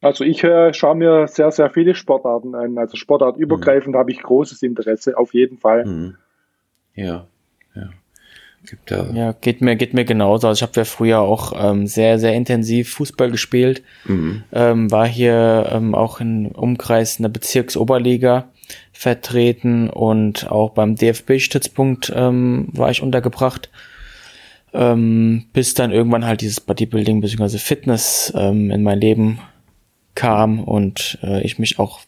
Also 0.00 0.24
ich 0.24 0.42
äh, 0.42 0.72
schaue 0.72 0.94
mir 0.94 1.26
sehr, 1.28 1.50
sehr 1.50 1.70
viele 1.70 1.94
Sportarten 1.94 2.54
an. 2.54 2.78
Also 2.78 2.96
sportartübergreifend 2.96 3.94
mhm. 3.94 3.98
habe 3.98 4.10
ich 4.10 4.22
großes 4.22 4.62
Interesse, 4.62 5.16
auf 5.18 5.34
jeden 5.34 5.58
Fall. 5.58 5.84
Mhm. 5.84 6.16
Ja, 6.94 7.26
ja. 7.74 7.90
Gibt 8.66 8.90
da 8.90 9.10
ja, 9.14 9.32
geht 9.32 9.60
mir, 9.62 9.76
geht 9.76 9.94
mir 9.94 10.04
genauso. 10.04 10.48
Also 10.48 10.58
ich 10.58 10.62
habe 10.62 10.78
ja 10.78 10.84
früher 10.84 11.20
auch 11.20 11.52
ähm, 11.56 11.86
sehr, 11.86 12.18
sehr 12.18 12.34
intensiv 12.34 12.90
Fußball 12.94 13.30
gespielt. 13.30 13.82
Mhm. 14.04 14.42
Ähm, 14.52 14.90
war 14.90 15.06
hier 15.06 15.68
ähm, 15.70 15.94
auch 15.94 16.20
im 16.20 16.46
Umkreis 16.46 17.18
einer 17.18 17.30
Bezirksoberliga 17.30 18.48
vertreten 18.92 19.90
und 19.90 20.50
auch 20.50 20.70
beim 20.70 20.94
DFB-Stützpunkt 20.94 22.12
ähm, 22.14 22.68
war 22.72 22.90
ich 22.90 23.02
untergebracht. 23.02 23.70
Ähm, 24.72 25.46
bis 25.52 25.74
dann 25.74 25.90
irgendwann 25.90 26.24
halt 26.24 26.42
dieses 26.42 26.60
Bodybuilding 26.60 27.20
bzw. 27.20 27.58
Fitness 27.58 28.32
ähm, 28.36 28.70
in 28.70 28.82
mein 28.82 29.00
Leben 29.00 29.40
kam 30.14 30.62
und 30.62 31.18
äh, 31.22 31.42
ich 31.42 31.58
mich 31.58 31.78
auch 31.78 32.00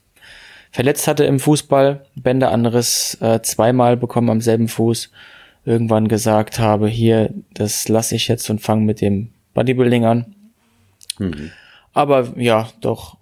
verletzt 0.70 1.06
hatte 1.06 1.24
im 1.24 1.38
Fußball, 1.38 2.04
Bänderanriss 2.16 3.18
äh, 3.20 3.40
zweimal 3.42 3.96
bekommen 3.96 4.30
am 4.30 4.40
selben 4.40 4.68
Fuß, 4.68 5.10
irgendwann 5.64 6.08
gesagt 6.08 6.58
habe, 6.58 6.88
hier, 6.88 7.32
das 7.54 7.88
lasse 7.88 8.16
ich 8.16 8.26
jetzt 8.28 8.48
und 8.50 8.60
fange 8.60 8.84
mit 8.84 9.00
dem 9.00 9.30
Bodybuilding 9.54 10.04
an. 10.06 10.34
Mhm. 11.18 11.50
Aber 11.92 12.32
ja, 12.36 12.68
doch 12.80 13.18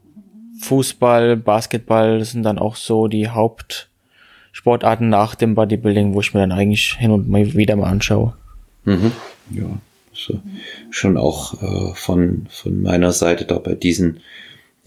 Fußball, 0.61 1.37
Basketball 1.37 2.19
das 2.19 2.31
sind 2.31 2.45
dann 2.45 2.59
auch 2.59 2.77
so 2.77 3.09
die 3.09 3.29
Hauptsportarten 3.29 5.09
nach 5.09 5.35
dem 5.35 5.55
Bodybuilding, 5.55 6.15
wo 6.15 6.21
ich 6.21 6.33
mir 6.33 6.41
dann 6.41 6.53
eigentlich 6.53 6.95
hin 6.95 7.11
und 7.11 7.29
mal 7.29 7.55
wieder 7.55 7.77
mal 7.77 7.91
anschaue. 7.91 8.35
Mhm. 8.85 9.13
Ja, 9.51 9.67
so, 10.13 10.41
schon 10.91 11.17
auch 11.17 11.61
äh, 11.63 11.95
von, 11.95 12.47
von 12.49 12.81
meiner 12.81 13.13
Seite 13.13 13.45
da 13.45 13.59
bei 13.59 13.75
diesen 13.75 14.21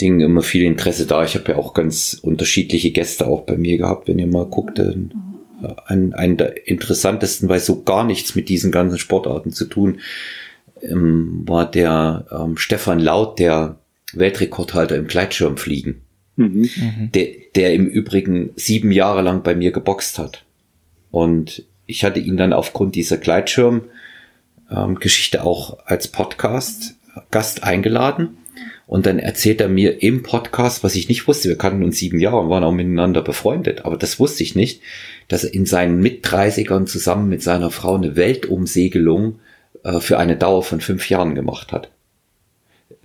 Dingen 0.01 0.21
immer 0.21 0.41
viel 0.41 0.63
Interesse 0.63 1.05
da. 1.05 1.23
Ich 1.23 1.35
habe 1.35 1.51
ja 1.51 1.57
auch 1.57 1.73
ganz 1.73 2.19
unterschiedliche 2.21 2.91
Gäste 2.91 3.27
auch 3.27 3.41
bei 3.41 3.57
mir 3.57 3.77
gehabt, 3.77 4.07
wenn 4.07 4.19
ihr 4.19 4.27
mal 4.27 4.45
guckt. 4.45 4.79
Äh, 4.79 4.95
einen, 5.85 6.13
einen 6.13 6.37
der 6.37 6.67
interessantesten, 6.67 7.49
weil 7.49 7.59
so 7.59 7.83
gar 7.83 8.03
nichts 8.03 8.35
mit 8.35 8.49
diesen 8.49 8.71
ganzen 8.71 8.97
Sportarten 8.97 9.51
zu 9.51 9.65
tun, 9.65 9.99
ähm, 10.81 11.43
war 11.45 11.69
der 11.69 12.25
ähm, 12.31 12.57
Stefan 12.57 12.97
Laut, 12.99 13.37
der 13.39 13.77
Weltrekordhalter 14.13 14.95
im 14.95 15.07
Gleitschirmfliegen. 15.07 16.01
Mhm. 16.35 16.69
mhm. 16.75 17.11
Der, 17.13 17.27
der 17.55 17.73
im 17.73 17.87
Übrigen 17.87 18.51
sieben 18.55 18.91
Jahre 18.91 19.21
lang 19.21 19.43
bei 19.43 19.55
mir 19.55 19.71
geboxt 19.71 20.19
hat. 20.19 20.43
Und 21.11 21.63
ich 21.85 22.03
hatte 22.03 22.19
ihn 22.19 22.35
dann 22.37 22.53
aufgrund 22.53 22.95
dieser 22.95 23.17
Gleitschirm-Geschichte 23.17 25.37
ähm, 25.37 25.43
auch 25.43 25.77
als 25.85 26.07
Podcast 26.07 26.95
Gast 27.29 27.63
eingeladen. 27.63 28.37
Und 28.85 29.05
dann 29.05 29.17
erzählt 29.17 29.61
er 29.61 29.69
mir 29.69 30.03
im 30.03 30.23
Podcast, 30.23 30.83
was 30.83 30.95
ich 30.95 31.07
nicht 31.07 31.27
wusste, 31.27 31.49
wir 31.49 31.57
kannten 31.57 31.83
uns 31.83 31.97
sieben 31.97 32.19
Jahre 32.19 32.39
und 32.39 32.49
waren 32.49 32.63
auch 32.63 32.73
miteinander 32.73 33.21
befreundet, 33.21 33.85
aber 33.85 33.97
das 33.97 34.19
wusste 34.19 34.43
ich 34.43 34.55
nicht, 34.55 34.81
dass 35.29 35.45
er 35.45 35.53
in 35.53 35.65
seinen 35.65 35.99
Mit-30ern 36.01 36.85
zusammen 36.85 37.29
mit 37.29 37.41
seiner 37.41 37.71
Frau 37.71 37.95
eine 37.95 38.15
Weltumsegelung 38.15 39.39
äh, 39.83 39.99
für 39.99 40.19
eine 40.19 40.35
Dauer 40.35 40.63
von 40.63 40.81
fünf 40.81 41.09
Jahren 41.09 41.33
gemacht 41.33 41.71
hat. 41.71 41.89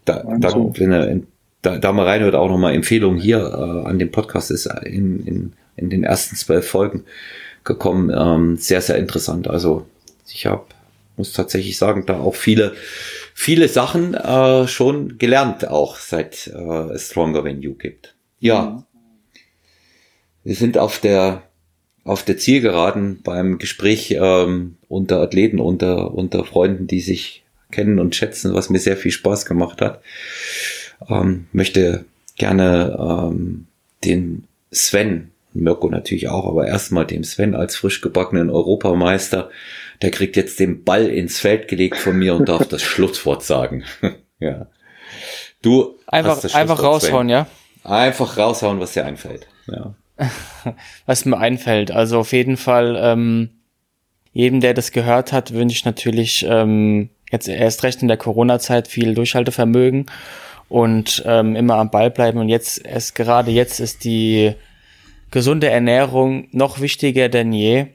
Da, 0.05 0.25
da, 0.39 0.55
wenn 0.75 0.93
er, 0.93 1.21
da, 1.63 1.79
da 1.79 1.93
mal 1.93 2.07
reinhört, 2.07 2.35
auch 2.35 2.49
nochmal 2.49 2.75
Empfehlung 2.75 3.17
hier 3.17 3.39
äh, 3.39 3.89
an 3.89 3.99
dem 3.99 4.11
Podcast 4.11 4.51
ist 4.51 4.67
in, 4.85 5.25
in, 5.27 5.53
in 5.77 5.91
den 5.91 6.03
ersten 6.03 6.35
zwölf 6.35 6.67
Folgen 6.67 7.05
gekommen. 7.65 8.11
Ähm, 8.15 8.57
sehr, 8.57 8.81
sehr 8.81 8.97
interessant. 8.97 9.49
Also 9.49 9.87
ich 10.33 10.47
habe, 10.47 10.65
muss 11.17 11.33
tatsächlich 11.33 11.79
sagen, 11.79 12.05
da 12.07 12.19
auch 12.19 12.35
viele, 12.35 12.75
viele 13.39 13.69
Sachen 13.69 14.15
äh, 14.15 14.66
schon 14.66 15.16
gelernt, 15.16 15.69
auch 15.69 15.98
seit 15.98 16.48
äh, 16.48 16.90
es 16.90 17.06
Stronger 17.06 17.44
Than 17.44 17.62
You 17.62 17.74
gibt. 17.74 18.16
Ja. 18.40 18.70
Mhm. 18.70 18.85
Wir 20.43 20.56
sind 20.56 20.77
auf 20.77 20.98
der 20.98 21.44
auf 22.02 22.24
der 22.24 22.39
Zielgeraden 22.39 23.20
beim 23.23 23.59
Gespräch 23.59 24.16
ähm, 24.19 24.77
unter 24.89 25.20
Athleten, 25.20 25.60
unter, 25.60 26.15
unter 26.15 26.44
Freunden, 26.44 26.86
die 26.86 27.01
sich 27.01 27.44
kennen 27.70 27.98
und 27.98 28.16
schätzen, 28.16 28.55
was 28.55 28.70
mir 28.70 28.81
sehr 28.81 28.97
viel 28.97 29.12
Spaß 29.12 29.44
gemacht 29.47 29.82
hat. 29.82 30.02
Ähm, 31.09 31.47
möchte 31.52 32.06
gerne 32.36 32.97
ähm, 32.98 33.66
den 34.05 34.48
Sven, 34.73 35.31
Mirko 35.52 35.90
natürlich 35.90 36.28
auch, 36.28 36.47
aber 36.47 36.66
erstmal 36.66 37.06
dem 37.06 37.24
Sven 37.24 37.55
als 37.55 37.77
frisch 37.77 38.01
gebackenen 38.01 38.48
Europameister, 38.48 39.51
der 40.03 40.11
kriegt 40.11 40.37
jetzt 40.37 40.61
den 40.61 40.85
Ball 40.85 41.09
ins 41.09 41.39
Feld 41.39 41.69
gelegt 41.69 41.97
von 41.97 42.19
mir 42.19 42.35
und 42.35 42.49
darf 42.49 42.66
das 42.69 42.83
Schlusswort 42.85 43.43
sagen. 43.43 43.85
ja. 44.39 44.66
Du 45.62 45.99
einfach, 46.07 46.43
einfach 46.55 46.83
raushauen, 46.83 47.29
Sven. 47.29 47.31
ja? 47.31 47.47
Einfach 47.83 48.37
raushauen, 48.37 48.81
was 48.81 48.93
dir 48.93 49.05
einfällt. 49.05 49.49
Ja. 49.66 49.95
was 51.07 51.25
mir 51.25 51.39
einfällt. 51.39 51.91
Also 51.91 52.19
auf 52.19 52.33
jeden 52.33 52.57
Fall, 52.57 52.99
ähm, 53.01 53.51
jedem, 54.33 54.61
der 54.61 54.75
das 54.75 54.93
gehört 54.93 55.33
hat, 55.33 55.53
wünsche 55.53 55.75
ich 55.75 55.85
natürlich 55.85 56.47
ähm, 56.49 57.11
jetzt 57.31 57.49
erst 57.49 57.83
recht 57.83 58.03
in 58.03 58.09
der 58.09 58.16
Corona-Zeit 58.16 58.89
viel 58.89 59.15
Durchhaltevermögen 59.15 60.07
und 60.69 61.23
ähm, 61.27 61.57
immer 61.57 61.77
am 61.77 61.91
Ball 61.91 62.11
bleiben. 62.11 62.39
Und 62.39 62.49
jetzt, 62.49 62.85
erst 62.85 63.15
gerade 63.15 63.51
jetzt 63.51 63.81
ist 63.81 64.05
die 64.05 64.55
gesunde 65.31 65.69
Ernährung 65.69 66.49
noch 66.53 66.81
wichtiger 66.81 67.29
denn 67.29 67.53
je. 67.53 67.87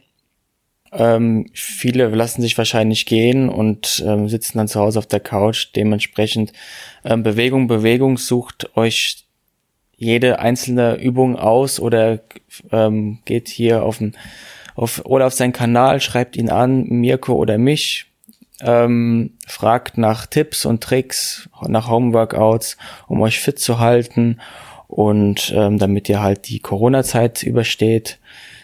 Ähm, 0.95 1.49
viele 1.53 2.07
lassen 2.09 2.41
sich 2.41 2.57
wahrscheinlich 2.57 3.05
gehen 3.05 3.49
und 3.49 4.03
ähm, 4.05 4.29
sitzen 4.29 4.59
dann 4.59 4.67
zu 4.67 4.79
Hause 4.79 4.99
auf 4.99 5.07
der 5.07 5.19
Couch. 5.19 5.69
Dementsprechend 5.75 6.53
ähm, 7.03 7.23
Bewegung, 7.23 7.67
Bewegung 7.67 8.17
sucht 8.17 8.77
euch 8.77 9.25
jede 9.97 10.39
einzelne 10.39 10.95
Übung 10.95 11.35
aus 11.37 11.79
oder 11.79 12.19
ähm, 12.71 13.19
geht 13.25 13.47
hier 13.47 13.83
auf, 13.83 13.97
den, 13.97 14.15
auf 14.75 15.03
oder 15.05 15.27
auf 15.27 15.33
seinen 15.33 15.53
Kanal, 15.53 15.99
schreibt 15.99 16.35
ihn 16.35 16.49
an, 16.49 16.83
Mirko 16.87 17.33
oder 17.33 17.57
mich, 17.57 18.07
ähm, 18.61 19.31
fragt 19.47 19.97
nach 19.97 20.27
Tipps 20.27 20.65
und 20.65 20.83
Tricks, 20.83 21.49
nach 21.67 21.89
Homeworkouts, 21.89 22.77
um 23.07 23.21
euch 23.21 23.39
fit 23.39 23.59
zu 23.59 23.79
halten 23.79 24.39
und 24.87 25.51
ähm, 25.55 25.79
damit 25.79 26.07
ihr 26.07 26.21
halt 26.21 26.49
die 26.49 26.59
Corona-Zeit 26.59 27.41
übersteht. 27.41 28.19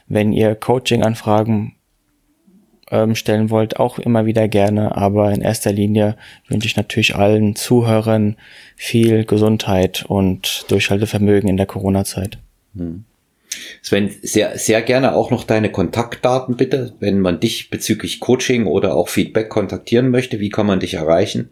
Wenn 0.07 0.33
ihr 0.33 0.55
Coaching-Anfragen 0.55 1.75
ähm, 2.91 3.15
stellen 3.15 3.49
wollt, 3.49 3.79
auch 3.79 3.99
immer 3.99 4.25
wieder 4.25 4.47
gerne. 4.47 4.95
Aber 4.95 5.31
in 5.31 5.41
erster 5.41 5.71
Linie 5.71 6.15
wünsche 6.47 6.67
ich 6.67 6.75
natürlich 6.75 7.15
allen 7.15 7.55
Zuhörern 7.55 8.35
viel 8.75 9.25
Gesundheit 9.25 10.05
und 10.07 10.65
Durchhaltevermögen 10.69 11.49
in 11.49 11.57
der 11.57 11.65
Corona-Zeit. 11.65 12.37
Hm. 12.75 13.05
Sven, 13.81 14.11
sehr, 14.21 14.57
sehr 14.57 14.81
gerne 14.81 15.15
auch 15.15 15.31
noch 15.31 15.43
deine 15.43 15.71
Kontaktdaten 15.71 16.55
bitte, 16.55 16.93
wenn 16.99 17.19
man 17.19 17.39
dich 17.39 17.69
bezüglich 17.69 18.19
Coaching 18.19 18.67
oder 18.67 18.95
auch 18.95 19.09
Feedback 19.09 19.49
kontaktieren 19.49 20.09
möchte. 20.09 20.39
Wie 20.39 20.49
kann 20.49 20.67
man 20.67 20.79
dich 20.79 20.95
erreichen? 20.95 21.49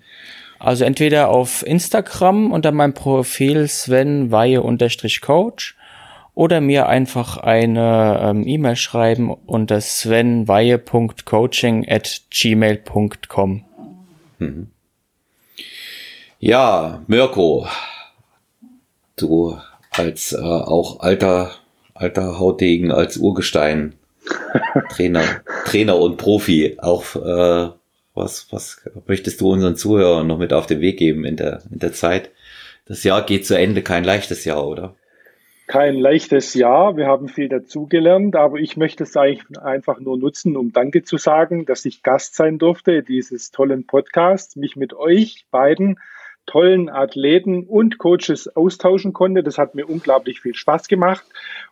Also 0.59 0.85
entweder 0.85 1.29
auf 1.29 1.65
Instagram 1.65 2.51
unter 2.51 2.71
meinem 2.71 2.93
Profil 2.93 3.67
Sven 3.67 4.31
Weihe-Coach 4.31 5.76
oder 6.37 6.61
mir 6.61 6.87
einfach 6.87 7.37
eine 7.37 8.19
ähm, 8.21 8.45
E-Mail 8.45 8.75
schreiben 8.75 9.33
unter 9.33 9.81
svenweihe.coaching 9.81 11.89
at 11.89 12.21
gmail.com. 12.29 13.65
Mhm. 14.37 14.67
Ja, 16.37 17.01
Mirko, 17.07 17.67
du 19.15 19.57
als 19.89 20.33
äh, 20.33 20.37
auch 20.37 20.99
alter, 20.99 21.55
alter 21.95 22.37
Hautdegen, 22.37 22.91
als 22.91 23.17
Urgestein, 23.17 23.95
Trainer, 24.91 25.23
Trainer 25.65 25.97
und 25.97 26.17
Profi, 26.17 26.77
auch 26.79 27.15
äh, 27.15 27.71
was, 28.13 28.45
was 28.51 28.87
möchtest 29.07 29.41
du 29.41 29.53
unseren 29.53 29.75
Zuhörern 29.75 30.27
noch 30.27 30.37
mit 30.37 30.53
auf 30.53 30.67
den 30.67 30.81
Weg 30.81 30.99
geben 30.99 31.25
in 31.25 31.35
der, 31.35 31.63
in 31.71 31.79
der 31.79 31.93
Zeit? 31.93 32.29
Das 32.85 33.03
Jahr 33.03 33.25
geht 33.25 33.47
zu 33.47 33.57
Ende, 33.57 33.81
kein 33.81 34.03
leichtes 34.03 34.45
Jahr, 34.45 34.67
oder? 34.67 34.93
Kein 35.67 35.95
leichtes 35.95 36.53
Jahr. 36.53 36.95
Wir 36.95 37.07
haben 37.07 37.27
viel 37.27 37.49
dazugelernt, 37.49 38.35
aber 38.35 38.57
ich 38.57 38.77
möchte 38.77 39.03
es 39.03 39.15
einfach 39.17 39.99
nur 39.99 40.17
nutzen, 40.17 40.55
um 40.55 40.71
Danke 40.71 41.03
zu 41.03 41.17
sagen, 41.17 41.65
dass 41.65 41.83
ich 41.85 42.03
Gast 42.03 42.35
sein 42.35 42.57
durfte 42.57 43.03
dieses 43.03 43.51
tollen 43.51 43.85
Podcasts, 43.85 44.55
mich 44.55 44.77
mit 44.77 44.93
euch 44.93 45.45
beiden 45.51 45.99
tollen 46.47 46.89
Athleten 46.89 47.65
und 47.65 47.99
Coaches 47.99 48.55
austauschen 48.55 49.13
konnte. 49.13 49.43
Das 49.43 49.59
hat 49.59 49.75
mir 49.75 49.85
unglaublich 49.87 50.41
viel 50.41 50.55
Spaß 50.55 50.87
gemacht 50.87 51.25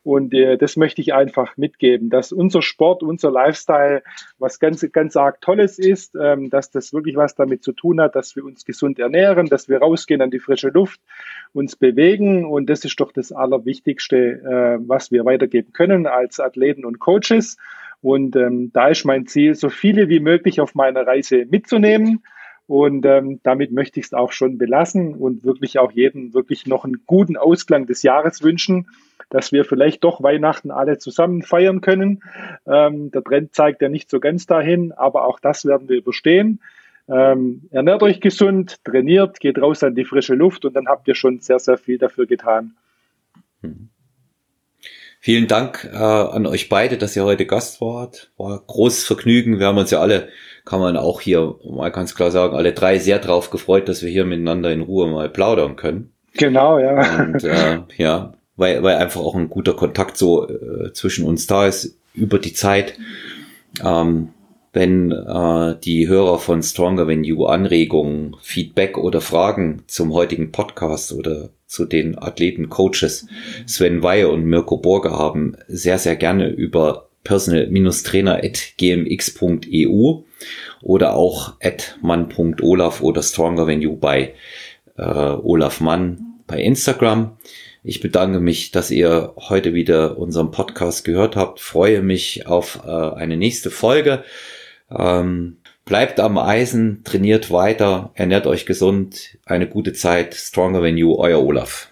und 0.04 0.34
äh, 0.34 0.58
das 0.58 0.76
möchte 0.76 1.02
ich 1.02 1.14
einfach 1.14 1.58
mitgeben, 1.58 2.10
dass 2.12 2.32
unser 2.32 2.62
Sport, 2.62 3.02
unser 3.02 3.32
Lifestyle 3.32 4.04
was 4.38 4.60
ganz, 4.60 4.86
ganz 4.92 5.16
arg 5.16 5.42
Tolles 5.42 5.80
ist, 5.80 6.16
ähm, 6.16 6.50
dass 6.52 6.70
das 6.70 6.94
wirklich 6.94 7.16
was 7.16 7.34
damit 7.36 7.64
zu 7.64 7.72
tun 7.72 8.00
hat, 8.00 8.16
dass 8.16 8.36
wir 8.36 8.46
uns 8.46 8.66
gesund 8.66 9.00
ernähren, 9.00 9.48
dass 9.48 9.68
wir 9.70 9.80
rausgehen 9.80 10.22
an 10.22 10.30
die 10.30 10.40
frische 10.40 10.70
Luft, 10.70 11.00
uns 11.54 11.76
bewegen 11.76 12.46
und 12.46 12.70
das 12.70 12.86
ist 12.86 13.00
doch 13.00 13.12
das 13.12 13.32
Allerwichtigste, 13.32 14.18
äh, 14.18 14.78
was 14.88 15.10
wir 15.10 15.26
weitergeben 15.26 15.72
können 15.74 16.06
als 16.06 16.40
Athleten 16.40 16.86
und 16.86 17.00
Coaches. 17.00 17.58
Und 18.02 18.36
ähm, 18.36 18.72
da 18.72 18.90
ist 18.90 19.06
mein 19.06 19.26
Ziel, 19.26 19.56
so 19.56 19.70
viele 19.70 20.10
wie 20.10 20.20
möglich 20.20 20.62
auf 20.62 20.76
meiner 20.76 21.08
Reise 21.08 21.46
mitzunehmen 21.50 22.22
und 22.68 23.06
ähm, 23.06 23.40
damit 23.44 23.72
möchte 23.72 24.00
ich 24.00 24.08
es 24.08 24.14
auch 24.14 24.32
schon 24.32 24.58
belassen 24.58 25.16
und 25.16 25.44
wirklich 25.44 25.78
auch 25.78 25.92
jedem 25.92 26.34
wirklich 26.34 26.66
noch 26.66 26.84
einen 26.84 27.04
guten 27.06 27.38
Ausklang 27.38 27.86
des 27.86 28.02
Jahres 28.02 28.42
wünschen, 28.42 28.88
dass 29.30 29.52
wir 29.52 29.66
vielleicht 29.66 30.04
doch 30.04 30.24
Weihnachten 30.24 30.72
alle 30.72 30.98
zusammen 30.98 31.44
feiern 31.44 31.82
können. 31.82 32.24
Ähm, 32.66 33.12
der 33.12 33.24
Trend 33.24 33.54
zeigt 33.54 33.82
ja 33.82 33.90
nicht 33.90 34.10
so 34.10 34.20
ganz 34.20 34.48
dahin, 34.48 34.92
aber 34.92 35.26
auch 35.26 35.40
das 35.40 35.66
werden 35.66 35.90
wir 35.90 35.98
überstehen. 35.98 36.60
Ähm, 37.08 37.64
ernährt 37.70 38.02
euch 38.02 38.20
gesund, 38.20 38.84
trainiert, 38.84 39.40
geht 39.40 39.62
raus 39.62 39.84
an 39.84 39.94
die 39.94 40.06
frische 40.06 40.34
Luft 40.34 40.66
und 40.66 40.76
dann 40.76 40.88
habt 40.88 41.08
ihr 41.08 41.16
schon 41.16 41.40
sehr, 41.40 41.60
sehr 41.60 41.78
viel 41.78 42.00
dafür 42.00 42.26
getan. 42.26 42.76
Hm. 43.62 43.90
Vielen 45.26 45.48
Dank 45.48 45.90
äh, 45.92 45.98
an 45.98 46.46
euch 46.46 46.70
beide, 46.70 47.00
dass 47.00 47.16
ihr 47.16 47.26
heute 47.26 47.48
Gast 47.48 47.82
wart. 47.82 48.30
War 48.38 48.62
großes 48.68 49.06
Vergnügen. 49.06 49.58
Wir 49.58 49.66
haben 49.66 49.80
uns 49.80 49.90
ja 49.90 50.00
alle 50.00 50.28
kann 50.66 50.80
man 50.80 50.98
auch 50.98 51.20
hier 51.20 51.56
mal 51.68 51.90
ganz 51.90 52.14
klar 52.14 52.30
sagen, 52.30 52.56
alle 52.56 52.74
drei 52.74 53.00
sehr 53.00 53.18
drauf 53.18 53.50
gefreut, 53.50 53.90
dass 53.90 54.04
wir 54.04 54.10
hier 54.12 54.24
miteinander 54.24 54.72
in 54.72 54.82
Ruhe 54.82 55.08
mal 55.08 55.28
plaudern 55.28 55.78
können. 55.78 56.12
Genau, 56.34 56.78
ja. 56.78 57.24
Und 57.24 57.44
äh, 57.44 57.80
ja, 57.98 58.36
weil, 58.56 58.84
weil 58.84 58.98
einfach 58.98 59.22
auch 59.22 59.34
ein 59.34 59.50
guter 59.50 59.74
Kontakt 59.74 60.16
so 60.16 60.48
äh, 60.48 60.94
zwischen 60.94 61.26
uns 61.26 61.48
da 61.48 61.66
ist 61.66 61.98
über 62.14 62.38
die 62.38 62.54
Zeit. 62.54 62.94
Ähm, 63.84 64.30
wenn 64.74 65.12
äh, 65.12 65.76
die 65.84 66.08
Hörer 66.08 66.38
von 66.38 66.62
Stronger 66.62 67.08
Than 67.08 67.24
You 67.24 67.48
Anregungen, 67.48 68.36
Feedback 68.44 69.00
oder 69.00 69.22
Fragen 69.22 69.86
zum 69.88 70.14
heutigen 70.14 70.52
Podcast 70.52 71.14
oder 71.14 71.50
zu 71.68 71.86
den 71.86 72.18
Athleten, 72.18 72.70
Coaches 72.70 73.28
Sven 73.66 74.04
Weihe 74.04 74.30
und 74.30 74.46
Mirko 74.46 74.78
Borger 74.78 75.18
haben, 75.18 75.58
sehr, 75.68 75.98
sehr 75.98 76.16
gerne 76.16 76.48
über 76.50 77.10
personal-trainer.gmx.eu 77.24 80.22
oder 80.82 81.16
auch 81.16 81.56
at 81.62 81.98
mann.olaf 82.02 83.02
oder 83.02 83.24
stronger 83.24 83.66
than 83.66 83.82
you 83.82 83.98
bei 83.98 84.36
äh, 84.98 85.04
Olaf 85.04 85.82
Mann 85.82 86.36
bei 86.48 86.62
Instagram. 86.62 87.38
Ich 87.84 88.00
bedanke 88.00 88.40
mich, 88.40 88.72
dass 88.72 88.90
ihr 88.90 89.34
heute 89.36 89.74
wieder 89.74 90.18
unseren 90.18 90.52
Podcast 90.52 91.04
gehört 91.06 91.36
habt. 91.36 91.60
Freue 91.60 92.02
mich 92.02 92.48
auf 92.48 92.82
äh, 92.86 92.90
eine 92.90 93.38
nächste 93.38 93.70
Folge. 93.70 94.24
Ähm, 94.90 95.58
bleibt 95.86 96.20
am 96.20 96.38
Eisen, 96.38 97.03
trainiert 97.03 97.52
weiter, 97.52 98.12
ernährt 98.16 98.48
euch 98.48 98.66
gesund. 98.66 99.38
Eine 99.45 99.68
gute 99.68 99.94
Zeit. 99.94 100.34
Stronger 100.34 100.82
than 100.82 100.98
you, 100.98 101.16
euer 101.16 101.40
Olaf. 101.40 101.90